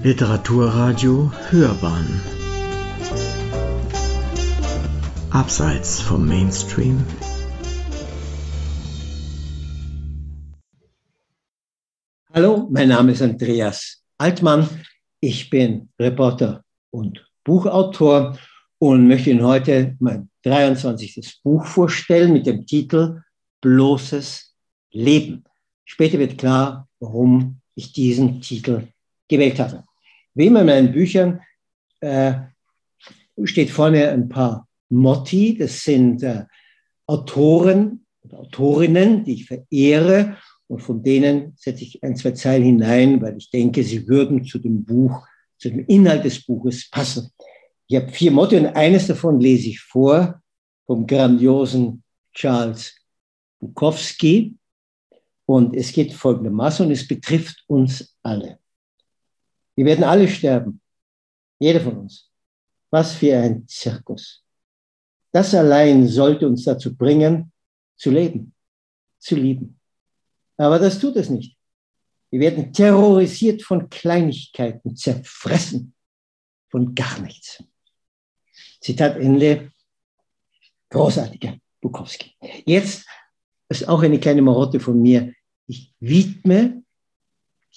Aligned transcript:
Literaturradio 0.00 1.32
Hörbahn 1.50 2.20
Abseits 5.30 6.00
vom 6.00 6.24
Mainstream 6.24 7.04
Hallo, 12.32 12.68
mein 12.70 12.88
Name 12.88 13.10
ist 13.10 13.22
Andreas 13.22 14.04
Altmann. 14.18 14.68
Ich 15.18 15.50
bin 15.50 15.88
Reporter 15.98 16.62
und 16.90 17.26
Buchautor 17.42 18.38
und 18.78 19.08
möchte 19.08 19.30
Ihnen 19.30 19.42
heute 19.42 19.96
mein 19.98 20.30
23. 20.44 21.40
Buch 21.42 21.66
vorstellen 21.66 22.32
mit 22.32 22.46
dem 22.46 22.64
Titel 22.66 23.22
Bloßes 23.62 24.54
Leben. 24.92 25.42
Später 25.84 26.20
wird 26.20 26.38
klar, 26.38 26.88
warum 27.00 27.60
ich 27.74 27.92
diesen 27.92 28.40
Titel 28.40 28.86
gewählt 29.26 29.58
habe. 29.58 29.87
Wie 30.34 30.46
immer 30.46 30.60
in 30.60 30.66
meinen 30.66 30.92
Büchern 30.92 31.40
äh, 32.00 32.34
steht 33.44 33.70
vorne 33.70 34.10
ein 34.10 34.28
paar 34.28 34.68
Motti. 34.88 35.56
Das 35.56 35.82
sind 35.82 36.22
äh, 36.22 36.44
Autoren 37.06 38.06
und 38.20 38.34
Autorinnen, 38.34 39.24
die 39.24 39.34
ich 39.34 39.46
verehre. 39.46 40.36
Und 40.66 40.80
von 40.80 41.02
denen 41.02 41.54
setze 41.56 41.82
ich 41.82 42.02
ein, 42.02 42.16
zwei 42.16 42.32
Zeilen 42.32 42.64
hinein, 42.64 43.20
weil 43.22 43.36
ich 43.38 43.50
denke, 43.50 43.82
sie 43.82 44.06
würden 44.06 44.44
zu 44.44 44.58
dem 44.58 44.84
Buch, 44.84 45.26
zu 45.56 45.70
dem 45.70 45.84
Inhalt 45.86 46.24
des 46.24 46.44
Buches 46.44 46.88
passen. 46.90 47.30
Ich 47.86 47.96
habe 47.96 48.08
vier 48.08 48.30
Motti 48.30 48.56
und 48.56 48.66
eines 48.66 49.06
davon 49.06 49.40
lese 49.40 49.70
ich 49.70 49.80
vor 49.80 50.42
vom 50.86 51.06
grandiosen 51.06 52.02
Charles 52.34 52.94
Bukowski. 53.60 54.54
Und 55.46 55.74
es 55.74 55.92
geht 55.92 56.12
folgendermaßen 56.12 56.84
und 56.84 56.92
es 56.92 57.08
betrifft 57.08 57.64
uns 57.66 58.14
alle. 58.22 58.58
Wir 59.78 59.84
werden 59.84 60.02
alle 60.02 60.26
sterben. 60.26 60.80
Jeder 61.60 61.80
von 61.80 61.98
uns. 61.98 62.28
Was 62.90 63.14
für 63.14 63.38
ein 63.38 63.64
Zirkus. 63.68 64.44
Das 65.30 65.54
allein 65.54 66.08
sollte 66.08 66.48
uns 66.48 66.64
dazu 66.64 66.96
bringen, 66.96 67.52
zu 67.96 68.10
leben, 68.10 68.52
zu 69.20 69.36
lieben. 69.36 69.78
Aber 70.56 70.80
das 70.80 70.98
tut 70.98 71.14
es 71.14 71.30
nicht. 71.30 71.56
Wir 72.28 72.40
werden 72.40 72.72
terrorisiert 72.72 73.62
von 73.62 73.88
Kleinigkeiten, 73.88 74.96
zerfressen 74.96 75.94
von 76.70 76.92
gar 76.92 77.20
nichts. 77.20 77.62
Zitat 78.80 79.16
Ende. 79.16 79.70
Großartiger 80.90 81.56
Bukowski. 81.80 82.34
Jetzt 82.66 83.06
ist 83.68 83.86
auch 83.86 84.02
eine 84.02 84.18
kleine 84.18 84.42
Marotte 84.42 84.80
von 84.80 85.00
mir. 85.00 85.32
Ich 85.68 85.94
widme 86.00 86.82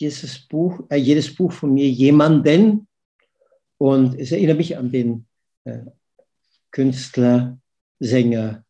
dieses 0.01 0.39
Buch, 0.39 0.83
äh, 0.89 0.97
jedes 0.97 1.33
Buch 1.33 1.51
von 1.51 1.73
mir 1.73 1.89
jemanden. 1.89 2.87
Und 3.77 4.19
es 4.19 4.31
erinnert 4.31 4.57
mich 4.57 4.77
an 4.77 4.91
den 4.91 5.25
äh, 5.63 5.79
Künstler, 6.71 7.59
Sänger, 7.99 8.63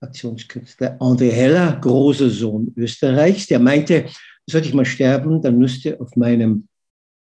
Aktionskünstler 0.00 0.96
André 1.00 1.30
Heller, 1.30 1.78
großer 1.80 2.30
Sohn 2.30 2.72
Österreichs, 2.76 3.46
der 3.46 3.58
meinte, 3.58 4.06
sollte 4.46 4.68
ich 4.68 4.74
mal 4.74 4.86
sterben, 4.86 5.42
dann 5.42 5.58
müsste 5.58 6.00
auf 6.00 6.16
meinem 6.16 6.68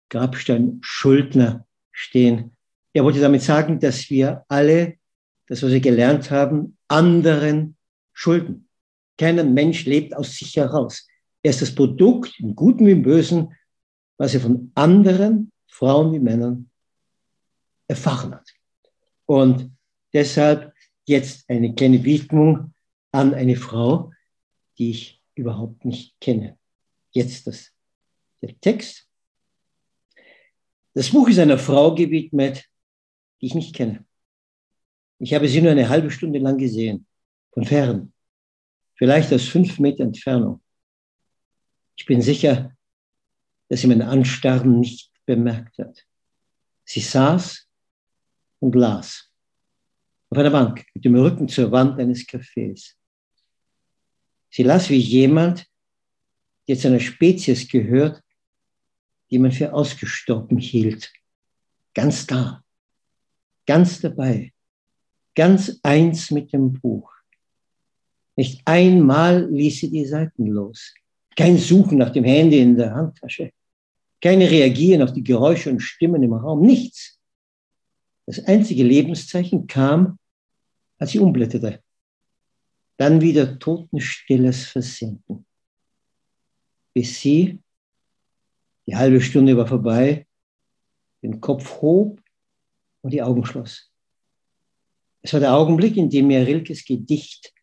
Grabstein 0.09 0.79
Schuldner 0.81 1.67
stehen. 1.91 2.55
Er 2.93 3.03
wollte 3.03 3.19
damit 3.19 3.41
sagen, 3.41 3.79
dass 3.79 4.09
wir 4.09 4.43
alle, 4.47 4.95
das, 5.47 5.61
was 5.61 5.71
wir 5.71 5.79
gelernt 5.81 6.31
haben, 6.31 6.77
anderen 6.87 7.75
schulden. 8.13 8.67
Keiner 9.17 9.43
Mensch 9.43 9.85
lebt 9.85 10.15
aus 10.15 10.35
sich 10.35 10.55
heraus. 10.55 11.07
Er 11.43 11.49
ist 11.49 11.61
das 11.61 11.75
Produkt, 11.75 12.39
im 12.39 12.55
Guten 12.55 12.87
wie 12.87 12.91
im 12.91 13.03
Bösen, 13.03 13.53
was 14.17 14.33
er 14.33 14.39
von 14.39 14.71
anderen 14.75 15.51
Frauen 15.67 16.13
wie 16.13 16.19
Männern 16.19 16.69
erfahren 17.87 18.33
hat. 18.33 18.49
Und 19.25 19.69
deshalb 20.13 20.73
jetzt 21.05 21.49
eine 21.49 21.75
kleine 21.75 22.03
Widmung 22.03 22.73
an 23.11 23.33
eine 23.33 23.57
Frau, 23.57 24.11
die 24.77 24.91
ich 24.91 25.21
überhaupt 25.35 25.83
nicht 25.83 26.19
kenne. 26.21 26.57
Jetzt 27.11 27.45
das, 27.45 27.71
der 28.41 28.57
Text. 28.61 29.07
Das 30.93 31.09
Buch 31.09 31.27
ist 31.27 31.39
einer 31.39 31.57
Frau 31.57 31.93
gewidmet, 31.93 32.65
die 33.41 33.47
ich 33.47 33.55
nicht 33.55 33.75
kenne. 33.75 34.05
Ich 35.19 35.33
habe 35.33 35.47
sie 35.47 35.61
nur 35.61 35.71
eine 35.71 35.89
halbe 35.89 36.09
Stunde 36.09 36.39
lang 36.39 36.57
gesehen, 36.57 37.05
von 37.51 37.65
fern, 37.65 38.13
vielleicht 38.95 39.33
aus 39.33 39.43
fünf 39.43 39.79
Meter 39.79 40.03
Entfernung. 40.03 40.62
Ich 42.03 42.07
bin 42.07 42.21
sicher, 42.21 42.75
dass 43.69 43.79
sie 43.79 43.87
mein 43.87 44.01
Anstarren 44.01 44.81
nicht 44.81 45.09
bemerkt 45.25 45.77
hat. 45.77 46.05
Sie 46.83 46.99
saß 46.99 47.65
und 48.59 48.75
las 48.75 49.31
auf 50.29 50.37
einer 50.37 50.49
Bank 50.49 50.85
mit 50.93 51.05
dem 51.05 51.15
Rücken 51.15 51.47
zur 51.47 51.71
Wand 51.71 51.97
eines 52.01 52.27
Cafés. 52.27 52.95
Sie 54.49 54.63
las 54.63 54.89
wie 54.89 54.97
jemand, 54.97 55.65
der 56.67 56.77
zu 56.77 56.89
einer 56.89 56.99
Spezies 56.99 57.69
gehört, 57.69 58.21
die 59.29 59.39
man 59.39 59.53
für 59.53 59.71
ausgestorben 59.71 60.57
hielt. 60.57 61.09
Ganz 61.93 62.27
da, 62.27 62.65
ganz 63.65 64.01
dabei, 64.01 64.51
ganz 65.35 65.79
eins 65.83 66.31
mit 66.31 66.51
dem 66.51 66.73
Buch. 66.73 67.09
Nicht 68.35 68.61
einmal 68.65 69.49
ließ 69.49 69.79
sie 69.79 69.89
die 69.89 70.05
Seiten 70.05 70.47
los. 70.47 70.93
Kein 71.35 71.57
Suchen 71.57 71.97
nach 71.97 72.11
dem 72.11 72.23
Handy 72.23 72.59
in 72.59 72.77
der 72.77 72.93
Handtasche. 72.93 73.51
Keine 74.21 74.49
Reagieren 74.49 75.01
auf 75.01 75.13
die 75.13 75.23
Geräusche 75.23 75.69
und 75.69 75.81
Stimmen 75.81 76.23
im 76.23 76.33
Raum. 76.33 76.61
Nichts. 76.61 77.19
Das 78.25 78.39
einzige 78.45 78.83
Lebenszeichen 78.83 79.67
kam, 79.67 80.17
als 80.97 81.11
sie 81.11 81.19
umblätterte. 81.19 81.83
Dann 82.97 83.19
wieder 83.19 83.59
totenstilles 83.59 84.65
Versinken. 84.65 85.45
Bis 86.93 87.19
sie, 87.19 87.59
die 88.85 88.95
halbe 88.95 89.19
Stunde 89.19 89.57
war 89.57 89.67
vorbei, 89.67 90.25
den 91.21 91.41
Kopf 91.41 91.81
hob 91.81 92.21
und 93.01 93.11
die 93.11 93.21
Augen 93.21 93.45
schloss. 93.45 93.91
Es 95.21 95.33
war 95.33 95.39
der 95.39 95.53
Augenblick, 95.53 95.97
in 95.97 96.09
dem 96.09 96.27
mir 96.27 96.45
Rilkes 96.45 96.85
Gedicht 96.85 97.53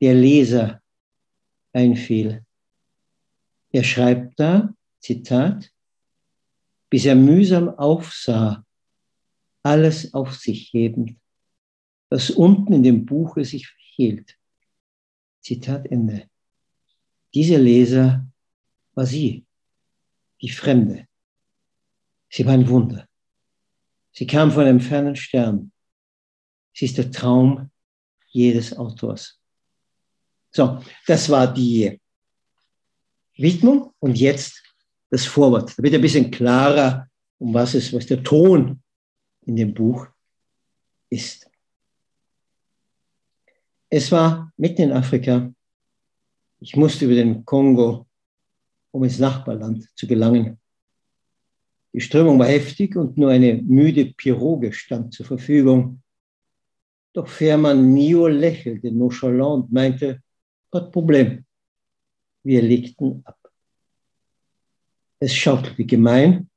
Der 0.00 0.14
Leser 0.14 0.82
einfiel. 1.72 2.45
Er 3.76 3.84
schreibt 3.84 4.40
da, 4.40 4.74
Zitat, 5.00 5.70
bis 6.88 7.04
er 7.04 7.14
mühsam 7.14 7.68
aufsah, 7.68 8.64
alles 9.62 10.14
auf 10.14 10.34
sich 10.34 10.72
hebend, 10.72 11.20
was 12.08 12.30
unten 12.30 12.72
in 12.72 12.82
dem 12.82 13.04
Buche 13.04 13.44
sich 13.44 13.68
hielt. 13.76 14.38
Zitat 15.42 15.84
Ende. 15.88 16.30
Dieser 17.34 17.58
Leser 17.58 18.26
war 18.94 19.04
sie, 19.04 19.44
die 20.40 20.48
Fremde. 20.48 21.06
Sie 22.30 22.46
war 22.46 22.54
ein 22.54 22.70
Wunder. 22.70 23.06
Sie 24.10 24.26
kam 24.26 24.52
von 24.52 24.64
einem 24.64 24.80
fernen 24.80 25.16
Stern. 25.16 25.70
Sie 26.72 26.86
ist 26.86 26.96
der 26.96 27.10
Traum 27.10 27.70
jedes 28.28 28.74
Autors. 28.74 29.38
So, 30.50 30.82
das 31.06 31.28
war 31.28 31.52
die 31.52 32.00
Widmung 33.36 33.92
und 33.98 34.18
jetzt 34.18 34.62
das 35.10 35.24
Vorwort. 35.24 35.74
Da 35.76 35.82
wird 35.82 35.94
ein 35.94 36.00
bisschen 36.00 36.30
klarer, 36.30 37.08
um 37.38 37.54
was 37.54 37.74
es, 37.74 37.92
was 37.92 38.06
der 38.06 38.22
Ton 38.22 38.82
in 39.42 39.56
dem 39.56 39.74
Buch 39.74 40.06
ist. 41.10 41.48
Es 43.88 44.10
war 44.10 44.52
mitten 44.56 44.82
in 44.82 44.92
Afrika. 44.92 45.52
Ich 46.58 46.74
musste 46.76 47.04
über 47.04 47.14
den 47.14 47.44
Kongo, 47.44 48.06
um 48.90 49.04
ins 49.04 49.18
Nachbarland 49.18 49.88
zu 49.94 50.06
gelangen. 50.06 50.58
Die 51.92 52.00
Strömung 52.00 52.38
war 52.38 52.46
heftig 52.46 52.96
und 52.96 53.16
nur 53.16 53.30
eine 53.30 53.54
müde 53.54 54.06
Piroge 54.06 54.72
stand 54.72 55.14
zur 55.14 55.24
Verfügung. 55.24 56.02
Doch 57.14 57.26
Fährmann 57.26 57.90
Mio 57.94 58.26
lächelte 58.26 58.92
nonchalant 58.92 59.64
und 59.64 59.72
meinte, 59.72 60.22
kein 60.70 60.90
Problem, 60.90 61.45
wir 62.46 62.62
legten 62.62 63.22
ab. 63.24 63.38
Es 65.18 65.34
schaukelte 65.34 65.84
gemein 65.84 66.48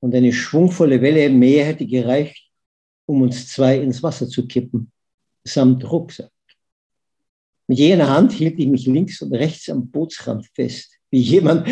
und 0.00 0.14
eine 0.14 0.32
schwungvolle 0.32 1.00
Welle 1.00 1.24
im 1.26 1.38
Meer 1.38 1.66
hätte 1.66 1.86
gereicht, 1.86 2.50
um 3.06 3.22
uns 3.22 3.48
zwei 3.48 3.78
ins 3.78 4.02
Wasser 4.02 4.28
zu 4.28 4.46
kippen, 4.46 4.90
samt 5.44 5.88
Rucksack. 5.90 6.32
Mit 7.68 7.78
jener 7.78 8.10
Hand 8.10 8.32
hielt 8.32 8.58
ich 8.58 8.66
mich 8.66 8.86
links 8.86 9.22
und 9.22 9.32
rechts 9.34 9.68
am 9.70 9.88
Bootsrand 9.88 10.46
fest, 10.54 10.98
wie 11.10 11.20
jemand, 11.20 11.68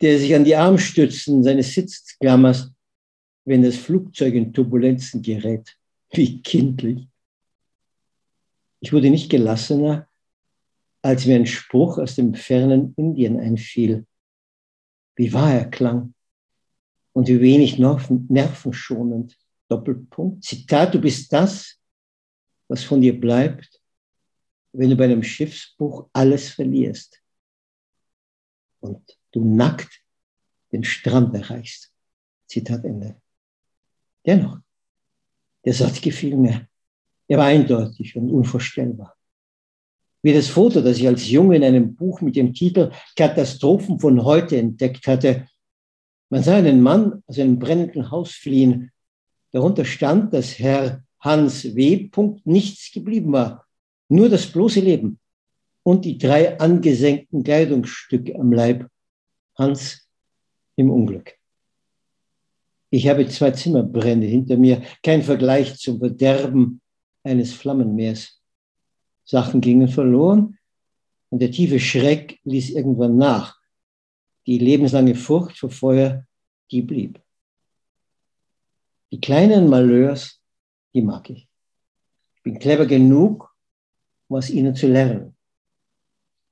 der 0.00 0.18
sich 0.18 0.34
an 0.34 0.44
die 0.44 0.56
Armstützen 0.56 1.44
seines 1.44 1.72
Sitzes 1.72 2.18
klammert, 2.18 2.70
wenn 3.44 3.62
das 3.62 3.76
Flugzeug 3.76 4.34
in 4.34 4.52
Turbulenzen 4.52 5.22
gerät. 5.22 5.76
Wie 6.12 6.42
kindlich. 6.42 7.06
Ich 8.80 8.92
wurde 8.92 9.10
nicht 9.10 9.30
gelassener, 9.30 10.08
als 11.04 11.26
mir 11.26 11.36
ein 11.36 11.46
Spruch 11.46 11.98
aus 11.98 12.14
dem 12.16 12.34
fernen 12.34 12.94
Indien 12.96 13.38
einfiel. 13.38 14.06
Wie 15.16 15.32
wahr 15.34 15.52
er 15.52 15.70
klang. 15.70 16.14
und 17.12 17.28
wie 17.28 17.40
wenig 17.40 17.78
nervenschonend. 17.78 19.38
Doppelpunkt. 19.68 20.42
Zitat, 20.42 20.94
du 20.94 21.00
bist 21.00 21.32
das, 21.32 21.78
was 22.68 22.82
von 22.82 23.00
dir 23.00 23.18
bleibt, 23.18 23.80
wenn 24.72 24.90
du 24.90 24.96
bei 24.96 25.04
einem 25.04 25.22
Schiffsbruch 25.22 26.08
alles 26.12 26.50
verlierst 26.50 27.22
und 28.80 29.16
du 29.30 29.44
nackt 29.44 30.02
den 30.72 30.84
Strand 30.84 31.34
erreichst. 31.34 31.92
Zitat 32.46 32.84
Ende. 32.84 33.20
Dennoch, 34.26 34.58
der 35.64 35.74
Satz 35.74 36.00
gefiel 36.00 36.36
mir. 36.36 36.66
Er 37.28 37.38
war 37.38 37.46
eindeutig 37.46 38.16
und 38.16 38.30
unvorstellbar. 38.30 39.16
Wie 40.24 40.32
das 40.32 40.48
Foto, 40.48 40.80
das 40.80 40.96
ich 40.96 41.06
als 41.06 41.28
Junge 41.28 41.56
in 41.56 41.64
einem 41.64 41.94
Buch 41.94 42.22
mit 42.22 42.34
dem 42.34 42.54
Titel 42.54 42.90
Katastrophen 43.14 44.00
von 44.00 44.24
heute 44.24 44.56
entdeckt 44.56 45.06
hatte. 45.06 45.46
Man 46.30 46.42
sah 46.42 46.56
einen 46.56 46.80
Mann 46.80 47.22
aus 47.26 47.38
einem 47.38 47.58
brennenden 47.58 48.10
Haus 48.10 48.32
fliehen. 48.32 48.90
Darunter 49.52 49.84
stand, 49.84 50.32
dass 50.32 50.58
Herr 50.58 51.04
Hans 51.20 51.76
W. 51.76 52.08
nichts 52.44 52.90
geblieben 52.90 53.32
war, 53.32 53.66
nur 54.08 54.30
das 54.30 54.46
bloße 54.46 54.80
Leben 54.80 55.18
und 55.82 56.06
die 56.06 56.16
drei 56.16 56.58
angesenkten 56.58 57.42
Kleidungsstücke 57.42 58.34
am 58.34 58.50
Leib. 58.50 58.88
Hans 59.58 60.08
im 60.76 60.90
Unglück. 60.90 61.34
Ich 62.88 63.08
habe 63.08 63.28
zwei 63.28 63.50
Zimmerbrände 63.50 64.26
hinter 64.26 64.56
mir, 64.56 64.80
kein 65.02 65.22
Vergleich 65.22 65.76
zum 65.76 65.98
Verderben 65.98 66.80
eines 67.22 67.52
Flammenmeers. 67.52 68.40
Sachen 69.24 69.60
gingen 69.60 69.88
verloren 69.88 70.58
und 71.30 71.40
der 71.40 71.50
tiefe 71.50 71.80
Schreck 71.80 72.38
ließ 72.44 72.70
irgendwann 72.70 73.16
nach. 73.16 73.58
Die 74.46 74.58
lebenslange 74.58 75.14
Furcht 75.14 75.58
vor 75.58 75.70
Feuer, 75.70 76.26
die 76.70 76.82
blieb. 76.82 77.20
Die 79.10 79.20
kleinen 79.20 79.68
Malheurs, 79.68 80.42
die 80.92 81.02
mag 81.02 81.30
ich. 81.30 81.48
Ich 82.36 82.42
bin 82.42 82.58
clever 82.58 82.86
genug, 82.86 83.54
um 84.28 84.36
aus 84.36 84.50
ihnen 84.50 84.74
zu 84.74 84.86
lernen. 84.86 85.36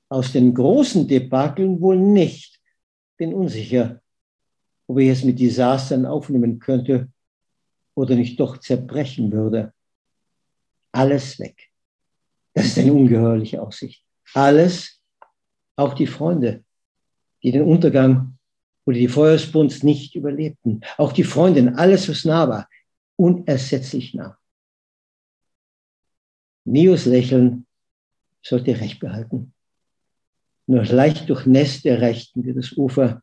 Aus 0.08 0.32
den 0.32 0.54
großen 0.54 1.06
Debakeln 1.06 1.80
wohl 1.80 1.98
nicht. 1.98 2.60
Bin 3.16 3.34
unsicher, 3.34 4.00
ob 4.86 4.98
ich 4.98 5.08
es 5.08 5.24
mit 5.24 5.38
Desastern 5.38 6.06
aufnehmen 6.06 6.58
könnte 6.58 7.10
oder 7.94 8.14
nicht 8.14 8.40
doch 8.40 8.58
zerbrechen 8.58 9.32
würde. 9.32 9.74
Alles 10.92 11.38
weg. 11.38 11.71
Das 12.54 12.66
ist 12.66 12.78
eine 12.78 12.92
ungeheuerliche 12.92 13.62
Aussicht. 13.62 14.04
Alles, 14.34 15.00
auch 15.76 15.94
die 15.94 16.06
Freunde, 16.06 16.64
die 17.42 17.52
den 17.52 17.62
Untergang 17.62 18.38
oder 18.84 18.98
die 18.98 19.08
Feuersbrunst 19.08 19.84
nicht 19.84 20.14
überlebten. 20.14 20.82
Auch 20.98 21.12
die 21.12 21.24
Freundin, 21.24 21.76
alles, 21.76 22.08
was 22.08 22.24
nah 22.24 22.48
war, 22.48 22.68
unersetzlich 23.16 24.14
nah. 24.14 24.38
Nios 26.64 27.06
Lächeln 27.06 27.66
sollte 28.42 28.78
Recht 28.78 29.00
behalten. 29.00 29.52
Nur 30.66 30.84
leicht 30.84 31.28
durchnässt 31.28 31.86
erreichten 31.86 32.44
wir 32.44 32.54
das 32.54 32.72
Ufer 32.72 33.22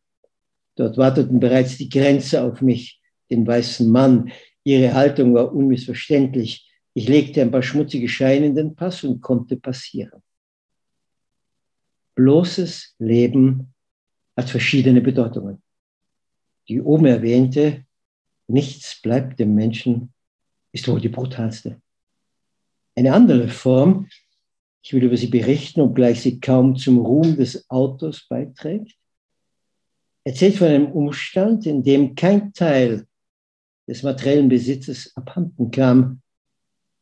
Dort 0.80 0.96
warteten 0.96 1.42
bereits 1.42 1.76
die 1.76 1.90
Grenze 1.90 2.42
auf 2.42 2.62
mich, 2.62 3.02
den 3.30 3.46
weißen 3.46 3.92
Mann. 3.92 4.32
Ihre 4.64 4.94
Haltung 4.94 5.34
war 5.34 5.54
unmissverständlich. 5.54 6.69
Ich 6.94 7.08
legte 7.08 7.42
ein 7.42 7.52
paar 7.52 7.62
schmutzige 7.62 8.10
Scheine 8.10 8.48
in 8.48 8.56
den 8.56 8.76
Pass 8.76 9.04
und 9.04 9.22
konnte 9.22 9.58
passieren. 9.58 10.22
Bloßes 12.16 12.96
Leben 13.00 13.74
hat 14.36 14.50
verschiedene 14.50 15.02
Bedeutungen. 15.02 15.62
Die 16.68 16.82
oben 16.82 17.06
erwähnte, 17.06 17.86
nichts 18.48 19.02
bleibt 19.02 19.40
dem 19.40 19.56
Menschen, 19.56 20.14
ist 20.72 20.88
wohl 20.88 21.00
die 21.00 21.10
brutalste. 21.10 21.82
Eine 22.96 23.14
andere 23.14 23.48
Form, 23.48 24.08
ich 24.82 24.94
will 24.94 25.04
über 25.04 25.18
sie 25.18 25.28
berichten, 25.28 25.82
obgleich 25.82 26.22
sie 26.22 26.40
kaum 26.40 26.76
zum 26.76 27.00
Ruhm 27.00 27.38
des 27.38 27.70
Autors 27.70 28.28
beiträgt, 28.28 28.98
erzählt 30.24 30.58
von 30.58 30.68
einem 30.68 30.92
Umstand, 30.92 31.66
in 31.66 31.84
dem 31.84 32.16
kein 32.16 32.54
Teil 32.54 33.08
des 33.88 34.04
materiellen 34.04 34.50
Besitzes 34.50 35.16
abhanden 35.16 35.72
kam, 35.72 36.22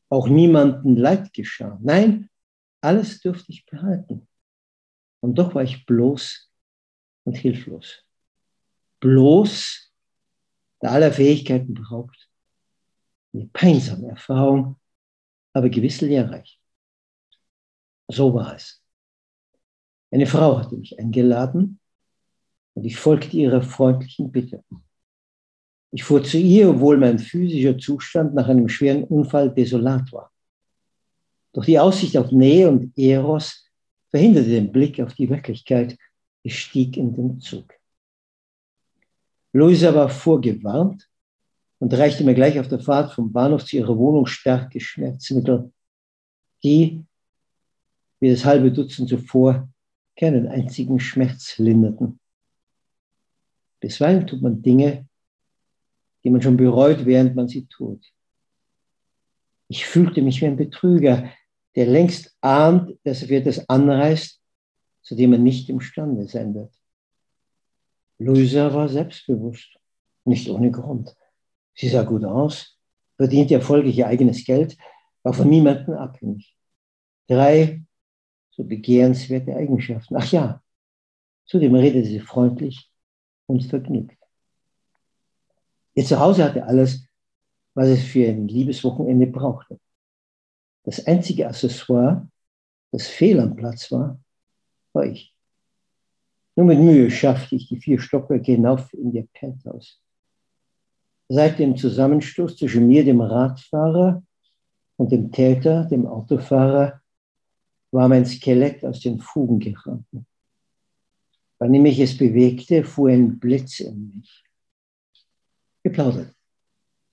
auch 0.09 0.27
niemanden 0.27 0.95
Leid 0.95 1.33
geschah. 1.33 1.77
Nein, 1.81 2.29
alles 2.81 3.19
durfte 3.21 3.51
ich 3.51 3.65
behalten. 3.65 4.27
Und 5.21 5.35
doch 5.35 5.55
war 5.55 5.63
ich 5.63 5.85
bloß 5.85 6.49
und 7.25 7.35
hilflos. 7.35 8.03
Bloß, 8.99 9.91
der 10.81 10.91
aller 10.91 11.11
Fähigkeiten 11.11 11.73
beraubt. 11.73 12.29
Eine 13.33 13.47
peinsame 13.47 14.09
Erfahrung, 14.09 14.79
aber 15.53 15.69
gewiss 15.69 16.01
lehrreich. 16.01 16.59
So 18.07 18.33
war 18.33 18.55
es. 18.55 18.81
Eine 20.11 20.25
Frau 20.25 20.57
hatte 20.57 20.77
mich 20.77 20.97
eingeladen, 20.97 21.79
und 22.77 22.85
ich 22.85 22.95
folgte 22.95 23.35
ihrer 23.35 23.63
freundlichen 23.63 24.31
Bitte. 24.31 24.63
Ich 25.91 26.03
fuhr 26.03 26.23
zu 26.23 26.37
ihr, 26.37 26.69
obwohl 26.69 26.97
mein 26.97 27.19
physischer 27.19 27.77
Zustand 27.77 28.33
nach 28.33 28.47
einem 28.47 28.69
schweren 28.69 29.03
Unfall 29.05 29.53
desolat 29.53 30.11
war. 30.11 30.31
Doch 31.53 31.65
die 31.65 31.79
Aussicht 31.79 32.17
auf 32.17 32.31
Nähe 32.31 32.69
und 32.69 32.97
Eros 32.97 33.65
verhinderte 34.09 34.49
den 34.49 34.71
Blick 34.71 34.99
auf 34.99 35.13
die 35.13 35.29
Wirklichkeit. 35.29 35.97
Ich 36.43 36.59
stieg 36.59 36.97
in 36.97 37.15
den 37.15 37.39
Zug. 37.39 37.73
Luisa 39.53 39.95
war 39.95 40.09
vorgewarnt 40.09 41.09
und 41.79 41.93
reichte 41.93 42.23
mir 42.23 42.35
gleich 42.35 42.59
auf 42.59 42.67
der 42.67 42.79
Fahrt 42.79 43.13
vom 43.13 43.31
Bahnhof 43.31 43.65
zu 43.65 43.77
ihrer 43.77 43.97
Wohnung 43.97 44.25
starke 44.25 44.79
Schmerzmittel, 44.79 45.71
die, 46.63 47.03
wie 48.19 48.29
das 48.29 48.45
halbe 48.45 48.71
Dutzend 48.71 49.09
zuvor, 49.09 49.69
keinen 50.15 50.47
einzigen 50.47 50.99
Schmerz 50.99 51.57
linderten. 51.57 52.19
Bisweilen 53.79 54.25
tut 54.25 54.41
man 54.41 54.61
Dinge, 54.61 55.07
die 56.23 56.29
man 56.29 56.41
schon 56.41 56.57
bereut, 56.57 57.05
während 57.05 57.35
man 57.35 57.47
sie 57.47 57.65
tut. 57.65 58.05
Ich 59.69 59.85
fühlte 59.85 60.21
mich 60.21 60.41
wie 60.41 60.45
ein 60.45 60.57
Betrüger, 60.57 61.29
der 61.75 61.85
längst 61.85 62.35
ahnt, 62.41 62.97
dass 63.03 63.21
er 63.21 63.27
für 63.27 63.35
etwas 63.35 63.67
anreißt, 63.69 64.41
zu 65.01 65.15
dem 65.15 65.33
er 65.33 65.39
nicht 65.39 65.69
imstande 65.69 66.27
sein 66.27 66.53
wird. 66.55 66.73
Luisa 68.19 68.73
war 68.73 68.89
selbstbewusst, 68.89 69.77
nicht 70.25 70.49
ohne 70.49 70.71
Grund. 70.71 71.15
Sie 71.75 71.87
sah 71.87 72.03
gut 72.03 72.25
aus, 72.25 72.77
verdiente 73.15 73.53
erfolgreich 73.53 73.97
ihr 73.97 74.07
eigenes 74.07 74.43
Geld, 74.43 74.77
war 75.23 75.33
von 75.33 75.49
niemandem 75.49 75.93
abhängig. 75.93 76.55
Drei 77.27 77.83
so 78.51 78.63
begehrenswerte 78.63 79.55
Eigenschaften. 79.55 80.15
Ach 80.15 80.31
ja, 80.31 80.63
zudem 81.45 81.75
redete 81.75 82.07
sie 82.07 82.19
freundlich 82.19 82.91
und 83.45 83.63
vergnügt. 83.63 84.16
Ihr 85.97 86.05
Zuhause 86.05 86.43
hatte 86.43 86.63
alles, 86.63 87.07
was 87.73 87.87
es 87.87 88.03
für 88.03 88.29
ein 88.29 88.47
Liebeswochenende 88.47 89.25
brauchte. 89.25 89.79
Das 90.83 91.03
einzige 91.07 91.47
Accessoire, 91.47 92.29
das 92.91 93.07
fehl 93.07 93.39
am 93.39 93.55
Platz 93.55 93.91
war, 93.91 94.19
war 94.93 95.05
ich. 95.07 95.33
Nur 96.55 96.67
mit 96.67 96.77
Mühe 96.77 97.09
schaffte 97.09 97.55
ich 97.55 97.67
die 97.67 97.77
vier 97.77 97.99
Stockwerke 97.99 98.51
hinauf 98.51 98.93
in 98.93 99.11
ihr 99.11 99.27
Penthouse. 99.33 99.99
Seit 101.29 101.57
dem 101.57 101.75
Zusammenstoß 101.75 102.57
zwischen 102.57 102.85
mir, 102.85 103.03
dem 103.03 103.19
Radfahrer, 103.19 104.21
und 104.97 105.11
dem 105.11 105.31
Täter, 105.31 105.85
dem 105.85 106.05
Autofahrer, 106.05 107.01
war 107.89 108.07
mein 108.07 108.25
Skelett 108.27 108.85
aus 108.85 108.99
den 108.99 109.19
Fugen 109.19 109.59
geraten. 109.59 110.27
Wann 111.57 111.73
ich 111.73 111.99
es 111.99 112.15
bewegte, 112.15 112.83
fuhr 112.83 113.09
ein 113.09 113.39
Blitz 113.39 113.79
in 113.79 114.13
mich. 114.15 114.46
Geplaudert. 115.87 116.35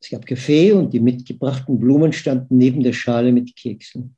Es 0.01 0.11
gab 0.11 0.27
Kaffee 0.27 0.73
und 0.73 0.93
die 0.93 1.01
mitgebrachten 1.01 1.79
Blumen 1.79 2.13
standen 2.13 2.59
neben 2.59 2.83
der 2.83 2.93
Schale 2.93 3.31
mit 3.33 3.55
Keksen. 3.57 4.17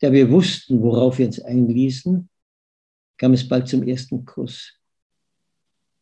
Da 0.00 0.12
wir 0.12 0.30
wussten, 0.30 0.82
worauf 0.82 1.18
wir 1.18 1.26
uns 1.26 1.40
einließen, 1.40 2.28
kam 3.16 3.32
es 3.32 3.48
bald 3.48 3.66
zum 3.66 3.82
ersten 3.82 4.24
Kuss. 4.24 4.78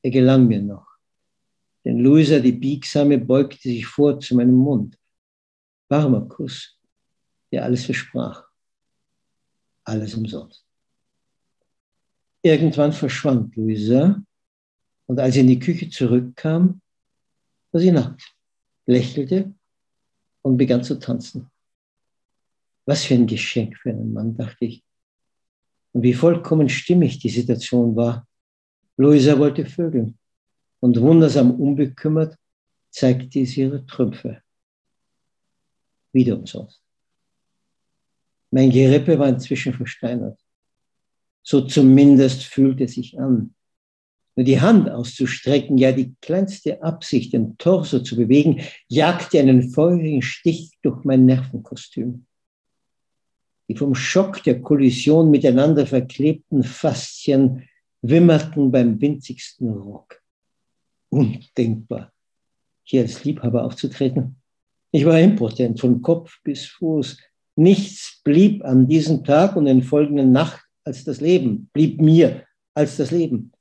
Er 0.02 0.10
gelang 0.10 0.48
mir 0.48 0.60
noch. 0.60 0.86
Denn 1.84 1.98
Luisa, 1.98 2.40
die 2.40 2.52
Biegsame, 2.52 3.18
beugte 3.18 3.68
sich 3.68 3.86
vor 3.86 4.18
zu 4.18 4.34
meinem 4.34 4.54
Mund. 4.54 4.98
Warmer 5.88 6.28
Kuss, 6.28 6.78
der 7.52 7.64
alles 7.64 7.84
versprach. 7.84 8.44
Alles 9.84 10.14
umsonst. 10.14 10.66
Irgendwann 12.42 12.92
verschwand 12.92 13.54
Luisa 13.54 14.20
und 15.06 15.20
als 15.20 15.34
sie 15.34 15.40
in 15.40 15.48
die 15.48 15.58
Küche 15.58 15.88
zurückkam, 15.88 16.80
war 17.72 17.80
sie 17.80 17.90
nackt, 17.90 18.34
lächelte 18.86 19.52
und 20.42 20.56
begann 20.56 20.84
zu 20.84 20.98
tanzen. 20.98 21.50
Was 22.84 23.04
für 23.04 23.14
ein 23.14 23.26
Geschenk 23.26 23.76
für 23.78 23.90
einen 23.90 24.12
Mann, 24.12 24.36
dachte 24.36 24.64
ich. 24.64 24.84
Und 25.92 26.02
wie 26.02 26.14
vollkommen 26.14 26.68
stimmig 26.68 27.18
die 27.18 27.30
Situation 27.30 27.94
war. 27.96 28.26
Luisa 28.96 29.38
wollte 29.38 29.66
vögeln. 29.66 30.18
und 30.80 31.00
wundersam 31.00 31.52
unbekümmert 31.60 32.36
zeigte 32.90 33.46
sie 33.46 33.60
ihre 33.62 33.86
Trümpfe. 33.86 34.42
Wieder 36.12 36.36
umsonst. 36.36 36.82
Mein 38.50 38.70
Gerippe 38.70 39.18
war 39.18 39.28
inzwischen 39.28 39.72
versteinert. 39.72 40.38
So 41.42 41.62
zumindest 41.62 42.42
fühlte 42.42 42.84
es 42.84 42.94
sich 42.94 43.18
an. 43.18 43.54
Nur 44.34 44.44
die 44.44 44.60
Hand 44.60 44.88
auszustrecken, 44.88 45.76
ja 45.76 45.92
die 45.92 46.14
kleinste 46.22 46.82
Absicht, 46.82 47.34
den 47.34 47.58
Torso 47.58 47.98
zu 47.98 48.16
bewegen, 48.16 48.62
jagte 48.88 49.38
einen 49.38 49.70
feurigen 49.70 50.22
Stich 50.22 50.70
durch 50.82 51.04
mein 51.04 51.26
Nervenkostüm. 51.26 52.24
Die 53.68 53.76
vom 53.76 53.94
Schock 53.94 54.42
der 54.42 54.60
Kollision 54.62 55.30
miteinander 55.30 55.86
verklebten 55.86 56.62
Faszien 56.62 57.68
wimmerten 58.00 58.70
beim 58.70 59.00
winzigsten 59.00 59.70
Ruck. 59.70 60.20
Undenkbar, 61.10 62.12
hier 62.84 63.02
als 63.02 63.24
Liebhaber 63.24 63.64
aufzutreten. 63.64 64.36
Ich 64.90 65.04
war 65.04 65.18
impotent 65.20 65.78
von 65.78 66.02
Kopf 66.02 66.40
bis 66.42 66.66
Fuß. 66.66 67.18
Nichts 67.56 68.20
blieb 68.24 68.64
an 68.64 68.88
diesem 68.88 69.24
Tag 69.24 69.56
und 69.56 69.66
in 69.66 69.82
folgenden 69.82 70.32
Nacht 70.32 70.62
als 70.84 71.04
das 71.04 71.20
Leben, 71.20 71.68
blieb 71.72 72.00
mir 72.00 72.44
als 72.74 72.96
das 72.96 73.10
Leben. 73.10 73.52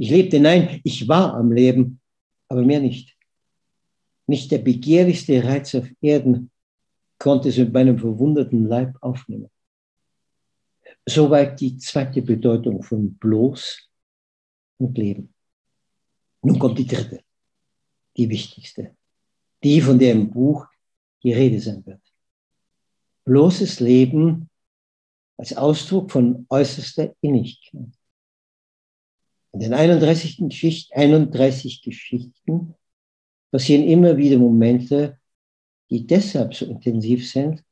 Ich 0.00 0.08
lebte, 0.08 0.40
nein, 0.40 0.80
ich 0.82 1.06
war 1.08 1.34
am 1.34 1.52
Leben, 1.52 2.00
aber 2.48 2.62
mehr 2.62 2.80
nicht. 2.80 3.18
Nicht 4.26 4.50
der 4.50 4.56
begehrlichste 4.56 5.44
Reiz 5.44 5.74
auf 5.74 5.86
Erden 6.00 6.50
konnte 7.18 7.50
es 7.50 7.58
mit 7.58 7.70
meinem 7.70 7.98
verwunderten 7.98 8.66
Leib 8.66 8.96
aufnehmen. 9.02 9.50
Soweit 11.06 11.60
die 11.60 11.76
zweite 11.76 12.22
Bedeutung 12.22 12.82
von 12.82 13.12
bloß 13.18 13.90
und 14.78 14.96
Leben. 14.96 15.34
Nun 16.40 16.58
kommt 16.58 16.78
die 16.78 16.86
dritte, 16.86 17.22
die 18.16 18.30
wichtigste, 18.30 18.96
die, 19.62 19.82
von 19.82 19.98
der 19.98 20.12
im 20.12 20.30
Buch 20.30 20.66
die 21.22 21.34
Rede 21.34 21.60
sein 21.60 21.84
wird. 21.84 22.00
Bloßes 23.26 23.80
Leben 23.80 24.48
als 25.36 25.54
Ausdruck 25.54 26.10
von 26.10 26.46
äußerster 26.48 27.14
Innigkeit. 27.20 27.99
In 29.52 29.60
den 29.60 29.74
31 29.74 30.36
Geschichten, 30.38 30.94
31 30.94 31.82
Geschichten 31.82 32.74
passieren 33.50 33.84
immer 33.84 34.16
wieder 34.16 34.38
Momente, 34.38 35.18
die 35.90 36.06
deshalb 36.06 36.54
so 36.54 36.66
intensiv 36.66 37.28
sind, 37.28 37.62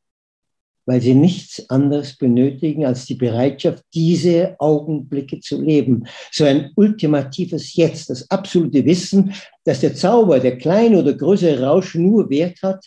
weil 0.87 1.01
sie 1.01 1.15
nichts 1.15 1.69
anderes 1.69 2.17
benötigen 2.17 2.87
als 2.87 3.05
die 3.05 3.15
Bereitschaft, 3.15 3.85
diese 3.95 4.57
Augenblicke 4.59 5.39
zu 5.39 5.61
leben. 5.61 6.05
So 6.33 6.45
ein 6.45 6.73
ultimatives 6.77 7.75
Jetzt, 7.77 8.11
das 8.11 8.29
absolute 8.31 8.85
Wissen, 8.85 9.35
dass 9.65 9.81
der 9.81 9.95
Zauber, 9.95 10.41
der 10.41 10.57
kleine 10.57 10.99
oder 10.99 11.13
größere 11.13 11.63
Rausch 11.63 11.95
nur 11.95 12.29
Wert 12.31 12.63
hat, 12.63 12.85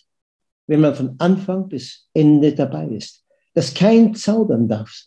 wenn 0.68 0.82
man 0.82 0.96
von 0.96 1.16
Anfang 1.20 1.70
bis 1.70 2.08
Ende 2.14 2.54
dabei 2.54 2.88
ist. 2.88 3.24
Dass 3.54 3.74
kein 3.74 4.16
Zaudern 4.16 4.68
darf, 4.68 5.06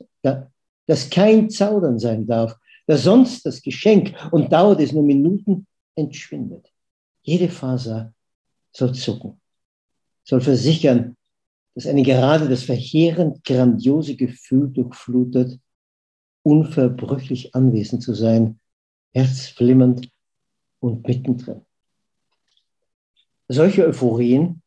dass 0.87 1.11
kein 1.11 1.50
Zaudern 1.50 1.99
sein 1.99 2.26
darf, 2.26 2.57
da 2.87 2.97
sonst 2.97 3.45
das 3.47 3.62
Geschenk 3.62 4.14
und 4.31 4.53
dauert 4.53 4.81
es 4.81 4.93
nur 4.93 5.03
Minuten, 5.03 5.67
entschwindet. 5.97 6.73
Jede 7.23 7.49
Faser 7.49 8.12
soll 8.73 8.93
zucken, 8.95 9.41
soll 10.25 10.41
versichern, 10.41 11.17
dass 11.75 11.87
eine 11.87 12.03
gerade 12.03 12.49
das 12.49 12.64
verheerend 12.64 13.45
grandiose 13.45 14.17
Gefühl 14.17 14.69
durchflutet, 14.71 15.59
unverbrüchlich 16.43 17.55
anwesend 17.55 18.03
zu 18.03 18.14
sein, 18.14 18.61
herzflimmernd 19.12 20.09
und 20.81 21.07
mittendrin. 21.07 21.62
Solche 23.49 23.87
Euphorien 23.87 24.62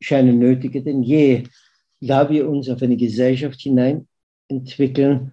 scheinen 0.00 0.38
nötiger 0.38 0.80
denn 0.80 1.02
je, 1.02 1.44
da 2.00 2.28
wir 2.28 2.48
uns 2.48 2.68
auf 2.68 2.82
eine 2.82 2.96
Gesellschaft 2.96 3.60
hinein 3.60 4.06
entwickeln, 4.48 5.32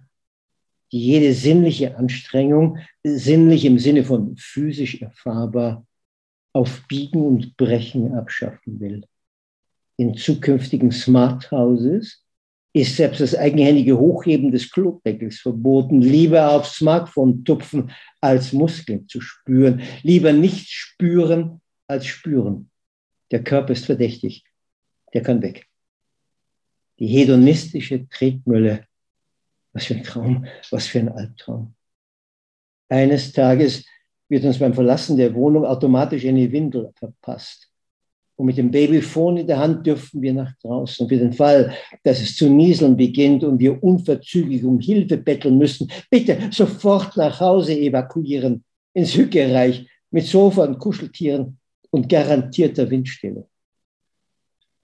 die 0.94 1.00
jede 1.00 1.34
sinnliche 1.34 1.96
Anstrengung, 1.96 2.78
sinnlich 3.02 3.64
im 3.64 3.80
Sinne 3.80 4.04
von 4.04 4.36
physisch 4.36 5.02
erfahrbar, 5.02 5.84
auf 6.52 6.84
Biegen 6.86 7.26
und 7.26 7.56
Brechen 7.56 8.14
abschaffen 8.14 8.78
will. 8.78 9.04
In 9.96 10.14
zukünftigen 10.14 10.92
Smart 10.92 11.50
Houses 11.50 12.24
ist 12.72 12.94
selbst 12.94 13.20
das 13.20 13.34
eigenhändige 13.34 13.98
Hochheben 13.98 14.52
des 14.52 14.70
Klodeckels 14.70 15.40
verboten. 15.40 16.00
Lieber 16.00 16.52
aufs 16.52 16.76
Smartphone 16.76 17.44
tupfen, 17.44 17.90
als 18.20 18.52
Muskeln 18.52 19.08
zu 19.08 19.20
spüren. 19.20 19.82
Lieber 20.04 20.32
nicht 20.32 20.68
spüren, 20.70 21.60
als 21.88 22.06
spüren. 22.06 22.70
Der 23.32 23.42
Körper 23.42 23.72
ist 23.72 23.86
verdächtig. 23.86 24.44
Der 25.12 25.22
kann 25.24 25.42
weg. 25.42 25.66
Die 27.00 27.08
hedonistische 27.08 28.08
Tretmülle 28.08 28.86
was 29.74 29.84
für 29.84 29.94
ein 29.94 30.02
Traum, 30.02 30.46
was 30.70 30.86
für 30.86 31.00
ein 31.00 31.10
Albtraum. 31.10 31.74
Eines 32.88 33.32
Tages 33.32 33.84
wird 34.28 34.44
uns 34.44 34.58
beim 34.58 34.72
Verlassen 34.72 35.16
der 35.16 35.34
Wohnung 35.34 35.66
automatisch 35.66 36.24
eine 36.24 36.50
Windel 36.50 36.90
verpasst. 36.94 37.68
Und 38.36 38.46
mit 38.46 38.56
dem 38.56 38.70
Babyphone 38.70 39.38
in 39.38 39.46
der 39.46 39.58
Hand 39.58 39.86
dürfen 39.86 40.20
wir 40.20 40.32
nach 40.32 40.52
draußen. 40.60 41.08
Für 41.08 41.16
den 41.16 41.32
Fall, 41.32 41.72
dass 42.02 42.20
es 42.20 42.34
zu 42.34 42.48
nieseln 42.48 42.96
beginnt 42.96 43.44
und 43.44 43.60
wir 43.60 43.80
unverzüglich 43.82 44.64
um 44.64 44.80
Hilfe 44.80 45.18
betteln 45.18 45.58
müssen, 45.58 45.90
bitte 46.10 46.38
sofort 46.50 47.16
nach 47.16 47.38
Hause 47.40 47.78
evakuieren, 47.78 48.64
ins 48.92 49.14
Hückereich 49.14 49.86
mit 50.10 50.24
Sofa 50.24 50.64
und 50.64 50.78
Kuscheltieren 50.78 51.58
und 51.90 52.08
garantierter 52.08 52.90
Windstille. 52.90 53.46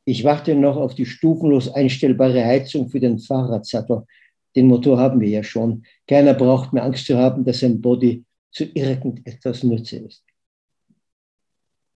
Ich 0.05 0.23
warte 0.25 0.55
noch 0.55 0.77
auf 0.77 0.95
die 0.95 1.07
stufenlos 1.07 1.73
einstellbare 1.73 2.45
Heizung 2.45 2.89
für 2.89 3.01
den 3.01 3.19
Fahrradsattel, 3.19 4.05
den 4.57 4.67
Motor 4.67 4.99
haben 4.99 5.21
wir 5.21 5.29
ja 5.29 5.43
schon. 5.43 5.85
Keiner 6.07 6.35
braucht 6.35 6.73
mehr 6.73 6.85
Angst 6.85 7.07
zu 7.07 7.17
haben, 7.17 7.45
dass 7.45 7.61
sein 7.61 7.81
Body 7.81 8.25
zu 8.51 8.65
irgendetwas 8.65 9.63
Nütze 9.63 9.99
ist. 9.99 10.25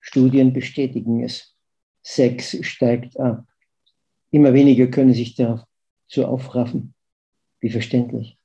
Studien 0.01 0.53
bestätigen 0.53 1.23
es. 1.23 1.55
Sex 2.03 2.59
steigt 2.63 3.19
ab. 3.19 3.45
Immer 4.31 4.53
weniger 4.53 4.89
können 4.89 5.15
sich 5.15 5.35
dazu 5.37 6.27
aufraffen. 6.27 6.95
Wie 7.61 7.71
verständlich. 7.71 8.37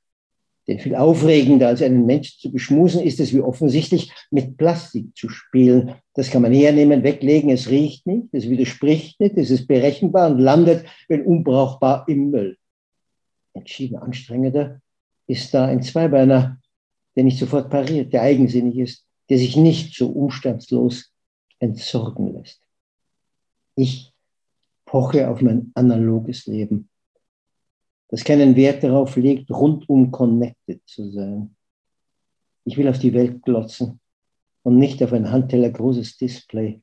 Denn 0.68 0.78
viel 0.78 0.94
aufregender 0.94 1.68
als 1.68 1.82
einen 1.82 2.04
Menschen 2.04 2.38
zu 2.38 2.52
beschmusen, 2.52 3.02
ist 3.02 3.20
es 3.20 3.32
wie 3.32 3.40
offensichtlich 3.40 4.12
mit 4.30 4.58
Plastik 4.58 5.16
zu 5.16 5.30
spielen. 5.30 5.94
Das 6.14 6.30
kann 6.30 6.42
man 6.42 6.52
hernehmen, 6.52 7.02
weglegen, 7.02 7.50
es 7.50 7.70
riecht 7.70 8.06
nicht, 8.06 8.28
es 8.32 8.48
widerspricht 8.48 9.18
nicht, 9.18 9.36
es 9.38 9.50
ist 9.50 9.66
berechenbar 9.66 10.30
und 10.30 10.38
landet, 10.38 10.84
wenn 11.08 11.24
unbrauchbar, 11.24 12.04
im 12.06 12.30
Müll 12.30 12.57
entschieden 13.58 13.96
anstrengender 13.96 14.80
ist 15.26 15.52
da 15.52 15.66
ein 15.66 15.82
Zweibeiner, 15.82 16.60
der 17.14 17.24
nicht 17.24 17.38
sofort 17.38 17.70
pariert, 17.70 18.12
der 18.12 18.22
eigensinnig 18.22 18.78
ist, 18.78 19.06
der 19.28 19.38
sich 19.38 19.56
nicht 19.56 19.94
so 19.94 20.08
umstandslos 20.08 21.12
entsorgen 21.58 22.32
lässt. 22.34 22.60
Ich 23.74 24.12
poche 24.86 25.28
auf 25.28 25.42
mein 25.42 25.70
analoges 25.74 26.46
Leben, 26.46 26.88
das 28.08 28.24
keinen 28.24 28.56
Wert 28.56 28.82
darauf 28.82 29.16
legt, 29.16 29.50
rundum 29.50 30.10
connected 30.10 30.80
zu 30.86 31.10
sein. 31.10 31.54
Ich 32.64 32.76
will 32.76 32.88
auf 32.88 32.98
die 32.98 33.12
Welt 33.12 33.42
glotzen 33.42 34.00
und 34.62 34.78
nicht 34.78 35.02
auf 35.02 35.12
ein 35.12 35.30
Handteller 35.30 35.70
großes 35.70 36.16
Display. 36.16 36.80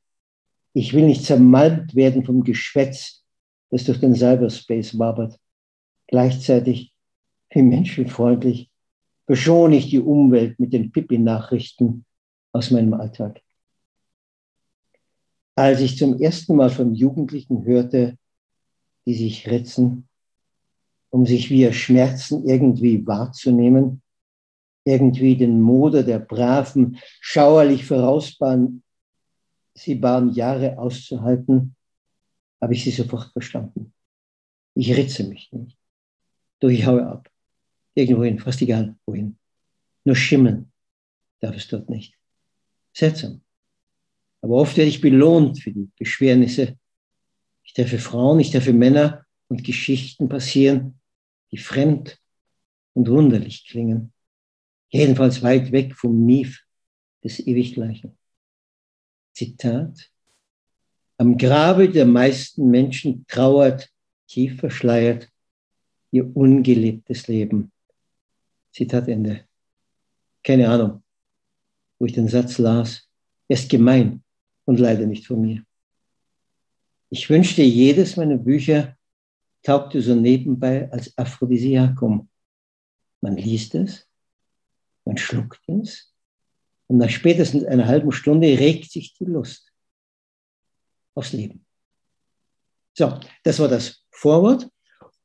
Ich 0.74 0.94
will 0.94 1.06
nicht 1.06 1.24
zermalmt 1.24 1.96
werden 1.96 2.24
vom 2.24 2.44
Geschwätz, 2.44 3.24
das 3.72 3.86
durch 3.86 4.00
den 4.00 4.16
Cyberspace 4.16 5.00
wabert. 5.00 5.40
Gleichzeitig, 6.08 6.94
wie 7.50 7.62
menschenfreundlich, 7.62 8.70
verschone 9.26 9.78
ich 9.78 9.90
die 9.90 10.00
Umwelt 10.00 10.60
mit 10.60 10.74
den 10.74 10.92
Pippi-Nachrichten 10.92 12.06
aus 12.52 12.72
meinem 12.72 12.94
Alltag. 12.94 13.42
Als 15.56 15.80
ich 15.80 15.98
zum 15.98 16.20
ersten 16.20 16.56
Mal 16.56 16.70
von 16.70 16.94
Jugendlichen 16.94 17.66
hörte, 17.66 18.18
die 19.06 19.14
sich 19.14 19.50
ritzen, 19.50 20.08
um 21.10 21.26
sich 21.26 21.50
via 21.50 21.72
Schmerzen 21.72 22.46
irgendwie 22.46 23.06
wahrzunehmen, 23.08 24.02
irgendwie 24.84 25.36
den 25.36 25.62
Moder 25.62 26.04
der 26.04 26.20
braven, 26.20 26.98
schauerlich 27.22 27.86
waren 30.02 30.32
Jahre 30.32 30.78
auszuhalten, 30.78 31.76
habe 32.62 32.74
ich 32.74 32.84
sie 32.84 32.92
sofort 32.92 33.32
verstanden. 33.32 33.94
Ich 34.76 34.96
ritze 34.96 35.24
mich 35.24 35.52
nicht. 35.52 35.78
Doch 36.60 36.70
ich 36.70 36.86
haue 36.86 37.06
ab. 37.06 37.30
Irgendwohin, 37.94 38.40
fast 38.40 38.62
egal 38.62 38.96
wohin. 39.06 39.38
Nur 40.04 40.16
schimmeln 40.16 40.72
darf 41.40 41.56
es 41.56 41.68
dort 41.68 41.90
nicht. 41.90 42.18
Seltsam. 42.94 43.42
Aber 44.42 44.56
oft 44.56 44.78
werde 44.78 44.90
ich 44.90 45.02
belohnt 45.02 45.62
für 45.62 45.72
die 45.72 45.90
Beschwernisse. 45.98 46.78
Ich 47.64 47.74
treffe 47.74 48.00
Frauen, 48.00 48.40
ich 48.40 48.52
treffe 48.52 48.74
Männer 48.74 49.26
und 49.48 49.64
Geschichten 49.64 50.30
passieren, 50.30 51.00
die 51.52 51.58
fremd 51.58 52.20
und 52.94 53.10
wunderlich 53.10 53.66
klingen. 53.68 54.14
Jedenfalls 54.90 55.42
weit 55.42 55.72
weg 55.72 55.96
vom 55.96 56.26
Mief 56.26 56.64
des 57.24 57.40
Ewiggleichen. 57.40 58.18
Zitat, 59.34 60.12
am 61.18 61.38
Grabe 61.38 61.90
der 61.90 62.06
meisten 62.06 62.70
Menschen 62.70 63.26
trauert, 63.28 63.90
tief 64.28 64.60
verschleiert, 64.60 65.30
ihr 66.16 66.36
ungelebtes 66.36 67.28
Leben. 67.28 67.72
Zitat 68.72 69.08
Ende. 69.10 69.46
Keine 70.44 70.70
Ahnung, 70.70 71.04
wo 72.00 72.06
ich 72.06 72.14
den 72.14 72.30
Satz 72.30 72.58
las. 72.58 73.10
Er 73.50 73.56
ist 73.56 73.70
gemein 73.70 74.24
und 74.66 74.80
leider 74.80 75.06
nicht 75.06 75.28
von 75.28 75.42
mir. 75.42 75.66
Ich 77.10 77.30
wünschte, 77.30 77.64
jedes 77.64 78.16
meiner 78.16 78.38
Bücher 78.38 78.98
taugte 79.62 80.02
so 80.02 80.16
nebenbei 80.16 80.90
als 80.92 81.18
Aphrodisiakum. 81.18 82.30
Man 83.22 83.36
liest 83.36 83.76
es, 83.76 84.08
man 85.04 85.18
schluckt 85.18 85.68
es 85.68 86.14
und 86.88 86.98
nach 86.98 87.10
spätestens 87.10 87.66
einer 87.66 87.88
halben 87.88 88.12
Stunde 88.12 88.48
regt 88.48 88.92
sich 88.92 89.14
die 89.16 89.26
Lust 89.26 89.72
aufs 91.14 91.34
Leben. 91.34 91.66
So, 92.94 93.20
das 93.44 93.60
war 93.60 93.68
das 93.68 94.06
Vorwort. 94.12 94.70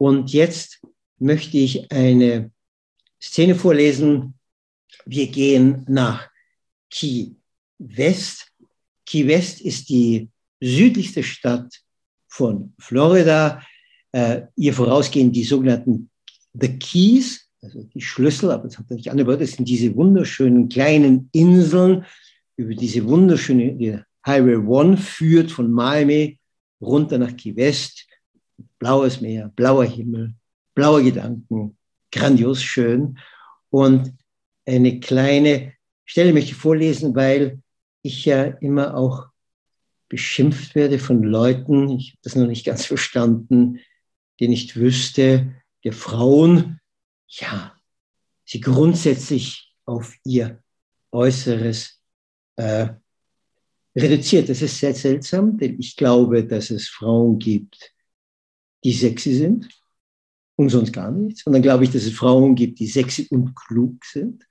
Und 0.01 0.33
jetzt 0.33 0.81
möchte 1.19 1.59
ich 1.59 1.93
eine 1.93 2.51
Szene 3.21 3.55
vorlesen. 3.55 4.33
Wir 5.05 5.27
gehen 5.27 5.85
nach 5.89 6.31
Key 6.89 7.33
West. 7.79 8.51
Key 9.05 9.29
West 9.29 9.61
ist 9.61 9.91
die 9.91 10.31
südlichste 10.59 11.23
Stadt 11.23 11.83
von 12.29 12.73
Florida. 12.79 13.63
Äh, 14.13 14.47
ihr 14.57 14.73
vorausgehen 14.73 15.33
die 15.33 15.45
sogenannten 15.45 16.09
The 16.55 16.79
Keys, 16.79 17.51
also 17.61 17.83
die 17.83 18.01
Schlüssel, 18.01 18.53
aber 18.53 18.69
das 18.69 18.79
hat 18.79 18.87
er 18.89 18.97
nicht 18.97 19.11
angehört, 19.11 19.43
das 19.43 19.53
sind 19.53 19.69
diese 19.69 19.95
wunderschönen 19.95 20.71
kleinen 20.71 21.29
Inseln, 21.33 22.07
über 22.57 22.75
diese 22.75 23.05
wunderschöne 23.05 23.75
die 23.75 23.99
Highway 24.27 24.57
One 24.57 24.97
führt 24.97 25.51
von 25.51 25.71
Miami 25.71 26.39
runter 26.81 27.19
nach 27.19 27.37
Key 27.37 27.55
West. 27.55 28.07
Blaues 28.81 29.21
Meer, 29.21 29.53
blauer 29.55 29.85
Himmel, 29.85 30.35
blaue 30.75 31.05
Gedanken, 31.05 31.77
grandios 32.11 32.63
schön. 32.63 33.19
Und 33.69 34.13
eine 34.67 34.99
kleine 34.99 35.75
Stelle 36.05 36.33
möchte 36.33 36.51
ich 36.51 36.57
vorlesen, 36.57 37.15
weil 37.15 37.63
ich 38.03 38.25
ja 38.25 38.43
immer 38.45 38.97
auch 38.97 39.29
beschimpft 40.09 40.75
werde 40.75 40.99
von 40.99 41.23
Leuten, 41.23 41.91
ich 41.91 42.13
habe 42.13 42.21
das 42.23 42.35
noch 42.35 42.47
nicht 42.47 42.67
ganz 42.67 42.87
verstanden, 42.93 43.79
die 44.41 44.49
nicht 44.49 44.75
wüsste, 44.77 45.55
der 45.85 45.93
Frauen, 45.93 46.81
ja, 47.29 47.77
sie 48.45 48.61
grundsätzlich 48.61 49.75
auf 49.85 50.17
ihr 50.25 50.63
Äußeres 51.13 52.01
äh, 52.57 52.89
reduziert. 53.95 54.49
Das 54.49 54.63
ist 54.63 54.79
sehr 54.79 54.95
seltsam, 54.95 55.59
denn 55.59 55.79
ich 55.79 55.97
glaube, 55.97 56.47
dass 56.47 56.71
es 56.71 56.89
Frauen 56.89 57.39
gibt, 57.39 57.93
die 58.85 58.93
sexy 58.93 59.35
sind 59.35 59.69
und 60.57 60.69
sonst 60.69 60.93
gar 60.93 61.11
nichts. 61.11 61.47
Und 61.47 61.53
dann 61.53 61.63
glaube 61.63 61.85
ich, 61.85 61.91
dass 61.91 62.05
es 62.05 62.13
Frauen 62.13 62.55
gibt, 62.55 62.79
die 62.79 62.87
sexy 62.87 63.27
und 63.31 63.55
klug 63.55 64.05
sind. 64.05 64.47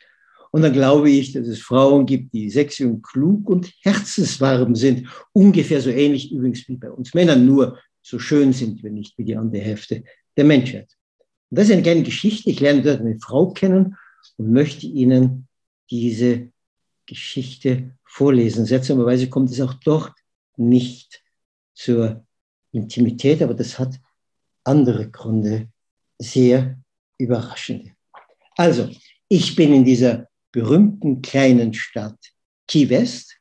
Und 0.51 0.63
dann 0.63 0.74
glaube 0.74 1.09
ich, 1.12 1.33
dass 1.33 1.48
es 1.48 1.62
Frauen 1.62 2.05
gibt, 2.05 2.33
die 2.33 2.50
sexy 2.50 2.86
und 2.86 3.03
klug 3.03 3.48
und 3.50 3.71
herzenswarm 3.81 4.75
sind. 4.75 5.07
Ungefähr 5.33 5.81
so 5.81 5.89
ähnlich 5.91 6.31
übrigens 6.31 6.67
wie 6.67 6.77
bei 6.77 6.89
uns 6.89 7.13
Männern, 7.13 7.45
nur 7.45 7.77
so 8.01 8.17
schön 8.17 8.53
sind 8.53 8.81
wir 8.81 8.91
nicht 8.91 9.17
wie 9.17 9.25
die 9.25 9.36
andere 9.36 9.62
Hälfte 9.62 10.03
der 10.36 10.45
Menschheit. 10.45 10.89
Und 11.50 11.59
das 11.59 11.65
ist 11.65 11.74
eine 11.74 11.83
kleine 11.83 12.03
Geschichte. 12.03 12.50
Ich 12.50 12.59
lerne 12.59 12.81
dort 12.81 13.01
eine 13.01 13.19
Frau 13.19 13.51
kennen 13.51 13.95
und 14.38 14.51
möchte 14.51 14.88
Ihnen 14.88 15.48
diese 15.91 16.51
Geschichte 17.05 17.91
vorlesen. 18.03 18.65
Seltsamerweise 18.65 19.29
kommt 19.29 19.51
es 19.51 19.61
auch 19.61 19.74
dort 19.75 20.13
nicht 20.57 21.24
zur 21.74 22.25
Intimität, 22.72 23.42
aber 23.42 23.53
das 23.53 23.79
hat 23.79 24.00
andere 24.70 25.10
Gründe, 25.10 25.68
sehr 26.20 26.79
überraschende. 27.18 27.92
Also, 28.55 28.90
ich 29.27 29.55
bin 29.55 29.74
in 29.74 29.84
dieser 29.84 30.27
berühmten 30.51 31.22
kleinen 31.22 31.74
Stadt 31.74 32.20
Key 32.68 32.88
West 32.90 33.40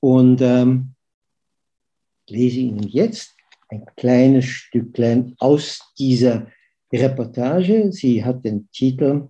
und 0.00 0.40
ähm, 0.40 0.94
lese 2.28 2.60
Ihnen 2.60 2.88
jetzt 2.88 3.34
ein 3.68 3.84
kleines 3.96 4.46
Stücklein 4.46 5.34
aus 5.38 5.92
dieser 5.98 6.50
Reportage. 6.92 7.92
Sie 7.92 8.24
hat 8.24 8.44
den 8.44 8.70
Titel, 8.70 9.28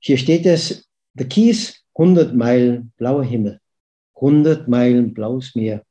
hier 0.00 0.16
steht 0.16 0.46
es, 0.46 0.88
The 1.14 1.24
Keys, 1.24 1.84
100 1.94 2.34
Meilen 2.34 2.92
blauer 2.96 3.24
Himmel, 3.24 3.60
100 4.14 4.68
Meilen 4.68 5.12
blaues 5.12 5.54
Meer, 5.54 5.84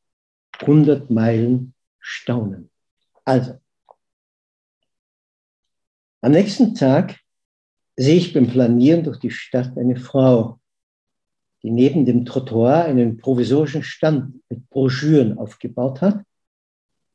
100 0.59 1.11
Meilen 1.11 1.73
Staunen. 1.99 2.71
Also, 3.27 3.59
am 6.21 6.31
nächsten 6.31 6.75
Tag 6.75 7.19
sehe 7.97 8.15
ich 8.15 8.33
beim 8.33 8.47
Planieren 8.47 9.03
durch 9.03 9.19
die 9.19 9.31
Stadt 9.31 9.77
eine 9.77 9.97
Frau, 9.97 10.61
die 11.61 11.71
neben 11.71 12.05
dem 12.05 12.23
Trottoir 12.23 12.85
einen 12.85 13.17
provisorischen 13.17 13.83
Stand 13.83 14.41
mit 14.47 14.69
Broschüren 14.69 15.37
aufgebaut 15.37 15.99
hat 15.99 16.23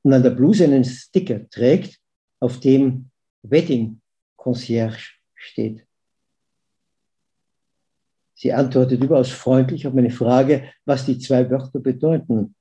und 0.03 0.13
an 0.13 0.23
der 0.23 0.33
Bluse 0.33 0.65
einen 0.65 0.85
Sticker 0.85 1.49
trägt, 1.49 1.99
auf 2.41 2.61
dem 2.61 3.09
Wedding 3.43 4.03
Concierge 4.37 5.15
steht. 5.35 5.87
Sie 8.35 8.53
antwortet 8.53 9.03
überaus 9.03 9.31
freundlich 9.31 9.87
auf 9.87 9.95
meine 9.95 10.11
Frage, 10.11 10.75
was 10.85 11.07
die 11.07 11.19
zwei 11.19 11.49
Wörter 11.49 11.81
bedeuten. 11.81 12.55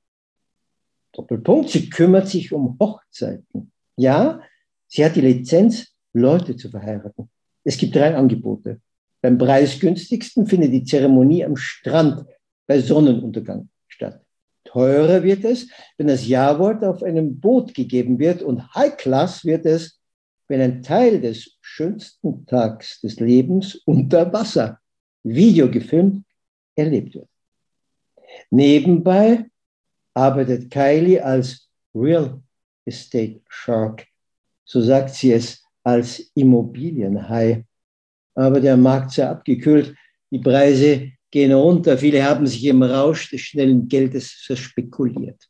Doppelpunkt, 1.12 1.70
sie 1.70 1.90
kümmert 1.90 2.28
sich 2.28 2.52
um 2.52 2.76
Hochzeiten. 2.80 3.72
Ja, 3.96 4.40
sie 4.86 5.04
hat 5.04 5.16
die 5.16 5.20
Lizenz, 5.20 5.88
Leute 6.12 6.56
zu 6.56 6.70
verheiraten. 6.70 7.30
Es 7.64 7.76
gibt 7.76 7.94
drei 7.94 8.14
Angebote. 8.14 8.80
Beim 9.20 9.38
preisgünstigsten 9.38 10.46
findet 10.46 10.72
die 10.72 10.84
Zeremonie 10.84 11.44
am 11.44 11.56
Strand 11.56 12.26
bei 12.66 12.80
Sonnenuntergang 12.80 13.68
statt. 13.88 14.20
Teurer 14.64 15.22
wird 15.22 15.44
es, 15.44 15.68
wenn 15.96 16.06
das 16.06 16.26
Ja-Wort 16.26 16.84
auf 16.84 17.02
einem 17.02 17.38
Boot 17.38 17.74
gegeben 17.74 18.18
wird 18.18 18.42
und 18.42 18.74
High 18.74 18.96
Class 18.96 19.44
wird 19.44 19.66
es, 19.66 20.00
wenn 20.48 20.60
ein 20.60 20.82
Teil 20.82 21.20
des 21.20 21.56
schönsten 21.60 22.46
Tags 22.46 23.00
des 23.00 23.20
Lebens 23.20 23.76
unter 23.86 24.32
Wasser, 24.32 24.80
Video 25.22 25.70
gefilmt, 25.70 26.24
erlebt 26.74 27.14
wird. 27.14 27.28
Nebenbei 28.50 29.46
arbeitet 30.14 30.70
Kylie 30.70 31.22
als 31.24 31.68
Real 31.94 32.42
Estate 32.84 33.40
Shark, 33.48 34.06
so 34.64 34.80
sagt 34.80 35.10
sie 35.10 35.32
es 35.32 35.62
als 35.82 36.30
Immobilienhai. 36.34 37.64
Aber 38.34 38.60
der 38.60 38.76
Markt 38.76 39.12
sei 39.12 39.28
abgekühlt, 39.28 39.94
die 40.30 40.38
Preise 40.38 41.12
gehen 41.30 41.52
runter, 41.52 41.98
viele 41.98 42.24
haben 42.24 42.46
sich 42.46 42.64
im 42.64 42.82
Rausch 42.82 43.30
des 43.30 43.40
schnellen 43.40 43.88
Geldes 43.88 44.30
verspekuliert. 44.30 45.48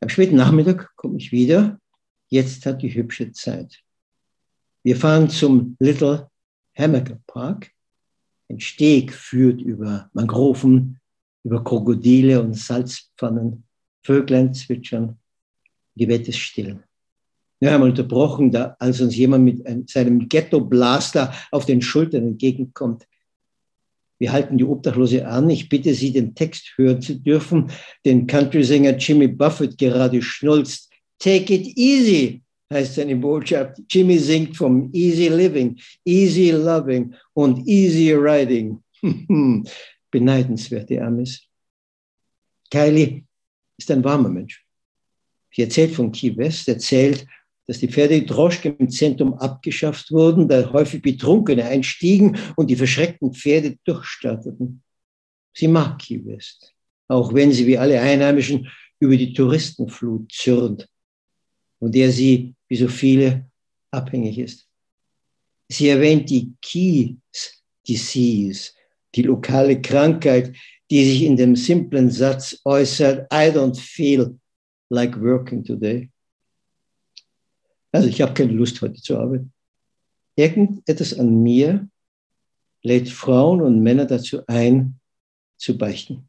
Am 0.00 0.08
späten 0.08 0.36
Nachmittag 0.36 0.94
komme 0.96 1.18
ich 1.18 1.32
wieder. 1.32 1.80
Jetzt 2.28 2.64
hat 2.66 2.82
die 2.82 2.94
hübsche 2.94 3.32
Zeit. 3.32 3.82
Wir 4.82 4.96
fahren 4.96 5.28
zum 5.28 5.76
Little 5.80 6.30
Hammock 6.76 7.26
Park. 7.26 7.70
Ein 8.48 8.60
Steg 8.60 9.12
führt 9.12 9.60
über 9.60 10.08
Mangroven, 10.12 10.97
über 11.48 11.64
Krokodile 11.64 12.42
und 12.42 12.54
Salzpfannen. 12.54 13.64
Vöglein 14.02 14.52
zwitschern. 14.52 15.16
Welt 15.96 16.28
ist 16.28 16.38
still. 16.38 16.78
Wir 17.58 17.72
haben 17.72 17.82
unterbrochen, 17.82 18.52
da, 18.52 18.76
als 18.78 19.00
uns 19.00 19.16
jemand 19.16 19.44
mit 19.44 19.66
einem, 19.66 19.86
seinem 19.88 20.28
Ghetto-Blaster 20.28 21.32
auf 21.50 21.64
den 21.64 21.82
Schultern 21.82 22.28
entgegenkommt. 22.28 23.06
Wir 24.18 24.30
halten 24.30 24.58
die 24.58 24.64
Obdachlose 24.64 25.26
an. 25.26 25.48
Ich 25.48 25.68
bitte 25.68 25.94
Sie, 25.94 26.12
den 26.12 26.34
Text 26.34 26.74
hören 26.76 27.00
zu 27.00 27.14
dürfen, 27.16 27.70
den 28.04 28.26
Country-Sänger 28.26 28.96
Jimmy 28.98 29.26
Buffett 29.26 29.78
gerade 29.78 30.20
schnulzt. 30.22 30.92
Take 31.18 31.54
it 31.54 31.76
easy, 31.76 32.42
heißt 32.72 32.96
seine 32.96 33.16
Botschaft. 33.16 33.80
Jimmy 33.88 34.18
singt 34.18 34.56
vom 34.56 34.90
Easy 34.92 35.28
Living, 35.28 35.80
Easy 36.04 36.50
Loving 36.50 37.14
und 37.32 37.66
Easy 37.66 38.12
Riding. 38.12 38.82
Beneidenswerte 40.10 41.02
Amis. 41.02 41.42
Kylie 42.70 43.24
ist 43.76 43.90
ein 43.90 44.04
warmer 44.04 44.28
Mensch. 44.28 44.64
Sie 45.50 45.62
erzählt 45.62 45.94
von 45.94 46.12
Key 46.12 46.36
West, 46.36 46.68
erzählt 46.68 47.26
dass 47.68 47.78
die 47.80 47.88
Pferdedroschken 47.88 48.78
im 48.78 48.88
Zentrum 48.88 49.34
abgeschafft 49.34 50.10
wurden, 50.10 50.48
da 50.48 50.72
häufig 50.72 51.02
Betrunkene 51.02 51.66
einstiegen 51.66 52.38
und 52.56 52.70
die 52.70 52.76
verschreckten 52.76 53.34
Pferde 53.34 53.76
durchstarteten. 53.84 54.82
Sie 55.52 55.68
mag 55.68 55.98
Key 55.98 56.24
West, 56.24 56.74
auch 57.08 57.34
wenn 57.34 57.52
sie 57.52 57.66
wie 57.66 57.76
alle 57.76 58.00
Einheimischen 58.00 58.70
über 59.00 59.18
die 59.18 59.34
Touristenflut 59.34 60.32
zürnt, 60.32 60.88
von 61.78 61.92
der 61.92 62.10
sie, 62.10 62.54
wie 62.68 62.76
so 62.76 62.88
viele, 62.88 63.50
abhängig 63.90 64.38
ist. 64.38 64.66
Sie 65.68 65.88
erwähnt 65.88 66.30
die 66.30 66.54
Keys 66.62 67.62
Disease, 67.86 68.70
die 69.18 69.22
lokale 69.22 69.82
Krankheit, 69.82 70.54
die 70.90 71.04
sich 71.04 71.22
in 71.24 71.36
dem 71.36 71.56
simplen 71.56 72.10
Satz 72.10 72.60
äußert, 72.64 73.26
I 73.32 73.50
don't 73.50 73.78
feel 73.78 74.38
like 74.90 75.20
working 75.20 75.64
today. 75.64 76.08
Also 77.92 78.08
ich 78.08 78.22
habe 78.22 78.32
keine 78.32 78.52
Lust 78.52 78.80
heute 78.80 79.00
zu 79.02 79.18
arbeiten. 79.18 79.52
Irgendetwas 80.36 81.18
an 81.18 81.42
mir 81.42 81.88
lädt 82.82 83.08
Frauen 83.08 83.60
und 83.60 83.82
Männer 83.82 84.06
dazu 84.06 84.40
ein, 84.46 84.98
zu 85.56 85.76
beichten. 85.76 86.28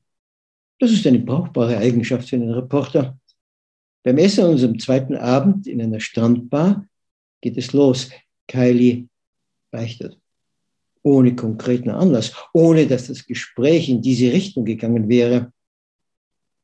Das 0.80 0.92
ist 0.92 1.06
eine 1.06 1.20
brauchbare 1.20 1.78
Eigenschaft 1.78 2.30
für 2.30 2.38
einen 2.38 2.52
Reporter. 2.52 3.20
Beim 4.04 4.18
Essen 4.18 4.46
an 4.46 4.52
unserem 4.52 4.80
zweiten 4.80 5.16
Abend 5.16 5.68
in 5.68 5.82
einer 5.82 6.00
Strandbar 6.00 6.88
geht 7.42 7.58
es 7.58 7.74
los. 7.74 8.10
Kylie 8.48 9.08
beichtet. 9.70 10.19
Ohne 11.02 11.36
konkreten 11.36 11.90
Anlass, 11.90 12.34
ohne 12.54 12.86
dass 12.88 13.08
das 13.08 13.26
Gespräch 13.26 13.90
in 13.90 14.02
diese 14.02 14.32
Richtung 14.32 14.66
gegangen 14.66 15.08
wäre. 15.08 15.54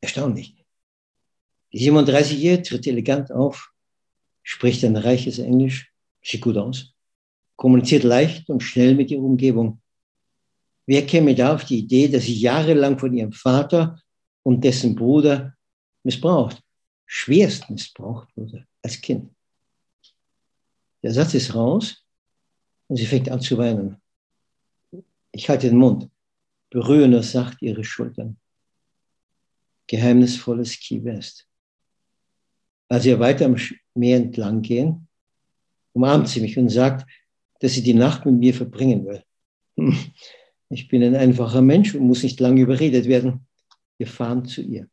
Erstaunlich. 0.01 0.55
Die 1.71 1.91
37-Jährige 1.91 2.63
tritt 2.63 2.87
elegant 2.87 3.31
auf, 3.31 3.71
spricht 4.43 4.83
ein 4.83 4.95
reiches 4.95 5.39
Englisch, 5.39 5.91
sieht 6.21 6.41
gut 6.41 6.57
aus, 6.57 6.93
kommuniziert 7.55 8.03
leicht 8.03 8.49
und 8.49 8.61
schnell 8.61 8.95
mit 8.95 9.11
ihrer 9.11 9.23
Umgebung. 9.23 9.81
Wer 10.85 11.05
käme 11.05 11.33
da 11.33 11.55
auf 11.55 11.65
die 11.65 11.79
Idee, 11.79 12.07
dass 12.07 12.23
sie 12.23 12.35
jahrelang 12.35 12.99
von 12.99 13.13
ihrem 13.13 13.31
Vater 13.31 13.99
und 14.43 14.63
dessen 14.63 14.95
Bruder 14.95 15.55
missbraucht, 16.03 16.61
schwerst 17.05 17.69
missbraucht 17.69 18.29
wurde 18.37 18.67
als 18.81 19.01
Kind? 19.01 19.31
Der 21.01 21.11
Satz 21.11 21.33
ist 21.33 21.53
raus 21.53 22.03
und 22.87 22.97
sie 22.97 23.05
fängt 23.05 23.29
an 23.29 23.41
zu 23.41 23.57
weinen. 23.57 23.97
Ich 25.35 25.49
halte 25.49 25.67
den 25.67 25.77
Mund, 25.77 26.09
berühre 26.69 27.09
nur 27.09 27.21
sacht 27.21 27.61
ihre 27.61 27.83
Schultern. 27.83 28.37
Geheimnisvolles 29.87 30.79
Key 30.79 31.03
West. 31.03 31.45
Als 32.87 33.03
wir 33.03 33.19
weiter 33.19 33.47
am 33.47 33.57
Meer 33.95 34.15
entlang 34.15 34.61
gehen, 34.61 35.09
umarmt 35.91 36.29
sie 36.29 36.39
mich 36.39 36.57
und 36.57 36.69
sagt, 36.69 37.05
dass 37.59 37.73
sie 37.73 37.83
die 37.83 37.93
Nacht 37.93 38.25
mit 38.25 38.35
mir 38.35 38.53
verbringen 38.53 39.05
will. 39.05 39.23
Ich 40.69 40.87
bin 40.87 41.03
ein 41.03 41.15
einfacher 41.15 41.61
Mensch 41.61 41.93
und 41.93 42.07
muss 42.07 42.23
nicht 42.23 42.39
lange 42.39 42.61
überredet 42.61 43.05
werden. 43.05 43.45
Wir 43.99 44.07
fahren 44.07 44.45
zu 44.45 44.61
ihr. 44.61 44.89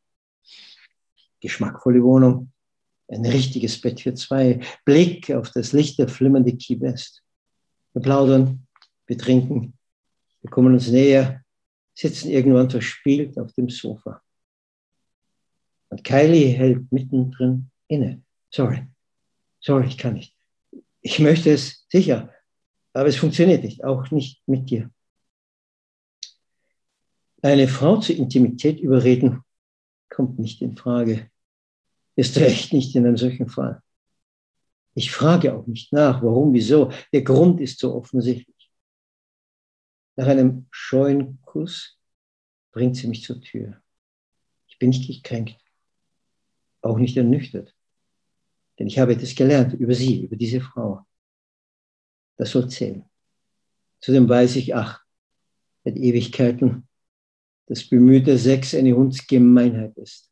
Geschmackvolle 1.41 2.03
Wohnung, 2.03 2.53
ein 3.09 3.25
richtiges 3.25 3.81
Bett 3.81 4.03
für 4.03 4.13
zwei, 4.13 4.61
Blick 4.85 5.31
auf 5.31 5.51
das 5.51 5.73
Licht 5.73 5.99
der 5.99 6.09
flimmernde 6.09 6.55
Key 6.57 6.79
West. 6.79 7.23
Wir 7.95 8.03
plaudern, 8.03 8.67
wir 9.07 9.17
trinken, 9.17 9.73
wir 10.43 10.51
kommen 10.51 10.75
uns 10.75 10.89
näher, 10.89 11.43
sitzen 11.95 12.31
irgendwann 12.31 12.71
verspielt 12.71 13.39
auf 13.39 13.53
dem 13.53 13.69
Sofa. 13.69 14.23
Und 15.89 16.05
Kylie 16.05 16.49
hält 16.49 16.91
mittendrin 16.91 17.71
inne. 17.87 18.23
Sorry, 18.51 18.87
sorry, 19.61 19.87
ich 19.87 19.99
kann 19.99 20.15
nicht. 20.15 20.35
Ich 21.01 21.19
möchte 21.19 21.51
es 21.51 21.87
sicher, 21.89 22.33
aber 22.93 23.09
es 23.09 23.17
funktioniert 23.17 23.63
nicht, 23.63 23.85
auch 23.85 24.11
nicht 24.11 24.43
mit 24.47 24.71
dir. 24.71 24.91
Eine 27.43 27.67
Frau 27.67 27.99
zur 27.99 28.17
Intimität 28.17 28.81
überreden, 28.81 29.43
kommt 30.09 30.39
nicht 30.39 30.63
in 30.63 30.77
Frage. 30.77 31.29
Ist 32.15 32.39
recht 32.39 32.73
nicht 32.73 32.95
in 32.95 33.07
einem 33.07 33.17
solchen 33.17 33.49
Fall. 33.49 33.83
Ich 34.95 35.11
frage 35.11 35.55
auch 35.55 35.67
nicht 35.67 35.93
nach, 35.93 36.23
warum, 36.23 36.53
wieso. 36.53 36.93
Der 37.13 37.23
Grund 37.23 37.61
ist 37.61 37.79
so 37.79 37.95
offensichtlich. 37.95 38.52
Nach 40.17 40.27
einem 40.27 40.67
scheuen 40.71 41.41
Kuss 41.43 41.99
bringt 42.73 42.97
sie 42.97 43.09
mich 43.09 43.23
zur 43.23 43.41
Tür. 43.41 43.83
Ich 44.67 44.79
bin 44.79 44.91
nicht 44.91 45.07
gekränkt, 45.07 45.59
auch 46.83 46.99
nicht 46.99 47.17
ernüchtert. 47.17 47.75
Denn 48.79 48.87
ich 48.87 48.99
habe 48.99 49.13
etwas 49.13 49.35
gelernt 49.35 49.75
über 49.75 49.95
sie, 49.95 50.25
über 50.25 50.37
diese 50.37 50.61
Frau. 50.61 51.07
Das 52.37 52.51
soll 52.51 52.69
zählen. 52.69 53.05
Zudem 54.01 54.29
weiß 54.29 54.57
ich, 54.57 54.75
ach, 54.75 55.05
seit 55.85 55.97
Ewigkeiten, 55.97 56.89
dass 57.67 57.89
bemühter 57.89 58.37
Sex 58.37 58.75
eine 58.75 58.95
Hundsgemeinheit 58.95 59.97
ist. 59.97 60.31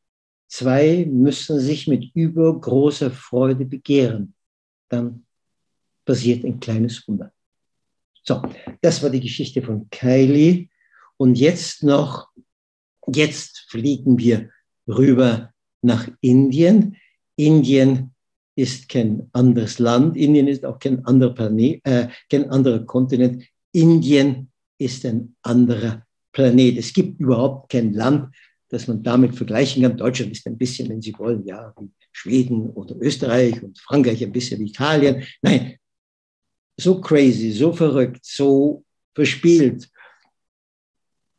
Zwei 0.48 1.06
müssen 1.06 1.60
sich 1.60 1.86
mit 1.86 2.14
übergroßer 2.14 3.10
Freude 3.10 3.64
begehren. 3.64 4.34
Dann 4.88 5.24
passiert 6.04 6.44
ein 6.44 6.58
kleines 6.58 7.06
Wunder. 7.06 7.32
So, 8.30 8.40
das 8.80 9.02
war 9.02 9.10
die 9.10 9.18
Geschichte 9.18 9.60
von 9.60 9.90
Kylie. 9.90 10.68
Und 11.16 11.34
jetzt 11.34 11.82
noch, 11.82 12.28
jetzt 13.12 13.66
fliegen 13.68 14.18
wir 14.18 14.50
rüber 14.86 15.52
nach 15.82 16.08
Indien. 16.20 16.96
Indien 17.34 18.14
ist 18.54 18.88
kein 18.88 19.28
anderes 19.32 19.80
Land. 19.80 20.16
Indien 20.16 20.46
ist 20.46 20.64
auch 20.64 20.78
kein 20.78 21.04
anderer 21.06 21.34
Planet, 21.34 21.80
äh, 21.84 22.06
kein 22.30 22.48
anderer 22.50 22.86
Kontinent. 22.86 23.42
Indien 23.72 24.52
ist 24.78 25.04
ein 25.06 25.34
anderer 25.42 26.06
Planet. 26.30 26.78
Es 26.78 26.92
gibt 26.92 27.18
überhaupt 27.18 27.72
kein 27.72 27.94
Land, 27.94 28.32
das 28.68 28.86
man 28.86 29.02
damit 29.02 29.34
vergleichen 29.34 29.82
kann. 29.82 29.96
Deutschland 29.96 30.30
ist 30.30 30.46
ein 30.46 30.56
bisschen, 30.56 30.88
wenn 30.88 31.02
Sie 31.02 31.18
wollen, 31.18 31.44
ja, 31.44 31.74
wie 31.80 31.90
Schweden 32.12 32.70
oder 32.70 32.94
Österreich 33.00 33.60
und 33.60 33.76
Frankreich 33.80 34.22
ein 34.22 34.30
bisschen 34.30 34.60
wie 34.60 34.68
Italien. 34.68 35.24
Nein, 35.42 35.79
so 36.80 37.00
crazy, 37.00 37.52
so 37.52 37.72
verrückt, 37.72 38.24
so 38.24 38.84
verspielt. 39.14 39.88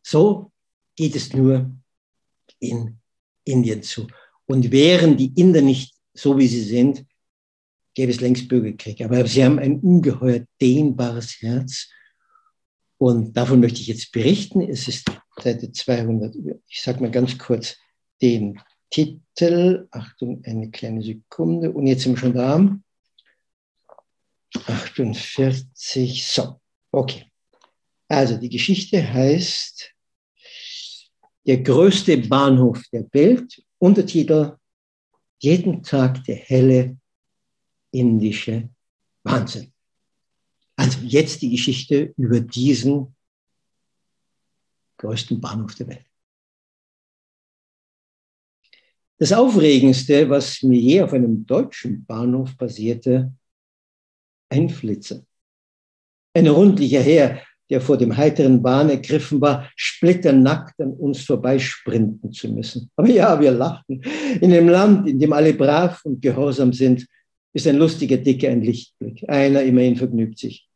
So 0.03 0.51
geht 0.95 1.15
es 1.15 1.33
nur 1.33 1.71
in 2.59 2.97
Indien 3.43 3.83
zu. 3.83 4.07
Und 4.45 4.71
wären 4.71 5.17
die 5.17 5.33
Inder 5.39 5.61
nicht 5.61 5.95
so, 6.13 6.37
wie 6.37 6.47
sie 6.47 6.63
sind, 6.63 7.05
gäbe 7.93 8.11
es 8.11 8.21
längst 8.21 8.47
Bürgerkrieg. 8.47 9.01
Aber 9.01 9.25
sie 9.27 9.43
haben 9.43 9.59
ein 9.59 9.79
ungeheuer 9.79 10.45
dehnbares 10.59 11.41
Herz 11.41 11.89
und 12.97 13.35
davon 13.35 13.59
möchte 13.59 13.81
ich 13.81 13.87
jetzt 13.87 14.11
berichten. 14.11 14.61
Es 14.61 14.87
ist 14.87 15.09
Seite 15.41 15.71
200. 15.71 16.35
Ich 16.67 16.81
sage 16.81 17.01
mal 17.01 17.09
ganz 17.09 17.35
kurz 17.37 17.75
den 18.21 18.59
Titel. 18.91 19.87
Achtung, 19.89 20.43
eine 20.45 20.69
kleine 20.69 21.01
Sekunde. 21.01 21.71
Und 21.71 21.87
jetzt 21.87 22.03
sind 22.03 22.13
wir 22.13 22.19
schon 22.19 22.33
da. 22.33 22.77
48. 24.55 26.27
So, 26.27 26.59
okay. 26.91 27.31
Also 28.07 28.37
die 28.37 28.49
Geschichte 28.49 29.01
heißt 29.01 29.93
Der 31.45 31.61
größte 31.61 32.17
Bahnhof 32.17 32.83
der 32.91 33.07
Welt. 33.13 33.63
Untertitel 33.79 34.57
Jeden 35.39 35.81
Tag 35.81 36.23
der 36.25 36.35
helle 36.35 36.97
indische 37.91 38.69
Wahnsinn. 39.23 39.73
Also 40.75 40.99
jetzt 41.01 41.41
die 41.41 41.49
Geschichte 41.49 42.13
über 42.17 42.39
diesen 42.39 43.15
größten 44.97 45.41
Bahnhof 45.41 45.75
der 45.75 45.87
Welt. 45.87 46.05
Das 49.17 49.31
Aufregendste, 49.33 50.29
was 50.29 50.63
mir 50.63 50.79
je 50.79 51.01
auf 51.01 51.13
einem 51.13 51.45
deutschen 51.45 52.03
Bahnhof 52.05 52.57
passierte, 52.57 53.31
ein 54.51 54.69
Flitzer. 54.69 55.23
Ein 56.33 56.47
rundlicher 56.47 57.01
Herr, 57.01 57.41
der 57.69 57.81
vor 57.81 57.97
dem 57.97 58.15
heiteren 58.15 58.61
Bahn 58.61 58.89
ergriffen 58.89 59.39
war, 59.41 59.69
splitternackt 59.75 60.79
an 60.81 60.93
uns 60.93 61.21
vorbeisprinten 61.21 62.31
zu 62.31 62.49
müssen. 62.49 62.91
Aber 62.95 63.07
ja, 63.07 63.39
wir 63.39 63.51
lachten. 63.51 64.01
In 64.41 64.51
einem 64.51 64.67
Land, 64.69 65.07
in 65.07 65.19
dem 65.19 65.33
alle 65.33 65.53
brav 65.53 66.03
und 66.03 66.21
gehorsam 66.21 66.73
sind, 66.73 67.07
ist 67.53 67.67
ein 67.67 67.77
lustiger 67.77 68.17
Dicker 68.17 68.49
ein 68.49 68.61
Lichtblick. 68.61 69.23
Einer 69.29 69.63
immerhin 69.63 69.95
vergnügt 69.95 70.37
sich. 70.39 70.67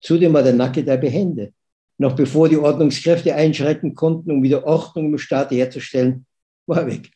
Zudem 0.00 0.32
war 0.32 0.42
der 0.42 0.54
Nacke 0.54 0.84
da 0.84 0.96
behende. 0.96 1.52
Noch 1.98 2.14
bevor 2.16 2.48
die 2.48 2.56
Ordnungskräfte 2.56 3.34
einschreiten 3.34 3.94
konnten, 3.94 4.30
um 4.30 4.42
wieder 4.42 4.64
Ordnung 4.66 5.06
im 5.06 5.18
Staat 5.18 5.50
herzustellen, 5.50 6.26
war 6.66 6.78
er 6.78 6.86
weg. 6.86 7.10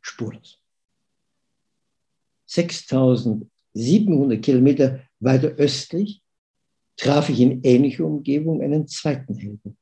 Spurlos. 0.00 0.60
6700 2.46 4.42
Kilometer 4.42 5.00
weiter 5.20 5.48
östlich 5.48 6.22
traf 6.96 7.28
ich 7.28 7.40
in 7.40 7.62
ähnlicher 7.62 8.04
Umgebung 8.04 8.62
einen 8.62 8.86
zweiten 8.86 9.34
Helden. 9.36 9.76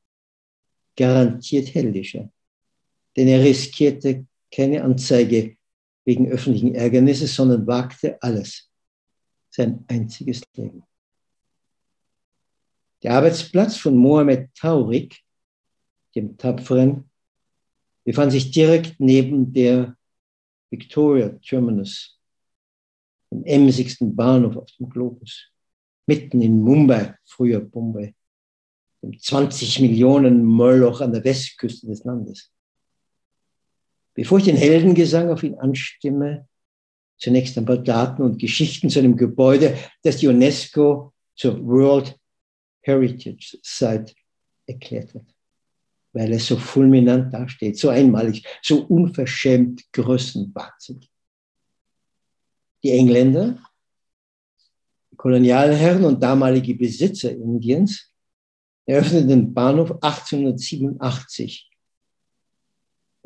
Garantiert 0.95 1.73
heldischer. 1.73 2.31
Denn 3.15 3.27
er 3.27 3.43
riskierte 3.43 4.25
keine 4.53 4.83
Anzeige 4.83 5.57
wegen 6.05 6.29
öffentlichen 6.29 6.75
Ärgernisses, 6.75 7.35
sondern 7.35 7.67
wagte 7.67 8.21
alles. 8.21 8.69
Sein 9.49 9.83
einziges 9.87 10.41
Leben. 10.55 10.83
Der 13.03 13.13
Arbeitsplatz 13.13 13.77
von 13.77 13.95
Mohammed 13.95 14.53
Taurik, 14.55 15.19
dem 16.15 16.37
Tapferen, 16.37 17.09
befand 18.03 18.31
sich 18.31 18.51
direkt 18.51 18.99
neben 18.99 19.51
der 19.53 19.95
Victoria 20.69 21.29
Terminus, 21.29 22.16
dem 23.31 23.43
emsigsten 23.43 24.15
Bahnhof 24.15 24.57
auf 24.57 24.71
dem 24.77 24.89
Globus, 24.89 25.51
mitten 26.05 26.41
in 26.41 26.61
Mumbai, 26.61 27.15
früher 27.25 27.59
Bombay, 27.59 28.13
dem 29.01 29.19
20 29.19 29.79
Millionen 29.81 30.43
Moloch 30.43 31.01
an 31.01 31.11
der 31.11 31.23
Westküste 31.23 31.87
des 31.87 32.03
Landes. 32.03 32.51
Bevor 34.13 34.39
ich 34.39 34.45
den 34.45 34.55
Heldengesang 34.55 35.29
auf 35.29 35.43
ihn 35.43 35.55
anstimme, 35.55 36.47
zunächst 37.19 37.57
ein 37.57 37.65
paar 37.65 37.77
Daten 37.77 38.23
und 38.23 38.39
Geschichten 38.39 38.89
zu 38.89 38.99
einem 38.99 39.15
Gebäude, 39.15 39.77
das 40.03 40.17
die 40.17 40.27
UNESCO 40.27 41.13
zur 41.35 41.63
World 41.65 42.17
Heritage 42.81 43.57
Site 43.61 44.13
erklärt 44.65 45.13
hat, 45.13 45.25
weil 46.13 46.31
es 46.33 46.47
so 46.47 46.57
fulminant 46.57 47.33
dasteht, 47.33 47.77
so 47.77 47.89
einmalig, 47.89 48.45
so 48.61 48.85
unverschämt 48.85 49.83
größenwahnsinnig. 49.91 51.11
Die 52.83 52.91
Engländer, 52.91 53.57
Kolonialherren 55.15 56.05
und 56.05 56.21
damalige 56.21 56.75
Besitzer 56.75 57.31
Indiens 57.31 58.13
eröffneten 58.85 59.27
den 59.27 59.53
Bahnhof 59.53 59.91
1887 59.91 61.67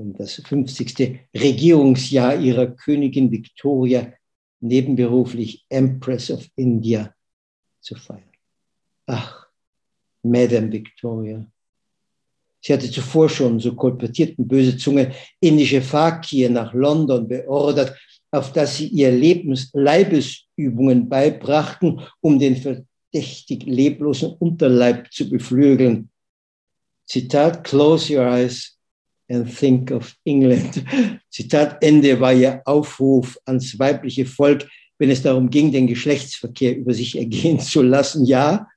um 0.02 0.14
das 0.14 0.36
50. 0.36 1.20
Regierungsjahr 1.36 2.36
ihrer 2.40 2.68
Königin 2.68 3.32
Victoria 3.32 4.14
nebenberuflich 4.60 5.66
Empress 5.70 6.32
of 6.32 6.48
India 6.56 7.14
zu 7.80 7.96
feiern. 7.96 8.24
Ach, 9.06 9.48
Madame 10.24 10.72
Victoria. 10.72 11.46
Sie 12.64 12.74
hatte 12.74 12.92
zuvor 12.92 13.28
schon, 13.28 13.60
so 13.60 13.76
kolportierten 13.76 14.48
böse 14.48 14.78
Zunge, 14.78 15.14
indische 15.40 15.82
Fakir 15.82 16.50
nach 16.50 16.74
London 16.74 17.28
beordert, 17.28 17.98
auf 18.32 18.54
dass 18.54 18.78
sie 18.78 18.88
ihr 18.88 19.12
Lebens 19.12 19.70
Leibesübungen 19.74 21.10
beibrachten, 21.10 22.02
um 22.22 22.40
den 22.40 22.56
verdächtig 22.56 23.66
leblosen 23.66 24.34
Unterleib 24.40 25.12
zu 25.12 25.30
beflügeln. 25.30 26.10
Zitat, 27.06 27.64
close 27.66 28.14
your 28.14 28.26
eyes 28.26 28.78
and 29.30 29.54
think 29.54 29.92
of 29.92 30.16
England. 30.24 30.84
Zitat 31.30 31.84
Ende 31.84 32.20
war 32.20 32.34
ihr 32.34 32.62
Aufruf 32.66 33.38
ans 33.46 33.78
weibliche 33.78 34.26
Volk, 34.26 34.68
wenn 34.98 35.10
es 35.10 35.22
darum 35.22 35.50
ging, 35.50 35.72
den 35.72 35.88
Geschlechtsverkehr 35.88 36.78
über 36.78 36.94
sich 36.94 37.18
ergehen 37.18 37.60
zu 37.60 37.82
lassen. 37.82 38.26
Ja, 38.26 38.68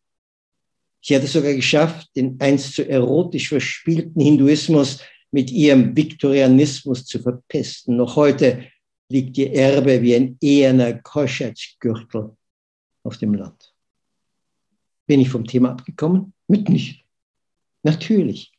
sie 1.00 1.14
hat 1.14 1.22
es 1.22 1.32
sogar 1.32 1.54
geschafft, 1.54 2.08
den 2.16 2.36
einst 2.40 2.74
so 2.74 2.82
erotisch 2.82 3.50
verspielten 3.50 4.20
Hinduismus 4.20 5.00
mit 5.30 5.50
ihrem 5.50 5.96
Viktorianismus 5.96 7.04
zu 7.04 7.20
verpesten. 7.20 7.96
Noch 7.96 8.16
heute 8.16 8.64
liegt 9.08 9.38
ihr 9.38 9.52
Erbe 9.52 10.02
wie 10.02 10.14
ein 10.14 10.36
eherner 10.40 10.94
Keuschheitsgürtel 10.94 12.36
auf 13.02 13.18
dem 13.18 13.34
Land. 13.34 13.74
Bin 15.06 15.20
ich 15.20 15.28
vom 15.28 15.46
Thema 15.46 15.70
abgekommen? 15.70 16.32
Mit 16.48 16.68
nicht. 16.68 17.04
Natürlich. 17.82 18.52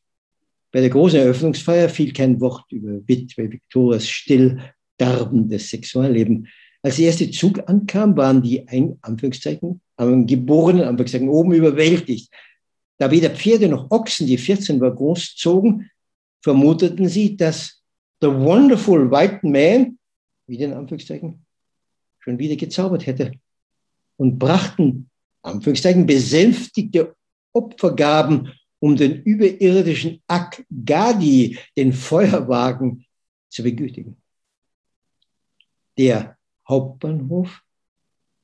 Bei 0.72 0.82
der 0.82 0.90
großen 0.90 1.20
Eröffnungsfeier 1.20 1.90
fiel 1.90 2.14
kein 2.14 2.40
Wort 2.42 2.72
über 2.72 3.00
Witwe 3.08 3.52
Viktorias 3.52 4.08
still 4.08 4.62
darbendes 4.98 5.70
Sexualleben. 5.70 6.48
Als 6.82 6.98
der 6.98 7.06
erste 7.06 7.32
Zug 7.32 7.68
ankam, 7.68 8.16
waren 8.16 8.42
die 8.42 8.68
ein, 8.68 8.98
Anführungszeichen, 9.02 9.82
Geborenen, 9.98 10.84
Anführungszeichen, 10.84 11.30
oben 11.30 11.54
überwältigt. 11.54 12.32
Da 12.98 13.10
weder 13.10 13.32
Pferde 13.32 13.68
noch 13.68 13.90
Ochsen 13.90 14.28
die 14.28 14.38
14 14.38 14.80
Waggons 14.80 15.36
zogen, 15.36 15.90
vermuteten 16.42 17.10
sie, 17.10 17.36
dass 17.36 17.82
the 18.22 18.28
wonderful 18.28 19.10
white 19.10 19.40
man, 19.42 19.98
wie 20.48 20.58
den 20.58 20.74
Anführungszeichen, 20.74 21.46
schon 22.20 22.40
wieder 22.40 22.56
gezaubert 22.56 23.06
hätte 23.06 23.34
und 24.18 24.40
brachten 24.40 25.10
Anführungszeichen, 25.42 26.06
besänftigte 26.06 27.16
Opfergaben, 27.54 28.52
um 28.80 28.96
den 28.96 29.24
überirdischen 29.24 30.22
Akgadi, 30.28 31.58
den 31.78 31.94
Feuerwagen, 31.94 33.06
zu 33.50 33.64
begütigen. 33.64 34.18
Der 35.98 36.38
Hauptbahnhof 36.68 37.62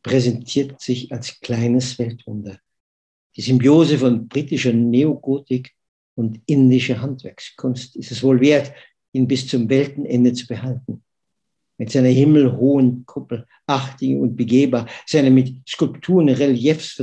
präsentiert 0.04 0.80
sich 0.80 1.12
als 1.12 1.40
kleines 1.42 2.00
Weltwunder. 2.00 2.60
Die 3.36 3.42
Symbiose 3.42 3.98
von 3.98 4.28
britischer 4.28 4.74
Neogotik 4.74 5.74
und 6.16 6.42
indischer 6.46 7.02
Handwerkskunst 7.02 7.96
ist 7.98 8.12
es 8.12 8.24
wohl 8.24 8.40
wert, 8.40 8.72
ihn 9.12 9.28
bis 9.28 9.48
zum 9.48 9.68
Weltenende 9.70 10.34
zu 10.34 10.48
behalten 10.48 11.04
mit 11.78 11.92
seiner 11.92 12.10
himmelhohen 12.10 13.06
Kuppel, 13.06 13.48
achtig 13.66 14.18
und 14.18 14.36
begehbar, 14.36 14.88
seinen 15.06 15.34
mit 15.34 15.68
Skulpturen, 15.68 16.30
Reliefs 16.30 17.02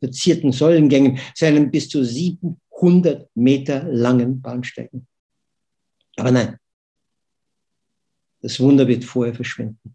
verzierten 0.00 0.52
Säulengängen, 0.52 1.18
seinen 1.34 1.70
bis 1.70 1.88
zu 1.88 2.04
700 2.04 3.28
Meter 3.34 3.84
langen 3.84 4.40
Bahnsteigen. 4.40 5.06
Aber 6.16 6.30
nein, 6.30 6.56
das 8.40 8.58
Wunder 8.60 8.86
wird 8.88 9.04
vorher 9.04 9.34
verschwinden. 9.34 9.94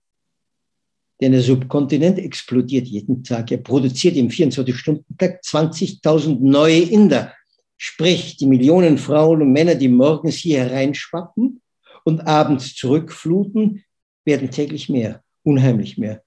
Denn 1.22 1.34
der 1.34 1.42
Subkontinent 1.42 2.18
explodiert 2.18 2.88
jeden 2.88 3.24
Tag. 3.24 3.52
Er 3.52 3.60
produziert 3.60 4.16
im 4.16 4.30
24-Stunden-Tag 4.30 5.42
20.000 5.44 6.40
neue 6.40 6.80
Inder. 6.82 7.34
Sprich, 7.78 8.38
die 8.38 8.48
Millionen 8.48 8.98
Frauen 8.98 9.42
und 9.44 9.52
Männer, 9.52 9.76
die 9.76 9.88
morgens 9.88 10.36
hier 10.36 10.60
hereinschwappen 10.60 11.62
und 12.06 12.22
abends 12.22 12.76
zurückfluten, 12.76 13.84
werden 14.26 14.52
täglich 14.52 14.90
mehr, 14.90 15.24
unheimlich 15.44 15.98
mehr. 15.98 16.22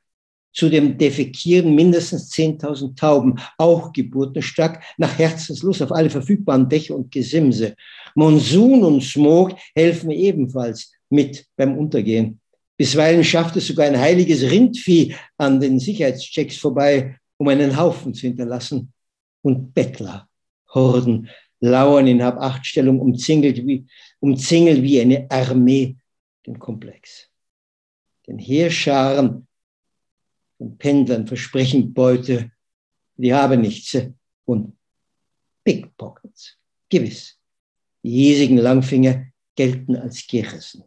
Zudem 0.55 0.97
defekieren 0.97 1.75
mindestens 1.75 2.33
10.000 2.33 2.97
Tauben, 2.97 3.41
auch 3.59 3.93
geburtenstark, 3.93 4.83
nach 4.97 5.19
Herzenslust 5.19 5.83
auf 5.83 5.91
alle 5.91 6.09
verfügbaren 6.09 6.69
Dächer 6.69 6.95
und 6.95 7.11
Gesimse. 7.11 7.75
Monsun 8.15 8.85
und 8.85 9.03
Smog 9.03 9.57
helfen 9.75 10.13
ebenfalls 10.13 10.93
mit 11.11 11.45
beim 11.57 11.77
Untergehen. 11.77 12.41
Bisweilen 12.77 13.25
schafft 13.25 13.57
es 13.57 13.67
sogar 13.67 13.87
ein 13.87 13.99
heiliges 13.99 14.43
Rindvieh 14.43 15.15
an 15.39 15.61
den 15.61 15.81
Sicherheitschecks 15.81 16.57
vorbei, 16.57 17.19
um 17.37 17.49
einen 17.49 17.77
Haufen 17.77 18.15
zu 18.15 18.23
hinterlassen. 18.23 18.93
Und 19.43 19.75
Bettler, 19.75 20.29
Horden, 20.73 21.29
lauern 21.61 22.07
in 22.07 22.23
Hab-Acht-Stellung, 22.23 23.01
umzingelt 23.01 23.67
wie, 23.67 23.87
umzingelt 24.21 24.83
wie 24.83 25.01
eine 25.01 25.27
Armee 25.31 25.97
den 26.47 26.59
Komplex 26.59 27.29
den 28.27 28.39
Heerscharen 28.39 29.47
von 30.59 30.79
Pendlern 30.79 31.27
versprechen 31.27 31.93
Beute, 31.93 32.51
die 33.17 33.35
haben 33.35 33.61
nichts 33.61 33.97
und 34.45 34.77
Pickpockets. 35.65 36.57
Gewiss, 36.89 37.39
die 38.03 38.11
hiesigen 38.11 38.59
Langfinger 38.59 39.27
gelten 39.57 39.97
als 39.97 40.27
gerissen. 40.27 40.85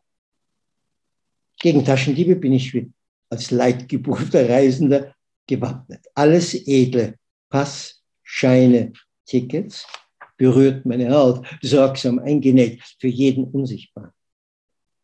Gegen 1.60 1.84
Taschendiebe 1.84 2.36
bin 2.36 2.54
ich 2.54 2.86
als 3.30 3.52
leidgeprüfter 3.52 4.48
Reisender 4.48 5.16
gewappnet. 5.48 6.06
Alles 6.14 6.54
edle, 6.68 7.18
Pass, 7.50 8.04
Scheine, 8.24 8.94
Tickets 9.26 9.86
berührt 10.38 10.86
meine 10.86 11.10
Haut, 11.12 11.46
sorgsam 11.62 12.20
eingenäht, 12.20 12.82
für 13.00 13.08
jeden 13.08 13.46
unsichtbar 13.46 14.14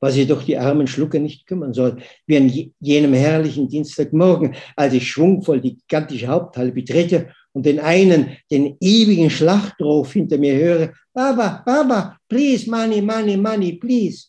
was 0.04 0.18
jedoch 0.18 0.44
die 0.44 0.58
armen 0.58 0.86
Schlucker 0.86 1.18
nicht 1.18 1.48
kümmern 1.48 1.74
soll, 1.74 1.96
wie 2.28 2.36
an 2.36 2.52
jenem 2.82 3.14
herrlichen 3.14 3.70
Dienstagmorgen, 3.70 4.54
als 4.76 4.94
ich 4.94 5.10
schwungvoll 5.10 5.62
die 5.62 5.78
gigantische 5.78 6.28
Haupthalle 6.28 6.74
betrete 6.74 7.30
und 7.54 7.66
den 7.66 7.80
einen, 7.80 8.36
den 8.52 8.76
ewigen 8.82 9.30
Schlachtruf 9.30 10.12
hinter 10.12 10.38
mir 10.38 10.56
höre, 10.56 10.94
Baba, 11.14 11.64
Baba, 11.66 12.18
please, 12.28 12.70
money, 12.70 13.02
money, 13.02 13.38
money, 13.38 13.78
please. 13.78 14.26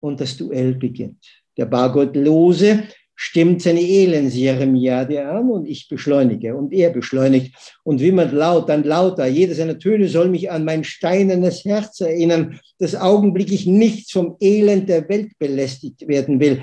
Und 0.00 0.18
das 0.18 0.38
Duell 0.38 0.74
beginnt. 0.74 1.22
Der 1.54 1.66
Bargottlose 1.66 2.84
stimmt 3.14 3.62
seine 3.62 3.80
Elendsjeremiade 3.80 5.26
an 5.28 5.50
und 5.50 5.66
ich 5.66 5.88
beschleunige 5.88 6.56
und 6.56 6.72
er 6.72 6.90
beschleunigt 6.90 7.54
und 7.84 8.00
wimmert 8.00 8.32
laut, 8.32 8.68
dann 8.68 8.84
lauter. 8.84 9.26
Jeder 9.26 9.54
seiner 9.54 9.78
Töne 9.78 10.08
soll 10.08 10.28
mich 10.28 10.50
an 10.50 10.64
mein 10.64 10.84
steinernes 10.84 11.64
Herz 11.64 12.00
erinnern, 12.00 12.60
das 12.78 12.94
augenblicklich 12.94 13.66
nichts 13.66 14.12
vom 14.12 14.36
Elend 14.40 14.88
der 14.88 15.08
Welt 15.08 15.32
belästigt 15.38 16.06
werden 16.08 16.40
will. 16.40 16.62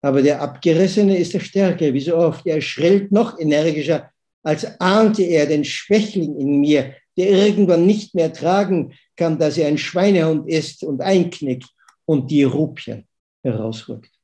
Aber 0.00 0.22
der 0.22 0.40
Abgerissene 0.40 1.16
ist 1.16 1.34
der 1.34 1.40
Stärke, 1.40 1.92
wie 1.92 2.00
so 2.00 2.16
oft. 2.16 2.46
Er 2.46 2.60
schrillt 2.60 3.10
noch 3.10 3.38
energischer, 3.38 4.10
als 4.42 4.80
ahnte 4.80 5.24
er 5.24 5.46
den 5.46 5.64
Schwächling 5.64 6.38
in 6.38 6.60
mir, 6.60 6.94
der 7.16 7.30
irgendwann 7.30 7.86
nicht 7.86 8.14
mehr 8.14 8.32
tragen 8.32 8.92
kann, 9.16 9.38
dass 9.38 9.58
er 9.58 9.66
ein 9.66 9.78
Schweinehund 9.78 10.48
ist 10.48 10.84
und 10.84 11.00
einknickt 11.00 11.68
und 12.04 12.30
die 12.30 12.44
Rupien 12.44 13.06
herausrückt. 13.42 14.17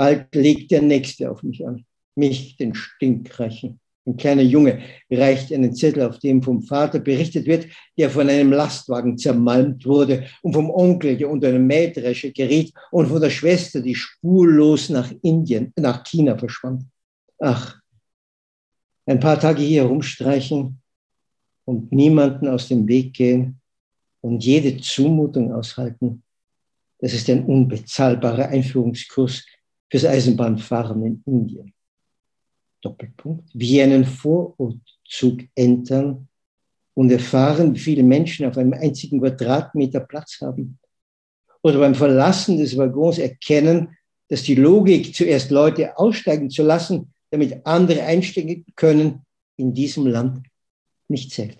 Bald 0.00 0.34
legt 0.34 0.70
der 0.70 0.80
Nächste 0.80 1.30
auf 1.30 1.42
mich 1.42 1.66
an, 1.66 1.84
mich, 2.14 2.56
den 2.56 2.74
Stinkreichen. 2.74 3.80
Ein 4.06 4.16
kleiner 4.16 4.40
Junge 4.40 4.80
reicht 5.10 5.52
einen 5.52 5.74
Zettel, 5.74 6.04
auf 6.04 6.18
dem 6.20 6.42
vom 6.42 6.62
Vater 6.62 7.00
berichtet 7.00 7.44
wird, 7.44 7.66
der 7.98 8.08
von 8.08 8.26
einem 8.30 8.50
Lastwagen 8.50 9.18
zermalmt 9.18 9.84
wurde 9.84 10.26
und 10.40 10.54
vom 10.54 10.70
Onkel, 10.70 11.18
der 11.18 11.28
unter 11.28 11.48
eine 11.48 11.58
Mähdresche 11.58 12.32
geriet 12.32 12.72
und 12.90 13.08
von 13.08 13.20
der 13.20 13.28
Schwester, 13.28 13.82
die 13.82 13.94
spurlos 13.94 14.88
nach 14.88 15.12
Indien, 15.20 15.70
nach 15.76 16.02
China 16.04 16.38
verschwand. 16.38 16.84
Ach, 17.38 17.78
ein 19.04 19.20
paar 19.20 19.38
Tage 19.38 19.60
hier 19.60 19.82
herumstreichen 19.82 20.80
und 21.66 21.92
niemanden 21.92 22.48
aus 22.48 22.68
dem 22.68 22.88
Weg 22.88 23.12
gehen 23.12 23.60
und 24.22 24.42
jede 24.42 24.78
Zumutung 24.78 25.52
aushalten, 25.52 26.22
das 27.00 27.12
ist 27.12 27.28
ein 27.28 27.44
unbezahlbarer 27.44 28.48
Einführungskurs 28.48 29.44
fürs 29.90 30.04
Eisenbahnfahren 30.04 31.04
in 31.04 31.22
Indien. 31.26 31.74
Doppelpunkt. 32.80 33.50
Wie 33.52 33.82
einen 33.82 34.04
Vorortzug 34.04 35.42
entern 35.54 36.28
und 36.94 37.10
erfahren, 37.10 37.74
wie 37.74 37.78
viele 37.78 38.02
Menschen 38.02 38.46
auf 38.46 38.56
einem 38.56 38.72
einzigen 38.72 39.20
Quadratmeter 39.20 40.00
Platz 40.00 40.38
haben. 40.40 40.78
Oder 41.62 41.78
beim 41.78 41.94
Verlassen 41.94 42.58
des 42.58 42.76
Waggons 42.76 43.18
erkennen, 43.18 43.96
dass 44.28 44.44
die 44.44 44.54
Logik, 44.54 45.14
zuerst 45.14 45.50
Leute 45.50 45.98
aussteigen 45.98 46.48
zu 46.48 46.62
lassen, 46.62 47.12
damit 47.30 47.66
andere 47.66 48.02
einsteigen 48.02 48.64
können, 48.76 49.26
in 49.56 49.74
diesem 49.74 50.06
Land 50.06 50.46
nicht 51.08 51.32
zählt. 51.32 51.59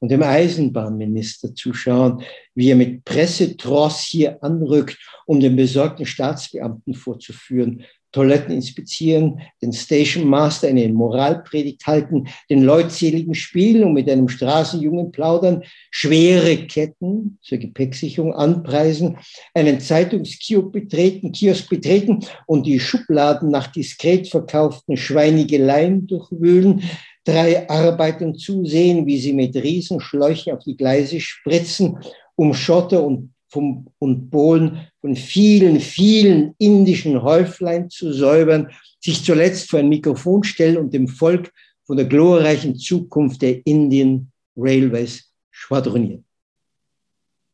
Und 0.00 0.10
dem 0.10 0.22
Eisenbahnminister 0.22 1.54
zuschauen, 1.54 2.22
wie 2.54 2.70
er 2.70 2.76
mit 2.76 3.04
Pressetross 3.04 4.00
hier 4.00 4.42
anrückt, 4.42 4.96
um 5.26 5.40
den 5.40 5.56
besorgten 5.56 6.06
Staatsbeamten 6.06 6.94
vorzuführen, 6.94 7.84
Toiletten 8.12 8.54
inspizieren, 8.54 9.40
den 9.60 9.72
Station 9.72 10.26
Master 10.26 10.68
eine 10.68 10.88
Moralpredigt 10.88 11.86
halten, 11.86 12.28
den 12.48 12.62
leutseligen 12.62 13.34
spielen 13.34 13.84
und 13.84 13.92
mit 13.92 14.08
einem 14.08 14.28
Straßenjungen 14.28 15.12
plaudern, 15.12 15.62
schwere 15.90 16.56
Ketten 16.66 17.38
zur 17.42 17.58
Gepäcksicherung 17.58 18.32
anpreisen, 18.32 19.18
einen 19.52 19.80
Zeitungskiosk 19.80 20.72
betreten, 20.72 21.32
Kiosk 21.32 21.68
betreten 21.68 22.20
und 22.46 22.66
die 22.66 22.80
Schubladen 22.80 23.50
nach 23.50 23.66
diskret 23.66 24.28
verkauften 24.28 24.96
Schweinigeleien 24.96 26.06
durchwühlen, 26.06 26.82
drei 27.28 27.68
Arbeitern 27.68 28.34
zusehen, 28.34 29.06
wie 29.06 29.18
sie 29.18 29.34
mit 29.34 29.54
Riesenschläuchen 29.54 30.54
auf 30.54 30.64
die 30.64 30.76
Gleise 30.76 31.20
spritzen, 31.20 31.98
um 32.36 32.54
Schotter 32.54 33.04
und 33.04 33.34
vom, 33.48 33.86
und 33.98 34.30
Bohlen 34.30 34.88
von 35.00 35.14
vielen, 35.14 35.78
vielen 35.80 36.54
indischen 36.58 37.22
Häuflein 37.22 37.90
zu 37.90 38.14
säubern, 38.14 38.70
sich 39.00 39.22
zuletzt 39.22 39.68
vor 39.68 39.80
ein 39.80 39.90
Mikrofon 39.90 40.42
stellen 40.42 40.78
und 40.78 40.94
dem 40.94 41.06
Volk 41.06 41.52
von 41.84 41.98
der 41.98 42.06
glorreichen 42.06 42.76
Zukunft 42.76 43.42
der 43.42 43.66
Indian 43.66 44.30
Railways 44.56 45.30
schwadronieren. 45.50 46.24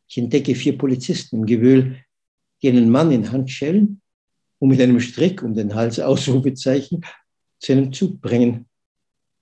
Ich 0.09 0.19
entdecke 0.19 0.55
vier 0.55 0.79
Polizisten 0.79 1.37
im 1.37 1.47
Gewühl, 1.47 1.97
die 2.63 2.69
einen 2.69 2.91
Mann 2.91 3.11
in 3.11 3.33
Handschellen 3.33 4.01
und 4.61 4.69
mit 4.69 4.81
einem 4.81 5.01
Strick 5.01 5.43
um 5.43 5.55
den 5.55 5.75
Hals 5.75 5.99
Ausrufezeichen 5.99 7.05
zu 7.59 7.73
einem 7.73 7.93
Zug 7.93 8.21
bringen, 8.21 8.67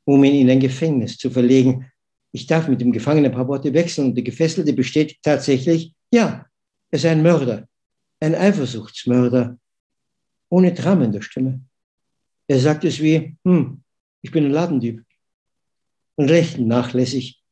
um 0.04 0.22
ihn 0.24 0.34
in 0.34 0.50
ein 0.50 0.60
Gefängnis 0.60 1.16
zu 1.18 1.30
verlegen. 1.30 1.90
Ich 2.32 2.46
darf 2.46 2.68
mit 2.68 2.80
dem 2.80 2.92
Gefangenen 2.92 3.30
ein 3.30 3.36
paar 3.36 3.48
Worte 3.48 3.72
wechseln 3.72 4.08
und 4.08 4.14
der 4.14 4.24
Gefesselte 4.24 4.72
bestätigt 4.72 5.20
tatsächlich, 5.22 5.94
ja, 6.12 6.46
er 6.90 6.98
sei 6.98 7.10
ein 7.10 7.22
Mörder, 7.22 7.68
ein 8.20 8.34
Eifersuchtsmörder, 8.34 9.58
ohne 10.48 10.72
Drama 10.72 11.04
in 11.04 11.12
der 11.12 11.22
Stimme. 11.22 11.60
Er 12.46 12.58
sagt 12.58 12.84
es 12.84 13.00
wie, 13.00 13.36
hm, 13.44 13.82
ich 14.20 14.30
bin 14.30 14.44
ein 14.44 14.50
Ladendieb. 14.50 15.02
Und 16.16 16.30
recht 16.30 16.58
nachlässig, 16.58 17.42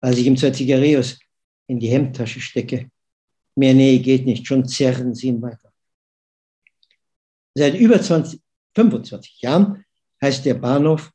als 0.00 0.18
ich 0.18 0.26
ihm 0.26 0.36
zwei 0.36 0.50
Zigarillos 0.50 1.18
in 1.66 1.80
die 1.80 1.88
Hemdtasche 1.88 2.40
stecke. 2.40 2.90
Mehr 3.56 3.74
Nähe 3.74 3.98
geht 3.98 4.24
nicht, 4.26 4.46
schon 4.46 4.66
zerren 4.66 5.14
sie 5.14 5.28
ihn 5.28 5.42
weiter. 5.42 5.72
Seit 7.54 7.74
über 7.74 8.00
20, 8.00 8.40
25 8.74 9.42
Jahren 9.42 9.84
heißt 10.20 10.44
der 10.44 10.54
Bahnhof 10.54 11.12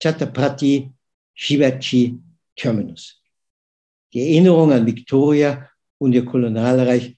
Chhatrapati 0.00 0.90
Shivaji 1.34 2.18
Terminus. 2.56 3.20
Die 4.12 4.20
Erinnerung 4.20 4.72
an 4.72 4.86
Victoria 4.86 5.68
und 5.98 6.12
ihr 6.12 6.24
Kolonialreich 6.24 7.16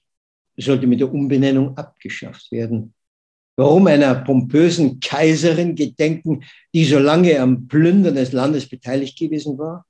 sollte 0.57 0.87
mit 0.87 0.99
der 0.99 1.11
Umbenennung 1.11 1.77
abgeschafft 1.77 2.51
werden. 2.51 2.93
Warum 3.55 3.87
einer 3.87 4.15
pompösen 4.15 4.99
Kaiserin 4.99 5.75
gedenken, 5.75 6.43
die 6.73 6.85
so 6.85 6.99
lange 6.99 7.39
am 7.39 7.67
Plündern 7.67 8.15
des 8.15 8.31
Landes 8.31 8.67
beteiligt 8.67 9.17
gewesen 9.17 9.57
war? 9.57 9.85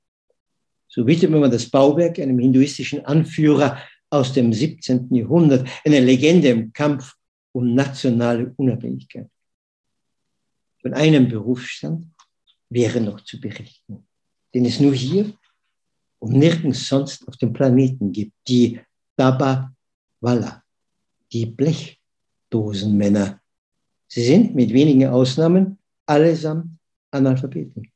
So 0.88 1.06
widmet 1.06 1.40
man 1.40 1.50
das 1.50 1.70
Bauwerk 1.70 2.18
einem 2.18 2.38
hinduistischen 2.38 3.04
Anführer 3.06 3.78
aus 4.10 4.32
dem 4.32 4.52
17. 4.52 5.14
Jahrhundert, 5.14 5.66
eine 5.84 6.00
Legende 6.00 6.48
im 6.48 6.72
Kampf 6.72 7.14
um 7.52 7.74
nationale 7.74 8.52
Unabhängigkeit. 8.56 9.28
Von 10.82 10.92
einem 10.94 11.28
Berufsstand 11.28 12.06
wäre 12.72 13.00
noch 13.00 13.20
zu 13.20 13.40
berichten, 13.40 14.06
den 14.54 14.64
es 14.64 14.80
nur 14.80 14.94
hier 14.94 15.32
und 16.18 16.32
nirgends 16.32 16.88
sonst 16.88 17.26
auf 17.28 17.36
dem 17.36 17.52
Planeten 17.52 18.12
gibt, 18.12 18.32
die 18.48 18.80
Daba 19.16 19.74
Walla, 20.20 20.62
die 21.32 21.46
Blechdosenmänner. 21.46 23.40
Sie 24.08 24.24
sind 24.24 24.54
mit 24.54 24.72
wenigen 24.72 25.08
Ausnahmen 25.08 25.78
allesamt 26.06 26.66
Analphabeten, 27.10 27.90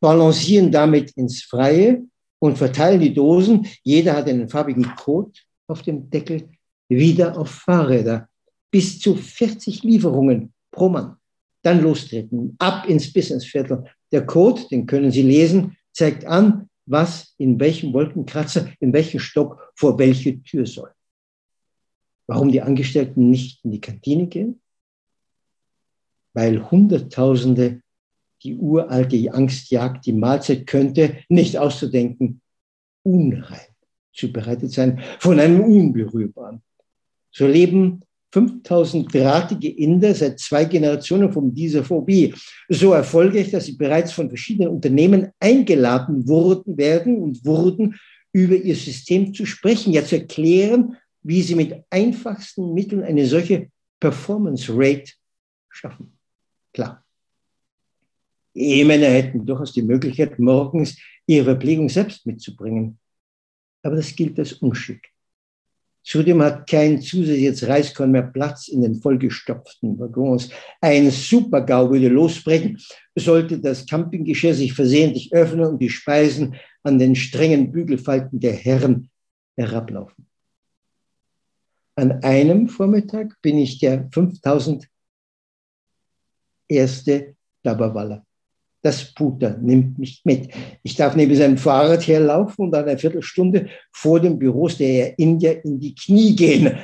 balancieren 0.00 0.72
damit 0.72 1.12
ins 1.12 1.42
Freie 1.42 2.02
und 2.38 2.58
verteilen 2.58 3.00
die 3.00 3.14
Dosen. 3.14 3.66
Jeder 3.82 4.16
hat 4.16 4.28
einen 4.28 4.48
farbigen 4.48 4.94
Code 4.96 5.32
auf 5.68 5.82
dem 5.82 6.10
Deckel, 6.10 6.48
wieder 6.88 7.38
auf 7.38 7.50
Fahrräder. 7.50 8.28
Bis 8.70 9.00
zu 9.00 9.14
40 9.14 9.82
Lieferungen 9.82 10.52
pro 10.70 10.88
Mann. 10.88 11.16
Dann 11.62 11.82
lostreten, 11.82 12.54
ab 12.58 12.88
ins 12.88 13.12
Businessviertel. 13.12 13.84
Der 14.12 14.24
Code, 14.24 14.62
den 14.70 14.86
können 14.86 15.10
Sie 15.10 15.22
lesen, 15.22 15.76
zeigt 15.92 16.24
an, 16.24 16.68
was 16.86 17.34
in 17.36 17.60
welchem 17.60 17.92
Wolkenkratzer, 17.92 18.68
in 18.80 18.92
welchem 18.92 19.20
Stock 19.20 19.72
vor 19.74 19.98
welche 19.98 20.42
Tür 20.42 20.66
soll 20.66 20.90
warum 22.30 22.52
die 22.52 22.62
Angestellten 22.62 23.28
nicht 23.28 23.64
in 23.64 23.72
die 23.72 23.80
Kantine 23.80 24.28
gehen? 24.28 24.60
Weil 26.32 26.70
Hunderttausende 26.70 27.82
die 28.44 28.54
uralte 28.54 29.34
Angst 29.34 29.72
jagt, 29.72 30.06
die 30.06 30.12
Mahlzeit 30.12 30.64
könnte, 30.68 31.18
nicht 31.28 31.58
auszudenken, 31.58 32.40
unrein 33.02 33.66
zubereitet 34.12 34.70
sein 34.70 35.02
von 35.18 35.40
einem 35.40 35.60
Unberührbaren. 35.60 36.62
So 37.32 37.48
leben 37.48 38.02
5000 38.32 39.12
drahtige 39.12 39.68
Inder 39.68 40.14
seit 40.14 40.38
zwei 40.38 40.64
Generationen 40.64 41.32
von 41.32 41.52
dieser 41.52 41.82
Phobie. 41.82 42.34
So 42.68 42.92
erfolgreich, 42.92 43.50
dass 43.50 43.66
sie 43.66 43.76
bereits 43.76 44.12
von 44.12 44.28
verschiedenen 44.28 44.68
Unternehmen 44.68 45.28
eingeladen 45.40 46.26
wurden, 46.28 46.76
werden 46.76 47.16
und 47.22 47.44
wurden, 47.44 47.98
über 48.32 48.54
ihr 48.54 48.76
System 48.76 49.34
zu 49.34 49.44
sprechen, 49.44 49.92
ja 49.92 50.04
zu 50.04 50.16
erklären, 50.16 50.96
wie 51.22 51.42
sie 51.42 51.56
mit 51.56 51.84
einfachsten 51.90 52.72
Mitteln 52.72 53.02
eine 53.02 53.26
solche 53.26 53.68
Performance 53.98 54.72
Rate 54.72 55.12
schaffen. 55.68 56.16
Klar. 56.72 57.04
Ehemänner 58.54 59.06
hätten 59.06 59.44
durchaus 59.44 59.72
die 59.72 59.82
Möglichkeit, 59.82 60.38
morgens 60.38 60.96
ihre 61.26 61.44
Verpflegung 61.44 61.88
selbst 61.88 62.26
mitzubringen. 62.26 62.98
Aber 63.82 63.96
das 63.96 64.14
gilt 64.14 64.38
als 64.38 64.52
Unschick. 64.54 65.10
Zudem 66.10 66.42
hat 66.42 66.68
kein 66.68 67.00
zusätzliches 67.00 67.68
Reiskorn 67.68 68.10
mehr 68.10 68.24
Platz 68.24 68.66
in 68.66 68.82
den 68.82 68.96
vollgestopften 68.96 69.96
Waggons. 69.96 70.50
Ein 70.80 71.08
Supergau 71.12 71.88
würde 71.88 72.08
losbrechen, 72.08 72.80
sollte 73.14 73.60
das 73.60 73.86
Campinggeschirr 73.86 74.54
sich 74.54 74.72
versehentlich 74.72 75.32
öffnen 75.32 75.66
und 75.66 75.78
die 75.78 75.88
Speisen 75.88 76.56
an 76.82 76.98
den 76.98 77.14
strengen 77.14 77.70
Bügelfalten 77.70 78.40
der 78.40 78.54
Herren 78.54 79.08
herablaufen. 79.56 80.26
An 81.94 82.24
einem 82.24 82.68
Vormittag 82.68 83.40
bin 83.40 83.58
ich 83.58 83.78
der 83.78 84.08
5000 84.10 84.88
erste 86.66 87.36
Dabawalla. 87.62 88.26
Das 88.82 89.12
Puter 89.14 89.58
nimmt 89.58 89.98
mich 89.98 90.22
mit. 90.24 90.48
Ich 90.82 90.96
darf 90.96 91.14
neben 91.14 91.34
seinem 91.34 91.58
Fahrrad 91.58 92.06
herlaufen 92.06 92.66
und 92.66 92.74
eine 92.74 92.96
Viertelstunde 92.96 93.68
vor 93.92 94.20
dem 94.20 94.38
Büros 94.38 94.78
der 94.78 95.18
India 95.18 95.52
in 95.52 95.78
die 95.78 95.94
Knie 95.94 96.34
gehen. 96.34 96.78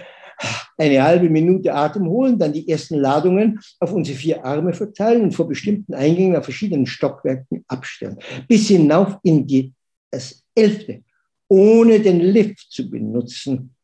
Eine 0.77 1.03
halbe 1.03 1.31
Minute 1.31 1.75
Atem 1.75 2.07
holen, 2.07 2.39
dann 2.39 2.53
die 2.53 2.69
ersten 2.69 2.97
Ladungen 2.97 3.59
auf 3.81 3.95
unsere 3.95 4.19
vier 4.19 4.45
Arme 4.45 4.75
verteilen 4.75 5.23
und 5.23 5.33
vor 5.33 5.49
bestimmten 5.49 5.95
Eingängen 5.95 6.37
auf 6.37 6.45
verschiedenen 6.45 6.85
Stockwerken 6.87 7.65
abstellen. 7.67 8.19
Bis 8.47 8.69
hinauf 8.69 9.17
in 9.23 9.47
die, 9.47 9.73
das 10.11 10.45
elfte, 10.55 11.03
ohne 11.49 12.01
den 12.01 12.21
Lift 12.21 12.71
zu 12.71 12.91
benutzen. 12.91 13.75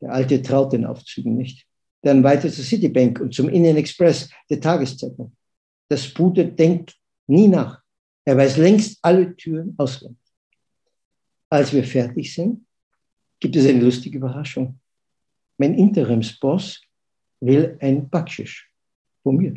Der 0.00 0.12
Alte 0.12 0.40
traut 0.40 0.72
den 0.72 0.86
Aufzügen 0.86 1.36
nicht. 1.36 1.66
Dann 2.00 2.24
weiter 2.24 2.50
zur 2.50 2.64
Citibank 2.64 3.20
und 3.20 3.34
zum 3.34 3.50
Indian 3.50 3.76
Express 3.76 4.30
der 4.48 4.60
Tageszeitung. 4.60 5.32
Das 5.90 6.08
Puter 6.08 6.44
denkt 6.44 6.96
nie 7.26 7.48
nach. 7.48 7.82
Er 8.24 8.36
weiß 8.36 8.56
längst 8.56 8.98
alle 9.02 9.34
Türen 9.36 9.74
auswendig. 9.78 10.18
Als 11.50 11.72
wir 11.72 11.84
fertig 11.84 12.32
sind, 12.32 12.64
gibt 13.40 13.56
es 13.56 13.66
eine 13.66 13.80
lustige 13.80 14.18
Überraschung. 14.18 14.78
Mein 15.58 15.74
Interimsboss 15.74 16.80
will 17.40 17.76
ein 17.80 18.08
Backschisch 18.08 18.70
von 19.22 19.36
mir. 19.36 19.54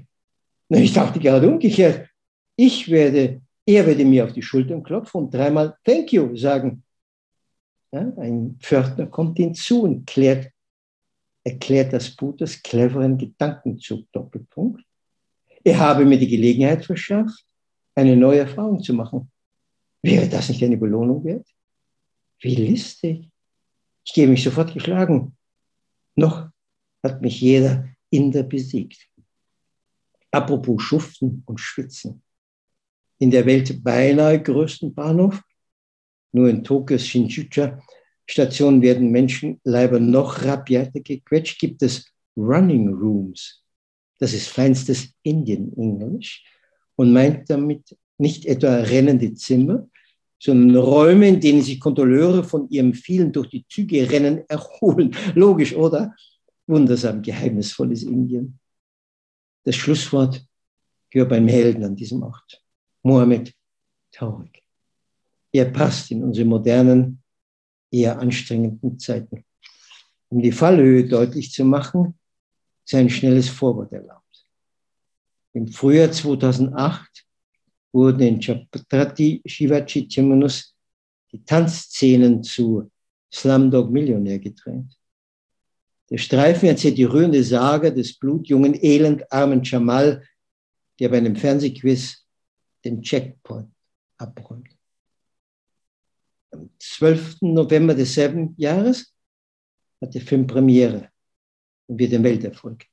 Ich 0.70 0.94
dachte 0.94 1.20
gerade 1.20 1.48
umgekehrt. 1.48 2.10
Ich 2.56 2.90
werde, 2.90 3.42
er 3.66 3.86
werde 3.86 4.06
mir 4.06 4.26
auf 4.26 4.34
die 4.34 4.42
Schultern 4.42 4.84
klopfen 4.84 5.22
und 5.22 5.34
dreimal 5.34 5.78
Thank 5.84 6.12
you 6.14 6.36
sagen. 6.36 6.84
Ja, 7.92 8.12
ein 8.18 8.58
Pförtner 8.60 9.06
kommt 9.08 9.38
hinzu 9.38 9.84
und 9.84 10.06
klärt, 10.08 10.52
erklärt 11.44 11.94
das 11.94 12.10
Butters 12.10 12.62
cleveren 12.62 13.18
Gedankenzug 13.18 14.12
Doppelpunkt. 14.12 14.84
Er 15.64 15.80
habe 15.80 16.06
mir 16.06 16.18
die 16.18 16.28
Gelegenheit 16.28 16.84
verschafft, 16.84 17.46
eine 17.96 18.16
neue 18.16 18.40
Erfahrung 18.40 18.82
zu 18.84 18.94
machen. 18.94 19.32
Wäre 20.02 20.28
das 20.28 20.50
nicht 20.50 20.64
eine 20.64 20.78
Belohnung 20.78 21.24
wert? 21.24 21.48
Wie 22.40 22.56
listig. 22.56 23.30
Ich 24.06 24.14
gehe 24.14 24.28
mich 24.28 24.44
sofort 24.44 24.74
geschlagen. 24.74 25.36
Noch 26.16 26.50
hat 27.02 27.22
mich 27.22 27.42
jeder 27.42 27.88
Inder 28.10 28.44
besiegt. 28.44 29.10
Apropos 30.32 30.82
Schuften 30.84 31.44
und 31.46 31.60
Schwitzen. 31.60 32.22
In 33.18 33.32
der 33.32 33.46
Welt 33.46 33.84
beinahe 33.84 34.42
größten 34.42 34.94
Bahnhof, 34.94 35.42
nur 36.34 36.50
in 36.50 36.64
Tokios 36.64 37.08
Shinjucha 37.08 37.82
Station 38.28 38.82
werden 38.82 39.12
Menschen 39.12 39.62
leider 39.64 40.00
noch 40.00 40.44
rabiater 40.44 41.00
gequetscht, 41.00 41.60
gibt 41.60 41.82
es 41.84 42.12
Running 42.36 42.90
Rooms. 42.90 43.64
Das 44.20 44.34
ist 44.34 44.50
feinstes 44.50 45.14
Indian 45.24 45.72
English 45.78 46.44
und 46.96 47.14
meint 47.14 47.50
damit 47.50 47.98
nicht 48.18 48.46
etwa 48.46 48.78
rennende 48.78 49.34
Zimmer, 49.34 49.88
sondern 50.40 50.76
Räume, 50.78 51.28
in 51.28 51.40
denen 51.40 51.62
sich 51.62 51.80
Kontrolleure 51.80 52.44
von 52.44 52.70
ihrem 52.70 52.94
vielen 52.94 53.32
durch 53.32 53.50
die 53.50 53.66
Züge 53.68 54.10
rennen 54.10 54.44
erholen. 54.48 55.16
Logisch, 55.36 55.76
oder? 55.76 56.14
Wundersam 56.68 57.22
geheimnisvolles 57.22 58.04
Indien. 58.04 58.60
Das 59.64 59.76
Schlusswort 59.76 60.46
gehört 61.10 61.30
beim 61.30 61.48
Helden 61.48 61.84
an 61.84 61.96
diesem 61.96 62.22
Ort. 62.24 62.62
Mohammed 63.04 63.54
Taurik. 64.12 64.62
Er 65.52 65.66
passt 65.66 66.12
in 66.12 66.24
unsere 66.24 66.48
modernen, 66.48 67.22
eher 67.92 68.20
anstrengenden 68.20 69.00
Zeiten. 69.00 69.46
Um 70.30 70.42
die 70.42 70.52
Fallhöhe 70.52 71.08
deutlich 71.08 71.52
zu 71.52 71.64
machen, 71.64 72.20
ist 72.84 72.96
ein 72.96 73.10
schnelles 73.10 73.48
Vorwort 73.48 73.94
erlaubt. 73.94 74.25
Im 75.56 75.70
Frühjahr 75.70 76.12
2008 76.12 77.26
wurden 77.94 78.20
in 78.20 78.42
Chhatrapati 78.42 79.42
Shivaji 79.46 80.06
Terminus 80.06 80.76
die 81.32 81.46
Tanzszenen 81.46 82.44
zu 82.44 82.92
Slumdog 83.34 83.90
Millionär 83.90 84.38
gedreht. 84.38 84.92
Der 86.10 86.18
Streifen 86.18 86.68
erzählt 86.68 86.98
die 86.98 87.06
rührende 87.06 87.42
Sage 87.42 87.94
des 87.94 88.20
blutjungen, 88.20 88.74
elendarmen 88.74 89.64
Jamal, 89.64 90.28
der 91.00 91.08
bei 91.08 91.18
einem 91.20 91.38
Fernsehquiz 91.38 92.28
den 92.84 93.02
Checkpoint 93.02 93.72
abräumt. 94.18 94.76
Am 96.52 96.70
12. 96.80 97.38
November 97.44 97.96
desselben 97.96 98.56
Jahres 98.58 99.16
hat 100.02 100.14
der 100.14 100.22
Film 100.22 100.46
Premiere 100.48 101.10
und 101.88 101.98
wird 101.98 102.14
ein 102.14 102.26
Welterfolg. 102.26 102.86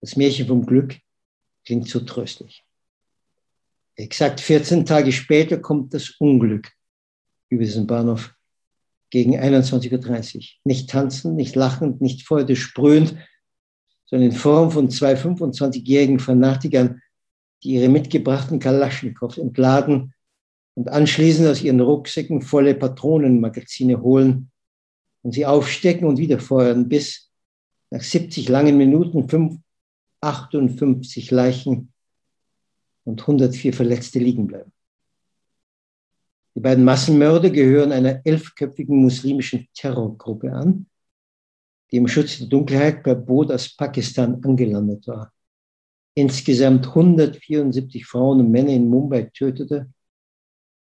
Das 0.00 0.14
Märchen 0.14 0.46
vom 0.46 0.64
Glück 0.64 0.96
Klingt 1.70 1.88
so 1.88 2.00
tröstlich. 2.00 2.64
Exakt 3.94 4.40
14 4.40 4.84
Tage 4.86 5.12
später 5.12 5.56
kommt 5.58 5.94
das 5.94 6.10
Unglück 6.18 6.72
über 7.48 7.62
diesen 7.62 7.86
Bahnhof 7.86 8.34
gegen 9.10 9.38
21.30 9.38 10.34
Uhr. 10.34 10.42
Nicht 10.64 10.90
tanzend, 10.90 11.36
nicht 11.36 11.54
lachend, 11.54 12.00
nicht 12.00 12.26
Freude 12.26 12.56
sprühend, 12.56 13.14
sondern 14.04 14.30
in 14.30 14.36
Form 14.36 14.72
von 14.72 14.90
zwei 14.90 15.14
25-jährigen 15.14 16.18
Fanatikern, 16.18 17.02
die 17.62 17.74
ihre 17.74 17.88
mitgebrachten 17.88 18.58
Kalaschnikows 18.58 19.38
entladen 19.38 20.12
und 20.74 20.88
anschließend 20.88 21.46
aus 21.46 21.62
ihren 21.62 21.78
Rucksäcken 21.78 22.42
volle 22.42 22.74
Patronenmagazine 22.74 24.02
holen 24.02 24.50
und 25.22 25.34
sie 25.34 25.46
aufstecken 25.46 26.08
und 26.08 26.18
wieder 26.18 26.40
feuern, 26.40 26.88
bis 26.88 27.30
nach 27.90 28.02
70 28.02 28.48
langen 28.48 28.76
Minuten 28.76 29.28
58 30.20 31.30
Leichen 31.30 31.92
und 33.04 33.20
104 33.20 33.72
Verletzte 33.72 34.18
liegen 34.18 34.46
bleiben. 34.46 34.72
Die 36.54 36.60
beiden 36.60 36.84
Massenmörder 36.84 37.50
gehören 37.50 37.92
einer 37.92 38.20
elfköpfigen 38.24 38.96
muslimischen 39.00 39.68
Terrorgruppe 39.72 40.52
an, 40.52 40.86
die 41.90 41.96
im 41.96 42.08
Schutz 42.08 42.38
der 42.38 42.48
Dunkelheit 42.48 43.02
per 43.02 43.14
Boot 43.14 43.50
aus 43.50 43.74
Pakistan 43.76 44.42
angelandet 44.44 45.06
war. 45.06 45.32
Insgesamt 46.14 46.86
174 46.88 48.04
Frauen 48.04 48.40
und 48.40 48.50
Männer 48.50 48.70
in 48.72 48.88
Mumbai 48.88 49.30
tötete 49.32 49.90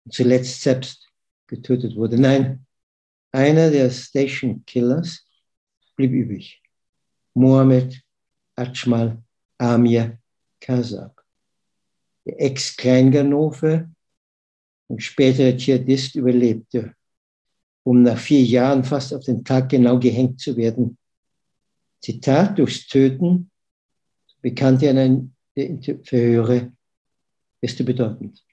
und 0.04 0.12
zuletzt 0.12 0.62
selbst 0.62 1.06
getötet 1.46 1.94
wurde. 1.96 2.18
Nein, 2.18 2.66
einer 3.30 3.70
der 3.70 3.90
Station 3.90 4.64
Killers 4.64 5.26
blieb 5.96 6.12
übrig. 6.12 6.62
Mohammed 7.34 8.02
Ajmal 8.62 9.22
Amir 9.58 10.18
Kazak. 10.60 11.24
Der 12.24 12.40
Ex-Kleinganove 12.40 13.90
und 14.86 15.02
spätere 15.02 15.56
Dschihadist 15.56 16.14
überlebte, 16.14 16.94
um 17.82 18.02
nach 18.02 18.18
vier 18.18 18.42
Jahren 18.42 18.84
fast 18.84 19.12
auf 19.12 19.24
den 19.24 19.44
Tag 19.44 19.68
genau 19.68 19.98
gehängt 19.98 20.40
zu 20.40 20.56
werden. 20.56 20.96
Zitat, 22.00 22.58
durchs 22.58 22.86
Töten 22.86 23.50
bekannte 24.40 24.86
er 24.86 25.04
an 25.04 25.34
der 25.56 25.98
Verhöre, 26.04 26.72
ist 27.60 27.84
bedeutend. 27.84 28.44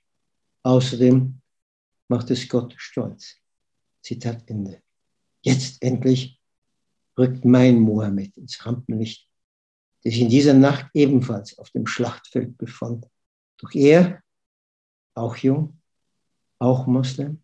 Außerdem 0.64 1.40
macht 2.08 2.32
es 2.32 2.48
Gott 2.50 2.74
stolz. 2.78 3.36
Zitat 4.02 4.50
Ende. 4.50 4.82
Jetzt 5.42 5.82
endlich 5.82 6.40
rückt 7.18 7.46
mein 7.46 7.80
Mohammed 7.80 8.36
ins 8.38 8.66
Rampenlicht 8.66 9.29
der 10.04 10.12
sich 10.12 10.22
in 10.22 10.30
dieser 10.30 10.54
Nacht 10.54 10.88
ebenfalls 10.94 11.58
auf 11.58 11.70
dem 11.72 11.86
Schlachtfeld 11.86 12.58
befand. 12.58 13.06
Doch 13.58 13.74
er, 13.74 14.22
auch 15.14 15.36
jung, 15.38 15.78
auch 16.60 16.88
Moslem, 16.88 17.42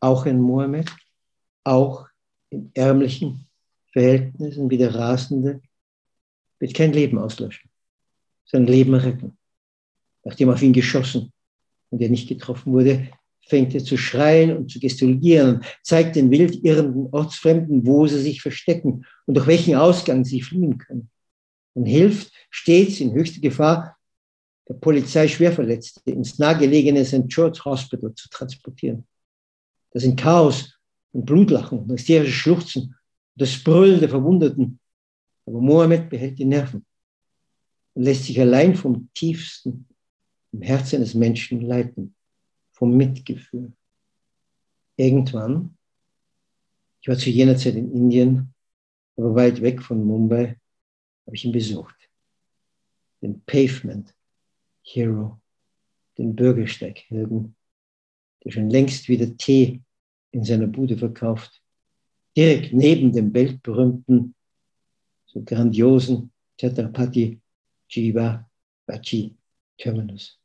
auch 0.00 0.26
in 0.26 0.40
Mohammed, 0.40 0.90
auch 1.64 2.08
in 2.50 2.70
ärmlichen 2.74 3.46
Verhältnissen 3.92 4.68
wie 4.70 4.78
der 4.78 4.94
Rasende, 4.94 5.60
wird 6.58 6.74
kein 6.74 6.92
Leben 6.92 7.18
auslöschen, 7.18 7.70
sein 8.44 8.66
Leben 8.66 8.94
retten. 8.94 9.36
Nachdem 10.24 10.50
auf 10.50 10.62
ihn 10.62 10.72
geschossen 10.72 11.32
und 11.90 12.00
er 12.00 12.08
nicht 12.08 12.28
getroffen 12.28 12.72
wurde, 12.72 13.08
fängt 13.46 13.74
er 13.74 13.84
zu 13.84 13.96
schreien 13.96 14.56
und 14.56 14.70
zu 14.70 14.78
gestikulieren, 14.78 15.64
zeigt 15.82 16.16
den 16.16 16.30
wild 16.30 16.64
irrenden 16.64 17.08
Ortsfremden, 17.12 17.84
wo 17.86 18.06
sie 18.06 18.20
sich 18.20 18.40
verstecken 18.40 19.04
und 19.26 19.34
durch 19.34 19.46
welchen 19.46 19.74
Ausgang 19.74 20.24
sie 20.24 20.42
fliehen 20.42 20.78
können 20.78 21.10
und 21.74 21.86
hilft 21.86 22.32
stets 22.50 23.00
in 23.00 23.12
höchster 23.12 23.40
Gefahr, 23.40 23.96
der 24.68 24.74
Polizei 24.74 25.26
Schwerverletzte 25.28 26.10
ins 26.10 26.38
nahegelegene 26.38 27.04
St. 27.04 27.28
George 27.28 27.60
Hospital 27.64 28.14
zu 28.14 28.28
transportieren. 28.28 29.06
Das 29.90 30.02
sind 30.02 30.18
Chaos 30.18 30.78
und 31.12 31.26
Blutlachen 31.26 31.80
und 31.80 31.92
hysterische 31.92 32.32
Schluchzen 32.32 32.96
das 33.36 33.62
Brüllen 33.62 34.00
der 34.00 34.08
Verwundeten. 34.08 34.78
Aber 35.46 35.60
Mohammed 35.60 36.08
behält 36.08 36.38
die 36.38 36.44
Nerven 36.44 36.84
und 37.94 38.02
lässt 38.02 38.24
sich 38.24 38.40
allein 38.40 38.74
vom 38.74 39.10
tiefsten 39.14 39.86
im 40.52 40.62
Herzen 40.62 41.00
des 41.00 41.14
Menschen 41.14 41.62
leiten, 41.62 42.14
vom 42.72 42.96
Mitgefühl. 42.96 43.72
Irgendwann, 44.96 45.76
ich 47.00 47.08
war 47.08 47.16
zu 47.16 47.30
jener 47.30 47.56
Zeit 47.56 47.74
in 47.74 47.92
Indien, 47.92 48.54
aber 49.16 49.34
weit 49.34 49.60
weg 49.60 49.82
von 49.82 50.04
Mumbai, 50.04 50.56
habe 51.26 51.36
ich 51.36 51.44
ihn 51.44 51.52
besucht. 51.52 51.96
Den 53.20 53.42
Pavement 53.44 54.14
Hero, 54.82 55.40
den 56.18 56.34
Bürgersteighelden, 56.34 57.54
der 58.44 58.50
schon 58.50 58.70
längst 58.70 59.08
wieder 59.08 59.36
Tee 59.36 59.80
in 60.32 60.44
seiner 60.44 60.66
Bude 60.66 60.96
verkauft, 60.96 61.62
direkt 62.36 62.72
neben 62.72 63.12
dem 63.12 63.32
weltberühmten, 63.32 64.34
so 65.26 65.42
grandiosen 65.42 66.32
Chhatrapati 66.58 67.40
Jiva 67.88 68.48
Bachi 68.86 69.36
Terminus. 69.78 70.38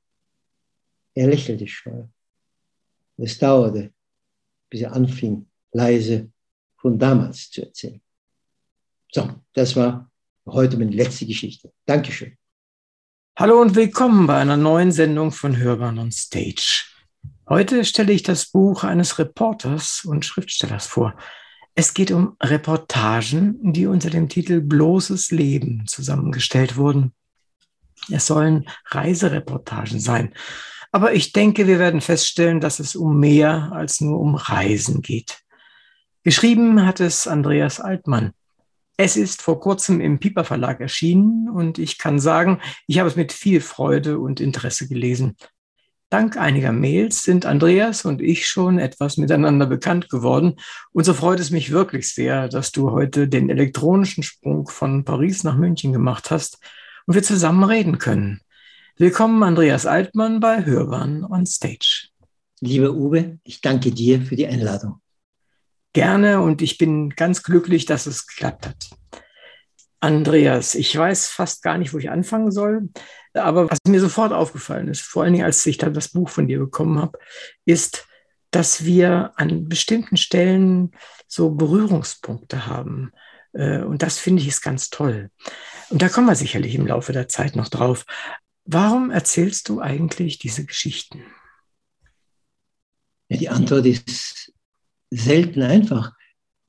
Er 1.14 1.28
lächelte 1.28 1.68
scheu. 1.68 2.04
Es 3.18 3.40
dauerte, 3.40 3.92
bis 4.70 4.82
er 4.82 4.94
anfing, 4.94 5.48
leise 5.72 6.32
von 6.76 7.00
damals 7.00 7.50
zu 7.50 7.64
erzählen. 7.64 8.02
So, 9.12 9.42
das 9.54 9.76
war 9.76 10.12
heute 10.48 10.78
meine 10.78 10.91
letzte 10.91 11.26
Geschichte. 11.26 11.72
Dankeschön. 11.86 12.38
Hallo 13.38 13.62
und 13.62 13.76
willkommen 13.76 14.28
bei 14.28 14.38
einer 14.38 14.58
neuen 14.58 14.91
Sendung 14.91 15.32
von 15.32 15.58
Hörbahn 15.58 16.00
on 16.00 16.12
Stage. 16.12 16.86
Heute 17.48 17.86
stelle 17.86 18.14
ich 18.14 18.24
das 18.24 18.48
Buch 18.48 18.84
eines 18.84 19.20
Reporters 19.20 20.04
und 20.06 20.26
Schriftstellers 20.26 20.88
vor. 20.88 21.16
Es 21.76 21.93
geht 21.93 22.12
um 22.12 22.36
Reportagen, 22.41 23.74
die 23.74 23.86
unter 23.86 24.10
dem 24.10 24.30
Titel 24.30 24.62
Bloßes 24.62 25.32
Leben 25.32 25.86
zusammengestellt 25.86 26.78
wurden. 26.78 27.14
Es 28.10 28.26
sollen 28.26 28.68
Reisereportagen 28.86 30.00
sein. 30.00 30.34
Aber 30.91 31.14
ich 31.14 31.34
denke, 31.34 31.68
wir 31.68 31.80
werden 31.80 32.02
feststellen, 32.02 32.60
dass 32.60 32.80
es 32.80 32.95
um 32.95 33.20
mehr 33.20 33.72
als 33.74 34.02
nur 34.02 34.20
um 34.20 34.36
Reisen 34.36 35.02
geht. 35.02 35.39
Geschrieben 36.24 36.86
hat 36.86 37.00
es 37.00 37.28
Andreas 37.28 37.80
Altmann. 37.80 38.34
Es 39.00 39.16
ist 39.16 39.43
vor 39.43 39.60
kurzem 39.60 40.02
im 40.02 40.18
Piper 40.18 40.43
Verlag 40.43 40.82
erschienen 40.82 41.50
und 41.50 41.78
ich 41.78 42.00
kann 42.00 42.20
sagen, 42.20 42.60
ich 42.88 42.98
habe 42.98 43.08
es 43.08 43.16
mit 43.16 43.32
viel 43.32 43.62
Freude 43.62 44.18
und 44.18 44.41
Interesse 44.41 44.88
gelesen. 44.88 45.38
Dank 46.10 46.38
einiger 46.38 46.72
Mails 46.72 47.22
sind 47.22 47.45
Andreas 47.45 48.06
und 48.06 48.22
ich 48.22 48.48
schon 48.48 48.80
etwas 48.80 49.18
miteinander 49.18 49.68
bekannt 49.68 50.10
geworden. 50.10 50.56
Und 50.93 51.04
so 51.04 51.14
freut 51.14 51.39
es 51.39 51.52
mich 51.52 51.72
wirklich 51.72 52.12
sehr, 52.12 52.48
dass 52.48 52.72
du 52.72 52.91
heute 52.91 53.28
den 53.28 53.52
elektronischen 53.52 54.24
Sprung 54.24 54.68
von 54.68 55.04
Paris 55.04 55.43
nach 55.43 55.58
München 55.58 55.93
gemacht 55.93 56.32
hast 56.32 56.60
und 57.06 57.14
wir 57.14 57.24
zusammen 57.24 57.66
reden 57.66 58.00
können. 58.00 58.41
Willkommen, 58.95 59.43
Andreas 59.43 59.86
Altmann 59.86 60.39
bei 60.39 60.66
Hörbahn 60.66 61.24
on 61.24 61.45
Stage. 61.45 62.08
Lieber 62.62 62.93
Uwe, 62.93 63.38
ich 63.43 63.62
danke 63.62 63.91
dir 63.91 64.22
für 64.22 64.36
die 64.36 64.48
Einladung. 64.48 65.02
Gerne 65.98 66.41
und 66.41 66.62
ich 66.62 66.78
bin 66.78 67.10
ganz 67.10 67.41
glücklich, 67.41 67.88
dass 67.88 68.06
es 68.06 68.28
geklappt 68.28 68.68
hat. 68.68 68.89
Andreas, 70.00 70.76
ich 70.76 70.95
weiß 70.95 71.30
fast 71.30 71.64
gar 71.64 71.80
nicht, 71.80 71.91
wo 71.91 71.98
ich 71.98 72.12
anfangen 72.12 72.52
soll. 72.52 72.89
Aber 73.34 73.68
was 73.72 73.80
mir 73.88 74.00
sofort 74.00 74.32
aufgefallen 74.32 74.89
ist, 74.89 75.02
vor 75.02 75.24
allen 75.24 75.34
Dingen 75.34 75.45
als 75.45 75.66
ich 75.66 75.80
dann 75.80 75.95
das 75.95 76.10
Buch 76.10 76.30
von 76.30 76.48
dir 76.48 76.60
bekommen 76.60 77.02
habe, 77.02 77.18
ist, 77.66 78.08
dass 78.52 78.86
wir 78.86 79.32
an 79.38 79.68
bestimmten 79.68 80.18
Stellen 80.18 80.91
so 81.28 81.50
Berührungspunkte 81.50 82.68
haben. 82.68 83.12
Äh, 83.54 83.80
und 83.80 84.04
das 84.04 84.20
finde 84.20 84.43
ich 84.43 84.48
ist 84.50 84.62
ganz 84.62 84.91
toll. 84.91 85.32
Und 85.89 86.04
da 86.04 86.10
kommen 86.10 86.28
wir 86.28 86.36
sicherlich 86.36 86.76
im 86.76 86.86
Laufe 86.86 87.12
der 87.12 87.28
Zeit 87.28 87.56
noch 87.56 87.70
drauf. 87.70 88.06
Warum 88.66 89.10
erzählst 89.10 89.68
du 89.68 89.82
eigentlich 89.82 90.38
diese 90.38 90.64
Geschichten? 90.64 91.24
Ja, 93.30 93.38
die 93.38 93.50
Antwort 93.50 93.88
ist 93.88 94.54
selten 95.10 95.62
einfach, 95.62 96.14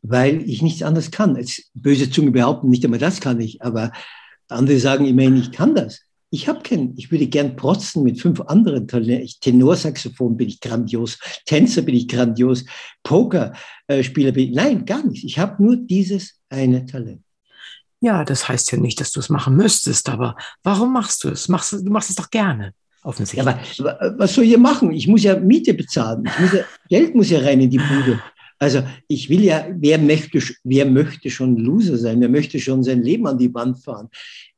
weil 0.03 0.49
ich 0.49 0.63
nichts 0.63 0.83
anderes 0.83 1.11
kann. 1.11 1.37
Jetzt 1.37 1.71
böse 1.75 2.11
Zunge 2.11 2.31
behaupten, 2.31 2.71
nicht 2.71 2.85
einmal 2.85 3.01
das 3.01 3.21
kann 3.21 3.41
ich, 3.41 3.63
aber 3.63 3.93
andere 4.49 4.79
sagen 4.79 5.07
immerhin, 5.07 5.37
ich 5.37 5.53
kann 5.53 5.75
das. 5.75 6.01
Ich 6.31 6.47
habe 6.47 6.63
keinen, 6.63 6.97
ich 6.99 7.11
würde 7.11 7.27
gern 7.27 7.57
protzen 7.57 8.03
mit 8.03 8.21
fünf 8.21 8.41
anderen 8.43 8.87
Talenten. 8.87 9.33
Tenorsaxophon 9.41 10.37
bin 10.37 10.49
ich 10.49 10.61
grandios, 10.61 11.19
Tänzer 11.47 11.83
bin 11.83 11.95
ich 11.95 12.07
grandios, 12.07 12.65
Pokerspieler 13.03 14.33
bin 14.33 14.51
ich. 14.51 14.55
Nein, 14.55 14.85
gar 14.85 15.05
nicht. 15.07 15.25
Ich 15.25 15.39
habe 15.39 15.63
nur 15.63 15.77
dieses 15.77 16.39
eine 16.51 16.85
Talent. 16.85 17.23
Ja, 18.01 18.25
das 18.25 18.49
heißt 18.49 18.71
ja 18.73 18.79
nicht, 18.79 19.01
dass 19.01 19.11
du 19.11 19.21
es 19.21 19.29
machen 19.29 19.57
müsstest, 19.57 20.09
aber 20.09 20.37
warum 20.63 20.93
machst 20.93 21.25
du 21.25 21.31
es? 21.31 21.49
Machst, 21.49 21.73
du 21.73 21.91
machst 21.91 22.11
es 22.11 22.17
doch 22.17 22.31
gerne, 22.31 22.75
offensichtlich. 23.03 23.45
Ja, 23.45 23.99
aber 24.01 24.19
was 24.19 24.35
soll 24.35 24.45
ich 24.45 24.57
machen? 24.57 24.93
Ich 24.93 25.07
muss 25.07 25.23
ja 25.23 25.39
Miete 25.39 25.75
bezahlen. 25.75 26.29
Muss 26.41 26.53
ja, 26.53 26.65
Geld 26.89 27.15
muss 27.15 27.31
ja 27.31 27.41
rein 27.41 27.61
in 27.61 27.71
die 27.71 27.79
Bude. 27.79 28.21
Also 28.59 28.83
ich 29.07 29.29
will 29.29 29.45
ja, 29.45 29.67
wer 29.71 29.99
möchte, 29.99 30.43
wer 30.65 30.87
möchte 30.87 31.31
schon 31.31 31.57
Loser 31.57 31.97
sein? 31.97 32.21
Wer 32.21 32.29
möchte 32.29 32.59
schon 32.59 32.83
sein 32.83 33.03
Leben 33.03 33.27
an 33.27 33.39
die 33.39 33.53
Wand 33.55 33.83
fahren? 33.83 34.09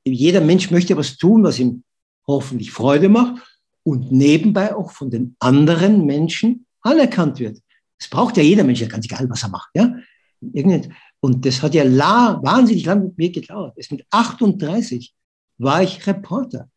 jeder 0.05 0.41
Mensch 0.41 0.71
möchte 0.71 0.97
was 0.97 1.19
tun, 1.19 1.43
was 1.45 1.59
ihm 1.59 1.85
hoffentlich 2.27 2.71
Freude 2.71 3.09
macht 3.09 3.43
und 3.83 4.13
nebenbei 4.13 4.75
auch 4.75 4.93
von 4.93 5.11
den 5.11 5.37
anderen 5.39 6.07
Menschen 6.07 6.67
anerkannt 6.83 7.39
wird. 7.39 7.59
Das 7.99 8.09
braucht 8.09 8.37
ja 8.37 8.43
jeder 8.43 8.65
Mensch, 8.65 8.81
ja 8.81 8.89
ganz 8.89 9.05
egal, 9.05 9.29
was 9.29 9.43
er 9.43 9.51
macht. 9.51 9.71
Ja? 9.75 9.95
Und 11.21 11.45
das 11.45 11.63
hat 11.63 11.75
ja 11.75 11.85
la, 11.85 12.41
wahnsinnig 12.43 12.87
lang 12.87 13.05
mit 13.05 13.19
mir 13.19 13.31
gedauert. 13.31 13.75
Erst 13.77 13.93
mit 13.93 14.07
38 14.11 15.13
war 15.59 15.83
ich 15.83 16.07
Reporter, 16.07 16.71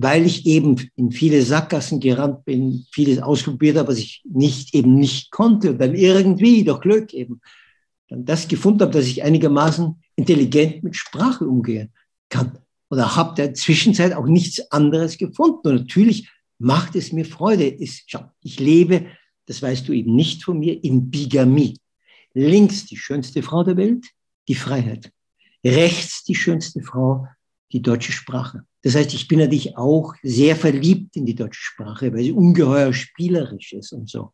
weil 0.00 0.26
ich 0.26 0.46
eben 0.46 0.90
in 0.94 1.10
viele 1.10 1.42
Sackgassen 1.42 1.98
gerannt 1.98 2.44
bin, 2.44 2.86
vieles 2.92 3.18
ausprobiert 3.18 3.76
habe, 3.76 3.88
was 3.88 3.98
ich 3.98 4.22
nicht 4.24 4.72
eben 4.74 4.94
nicht 4.94 5.32
konnte 5.32 5.74
dann 5.74 5.96
irgendwie 5.96 6.62
durch 6.62 6.80
Glück 6.80 7.12
eben 7.12 7.40
dann 8.08 8.24
das 8.24 8.46
gefunden 8.46 8.82
habe, 8.82 8.92
dass 8.92 9.06
ich 9.06 9.24
einigermaßen 9.24 10.00
intelligent 10.14 10.84
mit 10.84 10.94
Sprache 10.94 11.44
umgehen 11.46 11.92
kann 12.28 12.58
oder 12.90 13.16
habe 13.16 13.34
der 13.34 13.54
Zwischenzeit 13.54 14.14
auch 14.14 14.26
nichts 14.26 14.70
anderes 14.70 15.18
gefunden. 15.18 15.68
Und 15.68 15.74
natürlich 15.74 16.30
macht 16.58 16.94
es 16.94 17.12
mir 17.12 17.24
Freude. 17.24 17.64
Ich, 17.64 18.04
schau, 18.06 18.20
ich 18.40 18.60
lebe, 18.60 19.06
das 19.46 19.60
weißt 19.60 19.88
du 19.88 19.92
eben 19.92 20.14
nicht 20.14 20.44
von 20.44 20.60
mir, 20.60 20.82
in 20.82 21.10
Bigamie. 21.10 21.76
Links 22.34 22.86
die 22.86 22.96
schönste 22.96 23.42
Frau 23.42 23.64
der 23.64 23.76
Welt, 23.76 24.06
die 24.46 24.54
Freiheit. 24.54 25.10
Rechts 25.64 26.22
die 26.22 26.36
schönste 26.36 26.82
Frau, 26.82 27.26
die 27.72 27.82
deutsche 27.82 28.12
Sprache. 28.12 28.64
Das 28.82 28.94
heißt, 28.94 29.12
ich 29.14 29.26
bin 29.26 29.40
natürlich 29.40 29.76
auch 29.76 30.14
sehr 30.22 30.54
verliebt 30.54 31.16
in 31.16 31.26
die 31.26 31.34
deutsche 31.34 31.60
Sprache, 31.60 32.12
weil 32.12 32.22
sie 32.22 32.32
ungeheuer 32.32 32.92
spielerisch 32.92 33.72
ist 33.72 33.92
und 33.92 34.08
so. 34.08 34.32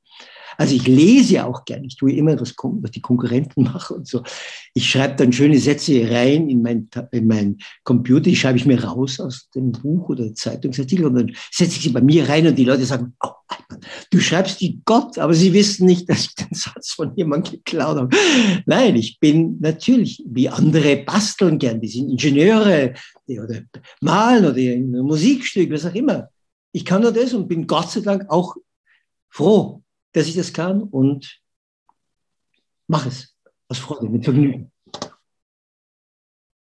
Also 0.57 0.75
ich 0.75 0.87
lese 0.87 1.45
auch 1.45 1.65
gerne. 1.65 1.87
Ich 1.87 1.97
tue 1.97 2.13
immer, 2.13 2.39
was, 2.41 2.55
was 2.57 2.91
die 2.91 3.01
Konkurrenten 3.01 3.65
machen 3.73 3.99
und 3.99 4.07
so. 4.07 4.23
Ich 4.75 4.89
schreibe 4.89 5.17
dann 5.17 5.33
schöne 5.33 5.59
Sätze 5.59 6.09
rein 6.11 6.49
in 6.49 6.63
mein, 6.63 6.89
in 7.13 7.27
mein 7.27 7.59
Computer. 7.83 8.23
Die 8.25 8.37
schreibe 8.37 8.59
ich 8.59 8.67
mir 8.67 8.83
raus 8.83 9.21
aus 9.21 9.49
dem 9.55 9.73
Buch 9.73 10.09
oder 10.09 10.35
Zeitungsartikel 10.35 11.07
und 11.07 11.15
dann 11.15 11.33
setze 11.51 11.77
ich 11.77 11.83
sie 11.83 11.91
bei 11.91 12.01
mir 12.01 12.29
rein 12.29 12.47
und 12.47 12.57
die 12.57 12.65
Leute 12.65 12.85
sagen, 12.85 13.15
oh, 13.23 13.31
du 14.11 14.21
schreibst 14.21 14.61
wie 14.61 14.81
Gott, 14.85 15.19
aber 15.19 15.35
sie 15.35 15.53
wissen 15.53 15.87
nicht, 15.87 16.09
dass 16.09 16.25
ich 16.25 16.35
den 16.35 16.55
Satz 16.55 16.93
von 16.93 17.15
jemandem 17.17 17.55
geklaut 17.55 17.97
habe. 17.97 18.17
Nein, 18.67 18.97
ich 18.97 19.19
bin 19.19 19.59
natürlich, 19.61 20.23
wie 20.27 20.49
andere 20.49 20.99
basteln 20.99 21.59
gern. 21.59 21.81
Die 21.81 21.89
sind 21.89 22.11
Ingenieure 22.11 22.95
oder 23.27 23.63
malen 24.01 24.45
oder 24.45 24.57
ein 24.57 24.91
Musikstück, 24.91 25.71
was 25.71 25.87
auch 25.87 25.95
immer. 25.95 26.29
Ich 26.73 26.85
kann 26.85 27.03
nur 27.03 27.13
das 27.13 27.33
und 27.35 27.49
bin 27.49 27.67
Gott 27.67 27.91
sei 27.91 28.01
Dank 28.01 28.29
auch 28.29 28.57
froh, 29.31 29.84
dass 30.15 30.29
ich 30.29 30.37
das 30.37 30.53
kann 30.53 30.83
und 30.83 31.41
mache 32.87 33.09
es 33.09 33.37
aus 33.69 33.79
Freude, 33.79 34.09
mit 34.09 34.25
Vergnügen. 34.25 34.73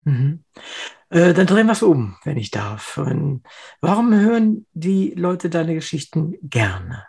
Mhm. 0.03 0.43
Äh, 1.09 1.33
dann 1.33 1.47
drehen 1.47 1.67
wir 1.67 1.73
es 1.73 1.83
um, 1.83 2.17
wenn 2.23 2.37
ich 2.37 2.51
darf. 2.51 2.97
Und 2.97 3.43
warum 3.79 4.13
hören 4.13 4.65
die 4.73 5.11
Leute 5.11 5.49
deine 5.49 5.75
Geschichten 5.75 6.35
gerne? 6.41 7.05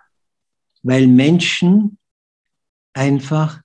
Weil 0.83 1.07
Menschen 1.07 1.99
einfach 2.93 3.63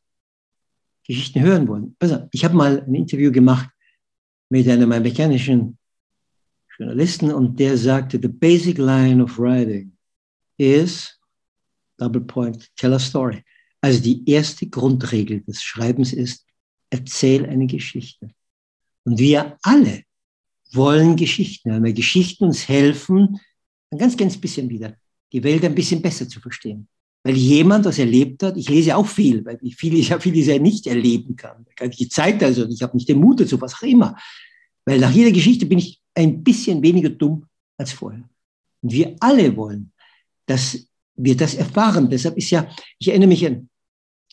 Geschichten 1.05 1.41
hören 1.41 1.67
wollen. 1.67 1.95
Also, 1.99 2.27
ich 2.31 2.45
habe 2.45 2.55
mal 2.55 2.81
ein 2.81 2.95
Interview 2.95 3.31
gemacht 3.31 3.69
mit 4.49 4.67
einem 4.69 4.91
amerikanischen 4.91 5.77
Journalisten 6.77 7.31
und 7.31 7.59
der 7.59 7.77
sagte, 7.77 8.19
the 8.21 8.29
basic 8.29 8.77
line 8.77 9.21
of 9.21 9.37
writing 9.37 9.97
is 10.57 11.19
Double 11.97 12.21
Point, 12.21 12.69
Tell 12.75 12.93
a 12.93 12.99
Story. 12.99 13.43
Also 13.81 14.01
die 14.01 14.27
erste 14.29 14.67
Grundregel 14.67 15.41
des 15.41 15.61
Schreibens 15.61 16.13
ist, 16.13 16.45
erzähl 16.89 17.45
eine 17.45 17.67
Geschichte. 17.67 18.29
Und 19.03 19.19
wir 19.19 19.57
alle 19.61 20.03
wollen 20.71 21.15
Geschichten 21.15 21.83
weil 21.83 21.93
Geschichten 21.93 22.45
uns 22.45 22.67
helfen, 22.67 23.39
ein 23.91 23.97
ganz, 23.97 24.17
ganz 24.17 24.37
bisschen 24.37 24.69
wieder, 24.69 24.95
die 25.31 25.43
Welt 25.43 25.63
ein 25.65 25.75
bisschen 25.75 26.01
besser 26.01 26.27
zu 26.27 26.39
verstehen. 26.39 26.87
weil 27.23 27.37
jemand 27.37 27.85
das 27.85 27.99
erlebt 27.99 28.43
hat. 28.43 28.57
Ich 28.57 28.69
lese 28.69 28.95
auch 28.95 29.07
viel, 29.07 29.45
weil 29.45 29.57
ich 29.61 29.75
vieles, 29.75 30.09
ja 30.09 30.19
vieles 30.19 30.47
ja 30.47 30.59
nicht 30.59 30.85
erleben 30.87 31.35
kann. 31.35 31.65
Ich 31.79 31.97
die 31.97 32.09
Zeit 32.09 32.43
also, 32.43 32.67
ich 32.67 32.81
habe 32.81 32.97
nicht 32.97 33.07
den 33.07 33.19
Mut 33.19 33.39
dazu, 33.39 33.59
was 33.61 33.75
auch 33.75 33.83
immer. 33.83 34.17
Weil 34.85 34.99
nach 34.99 35.11
jeder 35.11 35.31
Geschichte 35.31 35.65
bin 35.65 35.79
ich 35.79 36.01
ein 36.13 36.43
bisschen 36.43 36.83
weniger 36.83 37.09
dumm 37.09 37.45
als 37.77 37.93
vorher. 37.93 38.29
Und 38.81 38.91
wir 38.91 39.15
alle 39.21 39.55
wollen, 39.55 39.93
dass 40.45 40.85
wir 41.15 41.37
das 41.37 41.55
erfahren. 41.55 42.09
Deshalb 42.09 42.37
ist 42.37 42.49
ja, 42.49 42.67
ich 42.99 43.07
erinnere 43.07 43.29
mich 43.29 43.45
an 43.45 43.69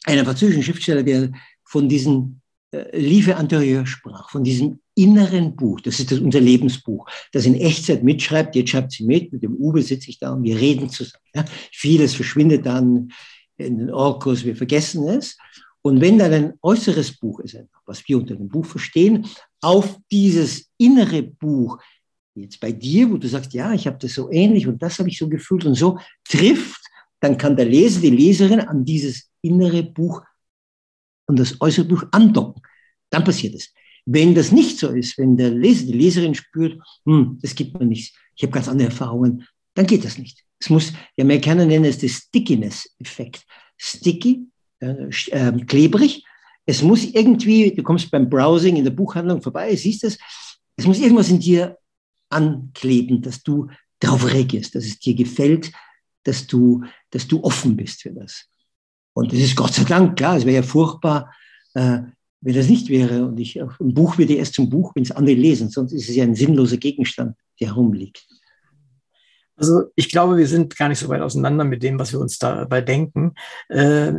einen 0.05 0.25
französischen 0.25 0.63
Schriftsteller, 0.63 1.03
der 1.03 1.31
von 1.65 1.89
diesem 1.89 2.41
äh, 2.73 2.99
Livre 2.99 3.37
antérieur 3.37 3.87
sprach, 3.87 4.31
von 4.31 4.45
diesem 4.45 4.81
inneren 4.95 5.57
Buch. 5.57 5.81
Das 5.81 5.99
ist 6.01 6.11
das, 6.11 6.21
unser 6.21 6.41
Lebensbuch, 6.41 7.07
das 7.33 7.47
in 7.47 7.55
Echtzeit 7.55 8.03
mitschreibt. 8.03 8.55
Jetzt 8.55 8.71
schreibt 8.71 8.93
sie 8.93 9.05
mit, 9.05 9.33
mit 9.33 9.43
dem 9.43 9.57
Uwe 9.57 9.83
sitze 9.83 10.11
ich 10.11 10.19
da 10.19 10.33
und 10.33 10.43
wir 10.43 10.59
reden 10.59 10.89
zusammen. 10.89 11.25
Ja. 11.35 11.45
Vieles 11.73 12.15
verschwindet 12.15 12.67
dann 12.67 13.13
in 13.57 13.79
den 13.79 13.91
Orkus, 13.91 14.45
wir 14.45 14.57
vergessen 14.57 15.09
es. 15.09 15.37
Und 15.83 16.01
wenn 16.01 16.19
dann 16.19 16.33
ein 16.33 16.53
äußeres 16.63 17.19
Buch 17.19 17.41
ist, 17.41 17.57
was 17.87 18.07
wir 18.07 18.19
unter 18.19 18.37
dem 18.37 18.49
Buch 18.49 18.67
verstehen, 18.67 19.27
auf 19.63 19.99
dieses 20.11 20.69
innere 20.77 21.23
Buch, 21.23 21.79
jetzt 22.35 22.61
bei 22.61 22.73
dir, 22.73 23.11
wo 23.11 23.17
du 23.17 23.29
sagst, 23.29 23.53
ja, 23.53 23.73
ich 23.73 23.87
habe 23.87 23.99
das 23.99 24.15
so 24.15 24.31
ähnlich 24.31 24.67
und 24.67 24.83
das 24.83 24.99
habe 24.99 25.09
ich 25.09 25.19
so 25.19 25.29
gefühlt 25.29 25.65
und 25.65 25.75
so, 25.75 25.99
trifft, 26.25 26.81
dann 27.21 27.37
kann 27.37 27.57
der 27.57 27.67
Leser, 27.67 28.01
die 28.01 28.11
Leserin 28.11 28.61
an 28.61 28.85
dieses 28.85 29.31
innere 29.43 29.83
Buch 29.83 30.23
und 31.27 31.39
das 31.39 31.61
äußere 31.61 31.87
Buch 31.87 32.05
andocken. 32.13 32.63
Dann 33.11 33.25
passiert 33.25 33.55
es. 33.55 33.73
Wenn 34.07 34.35
das 34.35 34.53
nicht 34.53 34.79
so 34.79 34.89
ist, 34.89 35.19
wenn 35.19 35.37
der 35.37 35.51
Leser, 35.51 35.87
die 35.87 35.93
Leserin 35.93 36.35
spürt, 36.35 36.81
hm, 37.05 37.39
das 37.43 37.55
gibt 37.55 37.79
mir 37.79 37.87
nichts, 37.87 38.17
ich 38.35 38.43
habe 38.43 38.53
ganz 38.53 38.69
andere 38.69 38.89
Erfahrungen, 38.89 39.47
dann 39.75 39.87
geht 39.87 40.05
das 40.05 40.19
nicht. 40.19 40.45
Es 40.59 40.71
muss, 40.71 40.93
die 41.17 41.23
Amerikaner 41.23 41.65
nennen 41.67 41.85
es 41.85 41.99
den 41.99 42.09
Stickiness-Effekt. 42.09 43.45
Sticky, 43.77 44.47
äh, 44.81 45.09
äh, 45.31 45.53
klebrig. 45.65 46.25
Es 46.67 46.83
muss 46.83 47.05
irgendwie, 47.05 47.75
du 47.75 47.83
kommst 47.83 48.11
beim 48.11 48.29
Browsing 48.29 48.77
in 48.77 48.85
der 48.85 48.91
Buchhandlung 48.91 49.43
vorbei, 49.43 49.75
siehst 49.75 50.05
es, 50.05 50.19
es 50.77 50.87
muss 50.87 51.01
irgendwas 51.01 51.31
in 51.31 51.41
dir 51.41 51.77
ankleben, 52.31 53.23
dass 53.23 53.43
du 53.43 53.69
darauf 53.99 54.27
reagierst, 54.27 54.75
dass 54.75 54.85
es 54.85 54.99
dir 54.99 55.15
gefällt, 55.15 55.71
dass 56.25 56.47
du, 56.47 56.85
dass 57.11 57.29
du 57.29 57.43
offen 57.43 57.77
bist 57.77 58.03
für 58.03 58.13
das. 58.13 58.47
Und 59.13 59.33
das 59.33 59.41
ist 59.41 59.57
Gott 59.57 59.75
sei 59.75 59.85
Dank 59.85 60.17
klar. 60.17 60.37
Es 60.37 60.47
wäre 60.47 60.57
ja 60.57 60.63
furchtbar, 60.63 61.35
äh, 61.75 62.01
wenn 62.41 62.55
das 62.55 62.69
nicht 62.69 62.89
wäre. 62.89 63.27
Und 63.27 63.39
ich, 63.39 63.61
ein 63.61 63.95
Buch 63.95 64.17
wird 64.19 64.31
ja 64.31 64.37
erst 64.37 64.55
zum 64.55 64.71
Buch, 64.71 64.93
wenn 64.95 65.03
es 65.03 65.11
andere 65.11 65.35
lesen. 65.35 65.69
Sonst 65.69 65.93
ist 65.93 66.09
es 66.09 66.17
ja 66.17 66.25
ein 66.25 66.35
sinnloser 66.35 66.79
Gegenstand, 66.79 67.37
der 67.61 67.69
herumliegt. 67.69 68.27
Also 69.61 69.91
ich 69.95 70.09
glaube, 70.09 70.39
wir 70.39 70.47
sind 70.47 70.75
gar 70.75 70.89
nicht 70.89 71.01
so 71.01 71.09
weit 71.11 71.21
auseinander 71.21 71.65
mit 71.65 71.83
dem, 71.83 71.99
was 71.99 72.13
wir 72.13 72.19
uns 72.19 72.39
dabei 72.39 72.81
denken. 72.81 73.35
Äh, 73.69 74.11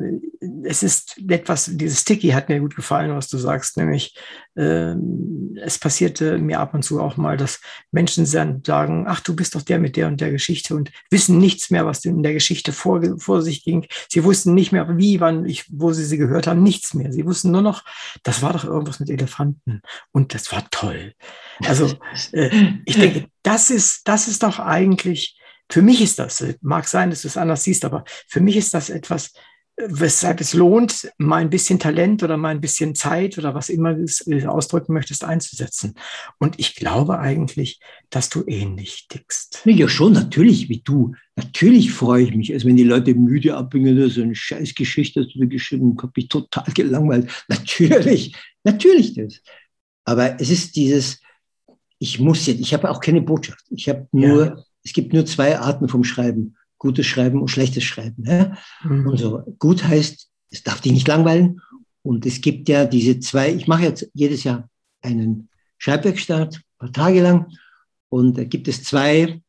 es 0.63 0.83
ist 0.83 1.19
etwas, 1.27 1.65
dieses 1.73 2.01
Sticky 2.01 2.29
hat 2.29 2.47
mir 2.47 2.59
gut 2.59 2.75
gefallen, 2.75 3.15
was 3.15 3.27
du 3.27 3.39
sagst, 3.39 3.75
nämlich 3.75 4.15
äh, 4.55 4.93
es 5.59 5.79
passierte 5.79 6.37
mir 6.37 6.59
ab 6.59 6.75
und 6.75 6.83
zu 6.83 7.01
auch 7.01 7.17
mal, 7.17 7.37
dass 7.37 7.59
Menschen 7.91 8.27
sagen, 8.27 9.05
ach, 9.07 9.19
du 9.21 9.35
bist 9.35 9.55
doch 9.55 9.63
der 9.63 9.79
mit 9.79 9.97
der 9.97 10.07
und 10.07 10.21
der 10.21 10.29
Geschichte 10.29 10.75
und 10.75 10.91
wissen 11.09 11.39
nichts 11.39 11.71
mehr, 11.71 11.87
was 11.87 12.05
in 12.05 12.21
der 12.21 12.33
Geschichte 12.33 12.71
vor, 12.71 13.01
vor 13.17 13.41
sich 13.41 13.63
ging. 13.63 13.87
Sie 14.09 14.23
wussten 14.23 14.53
nicht 14.53 14.71
mehr, 14.71 14.95
wie, 14.95 15.21
wann, 15.21 15.45
ich, 15.45 15.65
wo 15.71 15.91
sie 15.91 16.05
sie 16.05 16.17
gehört 16.19 16.45
haben, 16.45 16.61
nichts 16.61 16.93
mehr. 16.93 17.11
Sie 17.11 17.25
wussten 17.25 17.49
nur 17.49 17.63
noch, 17.63 17.83
das 18.21 18.43
war 18.43 18.53
doch 18.53 18.63
irgendwas 18.63 18.99
mit 18.99 19.09
Elefanten 19.09 19.81
und 20.11 20.35
das 20.35 20.51
war 20.51 20.69
toll. 20.69 21.15
Also 21.65 21.91
äh, 22.31 22.51
ich 22.85 22.99
denke, 22.99 23.25
das 23.43 23.69
ist, 23.69 24.07
das 24.07 24.27
ist 24.27 24.43
doch 24.43 24.59
eigentlich, 24.59 25.37
für 25.69 25.81
mich 25.81 26.01
ist 26.01 26.19
das, 26.19 26.43
mag 26.61 26.87
sein, 26.87 27.09
dass 27.09 27.23
du 27.23 27.27
es 27.27 27.37
anders 27.37 27.63
siehst, 27.63 27.85
aber 27.85 28.03
für 28.27 28.41
mich 28.41 28.57
ist 28.57 28.73
das 28.73 28.89
etwas, 28.89 29.31
weshalb 29.87 30.41
es 30.41 30.53
lohnt, 30.53 31.11
mal 31.17 31.37
ein 31.37 31.49
bisschen 31.49 31.79
Talent 31.79 32.23
oder 32.23 32.37
mal 32.37 32.49
ein 32.49 32.61
bisschen 32.61 32.93
Zeit 32.93 33.37
oder 33.37 33.55
was 33.55 33.69
immer 33.69 33.95
du 33.95 34.05
äh, 34.27 34.45
ausdrücken 34.45 34.93
möchtest, 34.93 35.23
einzusetzen. 35.23 35.95
Und 36.39 36.59
ich 36.59 36.75
glaube 36.75 37.19
eigentlich, 37.19 37.79
dass 38.09 38.29
du 38.29 38.43
ähnlich 38.45 39.07
tickst. 39.09 39.61
Ja, 39.65 39.87
schon, 39.87 40.13
natürlich, 40.13 40.69
wie 40.69 40.81
du. 40.81 41.13
Natürlich 41.35 41.91
freue 41.91 42.23
ich 42.23 42.35
mich, 42.35 42.53
als 42.53 42.65
wenn 42.65 42.75
die 42.75 42.83
Leute 42.83 43.15
müde 43.15 43.55
abhängen, 43.55 44.09
so 44.09 44.21
eine 44.21 44.35
Scheißgeschichte 44.35 45.21
hast 45.21 45.35
du 45.35 45.47
geschrieben, 45.47 45.97
habe 46.01 46.11
mich 46.15 46.27
total 46.27 46.71
gelangweilt. 46.73 47.31
Natürlich, 47.47 48.35
natürlich 48.63 49.15
das. 49.15 49.41
Aber 50.05 50.39
es 50.39 50.49
ist 50.49 50.75
dieses, 50.75 51.21
ich 52.01 52.19
muss 52.19 52.47
jetzt, 52.47 52.59
ich 52.59 52.73
habe 52.73 52.89
auch 52.89 52.99
keine 52.99 53.21
Botschaft. 53.21 53.63
Ich 53.69 53.87
habe 53.87 54.07
nur, 54.11 54.45
ja. 54.45 54.63
es 54.83 54.91
gibt 54.91 55.13
nur 55.13 55.23
zwei 55.27 55.59
Arten 55.59 55.87
vom 55.87 56.03
Schreiben. 56.03 56.57
Gutes 56.79 57.05
Schreiben 57.05 57.39
und 57.39 57.49
schlechtes 57.49 57.83
Schreiben. 57.83 58.23
Ja? 58.25 58.57
Mhm. 58.83 59.07
Und 59.07 59.17
so 59.17 59.43
gut 59.59 59.83
heißt, 59.83 60.27
es 60.49 60.63
darf 60.63 60.81
dich 60.81 60.93
nicht 60.93 61.07
langweilen. 61.07 61.61
Und 62.01 62.25
es 62.25 62.41
gibt 62.41 62.69
ja 62.69 62.85
diese 62.85 63.19
zwei, 63.19 63.53
ich 63.53 63.67
mache 63.67 63.83
jetzt 63.83 64.09
jedes 64.15 64.43
Jahr 64.43 64.67
einen 65.03 65.49
Schreibwerkstart, 65.77 66.55
ein 66.55 66.61
paar 66.79 66.91
Tage 66.91 67.21
lang. 67.21 67.53
Und 68.09 68.35
da 68.35 68.45
gibt 68.45 68.67
es 68.67 68.83
zwei 68.83 69.39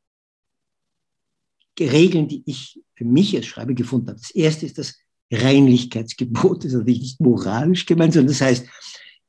Regeln, 1.80 2.28
die 2.28 2.42
ich 2.44 2.82
für 2.94 3.06
mich 3.06 3.34
als 3.34 3.46
Schreiber 3.46 3.72
gefunden 3.72 4.08
habe. 4.08 4.20
Das 4.20 4.30
erste 4.30 4.66
ist 4.66 4.76
das 4.76 4.98
Reinlichkeitsgebot. 5.32 6.58
Das 6.58 6.72
ist 6.72 6.78
natürlich 6.78 7.00
nicht 7.00 7.20
moralisch 7.20 7.86
gemeint, 7.86 8.12
sondern 8.12 8.28
das 8.28 8.42
heißt, 8.42 8.66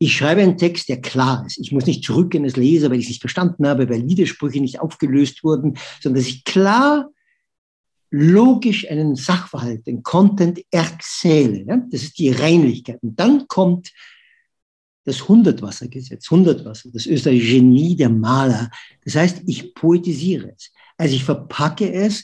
ich 0.03 0.17
schreibe 0.17 0.41
einen 0.41 0.57
Text, 0.57 0.89
der 0.89 1.01
klar 1.01 1.45
ist. 1.45 1.57
Ich 1.59 1.71
muss 1.71 1.85
nicht 1.85 2.03
zurückgehen 2.03 2.43
als 2.43 2.57
Leser, 2.57 2.89
weil 2.89 2.97
ich 2.97 3.05
es 3.05 3.09
nicht 3.09 3.21
verstanden 3.21 3.65
habe, 3.65 3.89
weil 3.89 4.05
Widersprüche 4.05 4.59
nicht 4.59 4.81
aufgelöst 4.81 5.43
wurden, 5.43 5.77
sondern 6.01 6.21
dass 6.21 6.29
ich 6.29 6.43
klar, 6.43 7.09
logisch 8.11 8.89
einen 8.89 9.15
Sachverhalt, 9.15 9.87
den 9.87 10.03
Content 10.03 10.61
erzähle. 10.71 11.63
Ja? 11.63 11.81
Das 11.89 12.03
ist 12.03 12.19
die 12.19 12.29
Reinlichkeit. 12.29 13.01
Und 13.01 13.19
dann 13.19 13.47
kommt 13.47 13.91
das 15.05 15.27
Hundertwassergesetz, 15.27 16.29
Hundertwasser, 16.29 16.89
das 16.93 17.05
österreichische 17.05 17.55
Genie 17.55 17.95
der 17.95 18.09
Maler. 18.09 18.69
Das 19.03 19.15
heißt, 19.15 19.43
ich 19.45 19.73
poetisiere 19.73 20.53
es. 20.55 20.71
Also 20.97 21.15
ich 21.15 21.23
verpacke 21.23 21.91
es 21.91 22.23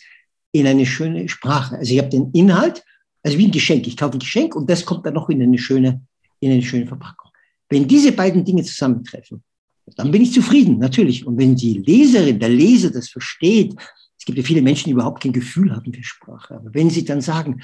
in 0.51 0.67
eine 0.67 0.85
schöne 0.85 1.27
Sprache. 1.29 1.77
Also 1.77 1.93
ich 1.93 1.99
habe 1.99 2.09
den 2.09 2.31
Inhalt, 2.33 2.83
also 3.23 3.37
wie 3.37 3.45
ein 3.45 3.51
Geschenk. 3.51 3.87
Ich 3.87 3.97
kaufe 3.97 4.17
ein 4.17 4.19
Geschenk 4.19 4.55
und 4.55 4.69
das 4.69 4.85
kommt 4.85 5.05
dann 5.05 5.13
noch 5.13 5.29
in 5.29 5.41
eine 5.41 5.57
schöne, 5.57 6.01
in 6.39 6.51
eine 6.51 6.61
schöne 6.61 6.85
Verpackung. 6.85 7.28
Wenn 7.69 7.87
diese 7.87 8.11
beiden 8.11 8.43
Dinge 8.43 8.63
zusammentreffen, 8.63 9.43
dann 9.95 10.11
bin 10.11 10.21
ich 10.21 10.33
zufrieden, 10.33 10.79
natürlich. 10.79 11.25
Und 11.25 11.37
wenn 11.37 11.55
die 11.55 11.79
Leserin, 11.79 12.39
der 12.39 12.49
Leser 12.49 12.91
das 12.91 13.09
versteht, 13.09 13.75
es 14.17 14.25
gibt 14.25 14.37
ja 14.37 14.43
viele 14.43 14.61
Menschen, 14.61 14.85
die 14.85 14.91
überhaupt 14.91 15.23
kein 15.23 15.33
Gefühl 15.33 15.75
haben 15.75 15.93
für 15.93 16.03
Sprache, 16.03 16.55
aber 16.55 16.73
wenn 16.73 16.89
sie 16.89 17.05
dann 17.05 17.21
sagen, 17.21 17.61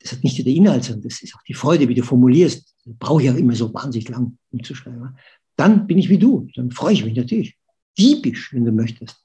das 0.00 0.12
hat 0.12 0.24
nicht 0.24 0.36
nur 0.38 0.44
der 0.44 0.54
Inhalt, 0.54 0.84
sondern 0.84 1.08
das 1.08 1.22
ist 1.22 1.34
auch 1.34 1.42
die 1.42 1.54
Freude, 1.54 1.88
wie 1.88 1.94
du 1.94 2.02
formulierst, 2.02 2.74
brauche 2.98 3.22
ich 3.22 3.30
auch 3.30 3.36
immer 3.36 3.54
so 3.54 3.72
wahnsinnig 3.72 4.08
lang, 4.08 4.36
um 4.50 4.64
zu 4.64 4.74
schreiben, 4.74 5.16
dann 5.56 5.86
bin 5.86 5.98
ich 5.98 6.08
wie 6.08 6.18
du, 6.18 6.48
dann 6.56 6.70
freue 6.70 6.94
ich 6.94 7.04
mich 7.04 7.14
natürlich. 7.14 7.56
Diebisch, 7.96 8.52
wenn 8.52 8.64
du 8.64 8.72
möchtest. 8.72 9.24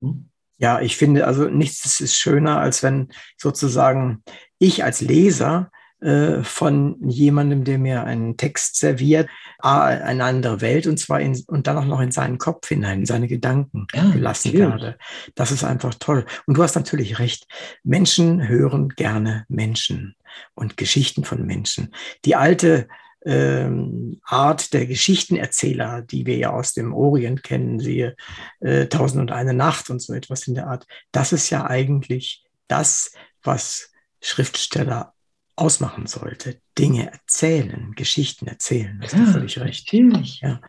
Hm? 0.00 0.28
Ja, 0.58 0.80
ich 0.80 0.96
finde, 0.96 1.26
also 1.26 1.48
nichts 1.48 2.00
ist 2.00 2.16
schöner, 2.16 2.58
als 2.58 2.82
wenn 2.82 3.08
sozusagen 3.36 4.22
ich 4.58 4.82
als 4.84 5.02
Leser 5.02 5.70
äh, 6.00 6.42
von 6.42 6.96
jemandem, 7.08 7.64
der 7.64 7.78
mir 7.78 8.04
einen 8.04 8.36
Text 8.36 8.76
serviert, 8.76 9.28
eine 9.58 10.24
andere 10.24 10.60
Welt 10.60 10.86
und 10.86 10.98
zwar 10.98 11.20
in, 11.20 11.42
und 11.46 11.66
dann 11.66 11.78
auch 11.78 11.86
noch 11.86 12.00
in 12.00 12.10
seinen 12.10 12.36
Kopf 12.36 12.68
hinein, 12.68 13.00
in 13.00 13.06
seine 13.06 13.28
Gedanken 13.28 13.86
ja, 13.94 14.10
gelassen 14.10 14.52
werde. 14.52 14.98
Das 15.34 15.50
ist 15.50 15.64
einfach 15.64 15.94
toll. 15.94 16.26
Und 16.46 16.58
du 16.58 16.62
hast 16.62 16.74
natürlich 16.74 17.18
recht. 17.18 17.46
Menschen 17.82 18.46
hören 18.46 18.90
gerne 18.90 19.46
Menschen 19.48 20.14
und 20.54 20.76
Geschichten 20.76 21.24
von 21.24 21.46
Menschen. 21.46 21.94
Die 22.26 22.36
alte 22.36 22.88
ähm, 23.24 24.20
Art 24.22 24.72
der 24.72 24.86
Geschichtenerzähler, 24.86 26.02
die 26.02 26.26
wir 26.26 26.36
ja 26.36 26.50
aus 26.50 26.74
dem 26.74 26.92
Orient 26.92 27.42
kennen, 27.42 27.80
siehe 27.80 28.16
äh, 28.60 28.86
Tausend 28.86 29.20
und 29.20 29.32
eine 29.32 29.54
Nacht 29.54 29.90
und 29.90 30.00
so 30.00 30.12
etwas 30.12 30.46
in 30.46 30.54
der 30.54 30.68
Art. 30.68 30.86
Das 31.10 31.32
ist 31.32 31.50
ja 31.50 31.66
eigentlich 31.66 32.44
das, 32.68 33.12
was 33.42 33.90
Schriftsteller 34.20 35.14
ausmachen 35.56 36.06
sollte. 36.06 36.60
Dinge 36.78 37.10
erzählen, 37.10 37.92
Geschichten 37.96 38.46
erzählen. 38.46 38.98
Das 39.02 39.12
ja, 39.12 39.24
ist 39.24 39.32
völlig 39.32 39.58
recht. 39.58 39.92
Natürlich. 39.92 40.40
Ja. 40.40 40.60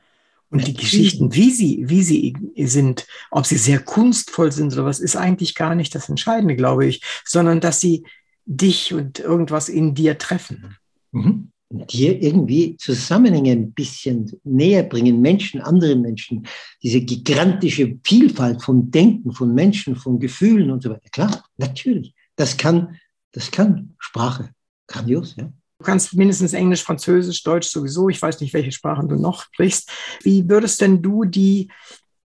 Und 0.50 0.60
natürlich. 0.60 0.76
die 0.76 0.82
Geschichten, 0.82 1.34
wie 1.34 1.52
sie, 1.52 1.84
wie 1.88 2.04
sie 2.04 2.34
sind, 2.56 3.06
ob 3.32 3.46
sie 3.46 3.58
sehr 3.58 3.80
kunstvoll 3.80 4.52
sind 4.52 4.72
oder 4.74 4.86
was, 4.86 5.00
ist 5.00 5.18
eigentlich 5.18 5.56
gar 5.56 5.76
nicht 5.76 5.94
das 5.94 6.08
Entscheidende, 6.08 6.56
glaube 6.56 6.86
ich, 6.86 7.04
sondern 7.26 7.60
dass 7.60 7.82
sie 7.82 8.06
dich 8.46 8.94
und 8.94 9.20
irgendwas 9.20 9.68
in 9.68 9.94
dir 9.94 10.18
treffen. 10.18 10.78
Mhm. 11.12 11.52
Und 11.70 11.92
dir 11.92 12.22
irgendwie 12.22 12.78
Zusammenhänge 12.78 13.52
ein 13.52 13.74
bisschen 13.74 14.32
näher 14.46 14.84
bringen, 14.84 15.20
Menschen, 15.20 15.60
andere 15.60 15.98
Menschen, 15.98 16.48
diese 16.82 17.02
gigantische 17.02 18.00
Vielfalt 18.06 18.64
von 18.64 18.90
Denken, 18.90 19.34
von 19.34 19.54
Menschen, 19.54 19.98
von 19.98 20.18
Gefühlen 20.18 20.72
und 20.72 20.82
so 20.82 20.92
weiter. 20.92 21.10
Klar, 21.12 21.44
natürlich. 21.58 22.14
Das 22.38 22.56
kann, 22.56 22.96
das 23.34 23.52
kann 23.52 23.96
Sprache. 24.00 24.52
Grandios, 24.88 25.36
ja. 25.38 25.52
Du 25.80 25.86
kannst 25.86 26.16
mindestens 26.16 26.54
Englisch, 26.54 26.84
Französisch, 26.84 27.44
Deutsch 27.44 27.68
sowieso. 27.68 28.10
Ich 28.10 28.20
weiß 28.20 28.42
nicht, 28.42 28.52
welche 28.54 28.72
Sprachen 28.72 29.08
du 29.08 29.16
noch 29.16 29.44
sprichst. 29.44 29.92
Wie 30.24 30.50
würdest 30.50 30.82
denn 30.82 31.04
du 31.04 31.24
die 31.24 31.70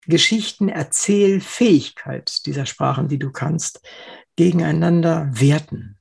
Geschichtenerzählfähigkeit 0.06 2.44
dieser 2.44 2.66
Sprachen, 2.66 3.08
die 3.08 3.18
du 3.18 3.32
kannst, 3.32 3.80
gegeneinander 4.36 5.30
werten? 5.32 5.96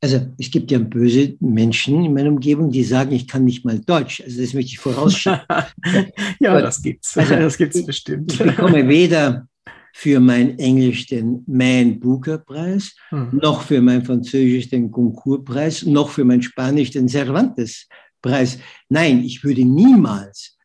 Also 0.00 0.34
es 0.36 0.50
gibt 0.50 0.72
ja 0.72 0.80
böse 0.80 1.36
Menschen 1.38 2.04
in 2.04 2.12
meiner 2.12 2.30
Umgebung, 2.30 2.72
die 2.72 2.82
sagen, 2.82 3.12
ich 3.12 3.28
kann 3.28 3.44
nicht 3.44 3.64
mal 3.64 3.78
Deutsch. 3.78 4.20
Also 4.20 4.40
das 4.40 4.52
möchte 4.52 4.72
ich 4.72 4.80
vorausschicken. 4.80 5.42
ja, 6.40 6.60
das 6.60 6.82
gibt's. 6.82 7.16
Also, 7.16 7.36
das 7.36 7.56
gibt's 7.56 7.86
bestimmt. 7.86 8.32
Ich 8.32 8.40
bekomme 8.40 8.88
weder 8.88 9.46
für 9.92 10.20
mein 10.20 10.58
Englisch 10.58 11.06
den 11.06 11.44
Man 11.46 12.00
Booker 12.00 12.38
Preis, 12.38 12.94
hm. 13.10 13.30
noch 13.40 13.62
für 13.62 13.80
mein 13.80 14.04
Französisch 14.04 14.70
den 14.70 14.90
Goncourt 14.90 15.44
Preis, 15.44 15.84
noch 15.84 16.08
für 16.10 16.24
mein 16.24 16.42
Spanisch 16.42 16.90
den 16.90 17.08
Cervantes 17.08 17.88
Preis. 18.20 18.58
Nein, 18.88 19.24
ich 19.24 19.44
würde 19.44 19.64
niemals 19.64 20.56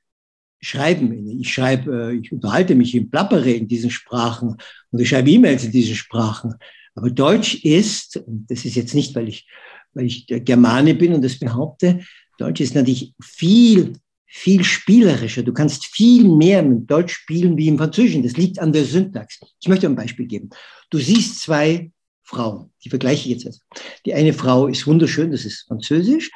schreiben. 0.61 1.39
Ich 1.39 1.53
schreibe, 1.53 2.11
äh, 2.11 2.15
ich 2.15 2.31
unterhalte 2.31 2.75
mich 2.75 2.95
in 2.95 3.09
Plappere 3.09 3.51
in 3.51 3.67
diesen 3.67 3.91
Sprachen 3.91 4.57
und 4.91 4.99
ich 4.99 5.09
schreibe 5.09 5.29
E-Mails 5.29 5.65
in 5.65 5.71
diesen 5.71 5.95
Sprachen. 5.95 6.55
Aber 6.95 7.11
Deutsch 7.11 7.63
ist, 7.63 8.17
und 8.17 8.49
das 8.49 8.65
ist 8.65 8.75
jetzt 8.75 8.95
nicht, 8.95 9.13
weil 9.15 9.27
ich, 9.27 9.47
weil 9.93 10.05
ich 10.05 10.25
der 10.25 10.39
Germane 10.39 10.95
bin 10.95 11.13
und 11.13 11.23
das 11.23 11.37
behaupte, 11.37 11.99
Deutsch 12.37 12.61
ist 12.61 12.75
natürlich 12.75 13.13
viel, 13.21 13.93
viel 14.27 14.63
spielerischer. 14.63 15.41
Du 15.41 15.53
kannst 15.53 15.85
viel 15.85 16.27
mehr 16.27 16.61
mit 16.61 16.89
Deutsch 16.91 17.13
spielen 17.13 17.57
wie 17.57 17.67
im 17.67 17.77
Französischen. 17.77 18.23
Das 18.23 18.37
liegt 18.37 18.59
an 18.59 18.73
der 18.73 18.83
Syntax. 18.83 19.39
Ich 19.59 19.67
möchte 19.67 19.87
ein 19.87 19.95
Beispiel 19.95 20.27
geben. 20.27 20.49
Du 20.89 20.99
siehst 20.99 21.41
zwei 21.41 21.91
Frauen, 22.23 22.71
die 22.83 22.89
vergleiche 22.89 23.29
ich 23.29 23.43
jetzt. 23.43 23.61
Die 24.05 24.13
eine 24.13 24.33
Frau 24.33 24.67
ist 24.67 24.85
wunderschön, 24.85 25.31
das 25.31 25.45
ist 25.45 25.65
Französisch. 25.67 26.29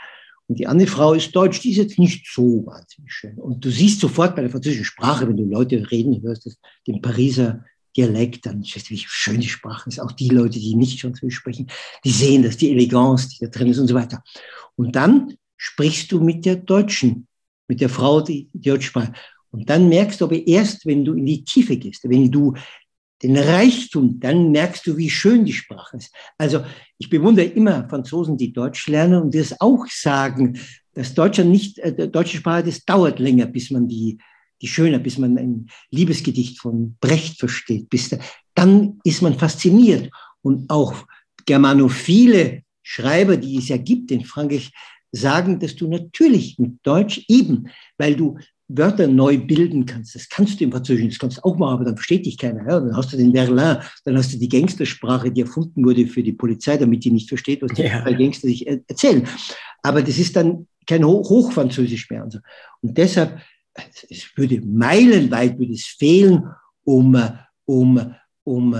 Und 0.48 0.58
die 0.60 0.68
andere 0.68 0.88
Frau 0.88 1.14
ist 1.14 1.36
Deutsch, 1.36 1.62
die 1.62 1.72
ist 1.72 1.78
jetzt 1.78 2.00
nicht 2.00 2.28
so 2.28 2.66
wahnsinnig 2.66 3.14
schön. 3.14 3.38
Und 3.38 3.64
du 3.64 3.70
siehst 3.70 4.00
sofort 4.00 4.36
bei 4.36 4.42
der 4.42 4.52
französischen 4.52 4.86
Sprache, 4.86 5.28
wenn 5.28 5.38
du 5.38 5.46
Leute 5.46 5.90
reden 5.92 6.22
hörst, 6.22 6.58
den 6.88 7.02
Pariser 7.02 7.64
Dialekt, 7.96 8.46
dann 8.46 8.62
ist 8.62 8.90
wie 8.90 8.98
schön 8.98 9.42
die 9.42 9.50
Sprache 9.50 9.90
ist. 9.90 10.00
Auch 10.00 10.14
die 10.14 10.30
Leute, 10.30 10.60
die 10.60 10.76
nicht 10.76 11.02
Französisch 11.02 11.36
sprechen, 11.36 11.68
die 12.06 12.12
sehen 12.12 12.44
das, 12.44 12.58
die 12.58 12.72
Eleganz, 12.72 13.28
die 13.30 13.46
da 13.46 13.52
drin 13.52 13.68
ist 13.68 13.80
und 13.80 13.88
so 13.88 13.96
weiter. 13.96 14.24
Und 14.76 14.96
dann 14.96 15.36
sprichst 15.58 16.12
du 16.12 16.22
mit 16.22 16.46
der 16.46 16.56
Deutschen, 16.56 17.28
mit 17.72 17.80
der 17.80 17.88
Frau, 17.88 18.20
die, 18.20 18.50
die 18.52 18.70
Deutsch 18.70 18.88
spricht. 18.88 19.14
Und 19.50 19.70
dann 19.70 19.88
merkst 19.88 20.20
du 20.20 20.26
aber 20.26 20.46
erst, 20.46 20.86
wenn 20.86 21.06
du 21.06 21.14
in 21.14 21.26
die 21.26 21.46
Tiefe 21.46 21.78
gehst, 21.78 22.04
wenn 22.04 22.30
du 22.30 22.54
den 23.24 23.38
Reichtum, 23.38 24.20
dann 24.20 24.52
merkst 24.52 24.86
du, 24.86 24.98
wie 24.98 25.10
schön 25.10 25.46
die 25.46 25.54
Sprache 25.54 25.96
ist. 25.96 26.14
Also 26.38 26.66
ich 26.98 27.10
bewundere 27.10 27.46
immer 27.46 27.88
Franzosen, 27.88 28.36
die 28.36 28.52
Deutsch 28.52 28.90
lernen 28.90 29.22
und 29.22 29.34
das 29.34 29.56
auch 29.62 29.86
sagen, 29.88 30.60
dass 30.96 31.14
Deutschland 31.14 31.50
nicht, 31.50 31.80
äh, 31.80 32.10
deutsche 32.10 32.36
Sprache, 32.36 32.66
das 32.66 32.84
dauert 32.84 33.20
länger, 33.20 33.46
bis 33.46 33.72
man 33.72 33.88
die, 33.88 34.18
die 34.62 34.68
schöner, 34.68 35.00
bis 35.00 35.18
man 35.18 35.38
ein 35.38 35.70
Liebesgedicht 35.92 36.60
von 36.60 36.98
Brecht 37.00 37.40
versteht. 37.40 37.90
Bis 37.90 38.10
da, 38.10 38.18
dann 38.54 39.00
ist 39.06 39.22
man 39.22 39.40
fasziniert. 39.40 40.12
Und 40.42 40.70
auch 40.70 40.94
germanophile 41.46 42.64
Schreiber, 42.84 43.38
die 43.38 43.60
es 43.60 43.70
ja 43.70 43.78
gibt 43.78 44.12
in 44.12 44.26
Frankreich, 44.26 44.72
sagen, 45.12 45.60
dass 45.60 45.76
du 45.76 45.90
natürlich 45.90 46.58
mit 46.58 46.80
Deutsch 46.84 47.26
eben, 47.28 47.68
weil 47.98 48.16
du 48.16 48.38
Wörter 48.78 49.08
neu 49.08 49.38
bilden 49.38 49.86
kannst. 49.86 50.16
Das 50.16 50.30
kannst 50.30 50.60
du 50.60 50.64
im 50.64 50.72
Französischen, 50.72 51.10
das 51.10 51.20
kannst 51.20 51.38
du 51.38 51.44
auch 51.44 51.58
machen, 51.58 51.74
aber 51.74 51.86
dann 51.86 51.98
versteht 51.98 52.26
dich 52.26 52.38
keiner. 52.38 52.62
Ja? 52.62 52.80
Dann 52.80 52.96
hast 52.96 53.12
du 53.12 53.18
den 53.18 53.34
Verlin, 53.34 53.78
dann 54.06 54.18
hast 54.18 54.34
du 54.34 54.38
die 54.38 54.50
Gangstersprache, 54.50 55.32
die 55.32 55.42
erfunden 55.42 55.84
wurde 55.84 56.08
für 56.08 56.24
die 56.24 56.34
Polizei, 56.34 56.78
damit 56.78 57.04
die 57.04 57.12
nicht 57.12 57.28
versteht, 57.28 57.62
was 57.62 57.74
die 57.74 57.84
ja. 57.84 58.04
Gangster 58.04 58.48
sich 58.48 58.66
erzählen. 58.68 59.28
Aber 59.84 60.02
das 60.02 60.18
ist 60.18 60.36
dann 60.36 60.68
kein 60.88 61.04
Hochfranzösisch 61.06 62.10
mehr. 62.10 62.24
Und, 62.24 62.34
so. 62.34 62.40
und 62.82 62.98
deshalb, 62.98 63.40
es 64.10 64.26
würde 64.36 64.62
meilenweit 64.62 65.58
würde 65.60 65.74
es 65.74 65.86
fehlen, 65.86 66.44
um, 66.84 67.18
um, 67.66 68.16
um 68.44 68.76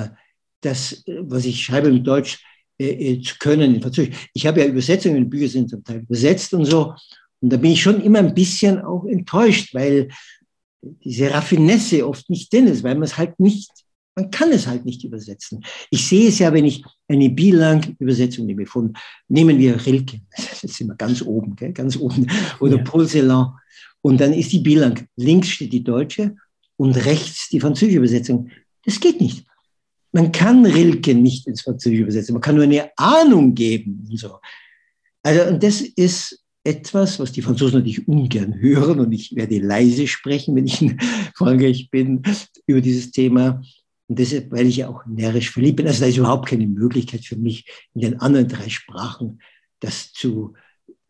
das, 0.62 1.04
was 1.22 1.46
ich 1.46 1.64
schreibe 1.64 1.92
mit 1.92 2.06
Deutsch, 2.06 2.44
äh, 2.82 3.22
zu 3.22 3.36
können 3.40 3.76
in 3.76 3.82
Französisch. 3.82 4.30
Ich 4.34 4.46
habe 4.46 4.62
ja 4.62 4.68
Übersetzungen, 4.68 5.30
Bücher 5.30 5.48
sind 5.48 5.70
zum 5.70 5.84
Teil 5.84 6.00
übersetzt 6.00 6.54
und 6.54 6.66
so. 6.66 6.94
Und 7.42 7.52
da 7.52 7.58
bin 7.58 7.72
ich 7.72 7.82
schon 7.82 8.02
immer 8.02 8.20
ein 8.20 8.34
bisschen 8.34 8.80
auch 8.82 9.06
enttäuscht, 9.06 9.74
weil 9.74 10.10
diese 11.04 11.32
Raffinesse 11.32 12.08
oft 12.08 12.30
nicht 12.30 12.52
drin 12.52 12.68
ist, 12.68 12.84
weil 12.84 12.96
man 12.96 13.04
es 13.04 13.18
halt 13.18 13.40
nicht, 13.40 13.70
man 14.16 14.30
kann 14.32 14.52
es 14.52 14.68
halt 14.68 14.86
nicht 14.86 15.04
übersetzen. 15.04 15.64
Ich 15.90 16.08
sehe 16.08 16.30
es 16.30 16.40
ja, 16.40 16.54
wenn 16.54 16.66
ich 16.66 16.84
eine 17.08 17.30
Bilang-Übersetzung 17.30 18.46
nehme 18.46 18.66
von, 18.66 18.94
nehmen 19.28 19.58
wir 19.58 19.86
Rilke, 19.86 20.22
das 20.36 20.74
sind 20.74 20.88
wir 20.88 20.96
ganz 20.96 21.22
oben, 21.22 21.56
gell, 21.56 21.74
ganz 21.74 21.98
oben, 21.98 22.28
oder 22.60 22.78
ja. 22.78 22.84
Paul 22.84 23.08
Celan. 23.08 23.54
Und 24.02 24.20
dann 24.20 24.34
ist 24.34 24.52
die 24.52 24.60
Bilang, 24.60 25.08
links 25.16 25.50
steht 25.50 25.74
die 25.74 25.84
deutsche 25.84 26.36
und 26.78 26.96
rechts 27.06 27.50
die 27.50 27.60
französische 27.60 28.00
Übersetzung. 28.00 28.50
Das 28.84 29.00
geht 29.00 29.22
nicht. 29.22 29.46
Man 30.12 30.32
kann 30.32 30.66
Rilke 30.66 31.16
nicht 31.16 31.48
ins 31.48 31.62
Französische 31.62 32.04
übersetzen. 32.04 32.34
Man 32.34 32.42
kann 32.42 32.56
nur 32.56 32.66
eine 32.66 32.90
Ahnung 32.98 33.54
geben 33.54 34.06
und 34.10 34.18
so. 34.18 34.38
Also, 35.24 35.54
und 35.54 35.64
das 35.64 35.82
ist 35.82 36.44
etwas, 36.64 37.20
was 37.20 37.32
die 37.32 37.42
Franzosen 37.42 37.80
natürlich 37.80 38.08
ungern 38.08 38.60
hören 38.60 39.00
und 39.00 39.12
ich 39.12 39.36
werde 39.36 39.60
leise 39.60 40.08
sprechen, 40.08 40.56
wenn 40.56 40.68
ich 40.68 40.82
in 40.82 41.00
Frankreich 41.36 41.90
bin, 41.90 42.22
über 42.68 42.82
dieses 42.82 43.12
Thema. 43.12 43.62
Und 44.08 44.20
deshalb, 44.20 44.52
weil 44.52 44.68
ich 44.68 44.78
ja 44.78 44.90
auch 44.90 45.06
närrisch 45.06 45.52
verliebt 45.52 45.78
bin, 45.78 45.88
also 45.88 46.02
da 46.02 46.08
ist 46.08 46.18
überhaupt 46.18 46.50
keine 46.50 46.68
Möglichkeit 46.68 47.26
für 47.26 47.38
mich, 47.38 47.66
in 47.94 48.02
den 48.02 48.20
anderen 48.20 48.48
drei 48.48 48.70
Sprachen 48.70 49.40
das 49.80 50.12
zu 50.14 50.54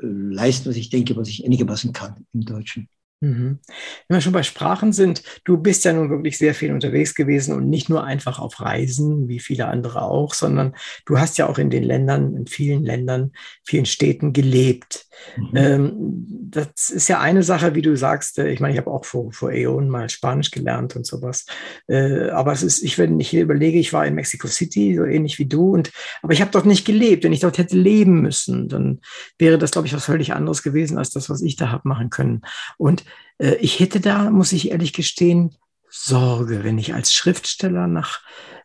äh, 0.02 0.06
leisten, 0.06 0.70
was 0.70 0.78
ich 0.78 0.90
denke, 0.90 1.16
was 1.16 1.28
ich 1.28 1.46
einigermaßen 1.46 1.94
kann 1.94 2.26
im 2.34 2.42
Deutschen. 2.42 2.88
Mhm. 3.24 3.60
Wenn 4.08 4.18
wir 4.18 4.22
schon 4.22 4.34
bei 4.34 4.42
Sprachen 4.42 4.94
sind, 4.94 5.22
du 5.44 5.58
bist 5.58 5.86
ja 5.86 5.94
nun 5.94 6.10
wirklich 6.10 6.40
sehr 6.40 6.56
viel 6.56 6.74
unterwegs 6.74 7.14
gewesen 7.14 7.56
und 7.56 7.70
nicht 7.70 7.88
nur 7.88 8.04
einfach 8.04 8.40
auf 8.40 8.60
Reisen, 8.60 9.28
wie 9.28 9.40
viele 9.40 9.68
andere 9.68 10.02
auch, 10.02 10.34
sondern 10.34 10.76
du 11.06 11.20
hast 11.20 11.38
ja 11.38 11.48
auch 11.48 11.60
in 11.60 11.70
den 11.70 11.84
Ländern, 11.84 12.36
in 12.36 12.48
vielen 12.48 12.84
Ländern, 12.84 13.34
vielen 13.64 13.86
Städten 13.86 14.34
gelebt. 14.34 15.06
Mhm. 15.38 15.52
Ähm, 15.56 16.26
das 16.52 16.90
ist 16.90 17.08
ja 17.08 17.20
eine 17.20 17.44
Sache, 17.44 17.76
wie 17.76 17.82
du 17.82 17.96
sagst, 17.96 18.40
äh, 18.40 18.50
ich 18.50 18.60
meine, 18.60 18.74
ich 18.74 18.80
habe 18.80 18.92
auch 18.92 19.06
vor, 19.06 19.32
vor 19.32 19.52
Äonen 19.52 19.90
mal 19.90 20.10
Spanisch 20.10 20.52
gelernt 20.52 20.96
und 20.96 21.06
sowas. 21.06 21.46
Äh, 21.88 22.30
aber 22.30 22.52
es 22.52 22.64
ist, 22.64 22.84
ich, 22.84 22.98
wenn 22.98 23.20
ich 23.20 23.30
hier 23.30 23.44
überlege, 23.44 23.80
ich 23.80 23.94
war 23.94 24.06
in 24.06 24.16
Mexico 24.16 24.48
City, 24.48 24.96
so 24.96 25.04
ähnlich 25.04 25.40
wie 25.40 25.46
du, 25.46 25.74
und 25.74 25.92
aber 26.22 26.34
ich 26.34 26.42
habe 26.42 26.52
dort 26.52 26.66
nicht 26.66 26.86
gelebt. 26.86 27.24
Wenn 27.24 27.34
ich 27.34 27.40
dort 27.40 27.58
hätte 27.58 27.78
leben 27.78 28.22
müssen, 28.22 28.68
dann 28.68 29.02
wäre 29.38 29.58
das, 29.58 29.72
glaube 29.72 29.88
ich, 29.88 29.94
was 29.94 30.06
völlig 30.06 30.34
anderes 30.34 30.64
gewesen 30.64 30.98
als 30.98 31.12
das, 31.12 31.30
was 31.30 31.42
ich 31.42 31.56
da 31.56 31.72
habe 31.72 31.88
machen 31.88 32.10
können. 32.10 32.42
Und 32.78 33.06
äh, 33.38 33.56
ich 33.56 33.80
hätte 33.80 34.00
da, 34.00 34.30
muss 34.30 34.52
ich 34.52 34.72
ehrlich 34.72 34.94
gestehen, 34.94 35.56
Sorge, 35.94 36.64
wenn 36.64 36.78
ich 36.78 36.94
als 36.94 37.14
Schriftsteller 37.14 37.86
nach 37.86 38.22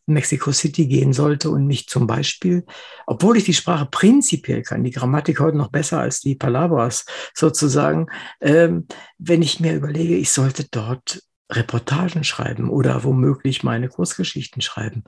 Mexico 0.07 0.52
City 0.52 0.86
gehen 0.86 1.12
sollte 1.12 1.50
und 1.50 1.66
mich 1.66 1.88
zum 1.88 2.07
Beispiel, 2.07 2.64
obwohl 3.07 3.36
ich 3.36 3.44
die 3.44 3.54
Sprache 3.54 3.86
prinzipiell 3.90 4.62
kann, 4.62 4.84
die 4.84 4.90
Grammatik 4.90 5.40
heute 5.40 5.57
noch 5.57 5.70
besser 5.70 6.00
als 6.00 6.20
die 6.20 6.36
Palabras 6.36 7.04
sozusagen, 7.34 8.07
ähm, 8.40 8.86
wenn 9.18 9.42
ich 9.42 9.61
mir 9.61 9.74
überlege, 9.74 10.16
ich 10.16 10.30
sollte 10.30 10.66
dort 10.70 11.22
Reportagen 11.50 12.24
schreiben 12.24 12.70
oder 12.70 13.04
womöglich 13.04 13.62
meine 13.62 13.88
Kurzgeschichten 13.88 14.62
schreiben. 14.62 15.04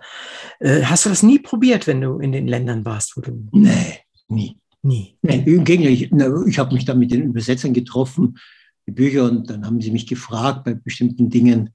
Äh, 0.60 0.82
hast 0.82 1.04
du 1.04 1.08
das 1.08 1.22
nie 1.22 1.38
probiert, 1.38 1.86
wenn 1.86 2.00
du 2.00 2.18
in 2.18 2.32
den 2.32 2.46
Ländern 2.46 2.84
warst, 2.84 3.16
wo 3.16 3.20
du. 3.20 3.48
Nee, 3.52 4.00
nie. 4.28 4.58
Nie. 4.82 5.18
Nein, 5.22 5.44
im 5.44 5.64
Gegenteil, 5.64 5.92
ich, 5.92 6.12
ich 6.46 6.58
habe 6.58 6.74
mich 6.74 6.84
da 6.84 6.94
mit 6.94 7.10
den 7.10 7.22
Übersetzern 7.22 7.74
getroffen, 7.74 8.38
die 8.86 8.92
Bücher 8.92 9.24
und 9.24 9.50
dann 9.50 9.66
haben 9.66 9.80
sie 9.80 9.90
mich 9.90 10.06
gefragt 10.06 10.64
bei 10.64 10.74
bestimmten 10.74 11.28
Dingen 11.30 11.74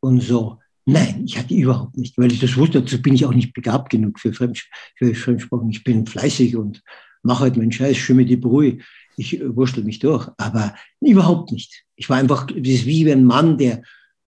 und 0.00 0.20
so. 0.22 0.60
Nein, 0.86 1.22
ich 1.24 1.38
hatte 1.38 1.54
überhaupt 1.54 1.96
nicht, 1.96 2.18
weil 2.18 2.30
ich 2.30 2.40
das 2.40 2.56
wusste, 2.56 2.82
dazu 2.82 3.00
bin 3.00 3.14
ich 3.14 3.24
auch 3.24 3.32
nicht 3.32 3.54
begabt 3.54 3.90
genug 3.90 4.20
für, 4.20 4.32
Fremd, 4.34 4.62
für 4.96 5.14
Fremdsprachen. 5.14 5.70
Ich 5.70 5.82
bin 5.82 6.06
fleißig 6.06 6.56
und 6.56 6.82
mache 7.22 7.44
halt 7.44 7.56
meinen 7.56 7.72
Scheiß, 7.72 7.96
schwimme 7.96 8.26
die 8.26 8.36
Brühe. 8.36 8.78
Ich 9.16 9.40
äh, 9.40 9.56
wurschtel 9.56 9.84
mich 9.84 9.98
durch, 9.98 10.28
aber 10.36 10.74
überhaupt 11.00 11.52
nicht. 11.52 11.84
Ich 11.96 12.10
war 12.10 12.18
einfach, 12.18 12.46
das 12.46 12.56
ist 12.56 12.86
wie 12.86 13.10
ein 13.10 13.24
Mann, 13.24 13.56
der 13.56 13.82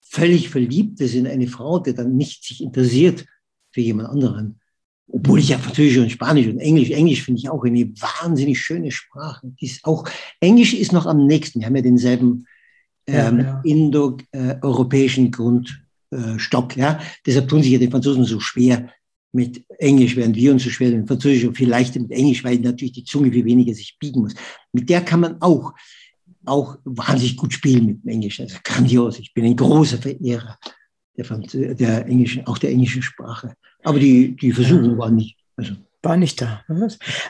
völlig 0.01 0.49
verliebt 0.49 0.99
ist 0.99 1.15
in 1.15 1.25
eine 1.25 1.47
Frau, 1.47 1.79
der 1.79 1.93
dann 1.93 2.17
nicht 2.17 2.43
sich 2.43 2.61
interessiert 2.61 3.25
für 3.71 3.81
jemand 3.81 4.09
anderen. 4.09 4.59
Obwohl 5.07 5.39
ich 5.39 5.49
ja 5.49 5.57
Französisch 5.57 5.97
und 5.97 6.11
Spanisch 6.11 6.47
und 6.47 6.59
Englisch, 6.59 6.89
Englisch 6.89 7.23
finde 7.23 7.39
ich 7.39 7.49
auch 7.49 7.63
eine 7.63 7.85
wahnsinnig 7.85 8.59
schöne 8.59 8.91
Sprache. 8.91 9.53
Die 9.59 9.65
ist 9.65 9.85
auch, 9.85 10.07
Englisch 10.39 10.73
ist 10.73 10.91
noch 10.91 11.05
am 11.05 11.27
nächsten. 11.27 11.59
Wir 11.59 11.67
haben 11.67 11.75
ja 11.75 11.81
denselben 11.81 12.45
ähm, 13.07 13.39
ja, 13.39 13.43
ja. 13.43 13.61
indo-europäischen 13.63 15.31
Grundstock. 16.11 16.77
Ja? 16.77 16.99
Deshalb 17.25 17.47
tun 17.47 17.63
sich 17.63 17.71
ja 17.71 17.79
die 17.79 17.89
Franzosen 17.89 18.25
so 18.25 18.39
schwer 18.39 18.89
mit 19.33 19.63
Englisch, 19.79 20.15
während 20.15 20.35
wir 20.35 20.51
uns 20.51 20.63
so 20.63 20.69
schwer 20.69 20.91
mit 20.91 21.07
Französisch 21.07 21.45
und 21.45 21.55
viel 21.55 21.69
leichter 21.69 21.99
mit 21.99 22.11
Englisch, 22.11 22.43
weil 22.43 22.59
natürlich 22.59 22.91
die 22.91 23.05
Zunge 23.05 23.31
viel 23.31 23.45
weniger 23.45 23.73
sich 23.73 23.97
biegen 23.97 24.21
muss. 24.21 24.33
Mit 24.73 24.89
der 24.89 25.01
kann 25.01 25.21
man 25.21 25.41
auch, 25.41 25.73
auch 26.45 26.77
wahnsinnig 26.83 27.37
gut 27.37 27.53
spielen 27.53 27.85
mit 27.85 28.03
dem 28.03 28.09
Englisch. 28.09 28.41
Also 28.41 28.57
grandios. 28.63 29.19
Ich 29.19 29.33
bin 29.33 29.45
ein 29.45 29.55
großer 29.55 29.97
Verehrer 29.97 30.57
der, 31.15 31.25
Franz 31.25 31.51
der 31.53 32.05
englischen, 32.05 32.45
auch 32.45 32.57
der 32.57 32.71
englischen 32.71 33.01
Sprache. 33.01 33.53
Aber 33.83 33.99
die, 33.99 34.35
die 34.35 34.51
Versuchung 34.51 34.97
war 34.97 35.09
nicht. 35.09 35.37
Also 35.55 35.75
war 36.03 36.17
nicht 36.17 36.41
da. 36.41 36.63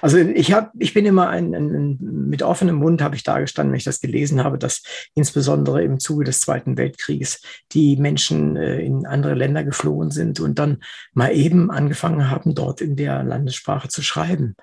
Also 0.01 0.17
ich 0.17 0.53
habe, 0.53 0.71
ich 0.79 0.93
bin 0.93 1.05
immer 1.05 1.29
ein, 1.29 1.53
ein, 1.53 1.97
mit 1.99 2.41
offenem 2.41 2.75
Mund 2.75 3.01
habe 3.01 3.15
ich 3.15 3.23
dargestanden, 3.23 3.71
wenn 3.71 3.77
ich 3.77 3.83
das 3.83 3.99
gelesen 3.99 4.43
habe, 4.43 4.57
dass 4.57 4.83
insbesondere 5.13 5.83
im 5.83 5.99
Zuge 5.99 6.23
des 6.23 6.39
Zweiten 6.39 6.77
Weltkrieges 6.77 7.41
die 7.73 7.97
Menschen 7.97 8.55
äh, 8.55 8.79
in 8.79 9.05
andere 9.05 9.33
Länder 9.33 9.63
geflohen 9.63 10.11
sind 10.11 10.39
und 10.39 10.57
dann 10.57 10.81
mal 11.13 11.35
eben 11.35 11.69
angefangen 11.69 12.29
haben, 12.29 12.55
dort 12.55 12.79
in 12.79 12.95
der 12.95 13.23
Landessprache 13.23 13.89
zu 13.89 14.01
schreiben. 14.01 14.55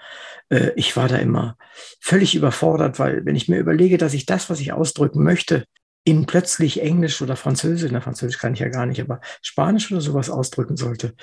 Äh, 0.48 0.70
ich 0.76 0.96
war 0.96 1.08
da 1.08 1.16
immer 1.16 1.56
völlig 2.00 2.34
überfordert, 2.34 2.98
weil 2.98 3.26
wenn 3.26 3.36
ich 3.36 3.48
mir 3.48 3.58
überlege, 3.58 3.98
dass 3.98 4.14
ich 4.14 4.24
das, 4.24 4.48
was 4.48 4.60
ich 4.60 4.72
ausdrücken 4.72 5.22
möchte, 5.22 5.64
in 6.04 6.24
plötzlich 6.24 6.80
Englisch 6.80 7.20
oder 7.20 7.36
Französisch, 7.36 7.90
na 7.92 8.00
Französisch 8.00 8.38
kann 8.38 8.54
ich 8.54 8.60
ja 8.60 8.68
gar 8.68 8.86
nicht, 8.86 9.02
aber 9.02 9.20
Spanisch 9.42 9.92
oder 9.92 10.00
sowas 10.00 10.30
ausdrücken 10.30 10.78
sollte, 10.78 11.14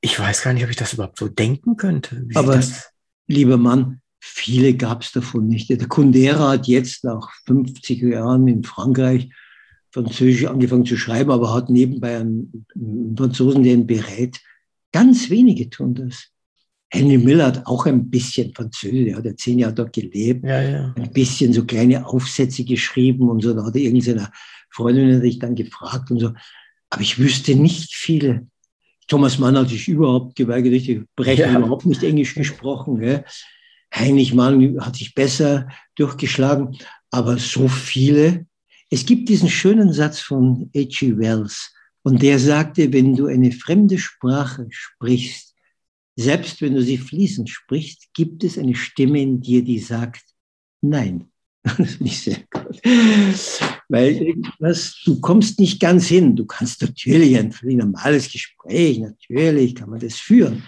ich 0.00 0.18
weiß 0.18 0.42
gar 0.42 0.52
nicht, 0.52 0.64
ob 0.64 0.70
ich 0.70 0.76
das 0.76 0.94
überhaupt 0.94 1.18
so 1.18 1.28
denken 1.28 1.76
könnte. 1.76 2.26
Aber, 2.34 2.62
lieber 3.26 3.56
Mann, 3.56 4.00
viele 4.18 4.74
gab 4.74 5.02
es 5.02 5.12
davon 5.12 5.46
nicht. 5.46 5.68
Der 5.68 5.88
Kundera 5.88 6.50
hat 6.50 6.66
jetzt 6.66 7.04
nach 7.04 7.30
50 7.46 8.02
Jahren 8.02 8.48
in 8.48 8.64
Frankreich 8.64 9.30
Französisch 9.92 10.46
angefangen 10.46 10.86
zu 10.86 10.96
schreiben, 10.96 11.32
aber 11.32 11.52
hat 11.52 11.68
nebenbei 11.68 12.18
einen, 12.18 12.64
einen 12.74 13.16
Franzosen, 13.16 13.64
der 13.64 13.74
ihn 13.74 13.86
berät. 13.86 14.38
Ganz 14.92 15.30
wenige 15.30 15.68
tun 15.68 15.94
das. 15.94 16.28
Henry 16.92 17.18
Miller 17.18 17.46
hat 17.46 17.66
auch 17.66 17.86
ein 17.86 18.10
bisschen 18.10 18.52
Französisch, 18.54 19.08
er 19.08 19.16
hat 19.16 19.24
ja 19.24 19.36
zehn 19.36 19.58
Jahre 19.58 19.74
dort 19.74 19.92
gelebt, 19.92 20.44
ja, 20.44 20.62
ja. 20.62 20.94
ein 20.96 21.12
bisschen 21.12 21.52
so 21.52 21.64
kleine 21.64 22.06
Aufsätze 22.06 22.64
geschrieben 22.64 23.28
und 23.28 23.42
so. 23.42 23.54
Da 23.54 23.64
hat 23.64 23.76
er 23.76 23.82
irgendeine 23.82 24.30
Freundin 24.70 25.20
sich 25.20 25.38
dann 25.38 25.54
gefragt 25.54 26.10
und 26.10 26.20
so. 26.20 26.32
Aber 26.88 27.02
ich 27.02 27.18
wüsste 27.18 27.54
nicht 27.54 27.94
viele, 27.94 28.46
Thomas 29.10 29.40
Mann 29.40 29.58
hat 29.58 29.68
sich 29.68 29.88
überhaupt 29.88 30.36
geweigert, 30.36 30.72
ich 30.72 31.00
Brecht 31.16 31.40
ja. 31.40 31.58
überhaupt 31.58 31.84
nicht 31.84 32.04
Englisch 32.04 32.32
gesprochen. 32.36 33.00
Gell? 33.00 33.24
Heinrich 33.92 34.32
Mann 34.34 34.80
hat 34.80 34.94
sich 34.94 35.14
besser 35.14 35.68
durchgeschlagen, 35.96 36.78
aber 37.10 37.36
so 37.36 37.66
viele. 37.66 38.46
Es 38.88 39.04
gibt 39.04 39.28
diesen 39.28 39.48
schönen 39.48 39.92
Satz 39.92 40.20
von 40.20 40.70
H.G. 40.76 41.18
Wells 41.18 41.74
und 42.02 42.22
der 42.22 42.38
sagte, 42.38 42.92
wenn 42.92 43.16
du 43.16 43.26
eine 43.26 43.50
fremde 43.50 43.98
Sprache 43.98 44.68
sprichst, 44.70 45.56
selbst 46.14 46.62
wenn 46.62 46.74
du 46.74 46.82
sie 46.82 46.98
fließend 46.98 47.50
sprichst, 47.50 48.14
gibt 48.14 48.44
es 48.44 48.58
eine 48.58 48.76
Stimme 48.76 49.20
in 49.20 49.40
dir, 49.40 49.64
die 49.64 49.80
sagt, 49.80 50.22
nein. 50.82 51.29
Das 51.78 51.94
finde 51.94 52.04
ich 52.06 52.22
sehr 52.22 52.38
gut. 52.50 52.80
Weil 53.88 54.12
irgendwas, 54.14 55.00
du 55.04 55.20
kommst 55.20 55.60
nicht 55.60 55.80
ganz 55.80 56.06
hin. 56.06 56.36
Du 56.36 56.46
kannst 56.46 56.80
natürlich 56.80 57.36
ein 57.36 57.52
völlig 57.52 57.76
normales 57.76 58.30
Gespräch, 58.30 58.98
natürlich 58.98 59.74
kann 59.74 59.90
man 59.90 60.00
das 60.00 60.16
führen. 60.16 60.64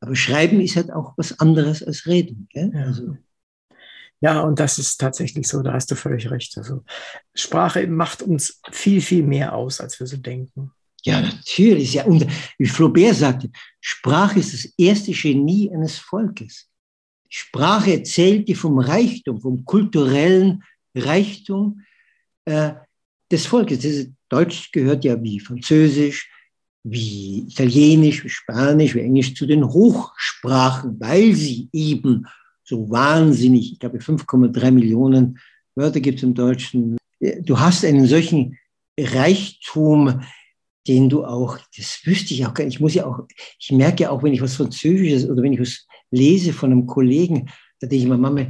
Aber 0.00 0.14
Schreiben 0.14 0.60
ist 0.60 0.76
halt 0.76 0.92
auch 0.92 1.14
was 1.16 1.40
anderes 1.40 1.82
als 1.82 2.06
Reden. 2.06 2.48
Gell? 2.52 2.70
Ja. 2.72 2.84
Also, 2.84 3.16
ja, 4.20 4.40
und 4.40 4.58
das 4.58 4.78
ist 4.78 4.98
tatsächlich 4.98 5.46
so, 5.46 5.62
da 5.62 5.72
hast 5.72 5.90
du 5.90 5.94
völlig 5.94 6.30
recht. 6.30 6.56
Also 6.56 6.84
Sprache 7.34 7.86
macht 7.86 8.22
uns 8.22 8.60
viel, 8.70 9.00
viel 9.00 9.22
mehr 9.22 9.54
aus, 9.54 9.80
als 9.80 9.98
wir 10.00 10.06
so 10.06 10.16
denken. 10.16 10.72
Ja, 11.04 11.20
natürlich. 11.20 11.94
Ja. 11.94 12.04
Und 12.04 12.26
wie 12.58 12.66
Flaubert 12.66 13.14
sagte, 13.14 13.50
Sprache 13.80 14.40
ist 14.40 14.52
das 14.52 14.72
erste 14.76 15.12
Genie 15.12 15.72
eines 15.72 15.98
Volkes. 15.98 16.68
Sprache 17.28 17.92
erzählt 17.92 18.48
dir 18.48 18.56
vom 18.56 18.78
Reichtum, 18.78 19.40
vom 19.40 19.64
kulturellen 19.64 20.62
Reichtum 20.94 21.82
äh, 22.44 22.72
des 23.30 23.46
Volkes. 23.46 23.80
Das 23.80 24.06
Deutsch 24.28 24.72
gehört 24.72 25.04
ja 25.04 25.22
wie 25.22 25.40
Französisch, 25.40 26.30
wie 26.84 27.46
Italienisch, 27.48 28.24
wie 28.24 28.30
Spanisch, 28.30 28.94
wie 28.94 29.00
Englisch 29.00 29.34
zu 29.34 29.46
den 29.46 29.64
Hochsprachen, 29.64 30.98
weil 31.00 31.34
sie 31.34 31.68
eben 31.72 32.26
so 32.64 32.90
wahnsinnig, 32.90 33.72
ich 33.72 33.78
glaube 33.78 33.98
5,3 33.98 34.70
Millionen 34.70 35.38
Wörter 35.74 36.00
gibt 36.00 36.18
es 36.18 36.22
im 36.22 36.34
Deutschen. 36.34 36.96
Du 37.20 37.58
hast 37.58 37.84
einen 37.84 38.06
solchen 38.06 38.58
Reichtum, 38.98 40.20
den 40.86 41.08
du 41.08 41.24
auch, 41.24 41.58
das 41.76 42.00
wüsste 42.04 42.34
ich 42.34 42.46
auch 42.46 42.54
gar 42.54 42.64
nicht, 42.64 42.74
ich 42.74 42.80
muss 42.80 42.94
ja 42.94 43.06
auch, 43.06 43.20
ich 43.58 43.70
merke 43.72 44.04
ja 44.04 44.10
auch, 44.10 44.22
wenn 44.22 44.32
ich 44.32 44.42
was 44.42 44.56
Französisches 44.56 45.28
oder 45.28 45.42
wenn 45.42 45.52
ich 45.52 45.60
was 45.60 45.86
lese 46.10 46.52
von 46.52 46.72
einem 46.72 46.86
Kollegen, 46.86 47.48
da 47.80 47.86
denke 47.86 48.04
ich 48.04 48.08
mir, 48.08 48.18
Mama, 48.18 48.46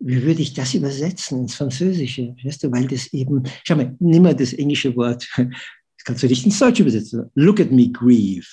wie 0.00 0.22
würde 0.22 0.42
ich 0.42 0.54
das 0.54 0.74
übersetzen 0.74 1.40
ins 1.40 1.54
Französische? 1.54 2.34
Weißt 2.42 2.64
du, 2.64 2.72
weil 2.72 2.86
das 2.86 3.12
eben, 3.12 3.42
schau 3.64 3.76
mal, 3.76 3.94
nimm 4.00 4.22
mal 4.22 4.34
das 4.34 4.52
englische 4.54 4.94
Wort, 4.96 5.28
das 5.36 6.04
kannst 6.04 6.22
du 6.22 6.26
nicht 6.26 6.46
ins 6.46 6.58
Deutsche 6.58 6.82
übersetzen. 6.82 7.30
Look 7.34 7.60
at 7.60 7.70
me 7.70 7.90
grieve. 7.90 8.46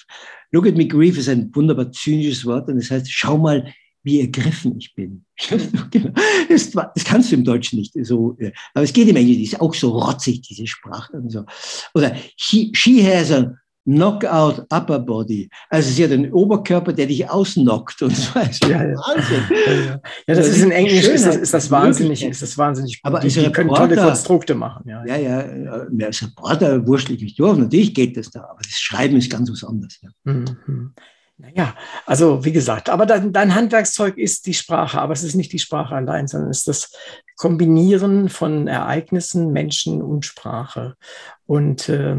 Look 0.52 0.68
at 0.68 0.76
me 0.76 0.88
grieve 0.88 1.20
ist 1.20 1.30
ein 1.30 1.54
wunderbar 1.56 1.92
zynisches 1.92 2.46
Wort 2.46 2.68
und 2.68 2.78
das 2.78 2.92
heißt, 2.92 3.10
schau 3.10 3.38
mal, 3.38 3.74
wie 4.04 4.22
ergriffen 4.22 4.78
ich 4.78 4.94
bin. 4.94 5.26
Genau. 5.92 6.12
das, 6.50 6.72
das, 6.72 7.04
kannst 7.06 7.32
du 7.32 7.36
im 7.36 7.44
Deutschen 7.44 7.80
nicht 7.80 7.94
so, 8.02 8.38
aber 8.74 8.84
es 8.84 8.94
geht 8.94 9.08
im 9.08 9.16
Englischen, 9.16 9.44
ist 9.44 9.62
auch 9.62 9.74
so 9.74 9.98
rotzig, 9.98 10.42
diese 10.42 10.68
Sprache 10.68 11.14
und 11.14 11.30
so. 11.30 11.46
Oder 11.94 12.16
she, 12.36 12.72
she 12.74 13.04
has 13.06 13.32
a 13.32 13.54
Knockout 13.88 14.66
Upper 14.70 15.00
Body. 15.00 15.50
Also 15.70 15.90
sie 15.90 16.04
hat 16.04 16.12
einen 16.12 16.34
Oberkörper, 16.34 16.92
der 16.92 17.06
dich 17.06 17.30
ausnockt 17.30 18.02
und 18.02 18.16
so. 18.16 18.38
Also 18.38 18.68
ja, 18.68 18.84
ja. 18.84 18.96
Wahnsinn. 18.96 19.44
Ja, 19.50 19.74
ja. 19.74 20.02
ja 20.28 20.36
das, 20.36 20.48
ist 20.50 20.62
in 20.62 20.72
Englisch 20.72 21.08
ist 21.08 21.26
das, 21.26 21.38
ist 21.38 21.54
das 21.54 21.72
wahnsinnig, 21.72 22.24
ist 22.24 22.42
das 22.42 22.58
wahnsinnig 22.58 23.02
gut. 23.02 23.12
Aber 23.12 23.20
die, 23.22 23.30
die 23.30 23.52
können 23.52 23.74
tolle 23.74 23.96
Konstrukte 23.96 24.56
machen. 24.56 24.88
Ja, 24.88 25.06
ja, 25.06 25.16
ja. 25.16 25.56
ja 25.96 26.06
als 26.06 26.22
Reporter 26.22 26.86
wurstel 26.86 27.16
ich 27.16 27.22
mich 27.22 27.36
durch. 27.36 27.58
Natürlich 27.58 27.94
geht 27.94 28.18
das 28.18 28.30
da, 28.30 28.42
aber 28.42 28.60
das 28.62 28.74
Schreiben 28.74 29.16
ist 29.16 29.32
ganz 29.32 29.50
was 29.50 29.64
anderes. 29.64 30.00
Ja. 30.02 30.10
Mhm. 30.26 30.94
Naja, 31.40 31.76
also 32.08 32.44
wie 32.46 32.52
gesagt, 32.52 32.90
aber 32.90 33.06
dein, 33.06 33.32
dein, 33.32 33.54
Handwerkszeug 33.54 34.18
ist 34.18 34.48
die 34.48 34.56
Sprache, 34.56 35.00
aber 35.00 35.14
es 35.14 35.22
ist 35.22 35.36
nicht 35.36 35.54
die 35.54 35.60
Sprache 35.60 35.94
allein, 35.94 36.28
sondern 36.28 36.50
es 36.50 36.60
ist 36.60 36.68
das 36.68 36.92
Kombinieren 37.36 38.30
von 38.30 38.68
Ereignissen, 38.68 39.52
Menschen 39.54 40.02
und 40.02 40.26
Sprache. 40.26 40.96
Und 41.46 41.90
äh, 41.90 42.18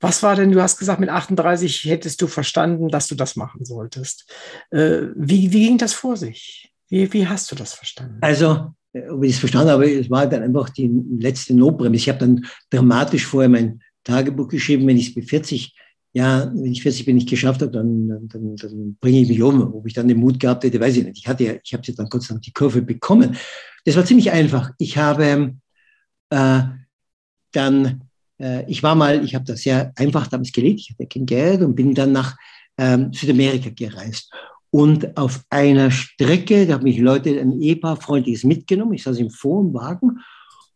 was 0.00 0.22
war 0.22 0.36
denn, 0.36 0.52
du 0.52 0.60
hast 0.60 0.78
gesagt, 0.78 1.00
mit 1.00 1.08
38 1.08 1.84
hättest 1.84 2.20
du 2.20 2.26
verstanden, 2.26 2.88
dass 2.88 3.06
du 3.06 3.14
das 3.14 3.36
machen 3.36 3.64
solltest. 3.64 4.30
Äh, 4.70 5.06
wie, 5.16 5.50
wie 5.50 5.66
ging 5.66 5.78
das 5.78 5.94
vor 5.94 6.18
sich? 6.18 6.70
Wie, 6.90 7.10
wie 7.14 7.26
hast 7.26 7.50
du 7.50 7.54
das 7.54 7.72
verstanden? 7.72 8.18
Also, 8.20 8.74
äh, 8.92 9.08
ob 9.08 9.24
ich 9.24 9.32
es 9.32 9.38
verstanden 9.38 9.70
habe, 9.70 9.90
es 9.90 10.10
war 10.10 10.26
dann 10.26 10.42
einfach 10.42 10.68
die 10.68 10.90
letzte 11.18 11.54
Notbremse. 11.54 11.96
Ich 11.96 12.08
habe 12.10 12.18
dann 12.18 12.44
dramatisch 12.68 13.24
vorher 13.24 13.48
mein 13.48 13.80
Tagebuch 14.04 14.48
geschrieben, 14.48 14.86
wenn 14.86 14.98
ich 14.98 15.08
es 15.08 15.16
mit 15.16 15.30
40 15.30 15.74
ja, 16.12 16.50
wenn 16.54 16.72
ich 16.72 16.82
40 16.82 17.04
bin 17.04 17.16
nicht 17.16 17.28
geschafft 17.28 17.60
habe, 17.60 17.70
dann, 17.70 18.28
dann, 18.28 18.56
dann 18.56 18.96
bringe 19.00 19.20
ich 19.20 19.28
mich 19.28 19.42
um. 19.42 19.74
Ob 19.74 19.86
ich 19.86 19.92
dann 19.92 20.08
den 20.08 20.18
Mut 20.18 20.40
gehabt 20.40 20.64
hätte, 20.64 20.80
weiß 20.80 20.96
ich 20.96 21.04
nicht. 21.04 21.18
Ich 21.18 21.28
hatte 21.28 21.44
ja, 21.44 21.52
ich 21.62 21.72
habe 21.72 21.82
jetzt 21.86 21.98
dann 21.98 22.08
sei 22.10 22.28
Dank 22.28 22.42
die 22.42 22.52
Kurve 22.52 22.82
bekommen. 22.82 23.36
Das 23.84 23.96
war 23.96 24.04
ziemlich 24.04 24.30
einfach. 24.30 24.70
Ich 24.78 24.96
habe 24.96 25.54
äh, 26.30 26.60
dann, 27.52 28.02
äh, 28.40 28.70
ich 28.70 28.82
war 28.82 28.94
mal, 28.94 29.22
ich 29.24 29.34
habe 29.34 29.44
das 29.44 29.60
sehr 29.60 29.92
einfach 29.96 30.26
damals 30.26 30.52
gelebt, 30.52 30.80
ich 30.80 30.90
hatte 30.90 31.06
kein 31.06 31.26
Geld 31.26 31.62
und 31.62 31.74
bin 31.74 31.94
dann 31.94 32.12
nach 32.12 32.36
ähm, 32.78 33.12
Südamerika 33.12 33.70
gereist. 33.70 34.32
Und 34.70 35.16
auf 35.16 35.44
einer 35.50 35.90
Strecke, 35.90 36.66
da 36.66 36.74
haben 36.74 36.84
mich 36.84 36.98
Leute, 36.98 37.40
ein 37.40 37.60
Ehepaar 37.60 37.96
freundliches 37.96 38.44
mitgenommen. 38.44 38.94
Ich 38.94 39.02
saß 39.02 39.18
im 39.18 39.30
Wohnwagen 39.42 40.20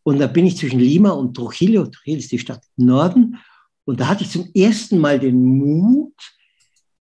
und 0.03 0.19
da 0.19 0.27
bin 0.27 0.45
ich 0.45 0.57
zwischen 0.57 0.79
Lima 0.79 1.11
und 1.11 1.35
Trujillo. 1.35 1.85
Trujillo 1.85 2.19
ist 2.19 2.31
die 2.31 2.39
Stadt 2.39 2.63
im 2.77 2.87
Norden. 2.87 3.37
Und 3.85 3.99
da 3.99 4.07
hatte 4.07 4.23
ich 4.23 4.29
zum 4.29 4.49
ersten 4.53 4.97
Mal 4.97 5.19
den 5.19 5.43
Mut, 5.43 6.13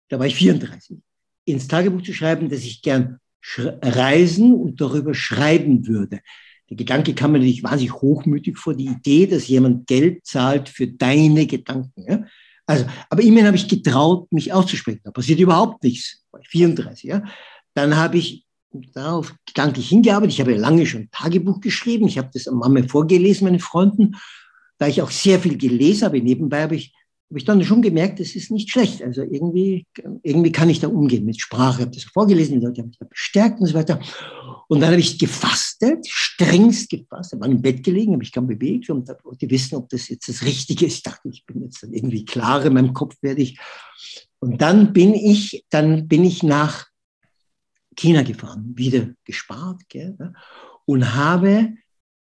da 0.10 0.20
war 0.20 0.26
ich 0.26 0.36
34, 0.36 0.98
ins 1.46 1.68
Tagebuch 1.68 2.02
zu 2.02 2.14
schreiben, 2.14 2.50
dass 2.50 2.62
ich 2.62 2.82
gern 2.82 3.20
reisen 3.58 4.54
und 4.54 4.80
darüber 4.80 5.14
schreiben 5.14 5.88
würde. 5.88 6.22
Der 6.70 6.78
Gedanke 6.78 7.14
kam 7.14 7.34
mir 7.34 7.40
natürlich 7.40 7.64
wahnsinnig 7.64 7.94
hochmütig 7.94 8.58
vor, 8.58 8.74
die 8.74 8.86
Idee, 8.86 9.28
dass 9.28 9.48
jemand 9.48 9.88
Geld 9.88 10.26
zahlt 10.26 10.70
für 10.70 10.88
deine 10.88 11.46
Gedanken. 11.46 12.06
Ja? 12.08 12.24
Also, 12.66 12.86
aber 13.10 13.22
immerhin 13.24 13.48
habe 13.48 13.58
ich 13.58 13.68
getraut, 13.68 14.32
mich 14.32 14.54
auszusprechen. 14.54 15.02
Da 15.04 15.12
passiert 15.12 15.40
überhaupt 15.40 15.84
nichts. 15.84 16.24
War 16.32 16.40
ich 16.40 16.48
34. 16.48 17.04
Ja? 17.04 17.24
Dann 17.74 17.98
habe 17.98 18.20
ich 18.20 18.46
darauf 18.94 19.36
gedanklich 19.46 19.90
hingearbeitet. 19.90 20.34
Ich 20.34 20.40
habe 20.40 20.56
lange 20.56 20.86
schon 20.86 21.10
Tagebuch 21.12 21.60
geschrieben. 21.60 22.08
Ich 22.08 22.18
habe 22.18 22.30
das 22.34 22.48
am 22.48 22.60
Mama 22.60 22.84
vorgelesen, 22.88 23.46
meine 23.46 23.60
Freunden 23.60 24.16
da 24.82 24.88
ich 24.88 25.00
auch 25.04 25.12
sehr 25.12 25.40
viel 25.40 25.60
gelesen 25.60 26.06
habe, 26.06 26.20
nebenbei 26.20 26.64
habe 26.64 26.76
ich, 26.76 26.92
habe 27.30 27.38
ich 27.38 27.46
dann 27.46 27.64
schon 27.64 27.84
gemerkt, 27.84 28.20
das 28.20 28.36
ist 28.36 28.50
nicht 28.50 28.72
schlecht. 28.72 29.04
Also 29.04 29.22
irgendwie, 29.22 29.86
irgendwie 30.24 30.52
kann 30.52 30.72
ich 30.72 30.80
da 30.80 30.88
umgehen 30.88 31.24
mit 31.24 31.40
Sprache. 31.40 31.76
Ich 31.76 31.86
habe 31.86 31.96
das 31.96 32.04
vorgelesen, 32.06 32.60
die 32.60 32.66
Leute 32.66 32.82
haben 32.82 32.88
mich 32.88 32.98
da 32.98 33.06
bestärkt 33.06 33.60
und 33.60 33.68
so 33.68 33.76
weiter. 33.76 34.00
Und 34.70 34.80
dann 34.80 34.90
habe 34.90 35.00
ich 35.00 35.20
gefastet, 35.20 36.08
strengst 36.08 36.90
gefasst, 36.90 37.34
habe 37.34 37.46
im 37.46 37.62
Bett 37.62 37.84
gelegen, 37.84 38.14
habe 38.14 38.24
ich 38.24 38.32
kaum 38.32 38.48
bewegt 38.48 38.90
und 38.90 39.08
wollte 39.24 39.46
ich 39.46 39.52
wissen, 39.52 39.76
ob 39.76 39.88
das 39.90 40.10
jetzt 40.10 40.28
das 40.28 40.42
Richtige 40.44 40.88
ist. 40.88 40.96
Ich 40.96 41.04
dachte, 41.04 41.30
ich 41.30 41.46
bin 41.46 41.62
jetzt 41.62 41.84
dann 41.84 41.94
irgendwie 41.94 42.26
klar 42.26 42.66
in 42.66 42.74
meinem 42.74 42.94
Kopf 42.94 43.16
werde 43.22 43.44
ich. 43.44 43.60
Und 44.40 44.64
dann 44.64 44.94
bin 44.94 45.14
ich, 45.14 45.64
dann 45.70 46.08
bin 46.08 46.24
ich 46.24 46.42
nach 46.42 46.88
China 47.96 48.24
gefahren, 48.24 48.74
wieder 48.76 49.10
gespart, 49.26 49.82
gell, 49.90 50.18
und 50.86 51.14
habe 51.14 51.76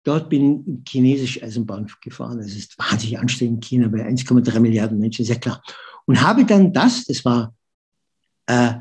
Dort 0.04 0.30
bin 0.30 0.64
ich 0.66 0.90
chinesisch 0.90 1.44
Eisenbahn 1.44 1.92
gefahren. 2.02 2.40
Es 2.40 2.56
ist 2.56 2.80
wahnsinnig 2.80 3.20
anstrengend 3.20 3.56
in 3.56 3.62
China 3.62 3.90
bei 3.90 4.08
1,3 4.08 4.60
Milliarden 4.60 4.98
Menschen, 4.98 5.26
sehr 5.26 5.40
klar. 5.40 5.62
Und 6.06 6.22
habe 6.22 6.46
dann 6.46 6.72
das, 6.74 7.06
das 7.06 7.26
war 7.26 7.54
äh, 8.48 8.74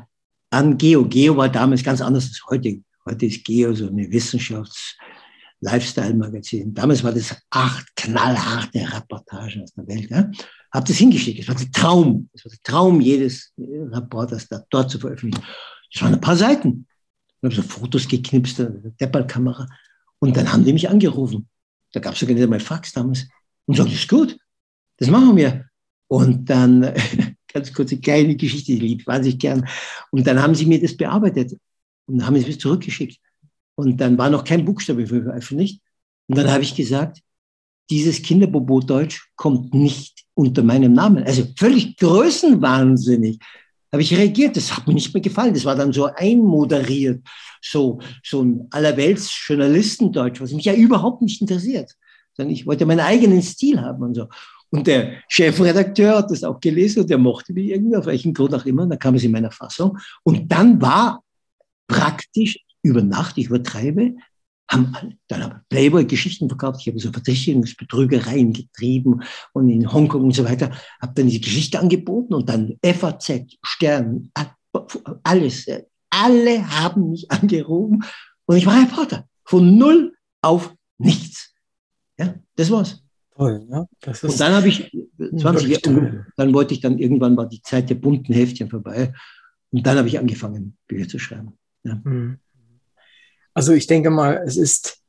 an 0.49 0.77
Geo. 0.77 1.05
Geo 1.05 1.37
war 1.37 1.49
damals 1.49 1.83
ganz 1.83 2.01
anders 2.01 2.25
als 2.25 2.43
heute. 2.49 2.81
Heute 3.05 3.25
ist 3.25 3.43
Geo 3.43 3.73
so 3.73 3.87
eine 3.87 4.09
Wissenschafts-Lifestyle-Magazin. 4.11 6.73
Damals 6.73 7.03
war 7.03 7.11
das 7.11 7.35
acht 7.49 7.93
knallharte 7.95 8.79
Reportagen 8.79 9.63
aus 9.63 9.73
der 9.73 9.87
Welt. 9.87 10.09
Ja? 10.09 10.31
Hab 10.71 10.85
das 10.85 10.97
hingeschickt. 10.97 11.39
Es 11.39 11.47
war 11.47 11.55
der 11.55 11.71
Traum. 11.71 12.29
Es 12.33 12.45
war 12.45 12.51
der 12.51 12.61
Traum 12.63 13.01
jedes 13.01 13.51
Reporters, 13.57 14.47
da 14.47 14.61
dort 14.69 14.89
zu 14.89 14.99
veröffentlichen. 14.99 15.45
Das 15.93 16.01
waren 16.01 16.13
ein 16.13 16.21
paar 16.21 16.37
Seiten. 16.37 16.87
Ich 17.41 17.43
habe 17.43 17.55
so 17.55 17.61
Fotos 17.61 18.07
geknipst, 18.07 18.59
eine 18.59 18.93
Deppelkamera. 18.99 19.65
Und 20.19 20.35
dann 20.37 20.51
haben 20.51 20.63
die 20.63 20.73
mich 20.73 20.89
angerufen. 20.89 21.47
Da 21.93 21.99
gab 21.99 22.13
es 22.13 22.19
sogar 22.19 22.35
nicht 22.35 22.43
einmal 22.43 22.59
Fax 22.59 22.93
damals. 22.93 23.27
Und 23.65 23.79
das 23.79 23.91
ist 23.91 24.07
gut, 24.07 24.37
das 24.97 25.09
machen 25.09 25.35
wir. 25.35 25.65
Und 26.07 26.49
dann, 26.49 26.93
ganz 27.53 27.73
kurze 27.73 27.99
kleine 27.99 28.35
Geschichte, 28.35 28.73
die 28.73 28.79
lieb 28.79 29.07
wahnsinnig 29.07 29.39
gern. 29.39 29.67
Und 30.11 30.27
dann 30.27 30.41
haben 30.41 30.55
sie 30.55 30.65
mir 30.65 30.81
das 30.81 30.95
bearbeitet 30.95 31.57
und 32.07 32.25
haben 32.25 32.35
es 32.35 32.47
mir 32.47 32.57
zurückgeschickt. 32.57 33.19
Und 33.75 33.97
dann 34.01 34.17
war 34.17 34.29
noch 34.29 34.43
kein 34.43 34.65
Buchstabe 34.65 35.07
veröffentlicht. 35.07 35.81
Und 36.27 36.37
dann 36.37 36.51
habe 36.51 36.63
ich 36.63 36.75
gesagt, 36.75 37.21
dieses 37.89 38.21
Kinderbobo 38.21 38.81
Deutsch 38.81 39.31
kommt 39.35 39.73
nicht 39.73 40.25
unter 40.33 40.63
meinem 40.63 40.93
Namen. 40.93 41.23
Also 41.23 41.47
völlig 41.57 41.97
größenwahnsinnig 41.97 43.39
habe 43.91 44.01
ich 44.01 44.15
reagiert. 44.15 44.55
Das 44.55 44.75
hat 44.75 44.87
mir 44.87 44.93
nicht 44.93 45.13
mehr 45.13 45.21
gefallen. 45.21 45.53
Das 45.53 45.65
war 45.65 45.75
dann 45.75 45.93
so 45.93 46.05
einmoderiert, 46.05 47.21
so, 47.61 47.99
so 48.23 48.43
ein 48.43 48.67
allerwelts 48.71 49.31
Journalistendeutsch, 49.47 50.41
was 50.41 50.51
mich 50.51 50.65
ja 50.65 50.73
überhaupt 50.73 51.21
nicht 51.21 51.41
interessiert. 51.41 51.93
Sondern 52.33 52.53
ich 52.53 52.65
wollte 52.65 52.85
meinen 52.85 52.99
eigenen 52.99 53.41
Stil 53.41 53.81
haben 53.81 54.03
und 54.03 54.15
so. 54.15 54.27
Und 54.71 54.85
der 54.85 55.13
Chefredakteur 55.27 56.17
hat 56.17 56.31
das 56.31 56.43
auch 56.43 56.59
gelesen 56.59 57.01
und 57.01 57.09
der 57.09 57.17
mochte 57.17 57.53
mich 57.53 57.69
irgendwie, 57.69 57.95
auf 57.95 58.05
welchen 58.05 58.33
Grund 58.33 58.53
auch 58.53 58.65
immer. 58.65 58.83
Und 58.83 58.89
dann 58.89 58.99
kam 58.99 59.15
es 59.15 59.23
in 59.23 59.31
meiner 59.31 59.51
Fassung. 59.51 59.97
Und 60.23 60.51
dann 60.51 60.79
war 60.79 61.23
praktisch 61.87 62.59
über 62.83 63.01
Nacht, 63.01 63.37
ich 63.37 63.47
übertreibe, 63.47 64.13
haben 64.69 65.17
dann 65.27 65.43
haben 65.43 65.61
Playboy 65.69 66.05
Geschichten 66.05 66.47
verkauft. 66.47 66.81
Ich 66.81 66.87
habe 66.87 66.99
so 66.99 67.11
Verdächtigungsbetrügereien 67.11 68.53
getrieben 68.53 69.21
und 69.53 69.69
in 69.69 69.91
Hongkong 69.91 70.25
und 70.25 70.35
so 70.35 70.45
weiter. 70.45 70.71
Habe 71.01 71.13
dann 71.15 71.27
diese 71.27 71.39
Geschichte 71.39 71.79
angeboten 71.79 72.33
und 72.33 72.47
dann 72.47 72.77
FAZ, 72.83 73.57
Stern, 73.63 74.31
alles. 75.23 75.65
Alle 76.11 76.69
haben 76.69 77.11
mich 77.11 77.29
angerufen 77.31 78.03
und 78.45 78.57
ich 78.57 78.65
war 78.65 78.81
Reporter. 78.81 79.27
Von 79.43 79.77
null 79.77 80.13
auf 80.41 80.73
nichts. 80.97 81.53
Ja, 82.17 82.35
das 82.55 82.69
war's. 82.69 83.03
Toll, 83.35 83.65
ja. 83.69 83.87
Das 84.01 84.23
und 84.23 84.39
dann 84.39 84.53
habe 84.53 84.67
ich 84.67 84.91
20 85.17 85.67
Jahre, 85.69 86.25
dann 86.35 86.53
wollte 86.53 86.73
ich 86.73 86.81
dann 86.81 86.97
irgendwann 86.97 87.37
war 87.37 87.47
die 87.47 87.61
Zeit 87.61 87.89
der 87.89 87.95
bunten 87.95 88.33
Heftchen 88.33 88.69
vorbei 88.69 89.13
und 89.71 89.85
dann 89.87 89.97
habe 89.97 90.07
ich 90.07 90.19
angefangen, 90.19 90.77
Bücher 90.87 91.07
zu 91.07 91.19
schreiben. 91.19 91.53
Ja. 91.83 92.01
Mhm. 92.03 92.39
Also 93.59 93.73
ich 93.73 93.87
denke 93.87 94.09
mal, 94.09 94.41
es 94.45 94.55
ist 94.55 95.01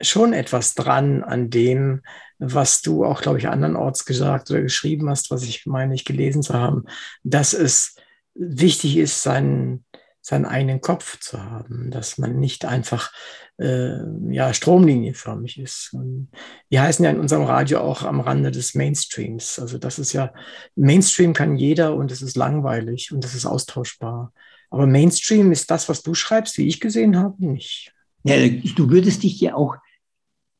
schon 0.00 0.32
etwas 0.32 0.74
dran 0.74 1.22
an 1.22 1.48
dem, 1.48 2.02
was 2.40 2.82
du 2.82 3.04
auch, 3.04 3.22
glaube 3.22 3.38
ich, 3.38 3.46
andernorts 3.46 4.04
gesagt 4.04 4.50
oder 4.50 4.62
geschrieben 4.62 5.08
hast, 5.08 5.30
was 5.30 5.44
ich 5.44 5.64
meine, 5.64 5.94
ich 5.94 6.04
gelesen 6.04 6.42
zu 6.42 6.54
haben, 6.54 6.86
dass 7.22 7.52
es 7.52 7.94
wichtig 8.34 8.96
ist, 8.96 9.22
seinen, 9.22 9.84
seinen 10.20 10.44
eigenen 10.44 10.80
Kopf 10.80 11.20
zu 11.20 11.40
haben, 11.40 11.92
dass 11.92 12.18
man 12.18 12.40
nicht 12.40 12.64
einfach 12.64 13.12
äh, 13.60 14.00
ja, 14.28 14.52
stromlinienförmig 14.52 15.60
ist. 15.60 15.90
Und 15.92 16.32
wir 16.68 16.82
heißen 16.82 17.04
ja 17.04 17.12
in 17.12 17.20
unserem 17.20 17.44
Radio 17.44 17.78
auch 17.78 18.02
am 18.02 18.18
Rande 18.18 18.50
des 18.50 18.74
Mainstreams. 18.74 19.60
Also 19.60 19.78
das 19.78 20.00
ist 20.00 20.12
ja, 20.12 20.34
Mainstream 20.74 21.32
kann 21.32 21.56
jeder 21.56 21.94
und 21.94 22.10
es 22.10 22.22
ist 22.22 22.36
langweilig 22.36 23.12
und 23.12 23.24
es 23.24 23.36
ist 23.36 23.46
austauschbar. 23.46 24.32
Aber 24.70 24.86
Mainstream 24.86 25.52
ist 25.52 25.70
das, 25.70 25.88
was 25.88 26.02
du 26.02 26.14
schreibst, 26.14 26.58
wie 26.58 26.66
ich 26.66 26.80
gesehen 26.80 27.16
habe, 27.16 27.44
nicht. 27.44 27.92
Ja, 28.24 28.36
du 28.48 28.90
würdest 28.90 29.22
dich 29.22 29.40
ja 29.40 29.54
auch 29.54 29.76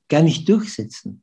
gar 0.08 0.22
nicht 0.22 0.48
durchsetzen. 0.48 1.22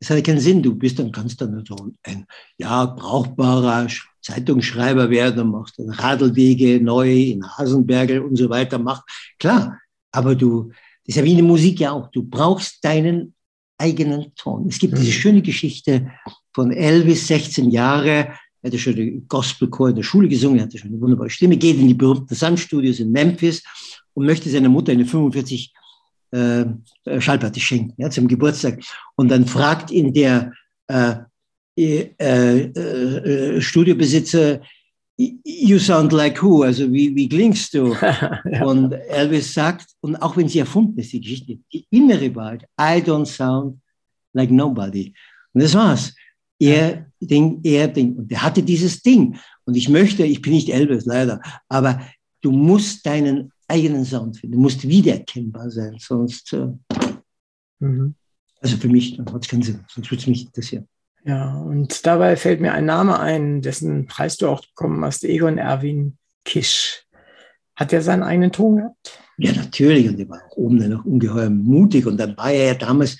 Das 0.00 0.10
hat 0.10 0.16
ja 0.16 0.22
keinen 0.22 0.40
Sinn. 0.40 0.62
Du 0.62 0.74
bist 0.74 0.98
dann, 0.98 1.12
kannst 1.12 1.40
dann 1.40 1.64
so 1.64 1.76
ein 2.02 2.26
ja, 2.56 2.86
brauchbarer 2.86 3.86
Zeitungsschreiber 4.20 5.10
werden 5.10 5.42
und 5.42 5.50
machst 5.50 5.78
dann 5.78 5.90
Radlwege 5.90 6.82
neu 6.82 7.12
in 7.12 7.46
Hasenbergel 7.46 8.20
und 8.20 8.36
so 8.36 8.48
weiter. 8.48 8.78
Mach. 8.78 9.04
Klar, 9.38 9.78
aber 10.10 10.34
du, 10.34 10.70
das 11.04 11.14
ist 11.14 11.16
ja 11.16 11.24
wie 11.24 11.32
in 11.32 11.38
der 11.38 11.46
Musik 11.46 11.80
ja 11.80 11.92
auch. 11.92 12.10
Du 12.10 12.22
brauchst 12.22 12.84
deinen 12.84 13.34
eigenen 13.78 14.34
Ton. 14.34 14.66
Es 14.68 14.78
gibt 14.78 14.96
diese 14.96 15.06
mhm. 15.06 15.12
schöne 15.12 15.42
Geschichte 15.42 16.10
von 16.54 16.72
Elvis, 16.72 17.26
16 17.26 17.70
Jahre, 17.70 18.32
er 18.62 18.68
hatte 18.68 18.78
schon 18.78 18.96
den 18.96 19.26
Gospelchor 19.26 19.88
in 19.88 19.96
der 19.96 20.02
Schule 20.02 20.28
gesungen, 20.28 20.58
er 20.58 20.64
hatte 20.64 20.78
schon 20.78 20.90
eine 20.90 21.00
wunderbare 21.00 21.30
Stimme, 21.30 21.56
geht 21.56 21.78
in 21.78 21.88
die 21.88 21.94
berühmten 21.94 22.34
Sun-Studios 22.34 23.00
in 23.00 23.10
Memphis 23.10 23.62
und 24.14 24.24
möchte 24.24 24.48
seiner 24.48 24.68
Mutter 24.68 24.92
eine 24.92 25.04
45 25.04 25.72
äh, 26.30 26.64
Schallplatte 27.18 27.60
schenken 27.60 28.00
ja, 28.00 28.08
zum 28.08 28.28
Geburtstag. 28.28 28.80
Und 29.16 29.28
dann 29.28 29.46
fragt 29.46 29.90
ihn 29.90 30.14
der 30.14 30.52
äh, 30.86 31.14
äh, 31.76 32.10
äh, 32.18 33.60
Studiobesitzer, 33.60 34.60
You 35.16 35.78
sound 35.78 36.12
like 36.12 36.42
who? 36.42 36.62
Also 36.62 36.90
wie, 36.92 37.14
wie 37.14 37.28
klingst 37.28 37.74
du? 37.74 37.94
ja. 38.00 38.64
Und 38.64 38.92
Elvis 38.92 39.52
sagt, 39.52 39.86
und 40.00 40.16
auch 40.16 40.36
wenn 40.36 40.48
sie 40.48 40.58
erfunden 40.58 40.98
ist, 40.98 41.12
die 41.12 41.20
Geschichte, 41.20 41.58
die 41.72 41.86
innere 41.90 42.34
Wahrheit, 42.34 42.62
I 42.80 43.02
don't 43.02 43.26
sound 43.26 43.78
like 44.32 44.50
nobody. 44.50 45.12
Und 45.52 45.62
das 45.62 45.74
war's. 45.74 46.14
Er, 46.62 47.06
Ding, 47.20 47.60
er, 47.62 47.88
Ding. 47.88 48.16
Und 48.16 48.30
der 48.30 48.42
hatte 48.42 48.62
dieses 48.62 49.02
Ding. 49.02 49.36
Und 49.64 49.76
ich 49.76 49.88
möchte, 49.88 50.24
ich 50.24 50.42
bin 50.42 50.52
nicht 50.52 50.68
Elvis, 50.68 51.04
leider, 51.04 51.40
aber 51.68 52.00
du 52.40 52.50
musst 52.50 53.06
deinen 53.06 53.52
eigenen 53.68 54.04
Sound 54.04 54.38
finden. 54.38 54.56
Du 54.56 54.62
musst 54.62 54.86
wiedererkennbar 54.86 55.70
sein, 55.70 55.96
sonst, 55.98 56.52
äh, 56.52 56.68
mhm. 57.78 58.14
also 58.60 58.76
für 58.76 58.88
mich, 58.88 59.16
dann 59.16 59.32
hat 59.32 59.44
es 59.44 59.48
keinen 59.48 59.62
Sinn, 59.62 59.84
sonst 59.88 60.10
würde 60.10 60.20
es 60.20 60.26
mich 60.26 60.46
interessieren. 60.46 60.88
Ja, 61.24 61.56
und 61.56 62.04
dabei 62.04 62.36
fällt 62.36 62.60
mir 62.60 62.72
ein 62.72 62.84
Name 62.84 63.18
ein, 63.18 63.62
dessen 63.62 64.06
Preis 64.06 64.36
du 64.36 64.48
auch 64.48 64.64
bekommen 64.66 65.04
hast, 65.04 65.24
Egon 65.24 65.58
Erwin 65.58 66.18
Kisch. 66.44 67.04
Hat 67.76 67.92
er 67.92 68.02
seinen 68.02 68.22
eigenen 68.22 68.52
Ton 68.52 68.76
gehabt? 68.76 69.18
Ja, 69.38 69.52
natürlich. 69.52 70.08
Und 70.08 70.18
er 70.18 70.28
war 70.28 70.42
auch 70.44 70.56
oben 70.56 70.76
noch 70.88 71.04
ungeheuer 71.04 71.50
mutig. 71.50 72.06
Und 72.06 72.18
dann 72.18 72.36
war 72.36 72.50
er 72.50 72.66
ja 72.66 72.74
damals 72.74 73.18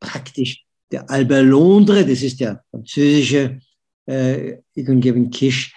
praktisch 0.00 0.65
der 0.90 1.08
Albert 1.10 1.44
Londres, 1.44 2.06
das 2.06 2.22
ist 2.22 2.40
der 2.40 2.62
französische 2.70 3.58
äh, 4.06 4.58
Egon 4.74 5.30
Kisch, 5.30 5.74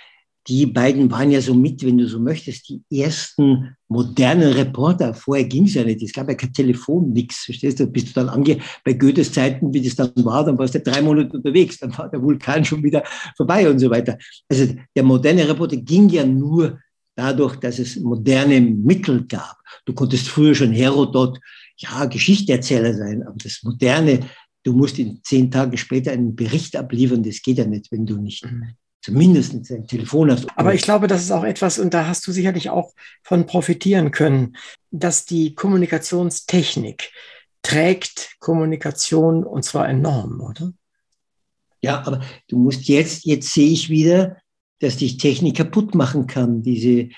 die 0.49 0.66
beiden 0.66 1.12
waren 1.12 1.30
ja 1.30 1.41
so 1.41 1.53
mit, 1.53 1.86
wenn 1.86 1.99
du 1.99 2.07
so 2.07 2.20
möchtest, 2.20 2.70
die 2.70 2.82
ersten 2.89 3.76
modernen 3.88 4.53
Reporter. 4.53 5.14
Vorher 5.14 5.45
ging 5.45 5.66
es 5.66 5.76
ja 5.76 5.84
nicht. 5.84 6.01
Es 6.01 6.12
gab 6.12 6.28
ja 6.28 6.34
kein 6.34 6.51
Telefon, 6.51 7.14
nichts. 7.14 7.45
Verstehst 7.45 7.80
du? 7.80 7.86
Bist 7.86 8.10
du 8.10 8.14
dann 8.14 8.30
ange 8.30 8.57
bei 8.84 8.93
Goethes 8.93 9.32
Zeiten, 9.32 9.72
wie 9.72 9.82
das 9.82 9.95
dann 9.95 10.12
war, 10.26 10.43
dann 10.43 10.57
warst 10.57 10.74
du 10.74 10.80
drei 10.80 11.03
Monate 11.03 11.38
unterwegs, 11.38 11.78
dann 11.78 11.95
war 11.95 12.10
der 12.10 12.22
Vulkan 12.22 12.66
schon 12.66 12.82
wieder 12.82 13.03
vorbei 13.38 13.70
und 13.70 13.78
so 13.78 13.91
weiter. 13.91 14.18
Also 14.49 14.74
der 14.95 15.03
moderne 15.03 15.47
Reporter 15.47 15.78
ging 15.78 16.10
ja 16.10 16.26
nur 16.26 16.80
dadurch, 17.16 17.57
dass 17.57 17.78
es 17.78 17.99
moderne 17.99 18.60
Mittel 18.60 19.26
gab. 19.28 19.57
Du 19.86 19.93
konntest 19.93 20.30
früher 20.30 20.55
schon 20.55 20.72
Herodot, 20.72 21.39
ja, 21.78 22.05
Geschichteerzähler 22.05 22.95
sein, 22.95 23.24
aber 23.24 23.38
das 23.38 23.60
moderne 23.64 24.22
du 24.64 24.74
musst 24.74 24.99
in 24.99 25.22
zehn 25.24 25.51
Tagen 25.51 25.78
später 25.78 26.12
einen 26.12 26.36
Bericht 26.36 26.76
abliefern. 26.76 27.24
Das 27.24 27.41
geht 27.41 27.57
ja 27.57 27.66
nicht, 27.66 27.91
wenn 27.91 28.05
du 28.05 28.18
nicht 28.18 28.45
mhm. 28.45 28.76
zumindest 29.01 29.53
ein 29.53 29.88
Telefon 29.88 30.32
hast. 30.32 30.47
Aber 30.55 30.74
ich 30.74 30.82
glaube, 30.82 31.07
das 31.07 31.22
ist 31.22 31.32
auch 31.32 31.43
etwas, 31.43 31.80
und 31.80 31.93
da 31.93 32.07
hast 32.07 32.26
du 32.28 32.32
sicherlich 32.32 32.70
auch 32.70 32.93
von 33.24 33.45
profitieren 33.45 34.12
können, 34.12 34.55
dass 34.91 35.26
die 35.26 35.55
Kommunikationstechnik 35.55 37.12
trägt 37.62 38.36
Kommunikation 38.39 39.43
und 39.43 39.64
zwar 39.64 39.89
enorm, 39.89 40.41
oder? 40.41 40.72
Ja, 41.82 42.03
aber 42.05 42.22
du 42.47 42.57
musst 42.57 42.88
jetzt, 42.88 43.26
jetzt 43.26 43.53
sehe 43.53 43.72
ich 43.72 43.89
wieder, 43.89 44.38
dass 44.80 44.97
dich 44.97 45.18
Technik 45.18 45.57
kaputt 45.57 45.95
machen 45.95 46.28
kann. 46.28 46.62
Diese, 46.62 47.10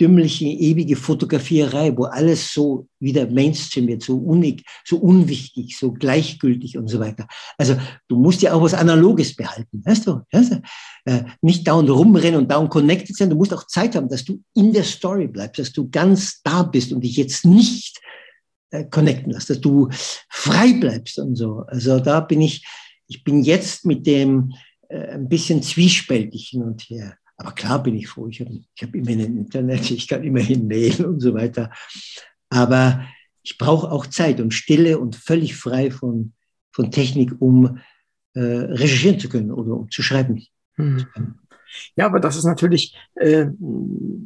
dümmliche, 0.00 0.46
ewige 0.46 0.96
Fotografierei, 0.96 1.96
wo 1.96 2.04
alles 2.04 2.52
so 2.52 2.88
wieder 3.00 3.26
Mainstream 3.30 3.86
wird, 3.88 4.02
so 4.02 4.16
unig, 4.16 4.64
so 4.84 4.98
unwichtig, 4.98 5.76
so 5.78 5.92
gleichgültig 5.92 6.76
und 6.76 6.88
so 6.88 7.00
weiter. 7.00 7.26
Also 7.56 7.76
du 8.08 8.16
musst 8.16 8.42
ja 8.42 8.52
auch 8.52 8.62
was 8.62 8.74
Analoges 8.74 9.34
behalten, 9.34 9.82
weißt 9.84 10.06
du? 10.06 10.20
Weißt 10.32 10.52
du? 10.52 10.62
Äh, 11.04 11.24
nicht 11.40 11.66
dauernd 11.66 11.90
rumrennen 11.90 12.40
und 12.40 12.50
dauernd 12.50 12.70
connected 12.70 13.16
sein. 13.16 13.30
Du 13.30 13.36
musst 13.36 13.54
auch 13.54 13.66
Zeit 13.66 13.96
haben, 13.96 14.08
dass 14.08 14.24
du 14.24 14.42
in 14.54 14.72
der 14.72 14.84
Story 14.84 15.28
bleibst, 15.28 15.58
dass 15.58 15.72
du 15.72 15.88
ganz 15.88 16.42
da 16.42 16.62
bist 16.62 16.92
und 16.92 17.02
dich 17.02 17.16
jetzt 17.16 17.44
nicht 17.44 18.00
äh, 18.70 18.84
connecten 18.84 19.32
lässt, 19.32 19.50
dass 19.50 19.60
du 19.60 19.88
frei 20.28 20.72
bleibst 20.74 21.18
und 21.18 21.36
so. 21.36 21.64
Also 21.68 22.00
da 22.00 22.20
bin 22.20 22.40
ich, 22.40 22.66
ich 23.08 23.24
bin 23.24 23.42
jetzt 23.42 23.86
mit 23.86 24.06
dem 24.06 24.52
äh, 24.88 25.14
ein 25.14 25.28
bisschen 25.28 25.62
zwiespältig 25.62 26.48
hin 26.48 26.62
und 26.62 26.82
her. 26.82 27.16
Aber 27.36 27.52
klar 27.52 27.82
bin 27.82 27.96
ich 27.96 28.08
froh, 28.08 28.28
ich 28.28 28.40
habe 28.40 28.50
ich 28.52 28.82
hab 28.82 28.94
immerhin 28.94 29.20
ein 29.20 29.36
Internet, 29.36 29.90
ich 29.90 30.08
kann 30.08 30.24
immerhin 30.24 30.66
mailen 30.66 31.04
und 31.04 31.20
so 31.20 31.34
weiter. 31.34 31.70
Aber 32.48 33.06
ich 33.42 33.58
brauche 33.58 33.90
auch 33.90 34.06
Zeit 34.06 34.40
und 34.40 34.54
Stille 34.54 34.98
und 34.98 35.16
völlig 35.16 35.54
frei 35.54 35.90
von, 35.90 36.32
von 36.72 36.90
Technik, 36.90 37.32
um 37.40 37.78
äh, 38.34 38.40
recherchieren 38.40 39.20
zu 39.20 39.28
können 39.28 39.52
oder 39.52 39.72
um 39.72 39.90
zu 39.90 40.02
schreiben. 40.02 40.42
Hm. 40.74 41.06
Ja, 41.96 42.06
aber 42.06 42.20
das 42.20 42.36
ist 42.36 42.44
natürlich, 42.44 42.96
äh, 43.14 43.46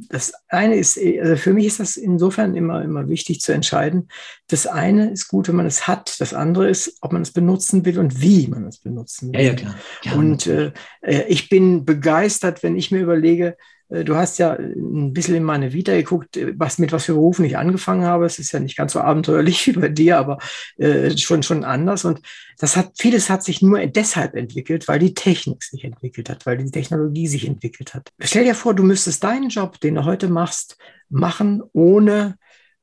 das 0.08 0.32
eine 0.48 0.76
ist, 0.76 0.98
also 0.98 1.36
für 1.36 1.52
mich 1.52 1.66
ist 1.66 1.80
das 1.80 1.96
insofern 1.96 2.54
immer, 2.54 2.82
immer 2.82 3.08
wichtig 3.08 3.40
zu 3.40 3.52
entscheiden. 3.52 4.08
Das 4.48 4.66
eine 4.66 5.10
ist 5.10 5.28
gut, 5.28 5.48
wenn 5.48 5.56
man 5.56 5.66
es 5.66 5.86
hat. 5.86 6.20
Das 6.20 6.34
andere 6.34 6.68
ist, 6.68 6.98
ob 7.00 7.12
man 7.12 7.22
es 7.22 7.32
benutzen 7.32 7.84
will 7.84 7.98
und 7.98 8.20
wie 8.20 8.46
man 8.46 8.66
es 8.66 8.78
benutzen 8.78 9.32
will. 9.32 9.40
Ja, 9.40 9.46
ja, 9.48 9.54
klar. 9.54 9.74
klar. 10.02 10.16
Und 10.16 10.46
äh, 10.46 10.72
äh 11.02 11.24
ich 11.28 11.48
bin 11.48 11.84
begeistert, 11.84 12.62
wenn 12.62 12.76
ich 12.76 12.90
mir 12.90 13.00
überlege, 13.00 13.48
äh, 13.48 13.54
du 13.90 14.16
hast 14.16 14.38
ja 14.38 14.52
ein 14.52 15.12
bisschen 15.12 15.34
in 15.34 15.42
meine 15.42 15.72
Vita 15.72 15.92
geguckt, 15.92 16.36
äh, 16.36 16.54
was, 16.56 16.78
mit 16.78 16.92
was 16.92 17.04
für 17.04 17.14
Berufen 17.14 17.44
ich 17.44 17.58
angefangen 17.58 18.04
habe. 18.04 18.24
Es 18.24 18.38
ist 18.38 18.52
ja 18.52 18.60
nicht 18.60 18.76
ganz 18.76 18.92
so 18.92 19.00
abenteuerlich 19.00 19.66
wie 19.66 19.72
bei 19.72 19.88
dir, 19.88 20.18
aber 20.18 20.38
äh, 20.78 21.16
schon, 21.16 21.42
schon 21.42 21.64
anders. 21.64 22.04
Und 22.04 22.20
das 22.58 22.76
hat, 22.76 22.92
vieles 22.98 23.28
hat 23.28 23.42
sich 23.42 23.62
nur 23.62 23.84
deshalb 23.86 24.34
entwickelt, 24.34 24.86
weil 24.88 24.98
die 24.98 25.14
Technik 25.14 25.62
sich 25.62 25.84
entwickelt 25.84 26.30
hat, 26.30 26.46
weil 26.46 26.58
die 26.58 26.70
Technologie 26.70 27.26
sich 27.26 27.46
entwickelt 27.46 27.94
hat. 27.94 28.10
Stell 28.20 28.44
dir 28.44 28.54
vor, 28.54 28.74
du 28.74 28.82
müsstest 28.82 29.24
deinen 29.24 29.48
Job, 29.48 29.80
den 29.80 29.96
du 29.96 30.04
heute 30.04 30.28
machst, 30.28 30.76
machen 31.08 31.62
ohne 31.72 32.36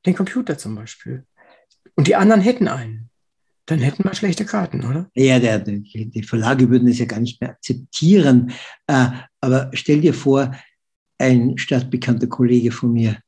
den 0.04 0.14
Computer 0.14 0.58
zum 0.58 0.74
Beispiel. 0.74 1.24
Und 1.94 2.06
die 2.06 2.16
anderen 2.16 2.40
hätten 2.40 2.68
einen. 2.68 3.08
Dann 3.66 3.80
hätten 3.80 4.04
wir 4.04 4.14
schlechte 4.14 4.46
Karten, 4.46 4.82
oder? 4.82 5.10
Ja, 5.14 5.38
der, 5.38 5.58
die, 5.58 6.22
Verlage 6.22 6.70
würden 6.70 6.88
es 6.88 6.98
ja 6.98 7.04
gar 7.04 7.20
nicht 7.20 7.38
mehr 7.38 7.50
akzeptieren. 7.50 8.52
Äh, 8.86 9.08
aber 9.42 9.70
stell 9.74 10.00
dir 10.00 10.14
vor, 10.14 10.54
ein 11.18 11.58
stadtbekannter 11.58 12.28
Kollege 12.28 12.70
von 12.70 12.92
mir, 12.92 13.18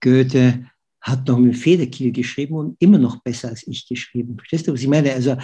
Goethe, 0.00 0.66
hat 1.00 1.26
noch 1.26 1.38
mit 1.38 1.56
Federkiel 1.56 2.12
geschrieben 2.12 2.54
und 2.54 2.76
immer 2.78 2.98
noch 2.98 3.22
besser 3.22 3.48
als 3.48 3.66
ich 3.66 3.88
geschrieben. 3.88 4.36
Verstehst 4.36 4.66
du, 4.66 4.72
was 4.72 4.80
ich 4.80 4.88
meine? 4.88 5.12
Also 5.12 5.36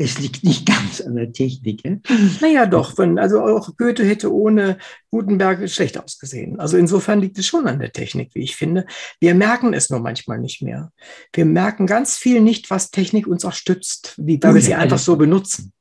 es 0.00 0.20
liegt 0.20 0.44
nicht 0.44 0.64
ganz 0.66 1.00
an 1.00 1.16
der 1.16 1.32
Technik. 1.32 1.84
Ja? 1.84 1.96
Naja, 2.40 2.66
doch. 2.66 2.96
Wenn, 2.96 3.18
also 3.18 3.42
auch 3.42 3.76
Goethe 3.76 4.04
hätte 4.04 4.32
ohne 4.32 4.78
Gutenberg 5.10 5.68
schlecht 5.68 5.98
ausgesehen. 5.98 6.60
Also 6.60 6.76
insofern 6.76 7.20
liegt 7.20 7.38
es 7.38 7.46
schon 7.46 7.66
an 7.66 7.80
der 7.80 7.92
Technik, 7.92 8.30
wie 8.34 8.42
ich 8.42 8.54
finde. 8.54 8.86
Wir 9.20 9.34
merken 9.34 9.74
es 9.74 9.90
nur 9.90 10.00
manchmal 10.00 10.38
nicht 10.38 10.62
mehr. 10.62 10.92
Wir 11.32 11.44
merken 11.44 11.86
ganz 11.86 12.16
viel 12.16 12.40
nicht, 12.40 12.70
was 12.70 12.92
Technik 12.92 13.26
uns 13.26 13.44
auch 13.44 13.52
stützt, 13.52 14.14
weil 14.16 14.54
wir 14.54 14.62
sie 14.62 14.74
einfach 14.74 14.98
so 14.98 15.16
benutzen. 15.16 15.72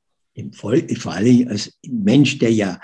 Vor 0.54 0.72
allem 1.14 1.48
als 1.48 1.78
Mensch, 1.84 2.38
der 2.38 2.52
ja 2.52 2.80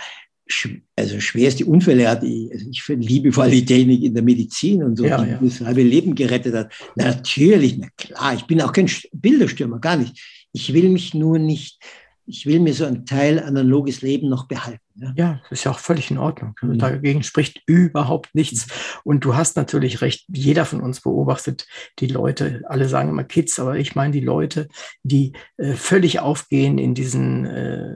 also 0.95 1.19
schwerste 1.19 1.65
Unfälle 1.65 2.09
hat. 2.09 2.23
Ich, 2.23 2.51
also 2.51 2.69
ich 2.69 2.87
liebe 2.87 3.31
vor 3.31 3.43
allem 3.43 3.53
die 3.53 3.65
Technik 3.65 4.03
in 4.03 4.13
der 4.13 4.23
Medizin 4.23 4.83
und 4.83 4.97
so, 4.97 5.05
ja, 5.05 5.23
die 5.23 5.31
ja. 5.31 5.39
das 5.41 5.61
halbe 5.61 5.83
Leben 5.83 6.15
gerettet 6.15 6.53
hat. 6.53 6.73
Natürlich, 6.95 7.77
na 7.77 7.87
klar, 7.97 8.33
ich 8.33 8.45
bin 8.45 8.61
auch 8.61 8.73
kein 8.73 8.89
Bilderstürmer, 9.13 9.79
gar 9.79 9.97
nicht. 9.97 10.47
Ich 10.51 10.73
will 10.73 10.89
mich 10.89 11.13
nur 11.13 11.39
nicht, 11.39 11.81
ich 12.25 12.45
will 12.45 12.59
mir 12.59 12.73
so 12.73 12.85
ein 12.85 13.05
Teil 13.05 13.39
analoges 13.39 14.01
Leben 14.01 14.29
noch 14.29 14.47
behalten. 14.47 14.79
Ja, 14.95 15.13
ja 15.15 15.41
das 15.49 15.59
ist 15.59 15.63
ja 15.65 15.71
auch 15.71 15.79
völlig 15.79 16.11
in 16.11 16.17
Ordnung. 16.17 16.55
Mhm. 16.61 16.77
Dagegen 16.77 17.23
spricht 17.23 17.61
überhaupt 17.65 18.35
nichts. 18.35 18.67
Und 19.03 19.25
du 19.25 19.35
hast 19.35 19.55
natürlich 19.57 20.01
recht, 20.01 20.25
jeder 20.27 20.65
von 20.65 20.81
uns 20.81 21.01
beobachtet 21.01 21.67
die 21.99 22.07
Leute, 22.07 22.61
alle 22.67 22.87
sagen 22.87 23.09
immer 23.09 23.23
Kids, 23.23 23.59
aber 23.59 23.77
ich 23.77 23.95
meine 23.95 24.11
die 24.11 24.19
Leute, 24.19 24.67
die 25.03 25.33
äh, 25.57 25.73
völlig 25.73 26.19
aufgehen 26.19 26.77
in 26.77 26.93
diesen 26.93 27.45
äh, 27.45 27.95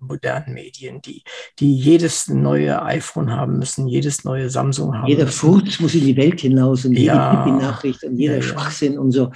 modernen 0.00 0.54
Medien, 0.54 1.00
die, 1.02 1.22
die 1.58 1.74
jedes 1.74 2.28
neue 2.28 2.82
iPhone 2.82 3.30
haben 3.30 3.58
müssen, 3.58 3.86
jedes 3.86 4.24
neue 4.24 4.50
Samsung 4.50 4.96
haben 4.96 5.08
Jeder. 5.08 5.26
Furz 5.26 5.80
muss 5.80 5.94
in 5.94 6.04
die 6.04 6.16
Welt 6.16 6.40
hinaus 6.40 6.84
und 6.84 6.94
ja. 6.94 7.44
jede 7.44 7.56
Nachricht 7.56 8.02
und 8.04 8.16
jeder 8.16 8.36
ja, 8.36 8.42
Schwachsinn 8.42 8.98
und 8.98 9.12
so. 9.12 9.30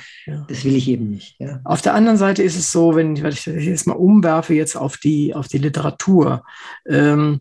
Das 0.48 0.64
will 0.64 0.76
ich 0.76 0.88
eben 0.88 1.10
nicht. 1.10 1.38
Auf 1.64 1.82
der 1.82 1.94
anderen 1.94 2.18
Seite 2.18 2.42
ist 2.42 2.56
es 2.56 2.72
so, 2.72 2.94
wenn 2.94 3.16
ich 3.16 3.22
das 3.22 3.44
jetzt 3.44 3.86
mal 3.86 3.94
umwerfe 3.94 4.54
jetzt 4.54 4.76
auf 4.76 4.96
die, 4.96 5.34
auf 5.34 5.48
die 5.48 5.58
Literatur, 5.58 6.44
ähm, 6.88 7.40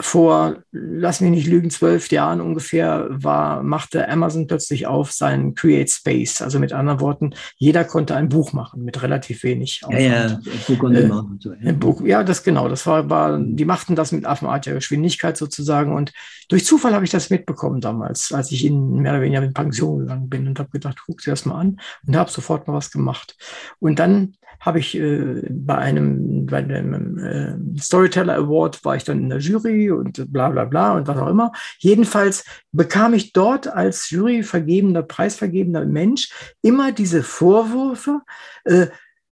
vor, 0.00 0.56
lass 0.72 1.20
mich 1.20 1.30
nicht 1.30 1.46
lügen, 1.46 1.70
zwölf 1.70 2.10
Jahren 2.10 2.40
ungefähr 2.40 3.06
war, 3.10 3.62
machte 3.62 4.08
Amazon 4.08 4.46
plötzlich 4.46 4.86
auf 4.86 5.12
seinen 5.12 5.54
Create 5.54 5.90
Space. 5.90 6.42
Also 6.42 6.58
mit 6.58 6.72
anderen 6.72 7.00
Worten, 7.00 7.34
jeder 7.56 7.84
konnte 7.84 8.16
ein 8.16 8.28
Buch 8.28 8.52
machen 8.52 8.84
mit 8.84 9.02
relativ 9.02 9.42
wenig 9.42 9.82
Aufwand. 9.84 10.02
Ja, 10.02 10.26
ja, 10.26 10.40
Book 10.66 10.82
on 10.82 10.92
Demand 10.92 11.30
und 11.30 11.42
so. 11.42 11.52
Ja. 12.04 12.22
Das 12.22 12.42
genau. 12.42 12.68
Das 12.68 12.86
war, 12.86 13.08
war, 13.10 13.38
die 13.38 13.64
machten 13.64 13.94
das 13.94 14.12
mit 14.12 14.24
affenartiger 14.24 14.76
Geschwindigkeit 14.76 15.36
sozusagen. 15.36 15.94
Und 15.94 16.12
durch 16.48 16.64
Zufall 16.64 16.94
habe 16.94 17.04
ich 17.04 17.10
das 17.10 17.30
mitbekommen 17.30 17.80
damals, 17.80 18.32
als 18.32 18.50
ich 18.52 18.64
in 18.64 18.96
mehr 19.02 19.12
oder 19.12 19.22
weniger 19.22 19.42
in 19.42 19.54
Pension 19.54 20.00
gegangen 20.00 20.28
bin 20.28 20.48
und 20.48 20.58
habe 20.58 20.70
gedacht, 20.70 20.98
guck 21.06 21.20
dir 21.22 21.30
das 21.30 21.44
mal 21.44 21.58
an 21.58 21.80
und 22.06 22.16
habe 22.16 22.30
sofort 22.30 22.66
mal 22.66 22.74
was 22.74 22.90
gemacht. 22.90 23.36
Und 23.78 23.98
dann 23.98 24.34
habe 24.60 24.78
ich 24.78 24.96
äh, 24.96 25.42
bei 25.50 25.76
einem, 25.76 26.46
bei 26.46 26.62
dem 26.62 27.18
äh, 27.18 27.80
Storyteller 27.80 28.36
Award 28.36 28.84
war 28.84 28.96
ich 28.96 29.04
dann 29.04 29.20
in 29.20 29.30
der 29.30 29.38
Jury 29.38 29.90
und 29.90 30.30
bla 30.32 30.50
bla 30.50 30.66
bla 30.66 30.94
und 30.94 31.08
was 31.08 31.16
auch 31.16 31.28
immer. 31.28 31.52
Jedenfalls 31.78 32.44
bekam 32.70 33.14
ich 33.14 33.32
dort 33.32 33.66
als 33.66 34.10
Juryvergebender, 34.10 35.02
preisvergebender 35.02 35.86
Mensch 35.86 36.30
immer 36.62 36.92
diese 36.92 37.22
Vorwürfe, 37.22 38.20
äh, 38.64 38.88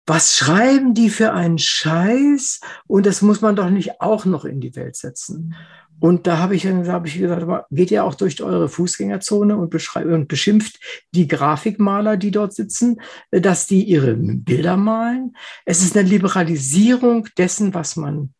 was 0.05 0.37
schreiben 0.37 0.93
die 0.93 1.09
für 1.09 1.33
einen 1.33 1.57
Scheiß? 1.57 2.59
Und 2.87 3.05
das 3.05 3.21
muss 3.21 3.41
man 3.41 3.55
doch 3.55 3.69
nicht 3.69 4.01
auch 4.01 4.25
noch 4.25 4.45
in 4.45 4.61
die 4.61 4.75
Welt 4.75 4.95
setzen. 4.95 5.55
Und 5.99 6.27
da 6.27 6.37
habe 6.37 6.55
ich, 6.55 6.67
hab 6.67 7.05
ich 7.05 7.17
gesagt, 7.17 7.65
geht 7.71 7.89
ihr 7.89 8.03
auch 8.03 8.15
durch 8.15 8.41
eure 8.41 8.67
Fußgängerzone 8.67 9.55
und, 9.55 9.73
und 9.73 10.27
beschimpft 10.27 10.79
die 11.11 11.27
Grafikmaler, 11.27 12.17
die 12.17 12.31
dort 12.31 12.53
sitzen, 12.53 12.99
dass 13.31 13.65
die 13.65 13.83
ihre 13.83 14.13
Bilder 14.15 14.77
malen. 14.77 15.35
Es 15.63 15.81
ist 15.81 15.95
eine 15.95 16.07
Liberalisierung 16.07 17.29
dessen, 17.37 17.73
was 17.73 17.95
man, 17.95 18.33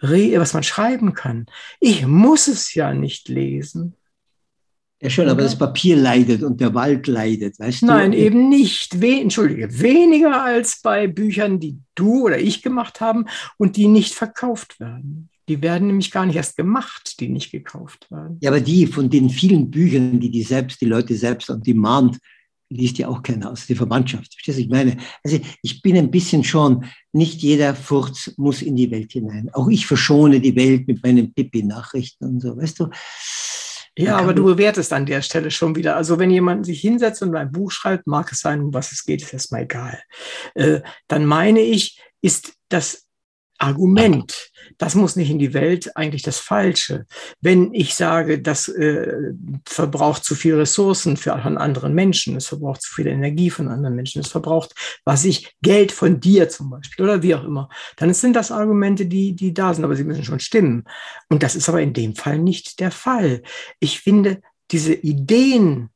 was 0.00 0.54
man 0.54 0.62
schreiben 0.62 1.14
kann. 1.14 1.46
Ich 1.80 2.06
muss 2.06 2.46
es 2.46 2.74
ja 2.74 2.92
nicht 2.92 3.28
lesen. 3.28 3.97
Ja, 5.00 5.10
schon, 5.10 5.28
aber 5.28 5.42
das 5.42 5.56
Papier 5.56 5.96
leidet 5.96 6.42
und 6.42 6.60
der 6.60 6.74
Wald 6.74 7.06
leidet, 7.06 7.58
weißt 7.60 7.82
du? 7.82 7.86
Nein, 7.86 8.12
eben 8.12 8.48
nicht. 8.48 9.00
We 9.00 9.20
Entschuldige, 9.20 9.80
weniger 9.80 10.42
als 10.42 10.80
bei 10.82 11.06
Büchern, 11.06 11.60
die 11.60 11.78
du 11.94 12.24
oder 12.24 12.38
ich 12.38 12.62
gemacht 12.62 13.00
haben 13.00 13.26
und 13.58 13.76
die 13.76 13.86
nicht 13.86 14.14
verkauft 14.14 14.80
werden. 14.80 15.28
Die 15.48 15.62
werden 15.62 15.86
nämlich 15.86 16.10
gar 16.10 16.26
nicht 16.26 16.36
erst 16.36 16.56
gemacht, 16.56 17.20
die 17.20 17.28
nicht 17.28 17.52
gekauft 17.52 18.10
werden. 18.10 18.38
Ja, 18.40 18.50
aber 18.50 18.60
die 18.60 18.86
von 18.88 19.08
den 19.08 19.30
vielen 19.30 19.70
Büchern, 19.70 20.18
die 20.18 20.30
die 20.30 20.42
selbst, 20.42 20.80
die 20.80 20.86
Leute 20.86 21.14
selbst 21.14 21.48
on 21.48 21.62
demand 21.62 22.18
liest 22.70 22.98
ja 22.98 23.08
auch 23.08 23.22
keiner 23.22 23.50
aus, 23.50 23.66
die 23.66 23.74
Verwandtschaft. 23.74 24.34
Verstehst 24.34 24.58
du, 24.58 24.62
ich 24.62 24.68
meine? 24.68 24.98
Also 25.24 25.38
ich 25.62 25.80
bin 25.80 25.96
ein 25.96 26.10
bisschen 26.10 26.44
schon, 26.44 26.84
nicht 27.12 27.40
jeder 27.40 27.74
Furz 27.74 28.34
muss 28.36 28.62
in 28.62 28.76
die 28.76 28.90
Welt 28.90 29.12
hinein. 29.12 29.48
Auch 29.54 29.68
ich 29.68 29.86
verschone 29.86 30.40
die 30.40 30.54
Welt 30.54 30.86
mit 30.86 31.02
meinen 31.02 31.32
Pippi-Nachrichten 31.32 32.24
und 32.26 32.40
so, 32.40 32.56
weißt 32.56 32.80
du? 32.80 32.88
Ja, 33.98 34.16
aber 34.16 34.32
du 34.32 34.44
bewertest 34.44 34.92
an 34.92 35.06
der 35.06 35.22
Stelle 35.22 35.50
schon 35.50 35.74
wieder. 35.74 35.96
Also 35.96 36.18
wenn 36.18 36.30
jemand 36.30 36.66
sich 36.66 36.80
hinsetzt 36.80 37.20
und 37.22 37.34
ein 37.34 37.50
Buch 37.50 37.72
schreibt, 37.72 38.06
mag 38.06 38.30
es 38.30 38.40
sein, 38.40 38.60
um 38.60 38.72
was 38.72 38.92
es 38.92 39.04
geht, 39.04 39.22
ist 39.22 39.32
erstmal 39.32 39.62
egal. 39.62 40.00
Äh, 40.54 40.82
dann 41.08 41.26
meine 41.26 41.60
ich, 41.60 42.00
ist 42.20 42.52
das 42.68 43.06
Argument, 43.58 44.50
das 44.78 44.94
muss 44.94 45.16
nicht 45.16 45.30
in 45.30 45.38
die 45.38 45.54
Welt, 45.54 45.96
eigentlich 45.96 46.22
das 46.22 46.38
Falsche. 46.38 47.06
Wenn 47.40 47.74
ich 47.74 47.94
sage, 47.94 48.40
das 48.40 48.68
äh, 48.68 49.32
verbraucht 49.66 50.24
zu 50.24 50.34
viel 50.34 50.54
Ressourcen 50.54 51.16
für, 51.16 51.38
von 51.42 51.58
anderen 51.58 51.94
Menschen, 51.94 52.36
es 52.36 52.46
verbraucht 52.46 52.82
zu 52.82 52.94
viel 52.94 53.08
Energie 53.08 53.50
von 53.50 53.68
anderen 53.68 53.96
Menschen, 53.96 54.20
es 54.20 54.28
verbraucht, 54.28 54.74
was 55.04 55.24
ich, 55.24 55.56
Geld 55.62 55.92
von 55.92 56.20
dir 56.20 56.48
zum 56.48 56.70
Beispiel 56.70 57.04
oder 57.04 57.22
wie 57.22 57.34
auch 57.34 57.44
immer, 57.44 57.68
dann 57.96 58.14
sind 58.14 58.34
das 58.34 58.52
Argumente, 58.52 59.06
die, 59.06 59.34
die 59.34 59.52
da 59.52 59.74
sind, 59.74 59.84
aber 59.84 59.96
sie 59.96 60.04
müssen 60.04 60.24
schon 60.24 60.40
stimmen. 60.40 60.84
Und 61.28 61.42
das 61.42 61.56
ist 61.56 61.68
aber 61.68 61.82
in 61.82 61.92
dem 61.92 62.14
Fall 62.14 62.38
nicht 62.38 62.80
der 62.80 62.90
Fall. 62.90 63.42
Ich 63.80 64.00
finde, 64.00 64.40
diese 64.70 64.94
Ideen, 64.94 65.90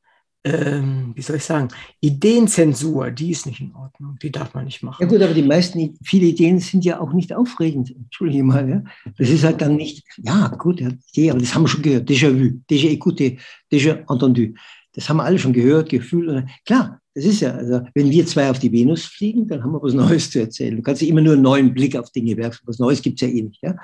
ähm, 0.45 1.13
wie 1.15 1.23
soll 1.23 1.37
ich 1.37 1.45
sagen, 1.45 1.69
Ideenzensur, 2.01 3.11
die 3.11 3.31
ist 3.31 3.47
nicht 3.47 3.61
in 3.61 3.75
Ordnung, 3.75 4.19
die 4.21 4.33
darf 4.33 4.55
man 4.55 4.65
nicht 4.65 4.83
machen. 4.83 5.01
Ja 5.01 5.07
gut, 5.07 5.23
aber 5.23 5.35
die 5.35 5.43
meisten, 5.43 5.97
viele 6.03 6.27
Ideen 6.27 6.59
sind 6.59 6.85
ja 6.85 7.01
auch 7.01 7.13
nicht 7.13 7.33
aufregend. 7.33 7.95
Entschuldige 7.95 8.43
mal, 8.43 8.69
ja. 8.69 8.83
Das 9.19 9.31
ist 9.31 9.45
halt 9.45 9.61
dann 9.61 9.77
nicht, 9.77 10.05
ja 10.19 10.49
gut, 10.49 10.81
ja, 10.81 10.91
aber 11.31 11.41
das 11.41 11.55
haben 11.55 11.63
wir 11.63 11.69
schon 11.69 11.83
gehört, 11.83 12.09
déjà 12.09 12.31
vu, 12.31 12.61
déjà 12.69 12.89
écouté, 12.91 13.39
déjà 13.71 14.05
entendu. 14.09 14.55
Das 14.95 15.09
haben 15.09 15.19
wir 15.19 15.25
alle 15.25 15.39
schon 15.39 15.53
gehört, 15.53 15.89
gefühlt. 15.89 16.45
Klar, 16.67 17.01
das 17.15 17.25
ist 17.25 17.41
ja, 17.41 17.53
also 17.53 17.81
wenn 17.95 18.11
wir 18.11 18.27
zwei 18.27 18.51
auf 18.51 18.59
die 18.59 18.73
Venus 18.73 19.05
fliegen, 19.05 19.47
dann 19.47 19.63
haben 19.63 19.73
wir 19.73 19.83
was 19.83 19.95
Neues 19.95 20.31
zu 20.31 20.41
erzählen. 20.41 20.77
Du 20.77 20.83
kannst 20.83 21.03
ja 21.03 21.09
immer 21.09 21.21
nur 21.21 21.35
einen 21.35 21.43
neuen 21.43 21.73
Blick 21.73 21.97
auf 21.97 22.11
Dinge 22.11 22.37
werfen. 22.37 22.63
Was 22.67 22.79
Neues 22.79 23.01
gibt's 23.01 23.23
ja 23.23 23.29
eh 23.29 23.43
nicht. 23.43 23.63
Ja? 23.63 23.77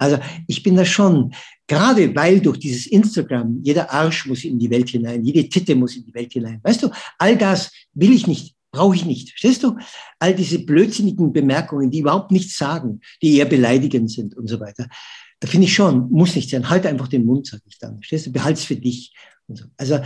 Also 0.00 0.18
ich 0.46 0.62
bin 0.62 0.76
da 0.76 0.84
schon, 0.84 1.32
gerade 1.66 2.14
weil 2.16 2.40
durch 2.40 2.58
dieses 2.58 2.86
Instagram 2.86 3.60
jeder 3.62 3.92
Arsch 3.92 4.26
muss 4.26 4.44
in 4.44 4.58
die 4.58 4.70
Welt 4.70 4.88
hinein, 4.88 5.24
jede 5.24 5.48
Titte 5.48 5.74
muss 5.74 5.94
in 5.94 6.04
die 6.04 6.14
Welt 6.14 6.32
hinein. 6.32 6.58
Weißt 6.62 6.82
du, 6.82 6.90
all 7.18 7.36
das 7.36 7.70
will 7.92 8.12
ich 8.12 8.26
nicht, 8.26 8.54
brauche 8.72 8.96
ich 8.96 9.04
nicht. 9.04 9.30
Verstehst 9.30 9.62
du? 9.62 9.76
All 10.18 10.34
diese 10.34 10.60
blödsinnigen 10.60 11.32
Bemerkungen, 11.32 11.90
die 11.90 11.98
überhaupt 11.98 12.30
nichts 12.30 12.56
sagen, 12.56 13.00
die 13.22 13.36
eher 13.36 13.44
beleidigend 13.44 14.10
sind 14.10 14.36
und 14.36 14.48
so 14.48 14.58
weiter. 14.58 14.88
Da 15.38 15.48
finde 15.48 15.66
ich 15.66 15.74
schon, 15.74 16.10
muss 16.10 16.34
nicht 16.34 16.50
sein. 16.50 16.68
Halt 16.70 16.86
einfach 16.86 17.08
den 17.08 17.26
Mund, 17.26 17.46
sage 17.46 17.62
ich 17.66 17.78
dann. 17.78 17.96
Verstehst 17.96 18.26
du? 18.26 18.32
Behalt's 18.32 18.64
für 18.64 18.76
dich. 18.76 19.12
So. 19.48 19.64
Also 19.76 20.00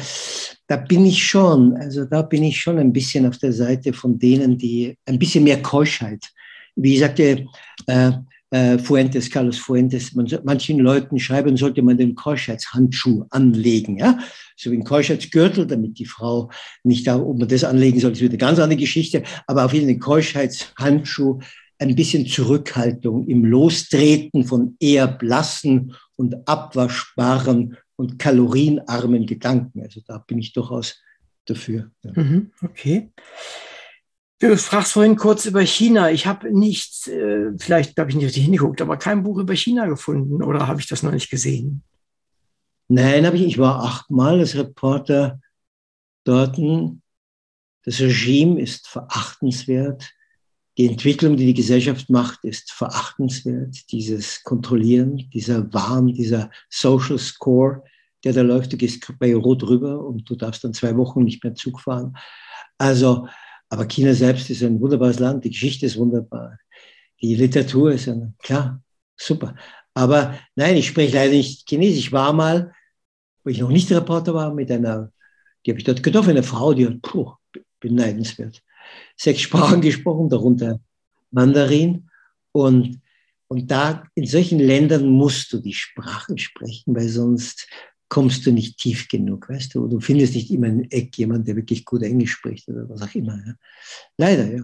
da 0.67 0.77
bin 0.77 1.07
ich 1.07 1.25
schon, 1.25 1.77
also 1.77 2.05
da 2.05 2.23
bin 2.23 2.43
ich 2.43 2.61
schon 2.61 2.79
ein 2.79 2.93
bisschen 2.93 3.27
auf 3.27 3.39
der 3.39 3.53
Seite 3.53 3.93
von 3.93 4.19
denen, 4.19 4.59
die 4.59 4.97
ein 5.07 5.19
bisschen 5.19 5.45
mehr 5.45 5.63
Keuschheit. 5.63 6.25
Wie 6.77 6.95
ich 6.95 7.01
sagte, 7.01 7.47
äh, 7.87 8.13
äh, 8.55 8.79
Fuentes, 8.79 9.31
Carlos 9.31 9.59
Fuentes, 9.59 10.15
man, 10.15 10.29
manchen 10.45 10.79
Leuten 10.79 11.19
schreiben, 11.19 11.57
sollte 11.57 11.83
man 11.83 11.99
den 11.99 12.15
Keuschheitshandschuh 12.15 13.25
anlegen, 13.31 13.99
ja, 13.99 14.17
so 14.57 14.71
wie 14.71 14.77
ein 14.77 14.85
Keuschheitsgürtel, 14.85 15.67
damit 15.67 15.99
die 15.99 16.05
Frau 16.05 16.51
nicht 16.85 17.05
da, 17.09 17.19
ob 17.19 17.37
man 17.37 17.49
das 17.49 17.65
anlegen 17.65 17.99
soll, 17.99 18.13
ist 18.13 18.21
wieder 18.21 18.31
eine 18.31 18.39
ganz 18.39 18.61
andere 18.61 18.79
Geschichte, 18.79 19.25
aber 19.49 19.65
auf 19.65 19.73
jeden 19.73 19.87
Fall 19.87 19.95
den 19.95 20.01
Keuschheitshandschuh, 20.01 21.41
ein 21.81 21.97
bisschen 21.97 22.27
Zurückhaltung 22.27 23.27
im 23.27 23.45
Lostreten 23.45 24.45
von 24.45 24.77
eher 24.79 25.09
blassen 25.09 25.93
und 26.15 26.47
abwaschbaren 26.47 27.77
und 27.97 28.21
kalorienarmen 28.21 29.27
Gedanken. 29.27 29.83
Also 29.83 30.01
da 30.07 30.19
bin 30.19 30.39
ich 30.39 30.53
durchaus 30.53 31.03
dafür. 31.47 31.91
Ja. 32.05 32.13
Mhm, 32.15 32.53
okay. 32.63 33.11
Du 34.45 34.59
fragst 34.59 34.93
vorhin 34.93 35.17
kurz 35.17 35.47
über 35.47 35.63
China. 35.63 36.11
Ich 36.11 36.27
habe 36.27 36.53
nicht, 36.53 37.09
äh, 37.09 37.53
vielleicht 37.57 37.99
habe 37.99 38.11
ich 38.11 38.17
nicht 38.17 38.27
richtig 38.27 38.43
hingeguckt, 38.43 38.83
aber 38.83 38.99
kein 38.99 39.23
Buch 39.23 39.39
über 39.39 39.57
China 39.57 39.87
gefunden 39.87 40.43
oder 40.43 40.69
habe 40.69 40.81
ich 40.81 40.87
das 40.87 41.03
noch 41.03 41.13
nicht 41.13 41.31
gesehen? 41.31 41.83
Nein, 42.89 43.25
habe 43.25 43.39
ich. 43.39 43.43
Ich 43.45 43.57
war 43.57 43.83
achtmal 43.83 44.39
als 44.41 44.55
Reporter 44.55 45.41
dort. 46.25 46.59
Das 47.87 48.01
Regime 48.01 48.61
ist 48.61 48.87
verachtenswert. 48.87 50.13
Die 50.77 50.89
Entwicklung, 50.89 51.39
die 51.39 51.47
die 51.47 51.55
Gesellschaft 51.55 52.11
macht, 52.11 52.45
ist 52.45 52.71
verachtenswert. 52.71 53.91
Dieses 53.93 54.43
Kontrollieren, 54.43 55.31
dieser 55.33 55.73
Wahn, 55.73 56.09
dieser 56.09 56.51
Social 56.69 57.19
Score, 57.19 57.83
der 58.25 58.35
da 58.35 58.43
läuft. 58.43 58.75
Du 58.75 58.77
gehst 58.77 59.11
bei 59.19 59.35
Rot 59.35 59.63
rüber 59.63 60.05
und 60.05 60.29
du 60.29 60.37
darfst 60.37 60.65
dann 60.65 60.75
zwei 60.75 60.95
Wochen 60.99 61.25
nicht 61.25 61.43
mehr 61.43 61.55
Zug 61.55 61.81
fahren. 61.81 62.15
Also 62.77 63.27
aber 63.75 63.87
China 63.87 64.15
selbst 64.15 64.49
ist 64.51 64.63
ein 64.63 64.81
wunderbares 64.81 65.19
Land, 65.19 65.45
die 65.45 65.51
Geschichte 65.51 65.87
ist 65.87 65.97
wunderbar, 65.97 66.59
die 67.21 67.35
Literatur 67.35 67.91
ist 67.91 68.09
ein, 68.09 68.37
klar, 68.39 68.81
super. 69.17 69.57
Aber 69.95 70.39
nein, 70.55 70.77
ich 70.77 70.87
spreche 70.87 71.17
leider 71.17 71.33
nicht 71.33 71.69
Chinesisch. 71.69 72.07
Ich 72.07 72.13
war 72.13 72.33
mal, 72.33 72.73
wo 73.43 73.51
ich 73.51 73.59
noch 73.59 73.71
nicht 73.71 73.91
Reporter 73.91 74.33
war, 74.33 74.55
mit 74.55 74.71
einer, 74.71 75.11
die 75.67 75.73
habe 75.73 75.81
ich 75.81 75.85
dort 75.85 76.05
getroffen, 76.05 76.31
eine 76.31 76.45
Frau, 76.45 76.73
die 76.73 76.87
hat, 76.87 77.03
puh, 77.03 77.33
beneidenswert, 77.81 78.63
sechs 79.17 79.41
Sprachen 79.41 79.81
gesprochen, 79.81 80.29
darunter 80.29 80.79
Mandarin. 81.33 82.09
Und, 82.53 83.01
und 83.49 83.69
da, 83.73 84.05
in 84.15 84.27
solchen 84.27 84.61
Ländern 84.61 85.09
musst 85.09 85.53
du 85.53 85.59
die 85.59 85.75
Sprachen 85.75 86.39
sprechen, 86.39 86.95
weil 86.95 87.09
sonst 87.09 87.67
kommst 88.15 88.47
du 88.47 88.53
nicht 88.53 88.79
tief 88.79 89.09
genug, 89.09 89.49
weißt 89.49 89.75
du? 89.75 89.89
Du 89.89 89.99
findest 89.99 90.37
nicht 90.37 90.49
immer 90.53 90.69
ein 90.69 90.89
Eck 90.93 91.19
jemand, 91.19 91.49
der 91.49 91.57
wirklich 91.57 91.85
gut 91.85 92.01
Englisch 92.03 92.31
spricht 92.31 92.69
oder 92.69 92.89
was 92.89 93.03
auch 93.03 93.13
immer. 93.13 93.43
Ja. 93.45 93.55
Leider, 94.17 94.55
ja. 94.55 94.63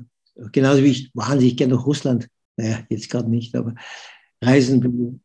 Genauso 0.52 0.84
wie 0.84 0.90
ich 0.90 1.10
wahnsinnig 1.14 1.56
gerne 1.56 1.74
nach 1.74 1.84
Russland, 1.84 2.28
naja, 2.56 2.84
jetzt 2.88 3.10
gerade 3.10 3.28
nicht, 3.28 3.56
aber 3.56 3.74
reisen 4.40 5.20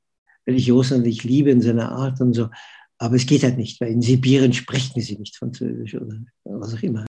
will 0.46 0.56
ich 0.56 0.72
Russland, 0.72 1.06
ich 1.06 1.24
liebe 1.24 1.52
in 1.52 1.62
seiner 1.62 1.92
Art 1.92 2.20
und 2.20 2.34
so. 2.34 2.50
Aber 2.98 3.16
es 3.16 3.28
geht 3.28 3.44
halt 3.44 3.60
nicht, 3.60 3.80
weil 3.80 3.92
in 3.92 4.02
Sibirien 4.02 4.54
sprechen 4.54 5.00
sie 5.02 5.20
nicht 5.20 5.36
Französisch 5.36 5.94
oder 5.94 6.18
was 6.46 6.74
auch 6.74 6.82
immer. 6.82 7.06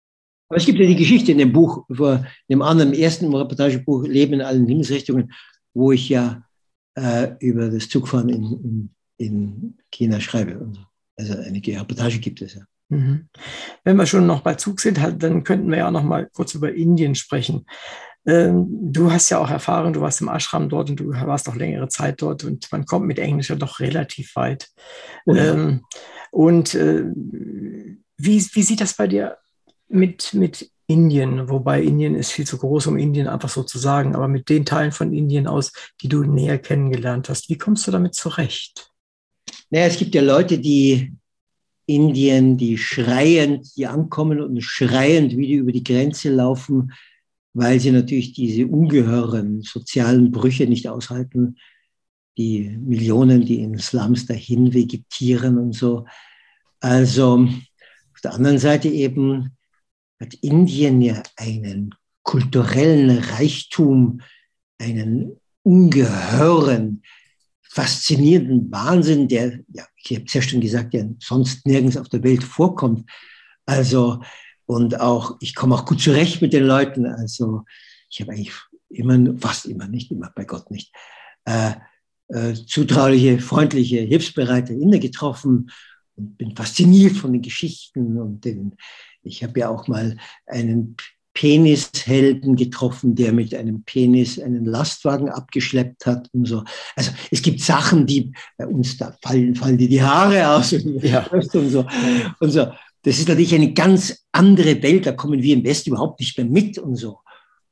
Aber 0.49 0.57
es 0.57 0.65
gibt 0.65 0.79
ja 0.79 0.87
die 0.87 0.95
Geschichte 0.95 1.31
in 1.31 1.37
dem 1.37 1.53
Buch, 1.53 1.85
vor 1.93 2.25
dem 2.49 2.63
anderen, 2.63 2.91
ersten 2.91 3.31
Reportagebuch 3.35 4.07
Leben 4.07 4.33
in 4.33 4.41
allen 4.41 4.65
Himmelsrichtungen, 4.65 5.31
wo 5.75 5.91
ich 5.91 6.09
ja 6.09 6.43
äh, 6.95 7.33
über 7.37 7.69
das 7.69 7.87
Zugfahren 7.87 8.29
in, 8.29 8.43
in, 8.43 8.89
in 9.17 9.77
China 9.91 10.19
schreibe. 10.19 10.57
Und 10.57 10.77
so. 10.77 10.81
Also 11.15 11.33
eine 11.33 11.61
Reportage 11.65 12.19
gibt 12.19 12.41
es 12.41 12.55
ja. 12.55 12.61
Mhm. 12.89 13.29
Wenn 13.83 13.97
wir 13.97 14.05
schon 14.05 14.27
noch 14.27 14.41
bei 14.41 14.55
Zug 14.55 14.79
sind, 14.79 14.99
halt, 14.99 15.21
dann 15.23 15.43
könnten 15.43 15.69
wir 15.69 15.77
ja 15.79 15.91
noch 15.91 16.03
mal 16.03 16.29
kurz 16.33 16.53
über 16.53 16.73
Indien 16.73 17.15
sprechen. 17.15 17.65
Ähm, 18.25 18.67
du 18.69 19.11
hast 19.11 19.29
ja 19.29 19.39
auch 19.39 19.49
erfahren, 19.49 19.93
du 19.93 20.01
warst 20.01 20.21
im 20.21 20.29
Ashram 20.29 20.69
dort 20.69 20.89
und 20.89 20.99
du 20.99 21.09
warst 21.09 21.49
auch 21.49 21.55
längere 21.55 21.89
Zeit 21.89 22.21
dort 22.21 22.43
und 22.45 22.71
man 22.71 22.85
kommt 22.85 23.05
mit 23.05 23.19
Englisch 23.19 23.49
ja 23.49 23.55
doch 23.55 23.79
relativ 23.79 24.35
weit. 24.35 24.69
Oh 25.25 25.33
ja. 25.33 25.53
Ähm, 25.53 25.83
und 26.31 26.73
äh, 26.73 27.03
wie, 28.17 28.45
wie 28.53 28.63
sieht 28.63 28.81
das 28.81 28.93
bei 28.93 29.07
dir 29.07 29.37
mit, 29.89 30.33
mit 30.33 30.71
Indien, 30.87 31.49
wobei 31.49 31.81
Indien 31.81 32.15
ist 32.15 32.31
viel 32.31 32.47
zu 32.47 32.57
groß, 32.57 32.87
um 32.87 32.97
Indien 32.97 33.27
einfach 33.27 33.49
so 33.49 33.63
zu 33.63 33.77
sagen, 33.77 34.15
aber 34.15 34.27
mit 34.27 34.49
den 34.49 34.65
Teilen 34.65 34.91
von 34.91 35.13
Indien 35.13 35.47
aus, 35.47 35.73
die 36.01 36.09
du 36.09 36.23
näher 36.23 36.59
kennengelernt 36.59 37.29
hast, 37.29 37.49
wie 37.49 37.57
kommst 37.57 37.87
du 37.87 37.91
damit 37.91 38.15
zurecht? 38.15 38.92
Naja, 39.73 39.87
es 39.87 39.97
gibt 39.97 40.13
ja 40.13 40.21
Leute, 40.21 40.59
die 40.59 41.13
Indien, 41.87 42.57
die 42.57 42.77
schreiend, 42.77 43.75
die 43.75 43.87
ankommen 43.87 44.39
und 44.39 44.61
schreiend 44.61 45.35
wieder 45.35 45.55
über 45.55 45.71
die 45.71 45.83
Grenze 45.83 46.29
laufen, 46.29 46.93
weil 47.53 47.79
sie 47.79 47.89
natürlich 47.89 48.33
diese 48.33 48.67
ungeheuren 48.67 49.63
sozialen 49.63 50.29
Brüche 50.29 50.67
nicht 50.67 50.87
aushalten, 50.87 51.55
die 52.37 52.69
Millionen, 52.69 53.45
die 53.45 53.61
in 53.61 53.79
Slums 53.79 54.27
dahin 54.27 54.75
vegetieren 54.75 55.57
und 55.57 55.73
so. 55.73 56.05
Also 56.79 57.39
auf 58.13 58.21
der 58.23 58.35
anderen 58.35 58.59
Seite 58.59 58.89
eben 58.89 59.57
hat 60.19 60.35
Indien 60.35 61.01
ja 61.01 61.23
einen 61.35 61.95
kulturellen 62.21 63.09
Reichtum, 63.09 64.21
einen 64.77 65.39
ungeheuren 65.63 67.01
faszinierenden 67.73 68.71
Wahnsinn, 68.71 69.27
der, 69.27 69.59
ja, 69.73 69.83
ich 69.97 70.15
habe 70.15 70.25
es 70.25 70.33
ja 70.33 70.43
schon 70.43 70.61
gesagt, 70.61 70.93
der 70.93 71.09
sonst 71.19 71.65
nirgends 71.65 71.97
auf 71.97 72.07
der 72.07 72.23
Welt 72.23 72.43
vorkommt. 72.43 73.09
Also, 73.65 74.21
und 74.67 74.99
auch, 74.99 75.37
ich 75.39 75.55
komme 75.55 75.73
auch 75.73 75.85
gut 75.85 75.99
zurecht 75.99 76.39
mit 76.39 76.53
den 76.53 76.65
Leuten. 76.65 77.07
Also, 77.07 77.63
ich 78.11 78.21
habe 78.21 78.33
eigentlich 78.33 78.53
immer, 78.89 79.35
fast 79.39 79.65
immer, 79.65 79.87
nicht 79.87 80.11
immer, 80.11 80.31
bei 80.35 80.45
Gott 80.45 80.69
nicht, 80.69 80.93
äh, 81.45 81.71
äh, 82.27 82.53
zutrauliche, 82.53 83.39
freundliche, 83.39 84.01
hilfsbereite 84.01 84.73
Inder 84.73 84.99
getroffen 84.99 85.71
und 86.15 86.37
bin 86.37 86.55
fasziniert 86.55 87.17
von 87.17 87.33
den 87.33 87.41
Geschichten 87.41 88.19
und 88.19 88.45
den, 88.45 88.75
ich 89.23 89.43
habe 89.43 89.61
ja 89.61 89.69
auch 89.69 89.87
mal 89.87 90.15
einen 90.45 90.95
Penishelden 91.33 92.55
getroffen, 92.55 93.15
der 93.15 93.33
mit 93.33 93.55
einem 93.55 93.83
Penis 93.83 94.39
einen 94.39 94.65
Lastwagen 94.65 95.29
abgeschleppt 95.29 96.05
hat 96.05 96.29
und 96.33 96.45
so. 96.45 96.63
Also 96.95 97.11
es 97.31 97.41
gibt 97.41 97.61
Sachen, 97.61 98.05
die 98.05 98.31
bei 98.57 98.67
uns 98.67 98.97
da 98.97 99.15
fallen, 99.21 99.55
fallen 99.55 99.77
die, 99.77 99.87
die 99.87 100.01
Haare 100.01 100.47
aus 100.55 100.73
und, 100.73 101.03
ja. 101.03 101.25
und 101.31 101.69
so. 101.69 101.85
Und 102.39 102.51
so. 102.51 102.67
Das 103.01 103.19
ist 103.19 103.27
natürlich 103.27 103.53
eine 103.53 103.73
ganz 103.73 104.25
andere 104.31 104.81
Welt, 104.81 105.05
da 105.05 105.11
kommen 105.11 105.41
wir 105.41 105.55
im 105.55 105.63
Westen 105.63 105.89
überhaupt 105.89 106.19
nicht 106.19 106.37
mehr 106.37 106.47
mit 106.47 106.77
und 106.77 106.95
so. 106.95 107.19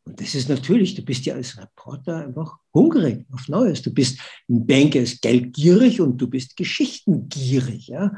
Und 0.03 0.19
das 0.19 0.33
ist 0.35 0.49
natürlich, 0.49 0.95
du 0.95 1.03
bist 1.03 1.25
ja 1.25 1.35
als 1.35 1.57
Reporter 1.57 2.25
einfach 2.25 2.57
hungrig 2.73 3.25
auf 3.31 3.47
Neues. 3.47 3.81
Du 3.81 3.93
bist 3.93 4.19
ein 4.49 4.65
Banker, 4.65 4.99
ist 4.99 5.21
geldgierig 5.21 6.01
und 6.01 6.17
du 6.17 6.27
bist 6.27 6.57
geschichtengierig. 6.57 7.87
Ja? 7.87 8.11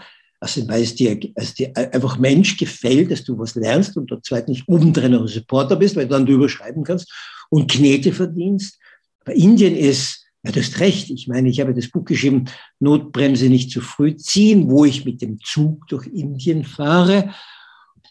Also 0.44 0.68
weil 0.68 0.84
es 0.84 0.94
dir, 0.94 1.18
es 1.36 1.54
dir 1.54 1.72
einfach 1.76 2.18
Mensch 2.18 2.58
gefällt, 2.58 3.12
dass 3.12 3.24
du 3.24 3.38
was 3.40 3.56
lernst 3.56 3.96
und 3.96 4.12
zweitens 4.24 4.62
obendrein 4.68 5.12
noch 5.12 5.26
Supporter 5.26 5.78
bist, 5.78 5.96
weil 5.96 6.06
du 6.06 6.12
dann 6.12 6.26
drüber 6.26 6.50
schreiben 6.50 6.84
kannst 6.84 7.10
und 7.50 7.72
Knete 7.72 8.12
verdienst. 8.12 8.78
Aber 9.22 9.34
Indien 9.34 9.74
ist, 9.74 10.26
ja, 10.44 10.52
du 10.52 10.60
hast 10.60 10.82
recht. 10.82 11.10
Ich 11.12 11.30
meine, 11.30 11.48
ich 11.48 11.62
habe 11.62 11.74
das 11.74 11.90
Buch 11.90 12.04
geschrieben, 12.04 12.44
Notbremse 12.82 13.48
nicht 13.48 13.72
zu 13.72 13.80
früh 13.80 14.18
ziehen, 14.18 14.70
wo 14.70 14.84
ich 14.84 15.06
mit 15.06 15.22
dem 15.22 15.40
Zug 15.40 15.88
durch 15.88 16.08
Indien 16.08 16.66
fahre. 16.66 17.34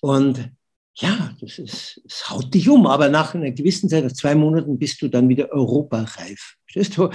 Und 0.00 0.50
ja, 0.94 1.34
das 1.38 1.58
ist, 1.58 2.00
es 2.06 2.30
haut 2.30 2.54
dich 2.54 2.66
um. 2.70 2.86
Aber 2.86 3.10
nach 3.10 3.34
einer 3.34 3.50
gewissen 3.50 3.90
Zeit, 3.90 4.04
nach 4.04 4.12
zwei 4.12 4.34
Monaten, 4.34 4.78
bist 4.78 5.02
du 5.02 5.08
dann 5.08 5.28
wieder 5.28 5.50
europareif. 5.50 6.56
Verstehst 6.64 6.96
du? 6.96 7.10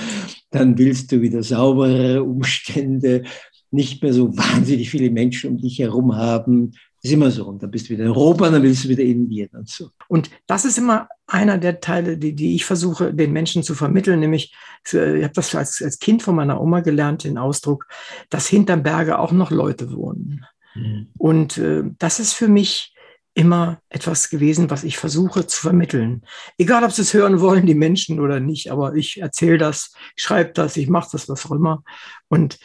Dann 0.51 0.77
willst 0.77 1.11
du 1.11 1.21
wieder 1.21 1.41
saubere 1.41 2.21
Umstände, 2.21 3.23
nicht 3.71 4.01
mehr 4.01 4.13
so 4.13 4.35
wahnsinnig 4.37 4.89
viele 4.89 5.09
Menschen 5.09 5.51
um 5.51 5.57
dich 5.57 5.79
herum 5.79 6.15
haben. 6.15 6.73
Ist 7.03 7.13
immer 7.13 7.31
so. 7.31 7.45
Und 7.45 7.61
dann 7.61 7.71
bist 7.71 7.87
du 7.87 7.93
wieder 7.93 8.05
in 8.05 8.09
Europa, 8.09 8.49
dann 8.49 8.63
willst 8.63 8.85
du 8.85 8.89
wieder 8.89 9.03
in 9.03 9.23
Indien 9.23 9.49
und 9.53 9.69
so. 9.69 9.89
Und 10.07 10.29
das 10.47 10.65
ist 10.65 10.77
immer 10.77 11.07
einer 11.27 11.57
der 11.57 11.79
Teile, 11.79 12.17
die, 12.17 12.33
die 12.33 12.55
ich 12.55 12.65
versuche, 12.65 13.13
den 13.13 13.33
Menschen 13.33 13.63
zu 13.63 13.75
vermitteln, 13.75 14.19
nämlich, 14.19 14.53
ich 14.85 14.93
habe 14.95 15.31
das 15.33 15.53
als, 15.53 15.81
als 15.81 15.99
Kind 15.99 16.23
von 16.23 16.35
meiner 16.35 16.61
Oma 16.61 16.79
gelernt, 16.79 17.23
den 17.23 17.37
Ausdruck, 17.37 17.87
dass 18.29 18.47
hinterm 18.47 18.83
Berge 18.83 19.19
auch 19.19 19.31
noch 19.31 19.51
Leute 19.51 19.93
wohnen. 19.93 20.45
Mhm. 20.73 21.07
Und 21.17 21.57
äh, 21.57 21.83
das 21.99 22.19
ist 22.19 22.33
für 22.33 22.47
mich 22.47 22.93
immer 23.33 23.79
etwas 23.89 24.31
gewesen, 24.31 24.71
was 24.71 24.83
ich 24.83 24.97
versuche 24.97 25.45
zu 25.45 25.61
vermitteln. 25.61 26.23
Egal, 26.57 26.83
ob 26.83 26.91
sie 26.91 27.03
es 27.03 27.13
hören 27.13 27.39
wollen, 27.39 27.67
die 27.67 27.75
Menschen 27.75 28.19
oder 28.19 28.39
nicht, 28.39 28.71
aber 28.71 28.95
ich 28.95 29.21
erzähle 29.21 29.59
das, 29.59 29.93
ich 30.15 30.23
schreibe 30.23 30.53
das, 30.53 30.75
ich 30.75 30.89
mache 30.89 31.09
das, 31.11 31.29
was 31.29 31.45
auch 31.45 31.51
immer. 31.51 31.83
Und 32.29 32.57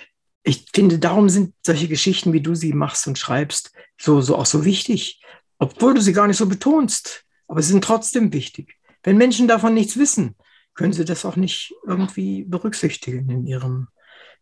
ich 0.45 0.67
finde, 0.75 0.99
darum 0.99 1.29
sind 1.29 1.55
solche 1.65 1.89
Geschichten, 1.89 2.33
wie 2.33 2.41
du 2.41 2.55
sie 2.55 2.73
machst 2.73 3.07
und 3.07 3.19
schreibst, 3.19 3.73
so, 4.01 4.21
so 4.21 4.37
auch 4.37 4.47
so 4.47 4.65
wichtig, 4.65 5.23
obwohl 5.59 5.95
du 5.95 6.01
sie 6.01 6.13
gar 6.13 6.27
nicht 6.27 6.37
so 6.37 6.47
betonst. 6.47 7.25
Aber 7.47 7.63
sie 7.63 7.73
sind 7.73 7.85
trotzdem 7.85 8.33
wichtig. 8.33 8.77
Wenn 9.03 9.19
Menschen 9.19 9.47
davon 9.47 9.75
nichts 9.75 9.97
wissen, 9.97 10.37
können 10.75 10.93
sie 10.93 11.05
das 11.05 11.25
auch 11.25 11.37
nicht 11.37 11.75
irgendwie 11.87 12.45
berücksichtigen 12.45 13.29
in 13.29 13.47
ihrem 13.47 13.89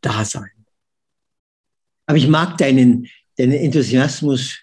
Dasein. 0.01 0.51
Aber 2.07 2.17
ich 2.17 2.29
mag 2.29 2.57
deinen, 2.59 3.09
deinen 3.37 3.53
Enthusiasmus. 3.53 4.59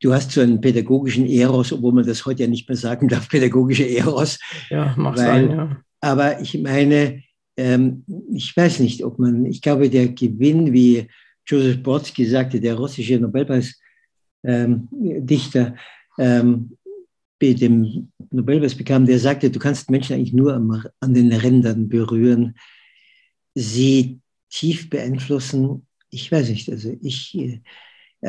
Du 0.00 0.12
hast 0.12 0.30
so 0.30 0.40
einen 0.40 0.60
pädagogischen 0.60 1.26
Eros, 1.26 1.72
obwohl 1.72 1.94
man 1.94 2.06
das 2.06 2.24
heute 2.26 2.42
ja 2.42 2.48
nicht 2.48 2.68
mehr 2.68 2.76
sagen 2.76 3.08
darf, 3.08 3.28
pädagogische 3.28 3.88
Eros. 3.88 4.38
Ja, 4.68 4.94
mag 4.96 5.16
weil, 5.16 5.24
sein, 5.24 5.50
ja. 5.50 5.82
Aber 6.00 6.40
ich 6.40 6.58
meine, 6.60 7.22
ähm, 7.56 8.04
ich 8.32 8.56
weiß 8.56 8.80
nicht, 8.80 9.04
ob 9.04 9.18
man, 9.18 9.46
ich 9.46 9.62
glaube, 9.62 9.88
der 9.88 10.08
Gewinn, 10.08 10.72
wie 10.72 11.08
Joseph 11.46 11.82
Brodsky 11.82 12.26
sagte, 12.26 12.60
der 12.60 12.74
russische 12.74 13.18
Nobelpreisdichter, 13.18 15.76
ähm, 16.18 16.18
ähm, 16.18 16.76
dem 17.40 18.08
Nobelpreis 18.30 18.74
bekam, 18.74 19.06
der 19.06 19.18
sagte, 19.18 19.50
du 19.50 19.58
kannst 19.58 19.90
Menschen 19.90 20.16
eigentlich 20.16 20.32
nur 20.32 20.54
an 21.00 21.14
den 21.14 21.32
Rändern 21.32 21.88
berühren, 21.88 22.56
sie 23.54 24.20
tief 24.50 24.90
beeinflussen. 24.90 25.86
Ich 26.10 26.30
weiß 26.30 26.50
nicht, 26.50 26.70
also 26.70 26.96
ich, 27.02 27.36
äh, 27.38 27.60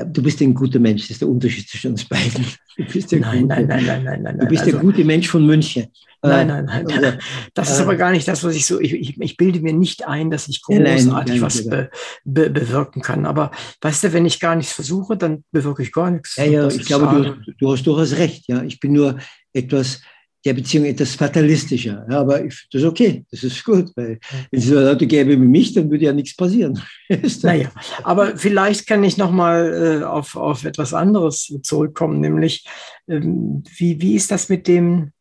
du 0.06 0.22
bist 0.22 0.42
ein 0.42 0.54
guter 0.54 0.80
Mensch, 0.80 1.04
das 1.04 1.12
ist 1.12 1.22
der 1.22 1.30
Unterschied 1.30 1.68
zwischen 1.68 1.92
uns 1.92 2.06
beiden. 2.06 2.46
Du 2.78 2.84
bist 2.86 3.12
der 3.12 3.20
nein, 3.20 3.42
gute, 3.42 3.48
nein, 3.48 3.68
nein, 3.68 3.86
nein, 3.86 4.04
nein, 4.04 4.22
nein. 4.24 4.40
Du 4.40 4.46
bist 4.46 4.64
also, 4.64 4.74
der 4.74 4.82
gute 4.82 5.04
Mensch 5.04 5.28
von 5.28 5.46
München. 5.46 5.88
Nein, 6.22 6.48
nein, 6.48 6.66
nein. 6.66 6.88
Also, 6.92 7.18
das 7.54 7.72
ist 7.72 7.80
äh, 7.80 7.84
aber 7.84 7.96
gar 7.96 8.12
nicht 8.12 8.28
das, 8.28 8.44
was 8.44 8.56
ich 8.56 8.66
so. 8.66 8.80
Ich, 8.80 8.94
ich, 8.94 9.20
ich 9.20 9.38
bilde 9.38 9.60
mir 9.62 9.74
nicht 9.74 10.08
ein, 10.08 10.30
dass 10.30 10.48
ich 10.48 10.62
Nein, 10.68 10.84
nein, 10.84 11.06
großartig 11.06 11.34
nein, 11.36 11.42
was 11.42 11.70
be, 11.70 11.90
be, 12.26 12.50
bewirken 12.50 13.02
kann. 13.02 13.26
Aber 13.26 13.52
weißt 13.82 14.04
du, 14.04 14.14
wenn 14.14 14.26
ich 14.26 14.40
gar 14.40 14.56
nichts 14.56 14.74
versuche, 14.74 15.18
dann 15.18 15.44
bewirke 15.52 15.84
ich 15.84 15.92
gar 15.92 16.12
nichts. 16.12 16.36
Ja, 16.36 16.46
ja, 16.46 16.68
ich 16.68 16.86
glaube, 16.86 17.38
du, 17.46 17.54
du 17.54 17.72
hast 17.72 17.84
durchaus 17.84 18.18
recht. 18.18 18.48
Ja, 18.48 18.64
ich 18.64 18.80
bin 18.80 18.94
nur 18.94 19.18
etwas 19.54 20.02
der 20.46 20.54
Beziehung 20.54 20.86
etwas 20.86 21.16
fatalistischer. 21.16 22.06
Ja, 22.10 22.20
aber 22.22 22.46
ich, 22.46 22.68
das 22.72 22.82
ist 22.82 22.88
okay, 22.88 23.26
das 23.32 23.44
ist 23.44 23.64
gut, 23.64 23.92
weil 23.96 24.20
wenn 24.52 24.60
es 24.60 24.68
so 24.68 24.76
Leute 24.76 25.08
gäbe 25.08 25.32
wie 25.32 25.38
mich, 25.38 25.74
dann 25.74 25.90
würde 25.90 26.06
ja 26.06 26.14
nichts 26.14 26.36
passieren. 26.36 26.80
Naja, 27.44 27.72
aber 28.04 28.38
vielleicht 28.38 28.88
kann 28.88 29.04
ich 29.04 29.18
nochmal 29.18 30.02
äh, 30.02 30.04
auf, 30.04 30.36
auf 30.36 30.66
etwas 30.66 30.94
anderes 30.94 31.54
zurückkommen, 31.64 32.20
nämlich 32.20 32.66
ähm, 33.08 33.64
wie, 33.78 34.02
wie 34.02 34.16
ist 34.16 34.32
das 34.32 34.50
mit 34.50 34.68
dem 34.68 35.12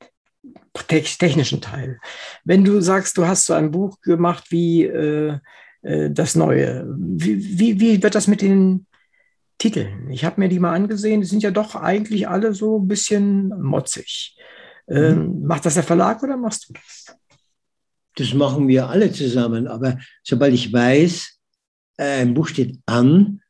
te- 0.88 1.02
technischen 1.02 1.60
Teil? 1.60 1.98
Wenn 2.44 2.64
du 2.64 2.80
sagst, 2.80 3.16
du 3.18 3.26
hast 3.26 3.46
so 3.46 3.54
ein 3.54 3.70
Buch 3.70 4.00
gemacht 4.00 4.44
wie 4.50 4.84
äh, 4.84 5.38
äh, 5.82 6.10
das 6.10 6.34
Neue, 6.34 6.86
wie, 6.98 7.58
wie, 7.58 7.80
wie 7.80 8.02
wird 8.02 8.14
das 8.14 8.26
mit 8.26 8.42
den 8.42 8.86
Titeln? 9.58 10.10
Ich 10.10 10.24
habe 10.24 10.40
mir 10.40 10.48
die 10.48 10.58
mal 10.58 10.74
angesehen, 10.74 11.20
die 11.20 11.26
sind 11.26 11.42
ja 11.42 11.50
doch 11.50 11.74
eigentlich 11.74 12.28
alle 12.28 12.52
so 12.52 12.78
ein 12.78 12.88
bisschen 12.88 13.48
motzig. 13.60 14.36
Ähm, 14.88 15.42
Macht 15.42 15.66
das 15.66 15.74
der 15.74 15.82
Verlag 15.82 16.22
oder 16.22 16.36
machst 16.36 16.68
du 16.68 16.72
das? 16.74 17.16
Das 18.16 18.32
machen 18.32 18.66
wir 18.68 18.88
alle 18.88 19.12
zusammen. 19.12 19.66
Aber 19.66 19.98
sobald 20.22 20.54
ich 20.54 20.72
weiß, 20.72 21.38
äh, 21.98 22.22
ein 22.22 22.34
Buch 22.34 22.48
steht 22.48 22.78
an, 22.86 23.40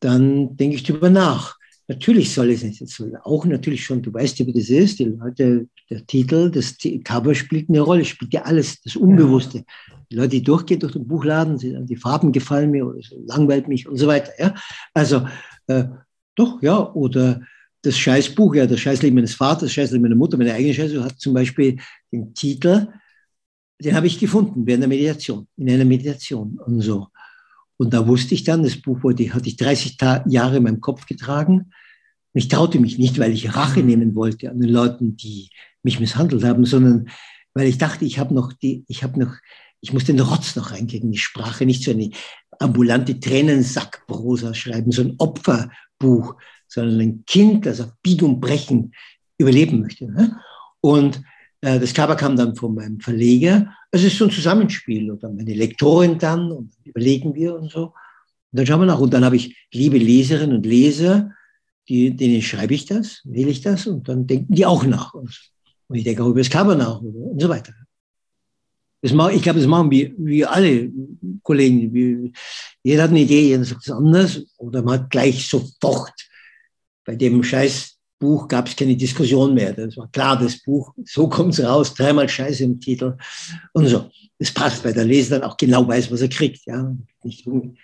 dann 0.00 0.56
denke 0.56 0.76
ich 0.76 0.82
darüber 0.82 1.10
nach. 1.10 1.56
Natürlich 1.86 2.32
soll 2.32 2.50
es 2.50 2.62
nicht, 2.62 2.80
es 2.80 2.94
soll 2.96 3.14
auch 3.24 3.44
natürlich 3.44 3.84
schon, 3.84 4.00
du 4.00 4.12
weißt 4.12 4.38
ja, 4.38 4.46
wie 4.46 4.54
das 4.54 4.70
ist, 4.70 4.98
die 4.98 5.04
Leute, 5.04 5.68
der 5.90 6.06
Titel, 6.06 6.50
das 6.50 6.76
Cover 7.04 7.34
spielt 7.34 7.68
eine 7.68 7.82
Rolle, 7.82 8.06
spielt 8.06 8.32
ja 8.32 8.42
alles, 8.42 8.80
das 8.80 8.96
Unbewusste. 8.96 9.64
Die 10.10 10.16
Leute, 10.16 10.30
die 10.30 10.42
durchgehen 10.42 10.80
durch 10.80 10.94
den 10.94 11.06
Buchladen, 11.06 11.58
sagen, 11.58 11.86
die 11.86 11.96
Farben 11.96 12.32
gefallen 12.32 12.70
mir 12.70 12.86
oder 12.86 12.98
es 12.98 13.14
langweilt 13.26 13.68
mich 13.68 13.86
und 13.86 13.98
so 13.98 14.06
weiter. 14.06 14.32
Ja? 14.38 14.54
Also, 14.94 15.26
äh, 15.66 15.84
doch, 16.34 16.62
ja, 16.62 16.90
oder 16.94 17.42
das 17.84 17.98
Scheißbuch, 17.98 18.54
ja, 18.54 18.66
das 18.66 18.80
Scheißleben 18.80 19.14
meines 19.14 19.34
Vaters, 19.34 19.62
das 19.62 19.72
Scheißleben 19.72 20.02
meiner 20.02 20.16
Mutter, 20.16 20.36
meine 20.36 20.54
eigene 20.54 20.74
Scheiße, 20.74 21.04
hat 21.04 21.20
zum 21.20 21.34
Beispiel 21.34 21.78
den 22.12 22.34
Titel, 22.34 22.88
den 23.78 23.94
habe 23.94 24.06
ich 24.06 24.18
gefunden 24.18 24.66
während 24.66 24.82
der 24.82 24.88
Meditation, 24.88 25.46
in 25.56 25.70
einer 25.70 25.84
Meditation 25.84 26.58
und 26.64 26.80
so. 26.80 27.08
Und 27.76 27.92
da 27.92 28.06
wusste 28.06 28.34
ich 28.34 28.44
dann, 28.44 28.62
das 28.62 28.80
Buch 28.80 29.02
wurde, 29.02 29.34
hatte 29.34 29.48
ich 29.48 29.56
30 29.56 29.96
Ta 29.96 30.24
Jahre 30.28 30.58
in 30.58 30.62
meinem 30.62 30.80
Kopf 30.80 31.06
getragen. 31.06 31.56
Und 31.56 31.72
ich 32.32 32.48
traute 32.48 32.78
mich 32.78 32.98
nicht, 32.98 33.18
weil 33.18 33.32
ich 33.32 33.54
Rache 33.54 33.82
nehmen 33.82 34.14
wollte 34.14 34.50
an 34.50 34.60
den 34.60 34.70
Leuten, 34.70 35.16
die 35.16 35.50
mich 35.82 36.00
misshandelt 36.00 36.44
haben, 36.44 36.64
sondern 36.64 37.08
weil 37.52 37.68
ich 37.68 37.78
dachte, 37.78 38.04
ich 38.04 38.18
habe 38.18 38.34
noch 38.34 38.52
die, 38.52 38.84
ich 38.88 39.02
habe 39.02 39.18
noch, 39.20 39.34
ich 39.80 39.92
muss 39.92 40.04
den 40.04 40.20
Rotz 40.20 40.56
noch 40.56 40.70
reinkriegen, 40.70 41.12
die 41.12 41.18
Sprache, 41.18 41.66
nicht 41.66 41.84
so 41.84 41.90
eine 41.90 42.10
ambulante 42.58 43.18
Tränensackprosa 43.20 44.54
schreiben, 44.54 44.92
so 44.92 45.02
ein 45.02 45.14
Opferbuch, 45.18 46.36
sondern 46.74 47.00
ein 47.00 47.24
Kind, 47.26 47.66
das 47.66 47.80
auf 47.80 47.92
Bieg 48.02 48.22
und 48.22 48.40
Brechen 48.40 48.92
überleben 49.38 49.80
möchte. 49.80 50.10
Ne? 50.10 50.36
Und 50.80 51.22
äh, 51.60 51.80
das 51.80 51.94
Cover 51.94 52.16
kam 52.16 52.36
dann 52.36 52.54
von 52.54 52.74
meinem 52.74 53.00
Verleger. 53.00 53.74
Es 53.90 54.04
ist 54.04 54.18
so 54.18 54.24
ein 54.24 54.30
Zusammenspiel. 54.30 55.10
Und 55.10 55.22
dann 55.22 55.36
meine 55.36 55.54
Lektorin 55.54 56.18
dann 56.18 56.52
und 56.52 56.74
dann 56.74 56.84
überlegen 56.84 57.34
wir 57.34 57.54
und 57.54 57.70
so. 57.70 57.86
Und 57.86 57.94
dann 58.52 58.66
schauen 58.66 58.80
wir 58.80 58.86
nach. 58.86 59.00
Und 59.00 59.14
dann 59.14 59.24
habe 59.24 59.36
ich 59.36 59.56
liebe 59.72 59.98
Leserinnen 59.98 60.56
und 60.56 60.66
Leser, 60.66 61.30
die, 61.88 62.14
denen 62.16 62.42
schreibe 62.42 62.74
ich 62.74 62.86
das, 62.86 63.20
wähle 63.24 63.50
ich 63.50 63.60
das 63.60 63.86
und 63.86 64.08
dann 64.08 64.26
denken 64.26 64.54
die 64.54 64.66
auch 64.66 64.84
nach. 64.84 65.14
Und, 65.14 65.38
ich 65.92 66.04
denke 66.04 66.24
auch 66.24 66.30
über 66.30 66.40
das 66.40 66.50
Cover 66.50 66.74
nach 66.74 67.00
und 67.00 67.40
so 67.40 67.48
weiter. 67.48 67.72
Das 69.02 69.12
machen, 69.12 69.36
ich 69.36 69.42
glaube, 69.42 69.58
das 69.58 69.68
machen 69.68 69.90
wir, 69.90 70.12
wir 70.16 70.50
alle 70.50 70.90
Kollegen. 71.42 71.92
Wir, 71.92 72.30
jeder 72.82 73.02
hat 73.02 73.10
eine 73.10 73.20
Idee, 73.20 73.48
jeder 73.48 73.64
sagt 73.64 73.82
es 73.86 73.92
anders 73.92 74.42
oder 74.56 74.82
man 74.82 75.00
hat 75.00 75.10
gleich 75.10 75.46
sofort. 75.46 76.14
Bei 77.04 77.14
dem 77.16 77.42
Scheißbuch 77.42 78.48
gab 78.48 78.68
es 78.68 78.76
keine 78.76 78.96
Diskussion 78.96 79.54
mehr. 79.54 79.72
Das 79.72 79.96
war 79.96 80.10
klar, 80.10 80.38
das 80.38 80.62
Buch, 80.62 80.94
so 81.04 81.28
kommt 81.28 81.54
es 81.54 81.64
raus, 81.64 81.94
dreimal 81.94 82.28
Scheiße 82.28 82.64
im 82.64 82.80
Titel 82.80 83.16
und 83.72 83.86
so. 83.86 84.10
Das 84.38 84.50
passt, 84.50 84.84
weil 84.84 84.94
der 84.94 85.04
Leser 85.04 85.38
dann 85.38 85.48
auch 85.48 85.56
genau 85.56 85.86
weiß, 85.86 86.10
was 86.10 86.20
er 86.20 86.28
kriegt. 86.28 86.66
Ja, 86.66 86.94
nicht 87.22 87.46
irgendwie. 87.46 87.78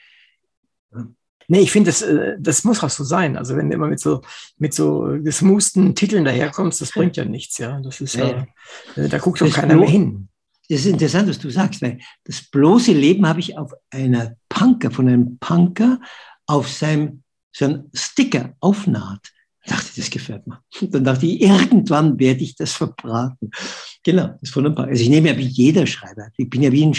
Nee, 1.50 1.62
ich 1.62 1.72
finde, 1.72 1.90
das, 1.90 2.02
äh, 2.02 2.36
das 2.38 2.62
muss 2.62 2.80
auch 2.80 2.90
so 2.90 3.02
sein. 3.02 3.36
Also 3.36 3.56
wenn 3.56 3.68
du 3.68 3.74
immer 3.74 3.88
mit 3.88 3.98
so, 3.98 4.22
mit 4.58 4.72
so 4.72 5.18
gesmoosten 5.20 5.96
Titeln 5.96 6.24
daherkommst, 6.24 6.80
das 6.80 6.92
bringt 6.92 7.16
ja 7.16 7.24
nichts, 7.24 7.58
ja. 7.58 7.80
Das 7.80 8.00
ist 8.00 8.14
ja, 8.14 8.46
äh, 8.94 9.08
da 9.08 9.18
guckt 9.18 9.40
doch 9.40 9.52
keiner 9.52 9.74
mehr 9.74 9.88
hin. 9.88 10.28
Das 10.68 10.82
ist 10.82 10.86
interessant, 10.86 11.28
was 11.28 11.40
du 11.40 11.50
sagst, 11.50 11.82
weil 11.82 11.98
das 12.22 12.42
bloße 12.42 12.92
Leben 12.92 13.26
habe 13.26 13.40
ich 13.40 13.58
auf 13.58 13.72
einer 13.90 14.36
Punker, 14.48 14.92
von 14.92 15.08
einem 15.08 15.38
Punker 15.38 16.00
auf 16.46 16.68
seinem 16.68 17.24
so 17.52 17.64
ein 17.66 17.84
Sticker 17.92 18.54
aufnaht. 18.60 19.32
Ich 19.62 19.72
dachte, 19.72 19.90
das 19.96 20.10
gefällt 20.10 20.46
mir. 20.46 20.60
Und 20.80 20.94
dann 20.94 21.04
dachte 21.04 21.26
ich, 21.26 21.40
irgendwann 21.42 22.18
werde 22.18 22.42
ich 22.42 22.56
das 22.56 22.72
verbraten. 22.72 23.50
Genau, 24.02 24.28
das 24.28 24.42
ist 24.42 24.52
Punker. 24.54 24.84
Also 24.84 25.02
ich 25.02 25.10
nehme 25.10 25.28
ja 25.28 25.36
wie 25.36 25.46
jeder 25.46 25.86
Schreiber. 25.86 26.28
Ich 26.36 26.48
bin 26.48 26.62
ja 26.62 26.72
wie 26.72 26.86
ein, 26.86 26.96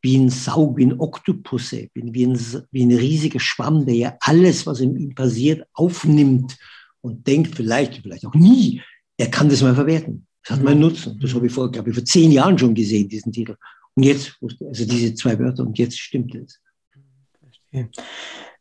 wie 0.00 0.16
ein 0.16 0.30
Saug, 0.30 0.76
wie 0.76 0.86
ein 0.86 1.00
Oktopus, 1.00 1.72
ich 1.72 1.92
bin 1.92 2.14
wie 2.14 2.26
ein, 2.26 2.38
wie 2.70 2.84
ein 2.84 2.92
riesiger 2.92 3.40
Schwamm, 3.40 3.84
der 3.86 3.94
ja 3.94 4.16
alles, 4.20 4.66
was 4.66 4.80
in 4.80 4.96
ihm 4.96 5.14
passiert, 5.14 5.66
aufnimmt 5.72 6.56
und 7.00 7.26
denkt 7.26 7.56
vielleicht, 7.56 8.02
vielleicht 8.02 8.26
auch 8.26 8.34
nie, 8.34 8.80
er 9.16 9.30
kann 9.30 9.48
das 9.48 9.62
mal 9.62 9.74
verwerten. 9.74 10.26
Das 10.42 10.56
hat 10.56 10.64
mal 10.64 10.72
einen 10.72 10.80
Nutzen. 10.80 11.18
Das 11.20 11.34
habe 11.34 11.46
ich 11.46 11.52
vor, 11.52 11.70
glaube 11.70 11.90
ich, 11.90 11.96
vor 11.96 12.04
zehn 12.04 12.30
Jahren 12.30 12.58
schon 12.58 12.74
gesehen, 12.74 13.08
diesen 13.08 13.32
Titel. 13.32 13.56
Und 13.94 14.02
jetzt, 14.02 14.38
also 14.42 14.84
diese 14.84 15.14
zwei 15.14 15.38
Wörter, 15.38 15.64
und 15.64 15.78
jetzt 15.78 15.98
stimmt 15.98 16.34
es. 16.34 16.60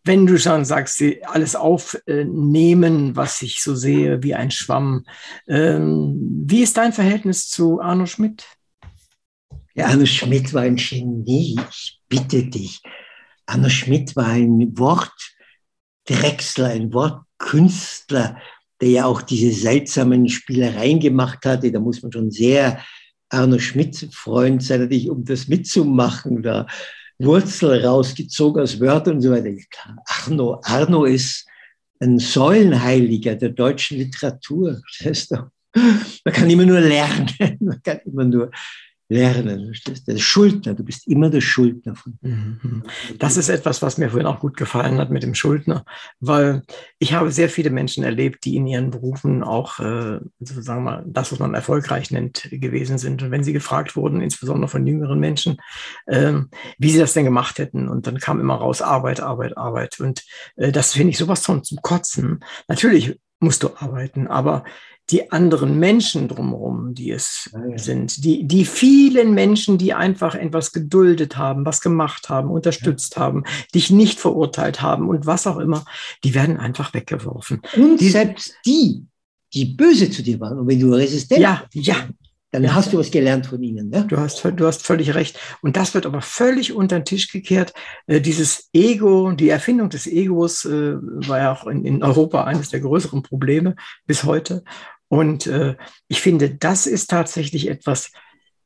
Wenn 0.05 0.25
du 0.25 0.38
schon 0.38 0.65
sagst, 0.65 0.97
sie 0.97 1.23
alles 1.23 1.55
aufnehmen, 1.55 3.15
was 3.15 3.41
ich 3.41 3.61
so 3.61 3.73
sehe, 3.73 4.21
wie 4.21 4.35
ein 4.35 4.51
Schwamm. 4.51 5.05
Ähm, 5.47 6.43
wie 6.45 6.61
ist 6.61 6.75
dein 6.75 6.91
Verhältnis 6.91 7.49
zu 7.49 7.80
Arno 7.80 8.05
Schmidt? 8.05 8.45
Ja, 9.75 9.88
Arno 9.88 10.05
Schmidt 10.05 10.53
war 10.53 10.63
ein 10.63 10.75
Genie, 10.75 11.57
ich 11.69 12.01
bitte 12.09 12.43
dich. 12.43 12.81
Arno 13.45 13.69
Schmidt 13.69 14.15
war 14.15 14.27
ein 14.27 14.77
Wortdrechsler, 14.77 16.67
ein 16.67 16.93
Wortkünstler, 16.93 18.38
der 18.81 18.89
ja 18.89 19.05
auch 19.05 19.21
diese 19.21 19.51
seltsamen 19.51 20.27
Spielereien 20.27 20.99
gemacht 20.99 21.45
hatte. 21.45 21.71
Da 21.71 21.80
muss 21.80 22.01
man 22.01 22.11
schon 22.11 22.30
sehr 22.30 22.84
Arno 23.30 23.57
Schmidt-Freund 23.57 24.61
sein, 24.61 24.81
natürlich, 24.81 25.09
um 25.09 25.23
das 25.25 25.47
mitzumachen. 25.47 26.43
Da 26.43 26.67
Wurzel 27.19 27.85
rausgezogen 27.85 28.61
aus 28.61 28.80
Wörtern 28.80 29.15
und 29.15 29.22
so 29.22 29.31
weiter. 29.31 29.49
Arno, 30.06 30.60
Arno 30.64 31.06
ist 31.06 31.45
ein 31.99 32.19
Säulenheiliger 32.19 33.35
der 33.35 33.49
deutschen 33.49 33.98
Literatur. 33.98 34.81
Das 34.98 35.07
heißt 35.07 35.31
doch, 35.31 35.48
man 35.76 36.34
kann 36.34 36.49
immer 36.49 36.65
nur 36.65 36.80
lernen. 36.80 37.30
Man 37.60 37.81
kann 37.81 37.99
immer 38.06 38.26
nur 38.26 38.52
lernen. 39.09 39.67
verstehst? 39.67 40.07
Der 40.07 40.17
Schuldner, 40.17 40.73
du 40.73 40.84
bist 40.84 41.07
immer 41.07 41.30
der 41.30 41.41
Schuldner 41.41 41.95
von. 41.95 42.17
Mhm. 42.21 42.84
Das 43.19 43.38
ist 43.38 43.49
etwas, 43.49 43.81
was 43.81 43.97
mir 43.97 44.09
vorhin 44.09 44.27
auch 44.27 44.39
gut 44.39 44.57
gefallen 44.57 44.97
hat 44.97 45.09
mit 45.09 45.23
dem 45.23 45.35
Schuldner, 45.35 45.85
weil 46.19 46.63
ich 46.99 47.13
habe 47.13 47.31
sehr 47.31 47.49
viele 47.49 47.69
Menschen 47.69 48.03
erlebt, 48.03 48.45
die 48.45 48.55
in 48.55 48.67
ihren 48.67 48.91
Berufen 48.91 49.43
auch, 49.43 49.80
äh, 49.80 50.19
sozusagen 50.39 50.84
mal, 50.84 51.03
das, 51.07 51.31
was 51.31 51.39
man 51.39 51.53
erfolgreich 51.53 52.11
nennt, 52.11 52.47
gewesen 52.51 52.97
sind. 52.97 53.21
Und 53.21 53.31
wenn 53.31 53.43
sie 53.43 53.53
gefragt 53.53 53.95
wurden, 53.95 54.21
insbesondere 54.21 54.69
von 54.69 54.88
jüngeren 54.88 55.19
Menschen, 55.19 55.57
ähm, 56.07 56.49
wie 56.77 56.89
sie 56.89 56.99
das 56.99 57.13
denn 57.13 57.25
gemacht 57.25 57.59
hätten, 57.59 57.88
und 57.88 58.07
dann 58.07 58.19
kam 58.19 58.39
immer 58.39 58.55
raus 58.55 58.81
Arbeit, 58.81 59.19
Arbeit, 59.19 59.57
Arbeit. 59.57 59.99
Und 59.99 60.23
äh, 60.55 60.71
das 60.71 60.93
finde 60.93 61.11
ich 61.11 61.17
sowas 61.17 61.45
von 61.45 61.63
zum 61.63 61.80
Kotzen. 61.81 62.39
Natürlich 62.67 63.19
musst 63.39 63.63
du 63.63 63.69
arbeiten, 63.75 64.27
aber 64.27 64.63
die 65.09 65.31
anderen 65.31 65.80
Menschen 65.80 66.27
drumherum, 66.30 66.93
die 66.93 67.11
es 67.11 67.49
Ja, 67.53 67.65
ja. 67.65 67.77
sind, 67.77 68.23
die, 68.23 68.45
die 68.47 68.63
vielen 68.65 69.34
Menschen, 69.34 69.77
die 69.77 69.93
einfach 69.93 70.34
etwas 70.35 70.71
geduldet 70.71 71.38
haben, 71.38 71.65
was 71.65 71.81
gemacht 71.81 72.30
haben, 72.30 72.49
unterstützt 72.49 73.17
haben, 73.17 73.43
dich 73.75 73.91
nicht 73.91 74.19
verurteilt 74.19 74.81
haben 74.81 75.09
und 75.09 75.25
was 75.25 75.45
auch 75.45 75.57
immer, 75.57 75.84
die 76.23 76.34
werden 76.34 76.57
einfach 76.57 76.93
weggeworfen. 76.93 77.61
Und 77.75 77.99
Die- 77.99 78.09
selbst 78.09 78.55
die, 78.65 79.05
die 79.53 79.65
böse 79.65 80.09
zu 80.09 80.23
dir 80.23 80.39
waren, 80.39 80.57
und 80.59 80.67
wenn 80.67 80.80
du 80.80 80.93
resistent 80.93 81.39
Ja, 81.41 81.63
ja, 81.73 81.95
dann 82.51 82.63
Ja. 82.63 82.75
hast 82.75 82.93
du 82.93 82.99
was 82.99 83.09
gelernt 83.09 83.47
von 83.47 83.61
ihnen. 83.63 83.91
Ja? 83.91 84.01
Du 84.03 84.15
hast, 84.17 84.43
du 84.45 84.67
hast 84.67 84.84
völlig 84.85 85.15
recht. 85.15 85.39
Und 85.63 85.75
das 85.75 85.95
wird 85.95 86.05
aber 86.05 86.21
völlig 86.21 86.71
unter 86.71 86.99
den 86.99 87.05
Tisch 87.05 87.31
gekehrt. 87.31 87.73
Äh, 88.05 88.21
dieses 88.21 88.69
Ego, 88.73 89.31
die 89.31 89.49
Erfindung 89.49 89.89
des 89.89 90.05
Egos 90.05 90.63
äh, 90.63 90.93
war 90.97 91.39
ja 91.39 91.51
auch 91.51 91.65
in, 91.65 91.84
in 91.84 92.03
Europa 92.03 92.43
eines 92.43 92.69
der 92.69 92.80
größeren 92.81 93.23
Probleme 93.23 93.75
bis 94.05 94.23
heute. 94.23 94.63
Und 95.14 95.45
äh, 95.45 95.76
ich 96.07 96.22
finde, 96.22 96.56
das 96.56 96.88
ist 96.88 97.11
tatsächlich 97.11 97.68
etwas, 97.68 98.11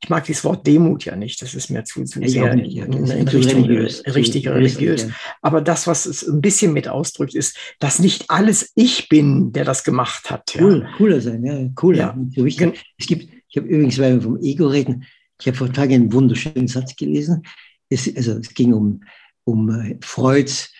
ich 0.01 0.09
mag 0.09 0.23
dieses 0.23 0.45
Wort 0.45 0.65
Demut 0.65 1.03
ja 1.03 1.17
nicht, 1.17 1.41
das 1.41 1.53
ist 1.55 1.69
mir 1.69 1.83
zu, 1.83 2.05
zu 2.05 2.21
Ich 2.21 2.31
sehr 2.31 2.55
nicht, 2.55 2.71
ja. 2.71 2.85
in, 2.85 3.05
in 3.05 3.27
Richtung 3.27 3.63
religiös, 3.65 4.01
zu 4.01 4.15
richtig 4.15 4.47
religiös, 4.47 5.03
ja. 5.03 5.09
Aber 5.41 5.59
das, 5.59 5.87
was 5.87 6.05
es 6.05 6.25
ein 6.25 6.39
bisschen 6.39 6.71
mit 6.71 6.87
ausdrückt, 6.87 7.35
ist, 7.35 7.57
dass 7.79 7.99
nicht 7.99 8.29
alles 8.29 8.71
ich 8.75 9.09
bin, 9.09 9.51
der 9.51 9.65
das 9.65 9.83
gemacht 9.83 10.31
hat. 10.31 10.55
Ja. 10.55 10.61
Cool, 10.61 10.87
cooler 10.95 11.19
sein, 11.19 11.43
ja, 11.43 11.69
cooler. 11.75 12.15
Ja. 12.15 12.17
So. 12.33 12.45
Es 12.45 13.07
gibt, 13.07 13.29
ich 13.49 13.57
habe 13.57 13.67
übrigens, 13.67 13.99
weil 13.99 14.15
wir 14.15 14.21
vom 14.21 14.41
Ego 14.41 14.67
reden, 14.67 15.03
ich 15.41 15.47
habe 15.47 15.57
vor 15.57 15.73
Tagen 15.73 15.95
einen 15.95 16.13
wunderschönen 16.13 16.69
Satz 16.69 16.95
gelesen. 16.95 17.43
Es, 17.89 18.09
also 18.15 18.37
es 18.37 18.53
ging 18.53 18.71
um, 18.73 19.03
um 19.43 19.69
äh, 19.69 19.97
Freuds, 20.01 20.71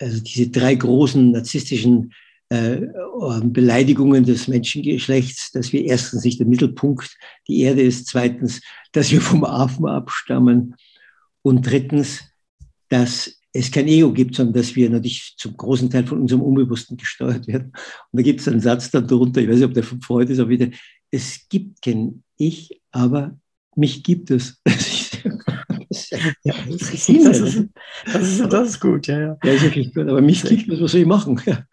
also 0.00 0.22
diese 0.22 0.48
drei 0.48 0.74
großen 0.74 1.32
narzisstischen 1.32 2.04
äh, 2.04 2.14
Beleidigungen 3.42 4.24
des 4.24 4.48
Menschengeschlechts, 4.48 5.52
dass 5.52 5.72
wir 5.72 5.84
erstens 5.84 6.24
nicht 6.24 6.38
der 6.38 6.46
Mittelpunkt 6.46 7.16
die 7.48 7.60
Erde 7.60 7.82
ist, 7.82 8.08
zweitens, 8.08 8.60
dass 8.92 9.10
wir 9.10 9.20
vom 9.20 9.44
Affen 9.44 9.86
abstammen 9.86 10.74
und 11.42 11.66
drittens, 11.66 12.20
dass 12.88 13.38
es 13.52 13.70
kein 13.70 13.88
Ego 13.88 14.12
gibt, 14.12 14.34
sondern 14.34 14.54
dass 14.54 14.74
wir 14.76 14.88
natürlich 14.90 15.34
zum 15.36 15.56
großen 15.56 15.90
Teil 15.90 16.06
von 16.06 16.20
unserem 16.20 16.42
Unbewussten 16.42 16.96
gesteuert 16.96 17.46
werden. 17.46 17.72
Und 18.10 18.18
da 18.18 18.22
gibt 18.22 18.40
es 18.40 18.48
einen 18.48 18.60
Satz 18.60 18.90
dann 18.90 19.06
drunter, 19.06 19.40
ich 19.40 19.48
weiß 19.48 19.56
nicht, 19.56 19.64
ob 19.66 19.74
der 19.74 19.84
von 19.84 20.00
Freud 20.00 20.32
ist, 20.32 20.38
aber 20.38 20.50
wieder, 20.50 20.68
es 21.10 21.46
gibt 21.48 21.82
kein 21.82 22.22
Ich, 22.36 22.80
aber 22.90 23.38
mich 23.76 24.02
gibt 24.02 24.30
es. 24.30 24.60
Ja, 26.42 26.54
das, 26.70 26.90
ist, 26.90 27.08
das, 27.08 27.40
ist, 27.40 27.68
das, 28.06 28.28
ist, 28.28 28.52
das 28.52 28.68
ist 28.70 28.80
gut, 28.80 29.06
ja, 29.08 29.20
ja. 29.20 29.38
Ja, 29.44 29.52
ist 29.52 29.62
wirklich 29.62 29.92
gut, 29.92 30.08
aber 30.08 30.22
mich 30.22 30.42
gibt 30.42 30.70
es, 30.70 30.80
was 30.80 30.92
soll 30.92 31.02
ich 31.02 31.06
machen? 31.06 31.38
Ja. 31.44 31.66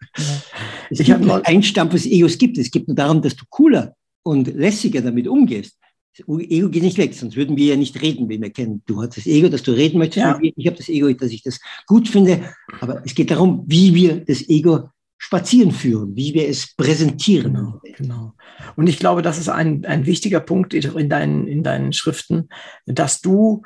Es 0.90 1.00
Ich 1.00 1.06
gibt 1.06 1.24
mal- 1.24 1.38
das 1.38 1.46
Einstampfen 1.48 1.96
des 1.96 2.06
Egos 2.06 2.36
gibt 2.38 2.58
es. 2.58 2.70
Gibt 2.70 2.88
nur 2.88 2.94
darum, 2.96 3.22
dass 3.22 3.36
du 3.36 3.44
cooler 3.48 3.94
und 4.22 4.54
lässiger 4.54 5.00
damit 5.00 5.26
umgehst. 5.28 5.76
Das 6.18 6.26
Ego 6.28 6.68
geht 6.68 6.82
nicht 6.82 6.98
weg, 6.98 7.14
sonst 7.14 7.36
würden 7.36 7.56
wir 7.56 7.66
ja 7.66 7.76
nicht 7.76 8.00
reden, 8.02 8.28
wenn 8.28 8.42
wir 8.42 8.50
kennen. 8.50 8.82
Du 8.86 9.00
hast 9.00 9.16
das 9.16 9.26
Ego, 9.26 9.48
dass 9.48 9.62
du 9.62 9.70
reden 9.70 9.98
möchtest. 9.98 10.18
Ja. 10.26 10.38
Ich 10.42 10.66
habe 10.66 10.76
das 10.76 10.88
Ego, 10.88 11.10
dass 11.12 11.30
ich 11.30 11.42
das 11.42 11.60
gut 11.86 12.08
finde. 12.08 12.42
Aber 12.80 13.02
es 13.04 13.14
geht 13.14 13.30
darum, 13.30 13.62
wie 13.66 13.94
wir 13.94 14.16
das 14.24 14.48
Ego 14.48 14.90
spazieren 15.18 15.70
führen, 15.70 16.16
wie 16.16 16.34
wir 16.34 16.48
es 16.48 16.74
präsentieren. 16.74 17.54
Genau, 17.54 17.80
genau. 17.96 18.32
Und 18.74 18.88
ich 18.88 18.98
glaube, 18.98 19.22
das 19.22 19.38
ist 19.38 19.48
ein, 19.48 19.84
ein 19.84 20.04
wichtiger 20.06 20.40
Punkt 20.40 20.74
in 20.74 21.08
deinen, 21.08 21.46
in 21.46 21.62
deinen 21.62 21.92
Schriften, 21.92 22.48
dass 22.86 23.20
du 23.20 23.62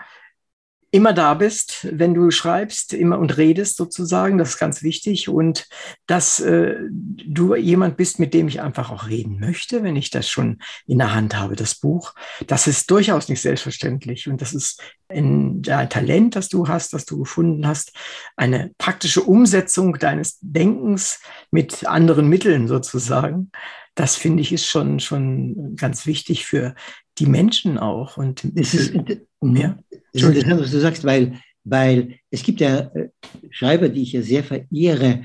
immer 0.95 1.13
da 1.13 1.35
bist, 1.35 1.89
wenn 1.91 2.15
du 2.15 2.31
schreibst, 2.31 2.93
immer 2.93 3.19
und 3.19 3.37
redest 3.37 3.77
sozusagen. 3.77 4.39
Das 4.39 4.51
ist 4.51 4.59
ganz 4.61 4.85
wichtig. 4.85 5.29
Und 5.29 5.67
dass 6.07 6.39
äh, 6.39 6.77
du 6.89 7.57
jemand 7.57 7.97
bist, 7.97 8.21
mit 8.21 8.33
dem 8.33 8.47
ich 8.47 8.61
einfach 8.61 8.93
auch 8.93 9.09
reden 9.09 9.41
möchte, 9.41 9.83
wenn 9.83 9.97
ich 9.97 10.11
das 10.11 10.29
schon 10.29 10.61
in 10.87 10.99
der 10.99 11.13
Hand 11.13 11.37
habe, 11.37 11.57
das 11.57 11.75
Buch. 11.75 12.15
Das 12.47 12.69
ist 12.69 12.93
durchaus 12.93 13.29
nicht 13.29 13.41
selbstverständlich. 13.41 14.29
Und 14.29 14.41
das 14.41 14.55
ist 14.55 14.81
ein, 15.09 15.63
ein 15.69 15.91
Talent, 15.91 16.37
das 16.37 16.49
du 16.49 16.69
hast, 16.69 16.95
das 16.95 17.07
du 17.07 17.19
gefunden 17.19 17.67
hast, 17.67 17.93
eine 18.37 18.71
praktische 18.79 19.23
Umsetzung 19.23 19.99
deines 19.99 20.39
Denkens 20.43 21.19
mit 21.51 21.89
anderen 21.89 22.29
Mitteln 22.29 22.69
sozusagen. 22.69 23.51
Das 23.97 24.15
finde 24.15 24.43
ich 24.43 24.53
ist 24.53 24.67
schon, 24.67 25.01
schon 25.01 25.75
ganz 25.75 26.07
wichtig 26.07 26.47
für 26.47 26.77
die 27.19 27.27
Menschen 27.27 27.79
auch. 27.79 28.17
Und 28.17 28.43
Das 28.57 28.75
ist, 28.75 28.95
Ja. 29.43 29.79
das 30.13 30.23
ist 30.23 30.29
interessant, 30.29 30.61
was 30.61 30.71
du 30.71 30.81
sagst, 30.81 31.05
weil, 31.05 31.39
weil 31.65 32.17
es 32.31 32.43
gibt 32.43 32.61
ja 32.61 32.91
äh, 32.95 33.09
Schreiber, 33.51 33.89
die 33.89 34.03
ich 34.03 34.13
ja 34.13 34.23
sehr 34.23 34.43
verehre, 34.45 35.25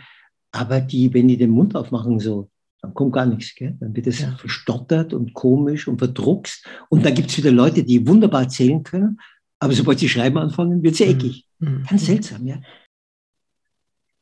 aber 0.52 0.82
die, 0.82 1.14
wenn 1.14 1.28
die 1.28 1.38
den 1.38 1.52
Mund 1.52 1.76
aufmachen, 1.76 2.20
so, 2.20 2.50
dann 2.82 2.94
kommt 2.94 3.14
gar 3.14 3.26
nichts. 3.26 3.54
Gell? 3.56 3.76
Dann 3.80 3.96
wird 3.96 4.08
es 4.08 4.20
Ja. 4.20 4.36
verstottert 4.38 5.14
und 5.14 5.34
komisch 5.34 5.88
und 5.88 5.98
verdruckst. 6.00 6.66
Und 6.90 7.06
da 7.06 7.12
gibt 7.12 7.30
es 7.30 7.38
wieder 7.38 7.52
Leute, 7.52 7.84
die 7.84 8.06
wunderbar 8.08 8.44
erzählen 8.44 8.82
können, 8.84 9.20
aber 9.60 9.74
sobald 9.74 10.00
sie 10.00 10.08
schreiben 10.10 10.38
anfangen, 10.38 10.82
wird 10.84 10.96
sie 10.96 11.06
Mhm. 11.06 11.12
eckig. 11.12 11.46
Mhm. 11.60 11.84
Ganz 11.90 12.06
seltsam, 12.06 12.48
ja. 12.48 12.62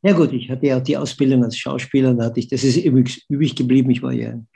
Ja 0.02 0.12
gut, 0.12 0.32
ich 0.32 0.48
hatte 0.50 0.66
ja 0.66 0.78
auch 0.78 0.82
die 0.82 0.96
Ausbildung 0.96 1.42
als 1.44 1.56
Schauspieler, 1.58 2.14
da 2.14 2.26
hatte 2.26 2.38
ich, 2.40 2.48
das 2.48 2.62
ist 2.62 2.76
übrigens 2.76 3.20
übrig 3.28 3.56
geblieben, 3.56 3.90
ich 3.90 4.00
war 4.02 4.12
ja 4.12 4.30
ein 4.30 4.46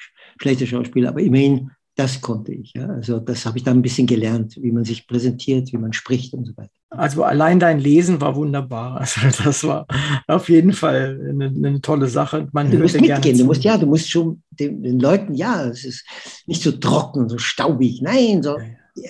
schlechter 0.40 0.66
Schauspieler, 0.66 1.08
aber 1.08 1.20
immerhin, 1.20 1.70
das 1.94 2.20
konnte 2.20 2.52
ich. 2.52 2.72
Ja. 2.74 2.86
Also 2.86 3.18
das 3.18 3.44
habe 3.44 3.58
ich 3.58 3.64
da 3.64 3.70
ein 3.70 3.82
bisschen 3.82 4.06
gelernt, 4.06 4.56
wie 4.60 4.72
man 4.72 4.84
sich 4.84 5.06
präsentiert, 5.06 5.72
wie 5.72 5.76
man 5.76 5.92
spricht 5.92 6.32
und 6.34 6.46
so 6.46 6.56
weiter. 6.56 6.70
Also 6.90 7.24
allein 7.24 7.58
dein 7.58 7.80
Lesen 7.80 8.20
war 8.20 8.34
wunderbar. 8.36 9.00
Also 9.00 9.20
das 9.44 9.64
war 9.64 9.86
auf 10.26 10.48
jeden 10.48 10.72
Fall 10.72 11.20
eine, 11.28 11.46
eine 11.46 11.80
tolle 11.80 12.06
Sache. 12.06 12.48
Man 12.52 12.70
Du 12.70 12.78
musst 12.78 13.00
mitgehen, 13.00 13.38
du 13.38 13.44
musst 13.44 13.64
ja, 13.64 13.76
du 13.78 13.86
musst 13.86 14.10
schon 14.10 14.42
den, 14.50 14.82
den 14.82 15.00
Leuten, 15.00 15.34
ja, 15.34 15.64
es 15.64 15.84
ist 15.84 16.04
nicht 16.46 16.62
so 16.62 16.72
trocken, 16.72 17.28
so 17.28 17.38
staubig, 17.38 18.00
nein, 18.02 18.42
so 18.42 18.56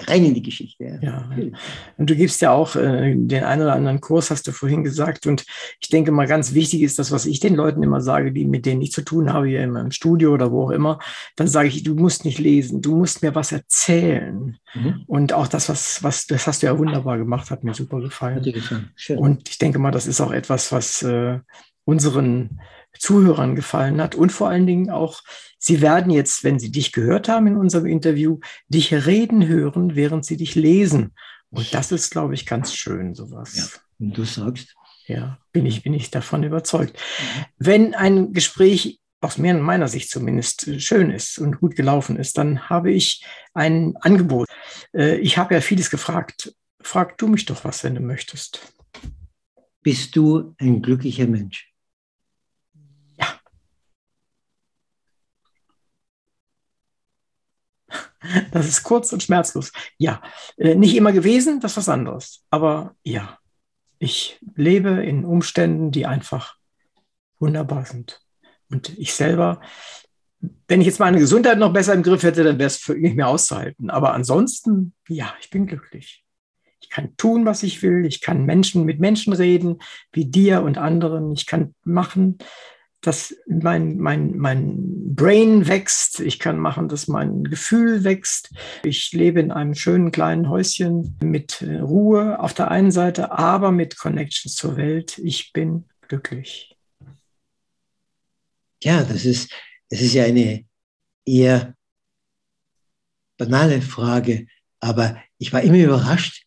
rein 0.06 0.24
in 0.24 0.34
die 0.34 0.42
Geschichte. 0.42 1.00
Ja. 1.02 1.28
Ja. 1.36 1.48
Und 1.96 2.10
du 2.10 2.14
gibst 2.14 2.40
ja 2.40 2.52
auch 2.52 2.76
äh, 2.76 3.14
den 3.14 3.44
einen 3.44 3.62
oder 3.62 3.72
anderen 3.74 4.00
Kurs, 4.00 4.30
hast 4.30 4.46
du 4.46 4.52
vorhin 4.52 4.84
gesagt. 4.84 5.26
Und 5.26 5.44
ich 5.80 5.88
denke 5.88 6.12
mal, 6.12 6.26
ganz 6.26 6.54
wichtig 6.54 6.82
ist 6.82 6.98
das, 6.98 7.10
was 7.10 7.26
ich 7.26 7.40
den 7.40 7.54
Leuten 7.54 7.82
immer 7.82 8.00
sage, 8.00 8.32
die 8.32 8.44
mit 8.44 8.66
denen 8.66 8.82
ich 8.82 8.92
zu 8.92 9.02
tun 9.02 9.32
habe, 9.32 9.48
hier 9.48 9.62
in 9.62 9.70
meinem 9.70 9.90
Studio 9.90 10.32
oder 10.32 10.52
wo 10.52 10.64
auch 10.64 10.70
immer. 10.70 10.98
Dann 11.36 11.48
sage 11.48 11.68
ich, 11.68 11.82
du 11.82 11.94
musst 11.94 12.24
nicht 12.24 12.38
lesen, 12.38 12.80
du 12.80 12.96
musst 12.96 13.22
mir 13.22 13.34
was 13.34 13.52
erzählen. 13.52 14.56
Mhm. 14.74 15.02
Und 15.06 15.32
auch 15.32 15.48
das, 15.48 15.68
was, 15.68 16.02
was, 16.02 16.26
das 16.26 16.46
hast 16.46 16.62
du 16.62 16.66
ja 16.66 16.78
wunderbar 16.78 17.18
gemacht, 17.18 17.50
hat 17.50 17.64
mir 17.64 17.74
super 17.74 17.96
Hat 17.96 18.04
gefallen. 18.04 18.42
dir 18.42 18.52
gefallen. 18.52 18.90
Schön. 18.94 19.18
Und 19.18 19.48
ich 19.48 19.58
denke 19.58 19.78
mal, 19.78 19.90
das 19.90 20.06
ist 20.06 20.20
auch 20.20 20.32
etwas, 20.32 20.70
was 20.70 21.02
äh, 21.02 21.40
unseren 21.84 22.60
Zuhörern 22.98 23.56
gefallen 23.56 24.00
hat. 24.00 24.14
Und 24.14 24.32
vor 24.32 24.48
allen 24.48 24.66
Dingen 24.66 24.90
auch, 24.90 25.22
sie 25.58 25.80
werden 25.80 26.10
jetzt, 26.10 26.44
wenn 26.44 26.58
sie 26.58 26.70
dich 26.70 26.92
gehört 26.92 27.28
haben 27.28 27.46
in 27.46 27.56
unserem 27.56 27.86
Interview, 27.86 28.38
dich 28.68 28.92
reden 29.06 29.46
hören, 29.46 29.94
während 29.96 30.24
sie 30.24 30.36
dich 30.36 30.54
lesen. 30.54 31.14
Und 31.50 31.74
das 31.74 31.92
ist, 31.92 32.10
glaube 32.10 32.34
ich, 32.34 32.46
ganz 32.46 32.74
schön, 32.74 33.14
sowas. 33.14 33.56
Ja. 33.56 34.06
Und 34.06 34.16
du 34.16 34.24
sagst, 34.24 34.74
Ja, 35.06 35.38
bin 35.52 35.66
ich, 35.66 35.82
bin 35.82 35.94
ich 35.94 36.10
davon 36.10 36.42
überzeugt. 36.44 36.96
Wenn 37.58 37.94
ein 37.94 38.32
Gespräch 38.32 39.00
aus 39.20 39.38
meiner 39.38 39.86
Sicht 39.88 40.10
zumindest 40.10 40.80
schön 40.82 41.10
ist 41.10 41.38
und 41.38 41.60
gut 41.60 41.76
gelaufen 41.76 42.16
ist, 42.16 42.38
dann 42.38 42.68
habe 42.68 42.90
ich 42.90 43.24
ein 43.54 43.96
Angebot. 44.00 44.48
Äh, 44.92 45.16
Ich 45.18 45.38
habe 45.38 45.54
ja 45.54 45.60
vieles 45.60 45.90
gefragt. 45.90 46.54
Frag 46.80 47.18
du 47.18 47.28
mich 47.28 47.44
doch 47.44 47.64
was, 47.64 47.84
wenn 47.84 47.94
du 47.94 48.00
möchtest. 48.00 48.72
bist 49.82 50.14
du 50.16 50.54
ein 50.58 50.82
glücklicher 50.82 51.26
Mensch? 51.26 51.71
Das 58.52 58.68
ist 58.68 58.82
kurz 58.82 59.12
und 59.12 59.22
schmerzlos. 59.22 59.72
Ja, 59.98 60.22
Äh, 60.56 60.74
nicht 60.74 60.94
immer 60.96 61.12
gewesen, 61.12 61.60
das 61.60 61.72
ist 61.72 61.76
was 61.78 61.88
anderes. 61.88 62.44
Aber 62.50 62.94
ja, 63.02 63.38
ich 63.98 64.38
lebe 64.56 64.90
in 65.04 65.24
Umständen, 65.24 65.90
die 65.90 66.06
einfach 66.06 66.56
wunderbar 67.38 67.84
sind. 67.84 68.20
Und 68.70 68.96
ich 68.98 69.14
selber, 69.14 69.60
wenn 70.66 70.80
ich 70.80 70.86
jetzt 70.86 71.00
meine 71.00 71.18
Gesundheit 71.18 71.58
noch 71.58 71.72
besser 71.72 71.94
im 71.94 72.02
Griff 72.02 72.22
hätte, 72.22 72.42
dann 72.42 72.58
wäre 72.58 72.66
es 72.66 72.78
für 72.78 72.94
nicht 72.94 73.16
mehr 73.16 73.28
auszuhalten. 73.28 73.90
Aber 73.90 74.14
ansonsten, 74.14 74.94
ja, 75.08 75.32
ich 75.40 75.50
bin 75.50 75.66
glücklich. 75.66 76.24
Ich 76.80 76.90
kann 76.90 77.16
tun, 77.16 77.44
was 77.44 77.62
ich 77.62 77.82
will. 77.82 78.04
Ich 78.06 78.20
kann 78.20 78.44
Menschen 78.44 78.84
mit 78.84 78.98
Menschen 78.98 79.32
reden, 79.32 79.78
wie 80.12 80.24
dir 80.24 80.62
und 80.62 80.78
anderen. 80.78 81.32
Ich 81.32 81.46
kann 81.46 81.74
machen, 81.84 82.38
dass 83.02 83.36
mein, 83.46 83.98
mein, 83.98 84.36
mein 84.36 85.14
Brain 85.14 85.66
wächst. 85.66 86.20
Ich 86.20 86.38
kann 86.38 86.58
machen, 86.58 86.88
dass 86.88 87.08
mein 87.08 87.44
Gefühl 87.44 88.04
wächst. 88.04 88.54
Ich 88.84 89.12
lebe 89.12 89.40
in 89.40 89.50
einem 89.50 89.74
schönen 89.74 90.12
kleinen 90.12 90.48
Häuschen 90.48 91.18
mit 91.20 91.60
äh, 91.62 91.80
Ruhe 91.80 92.38
auf 92.38 92.54
der 92.54 92.70
einen 92.70 92.92
Seite, 92.92 93.32
aber 93.32 93.72
mit 93.72 93.98
Connections 93.98 94.54
zur 94.54 94.76
Welt. 94.76 95.18
Ich 95.18 95.52
bin 95.52 95.84
glücklich. 96.08 96.76
Ja, 98.82 99.02
das 99.02 99.24
ist, 99.24 99.52
das 99.90 100.00
ist 100.00 100.14
ja 100.14 100.24
eine 100.24 100.64
eher 101.24 101.74
banale 103.36 103.82
Frage, 103.82 104.46
aber 104.80 105.20
ich 105.38 105.52
war 105.52 105.62
immer 105.62 105.78
überrascht, 105.78 106.46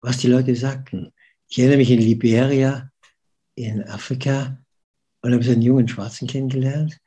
was 0.00 0.18
die 0.18 0.28
Leute 0.28 0.54
sagten. 0.54 1.12
Ich 1.48 1.58
erinnere 1.58 1.78
mich 1.78 1.90
in 1.90 2.00
Liberia, 2.00 2.90
in 3.54 3.82
Afrika, 3.84 4.63
und 5.24 5.32
habe 5.32 5.42
so 5.42 5.52
einen 5.52 5.62
jungen 5.62 5.88
Schwarzen 5.88 6.28
kennengelernt. 6.28 6.98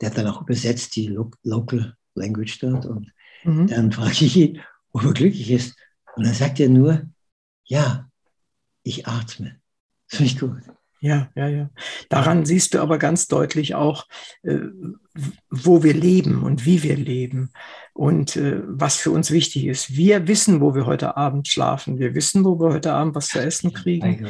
Der 0.00 0.10
hat 0.10 0.18
dann 0.18 0.26
auch 0.26 0.42
übersetzt 0.42 0.96
die 0.96 1.08
Lo 1.08 1.30
Local 1.42 1.94
Language 2.14 2.58
dort. 2.60 2.86
Und 2.86 3.12
Mhm. 3.44 3.66
dann 3.68 3.92
frage 3.92 4.24
ich 4.24 4.36
ihn, 4.36 4.60
ob 4.90 5.04
er 5.04 5.12
glücklich 5.12 5.50
ist. 5.50 5.76
Und 6.16 6.26
dann 6.26 6.34
sagt 6.34 6.58
er 6.58 6.68
nur, 6.68 7.02
ja, 7.64 8.08
ich 8.82 9.06
atme. 9.06 9.60
Das 10.08 10.16
finde 10.16 10.32
ich 10.32 10.40
gut. 10.40 10.62
Ja, 11.00 11.30
ja, 11.36 11.46
ja. 11.46 11.70
Daran 12.08 12.44
siehst 12.44 12.74
du 12.74 12.80
aber 12.80 12.98
ganz 12.98 13.28
deutlich 13.28 13.76
auch, 13.76 14.08
äh, 14.42 14.58
wo 15.48 15.84
wir 15.84 15.94
leben 15.94 16.42
und 16.42 16.64
wie 16.66 16.82
wir 16.82 16.96
leben 16.96 17.50
und 17.92 18.34
äh, 18.34 18.60
was 18.66 18.96
für 18.96 19.12
uns 19.12 19.30
wichtig 19.30 19.66
ist. 19.66 19.94
Wir 19.94 20.26
wissen, 20.26 20.60
wo 20.60 20.74
wir 20.74 20.86
heute 20.86 21.16
Abend 21.16 21.46
schlafen. 21.46 22.00
Wir 22.00 22.16
wissen, 22.16 22.44
wo 22.44 22.58
wir 22.58 22.72
heute 22.72 22.92
Abend 22.94 23.14
was 23.14 23.28
zu 23.28 23.38
essen 23.38 23.72
kriegen. 23.72 24.26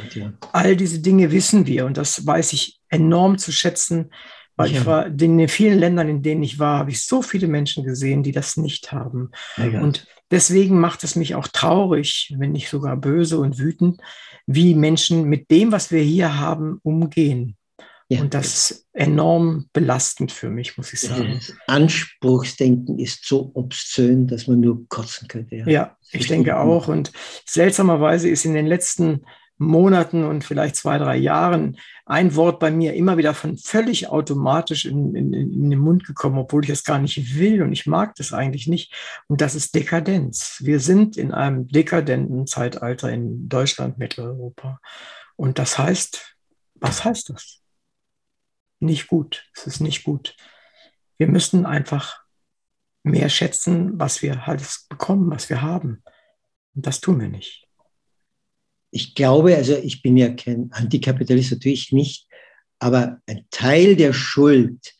All 0.51 0.75
diese 0.75 0.99
Dinge 0.99 1.31
wissen 1.31 1.65
wir 1.65 1.87
und 1.87 1.97
das 1.97 2.23
weiß 2.27 2.53
ich 2.53 2.78
enorm 2.89 3.37
zu 3.37 3.51
schätzen, 3.51 4.11
weil 4.55 4.71
ja. 4.71 4.79
ich 4.79 4.85
war 4.85 5.05
in 5.07 5.37
den 5.37 5.47
vielen 5.47 5.79
Ländern, 5.79 6.09
in 6.09 6.21
denen 6.21 6.43
ich 6.43 6.59
war, 6.59 6.79
habe 6.79 6.91
ich 6.91 7.05
so 7.05 7.21
viele 7.21 7.47
Menschen 7.47 7.85
gesehen, 7.85 8.23
die 8.23 8.33
das 8.33 8.57
nicht 8.57 8.91
haben. 8.91 9.31
Und 9.57 10.05
deswegen 10.31 10.79
macht 10.79 11.05
es 11.05 11.15
mich 11.15 11.35
auch 11.35 11.47
traurig, 11.47 12.35
wenn 12.37 12.51
nicht 12.51 12.69
sogar 12.69 12.97
böse 12.97 13.39
und 13.39 13.57
wütend, 13.57 14.01
wie 14.47 14.75
Menschen 14.75 15.23
mit 15.23 15.49
dem, 15.49 15.71
was 15.71 15.91
wir 15.91 16.01
hier 16.01 16.39
haben, 16.39 16.79
umgehen. 16.83 17.55
Ja. 18.11 18.21
Und 18.21 18.33
das 18.33 18.71
ist 18.71 18.87
enorm 18.91 19.69
belastend 19.71 20.31
für 20.31 20.49
mich, 20.49 20.77
muss 20.77 20.91
ich 20.93 21.01
sagen. 21.01 21.35
Das 21.35 21.53
Anspruchsdenken 21.67 22.97
ist 22.97 23.23
so 23.25 23.51
obszön, 23.53 24.25
dass 24.25 24.47
man 24.47 24.59
nur 24.59 24.89
kotzen 24.89 25.27
könnte. 25.27 25.57
Ja, 25.57 25.67
ja 25.67 25.97
ich 26.11 26.27
denke 26.27 26.57
auch. 26.57 26.87
Und 26.87 27.11
seltsamerweise 27.45 28.27
ist 28.27 28.45
in 28.45 28.55
den 28.55 28.65
letzten 28.65 29.25
Monaten 29.59 30.23
und 30.23 30.43
vielleicht 30.43 30.77
zwei, 30.77 30.97
drei 30.97 31.17
Jahren 31.17 31.77
ein 32.05 32.35
Wort 32.35 32.59
bei 32.59 32.71
mir 32.71 32.93
immer 32.93 33.17
wieder 33.17 33.33
von 33.33 33.57
völlig 33.57 34.07
automatisch 34.07 34.85
in, 34.85 35.13
in, 35.15 35.33
in, 35.33 35.69
den 35.69 35.79
Mund 35.79 36.05
gekommen, 36.05 36.39
obwohl 36.39 36.63
ich 36.63 36.69
es 36.69 36.85
gar 36.85 36.97
nicht 36.97 37.35
will 37.35 37.61
und 37.61 37.73
ich 37.73 37.85
mag 37.85 38.15
das 38.15 38.31
eigentlich 38.31 38.67
nicht. 38.67 38.93
Und 39.27 39.41
das 39.41 39.55
ist 39.55 39.75
Dekadenz. 39.75 40.61
Wir 40.63 40.79
sind 40.79 41.17
in 41.17 41.33
einem 41.33 41.67
dekadenten 41.67 42.47
Zeitalter 42.47 43.11
in 43.11 43.49
Deutschland, 43.49 43.97
Mitteleuropa. 43.97 44.79
Und 45.35 45.59
das 45.59 45.77
heißt, 45.77 46.37
was 46.75 47.03
heißt 47.03 47.29
das? 47.29 47.61
Nicht 48.79 49.07
gut. 49.07 49.45
Es 49.53 49.67
ist 49.67 49.81
nicht 49.81 50.05
gut. 50.05 50.37
Wir 51.17 51.27
müssen 51.27 51.65
einfach 51.65 52.23
mehr 53.03 53.27
schätzen, 53.27 53.99
was 53.99 54.21
wir 54.21 54.47
halt 54.47 54.63
bekommen, 54.87 55.29
was 55.29 55.49
wir 55.49 55.61
haben. 55.61 56.01
Und 56.75 56.87
das 56.87 57.01
tun 57.01 57.19
wir 57.19 57.27
nicht 57.27 57.68
ich 58.91 59.15
glaube, 59.15 59.55
also 59.55 59.75
ich 59.75 60.01
bin 60.01 60.17
ja 60.17 60.29
kein 60.29 60.69
Antikapitalist, 60.71 61.51
natürlich 61.51 61.91
nicht, 61.91 62.27
aber 62.79 63.19
ein 63.27 63.45
Teil 63.51 63.95
der 63.95 64.13
Schuld 64.13 64.93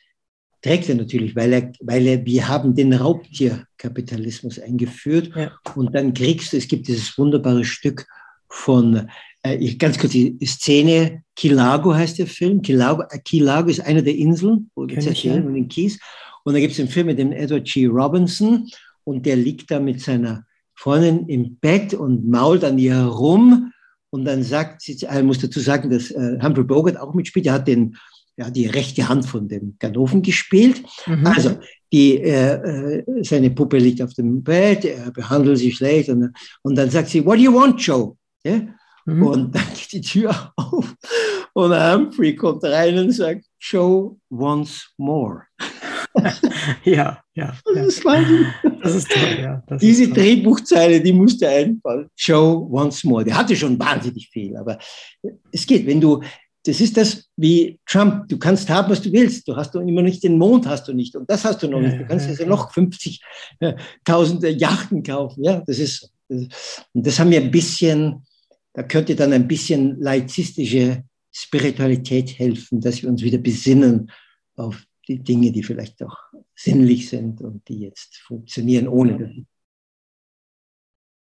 trägt 0.61 0.89
er 0.89 0.95
natürlich, 0.95 1.35
weil 1.35 1.53
er, 1.53 1.71
weil 1.79 2.05
er, 2.05 2.25
wir 2.25 2.47
haben 2.47 2.75
den 2.75 2.93
Raubtierkapitalismus 2.93 4.59
eingeführt 4.59 5.31
ja. 5.35 5.51
und 5.75 5.95
dann 5.95 6.13
kriegst 6.13 6.53
du, 6.53 6.57
es 6.57 6.67
gibt 6.67 6.87
dieses 6.87 7.17
wunderbare 7.17 7.63
Stück 7.63 8.05
von, 8.49 9.07
äh, 9.43 9.55
ich, 9.55 9.79
ganz 9.79 9.97
kurz 9.97 10.11
die 10.11 10.37
Szene, 10.45 11.23
Kilago 11.35 11.93
heißt 11.93 12.19
der 12.19 12.27
Film, 12.27 12.61
Kilago, 12.61 13.03
äh, 13.09 13.19
Kilago 13.19 13.69
ist 13.69 13.79
eine 13.79 14.03
der 14.03 14.15
Inseln, 14.15 14.69
wo 14.75 14.85
die 14.85 14.95
erzählen, 14.95 15.45
und 15.45 15.53
den 15.53 15.69
Kies, 15.69 15.99
und 16.43 16.53
da 16.53 16.59
gibt 16.59 16.71
es 16.71 16.77
den 16.77 16.89
Film 16.89 17.07
mit 17.07 17.19
dem 17.19 17.31
Edward 17.31 17.65
G. 17.65 17.85
Robinson 17.85 18.67
und 19.03 19.25
der 19.25 19.35
liegt 19.35 19.71
da 19.71 19.79
mit 19.79 20.01
seiner 20.01 20.45
Freundin 20.75 21.27
im 21.27 21.57
Bett 21.57 21.93
und 21.93 22.29
mault 22.29 22.63
an 22.63 22.77
ihr 22.77 22.95
herum 22.95 23.68
und 24.11 24.25
dann 24.25 24.43
sagt 24.43 24.81
sie, 24.81 24.93
ich 24.93 25.23
muss 25.23 25.39
dazu 25.39 25.59
sagen, 25.59 25.89
dass 25.89 26.11
äh, 26.11 26.37
Humphrey 26.41 26.63
Bogart 26.63 26.97
auch 26.97 27.13
mitspielt. 27.13 27.45
Er 27.45 27.53
hat 27.53 27.67
den, 27.67 27.95
ja, 28.37 28.49
die 28.49 28.67
rechte 28.67 29.07
Hand 29.07 29.25
von 29.25 29.47
dem 29.47 29.75
Ganoven 29.79 30.21
gespielt. 30.21 30.81
Mhm. 31.05 31.27
Also 31.27 31.57
die, 31.91 32.17
äh, 32.21 32.53
äh, 32.53 33.23
seine 33.23 33.51
Puppe 33.51 33.77
liegt 33.77 34.01
auf 34.01 34.13
dem 34.13 34.43
Bett, 34.43 34.85
er 34.85 35.11
behandelt 35.11 35.57
sie 35.57 35.71
schlecht 35.71 36.09
und, 36.09 36.33
und 36.61 36.75
dann 36.75 36.89
sagt 36.89 37.09
sie, 37.09 37.25
What 37.25 37.37
do 37.37 37.41
you 37.41 37.53
want, 37.53 37.81
Joe? 37.81 38.15
Ja? 38.43 38.61
Mhm. 39.05 39.23
Und 39.23 39.55
dann 39.55 39.63
geht 39.75 39.91
die 39.91 40.01
Tür 40.01 40.53
auf 40.55 40.95
und 41.53 41.73
Humphrey 41.73 42.35
kommt 42.35 42.63
rein 42.63 42.97
und 42.97 43.11
sagt, 43.11 43.45
Joe 43.59 44.15
wants 44.29 44.93
more. 44.97 45.43
ja, 46.83 47.21
ja. 47.35 47.57
Das 47.73 47.87
ist 47.87 48.05
Wahnsinn. 48.05 48.45
Das 48.81 48.95
ist 48.95 49.09
toll, 49.09 49.39
ja. 49.41 49.63
Das 49.67 49.81
Diese 49.81 50.05
toll. 50.05 50.13
Drehbuchzeile, 50.13 51.01
die 51.01 51.13
musste 51.13 51.47
einfallen. 51.47 52.07
Show 52.15 52.67
once 52.71 53.03
more. 53.03 53.23
Der 53.23 53.37
hatte 53.37 53.55
schon 53.55 53.79
wahnsinnig 53.79 54.29
viel, 54.29 54.55
aber 54.57 54.77
es 55.51 55.65
geht, 55.65 55.85
wenn 55.85 56.01
du, 56.01 56.21
das 56.63 56.81
ist 56.81 56.97
das 56.97 57.29
wie 57.35 57.79
Trump, 57.85 58.27
du 58.27 58.37
kannst 58.37 58.69
haben, 58.69 58.89
was 58.91 59.01
du 59.01 59.11
willst. 59.11 59.47
Du 59.47 59.55
hast 59.55 59.73
doch 59.75 59.81
immer 59.81 60.01
nicht 60.01 60.23
den 60.23 60.37
Mond, 60.37 60.67
hast 60.67 60.87
du 60.87 60.93
nicht. 60.93 61.15
Und 61.15 61.29
das 61.29 61.45
hast 61.45 61.63
du 61.63 61.67
noch 61.67 61.79
nicht. 61.79 61.99
Du 61.99 62.05
kannst 62.05 62.25
ja, 62.25 62.31
also 62.31 62.45
noch 62.45 62.71
50.000 62.71 64.47
Yachten 64.47 65.03
kaufen. 65.03 65.43
Ja, 65.43 65.61
das 65.65 65.79
ist, 65.79 66.11
und 66.27 66.51
das 66.93 67.19
haben 67.19 67.31
wir 67.31 67.41
ein 67.41 67.51
bisschen, 67.51 68.25
da 68.73 68.83
könnte 68.83 69.15
dann 69.15 69.33
ein 69.33 69.47
bisschen 69.47 69.99
laizistische 69.99 71.03
Spiritualität 71.31 72.37
helfen, 72.37 72.81
dass 72.81 73.01
wir 73.01 73.09
uns 73.09 73.21
wieder 73.21 73.37
besinnen 73.37 74.11
auf 74.55 74.83
die 75.09 75.19
Dinge, 75.19 75.51
die 75.51 75.63
vielleicht 75.63 76.01
auch 76.03 76.17
sinnlich 76.55 77.09
sind 77.09 77.41
und 77.41 77.67
die 77.67 77.79
jetzt 77.79 78.17
funktionieren 78.17 78.87
ohne. 78.87 79.45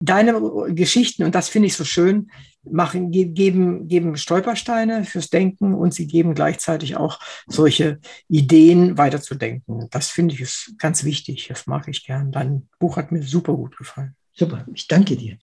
Deine 0.00 0.40
Geschichten, 0.74 1.24
und 1.24 1.34
das 1.34 1.48
finde 1.48 1.66
ich 1.66 1.74
so 1.74 1.84
schön, 1.84 2.30
machen, 2.64 3.10
geben, 3.10 3.86
geben 3.88 4.16
Stolpersteine 4.16 5.04
fürs 5.04 5.30
Denken 5.30 5.74
und 5.74 5.94
sie 5.94 6.06
geben 6.06 6.34
gleichzeitig 6.34 6.96
auch 6.96 7.20
solche 7.46 8.00
Ideen 8.28 8.98
weiterzudenken. 8.98 9.88
Das 9.90 10.08
finde 10.08 10.34
ich 10.34 10.40
ist 10.40 10.74
ganz 10.78 11.04
wichtig. 11.04 11.48
Das 11.48 11.66
mag 11.66 11.86
ich 11.88 12.04
gern. 12.04 12.32
Dein 12.32 12.68
Buch 12.78 12.96
hat 12.96 13.12
mir 13.12 13.22
super 13.22 13.54
gut 13.54 13.76
gefallen. 13.76 14.16
Super, 14.32 14.66
ich 14.74 14.88
danke 14.88 15.16
dir. 15.16 15.38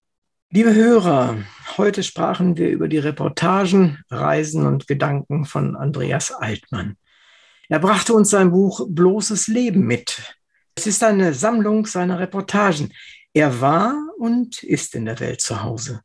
Liebe 0.52 0.74
Hörer, 0.74 1.38
heute 1.78 2.04
sprachen 2.04 2.58
wir 2.58 2.70
über 2.70 2.88
die 2.88 2.98
Reportagen, 2.98 4.00
Reisen 4.10 4.66
und 4.66 4.88
Gedanken 4.88 5.46
von 5.46 5.76
Andreas 5.76 6.32
Altmann. 6.32 6.98
Er 7.72 7.78
brachte 7.78 8.16
uns 8.16 8.32
sein 8.32 8.50
Buch 8.50 8.88
Bloßes 8.90 9.48
Leben 9.48 9.86
mit. 9.86 10.36
Es 10.74 10.88
ist 10.88 11.04
eine 11.04 11.36
Sammlung 11.36 11.86
seiner 11.86 12.18
Reportagen. 12.18 12.92
Er 13.32 13.62
war 13.62 13.96
und 14.18 14.64
ist 14.64 14.96
in 14.96 15.06
der 15.06 15.20
Welt 15.20 15.40
zu 15.40 15.62
Hause. 15.62 16.02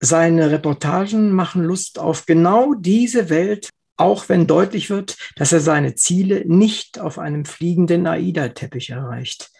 Seine 0.00 0.50
Reportagen 0.50 1.32
machen 1.32 1.64
Lust 1.64 1.98
auf 1.98 2.24
genau 2.24 2.72
diese 2.72 3.28
Welt, 3.28 3.68
auch 3.98 4.30
wenn 4.30 4.46
deutlich 4.46 4.88
wird, 4.88 5.18
dass 5.36 5.52
er 5.52 5.60
seine 5.60 5.96
Ziele 5.96 6.44
nicht 6.46 6.98
auf 6.98 7.18
einem 7.18 7.44
fliegenden 7.44 8.06
AIDA-Teppich 8.06 8.88
erreicht. 8.88 9.50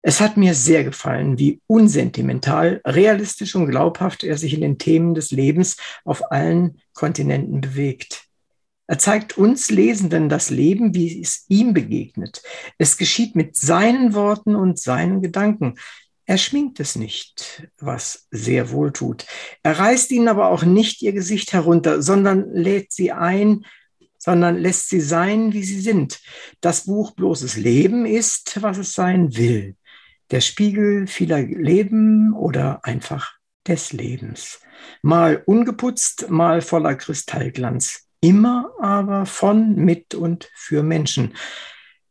Es 0.00 0.20
hat 0.20 0.36
mir 0.36 0.54
sehr 0.54 0.84
gefallen, 0.84 1.40
wie 1.40 1.60
unsentimental, 1.66 2.80
realistisch 2.86 3.56
und 3.56 3.66
glaubhaft 3.66 4.22
er 4.22 4.38
sich 4.38 4.54
in 4.54 4.60
den 4.60 4.78
Themen 4.78 5.14
des 5.14 5.32
Lebens 5.32 5.76
auf 6.04 6.30
allen 6.30 6.80
Kontinenten 6.92 7.60
bewegt. 7.60 8.28
Er 8.86 8.98
zeigt 8.98 9.38
uns 9.38 9.70
Lesenden 9.70 10.28
das 10.28 10.50
Leben, 10.50 10.94
wie 10.94 11.20
es 11.22 11.44
ihm 11.48 11.72
begegnet. 11.72 12.42
Es 12.78 12.96
geschieht 12.96 13.36
mit 13.36 13.56
seinen 13.56 14.14
Worten 14.14 14.54
und 14.56 14.78
seinen 14.78 15.22
Gedanken. 15.22 15.76
Er 16.26 16.38
schminkt 16.38 16.80
es 16.80 16.96
nicht, 16.96 17.68
was 17.78 18.26
sehr 18.30 18.70
wohl 18.70 18.92
tut. 18.92 19.26
Er 19.62 19.78
reißt 19.78 20.10
ihnen 20.12 20.28
aber 20.28 20.48
auch 20.48 20.64
nicht 20.64 21.02
ihr 21.02 21.12
Gesicht 21.12 21.52
herunter, 21.52 22.02
sondern 22.02 22.52
lädt 22.52 22.92
sie 22.92 23.12
ein, 23.12 23.64
sondern 24.18 24.58
lässt 24.58 24.88
sie 24.88 25.00
sein, 25.00 25.52
wie 25.52 25.64
sie 25.64 25.80
sind. 25.80 26.20
Das 26.60 26.84
Buch 26.84 27.12
Bloßes 27.12 27.56
Leben 27.56 28.06
ist, 28.06 28.62
was 28.62 28.78
es 28.78 28.92
sein 28.94 29.36
will. 29.36 29.76
Der 30.30 30.40
Spiegel 30.40 31.06
vieler 31.06 31.40
Leben 31.40 32.32
oder 32.34 32.84
einfach 32.84 33.32
des 33.66 33.92
Lebens. 33.92 34.60
Mal 35.02 35.42
ungeputzt, 35.44 36.30
mal 36.30 36.62
voller 36.62 36.94
Kristallglanz 36.94 38.08
immer 38.22 38.70
aber 38.80 39.26
von, 39.26 39.74
mit 39.74 40.14
und 40.14 40.48
für 40.54 40.82
Menschen. 40.82 41.34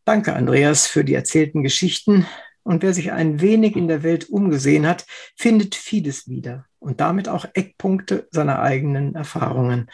Danke, 0.06 0.34
Andreas, 0.36 0.86
für 0.86 1.04
die 1.04 1.16
erzählten 1.16 1.64
Geschichten. 1.64 2.28
Und 2.64 2.84
wer 2.84 2.94
sich 2.94 3.12
ein 3.12 3.42
wenig 3.42 3.76
in 3.76 3.88
der 3.88 4.04
Welt 4.04 4.30
umgesehen 4.30 4.86
hat, 4.86 5.06
findet 5.36 5.74
vieles 5.74 6.28
wieder 6.28 6.66
und 6.78 7.00
damit 7.00 7.28
auch 7.28 7.46
Eckpunkte 7.54 8.28
seiner 8.30 8.62
eigenen 8.62 9.16
Erfahrungen. 9.16 9.90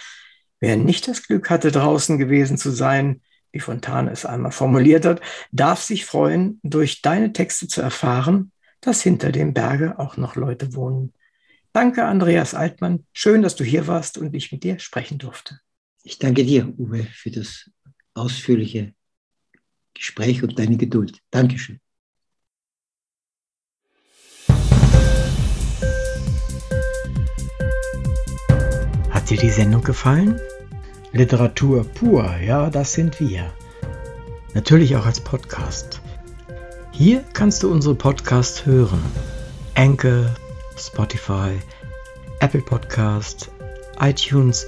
Wer 0.60 0.76
nicht 0.76 1.08
das 1.08 1.24
Glück 1.24 1.50
hatte, 1.50 1.72
draußen 1.72 2.18
gewesen 2.18 2.58
zu 2.58 2.72
sein, 2.72 3.22
wie 3.52 3.60
Fontane 3.60 4.12
es 4.12 4.26
einmal 4.26 4.52
formuliert 4.52 5.06
hat, 5.06 5.22
darf 5.52 5.82
sich 5.82 6.06
freuen, 6.06 6.60
durch 6.64 7.02
deine 7.02 7.32
Texte 7.32 7.68
zu 7.68 7.82
erfahren, 7.82 8.52
dass 8.82 9.02
hinter 9.02 9.32
dem 9.32 9.54
Berge 9.54 10.00
auch 10.00 10.18
noch 10.18 10.36
Leute 10.36 10.74
wohnen. 10.74 11.14
Danke, 11.74 12.06
Andreas 12.06 12.54
Altmann. 12.54 13.06
Schön, 13.14 13.44
dass 13.44 13.56
du 13.56 13.64
hier 13.64 13.88
warst 13.88 14.18
und 14.18 14.36
ich 14.36 14.52
mit 14.52 14.64
dir 14.64 14.80
sprechen 14.80 15.20
durfte. 15.20 15.60
Ich 16.10 16.20
danke 16.20 16.46
dir, 16.46 16.74
Uwe, 16.80 17.04
für 17.04 17.32
das 17.32 17.70
ausführliche 18.14 18.94
Gespräch 19.94 20.42
und 20.42 20.58
deine 20.58 20.78
Geduld. 20.78 21.20
Dankeschön. 21.32 21.82
Hat 29.10 29.30
dir 29.30 29.38
die 29.38 29.50
Sendung 29.50 29.84
gefallen? 29.84 30.40
Literatur 31.12 31.84
pur, 31.84 32.38
ja, 32.38 32.70
das 32.70 32.94
sind 32.94 33.20
wir. 33.20 33.54
Natürlich 34.54 34.96
auch 34.96 35.06
als 35.06 35.20
Podcast. 35.20 36.02
Hier 36.94 37.22
kannst 37.34 37.64
du 37.64 37.70
unsere 37.70 37.96
Podcasts 37.96 38.66
hören. 38.66 39.04
Anchor, 39.76 40.34
Spotify, 40.78 41.60
Apple 42.40 42.62
Podcast, 42.62 43.52
iTunes 44.00 44.68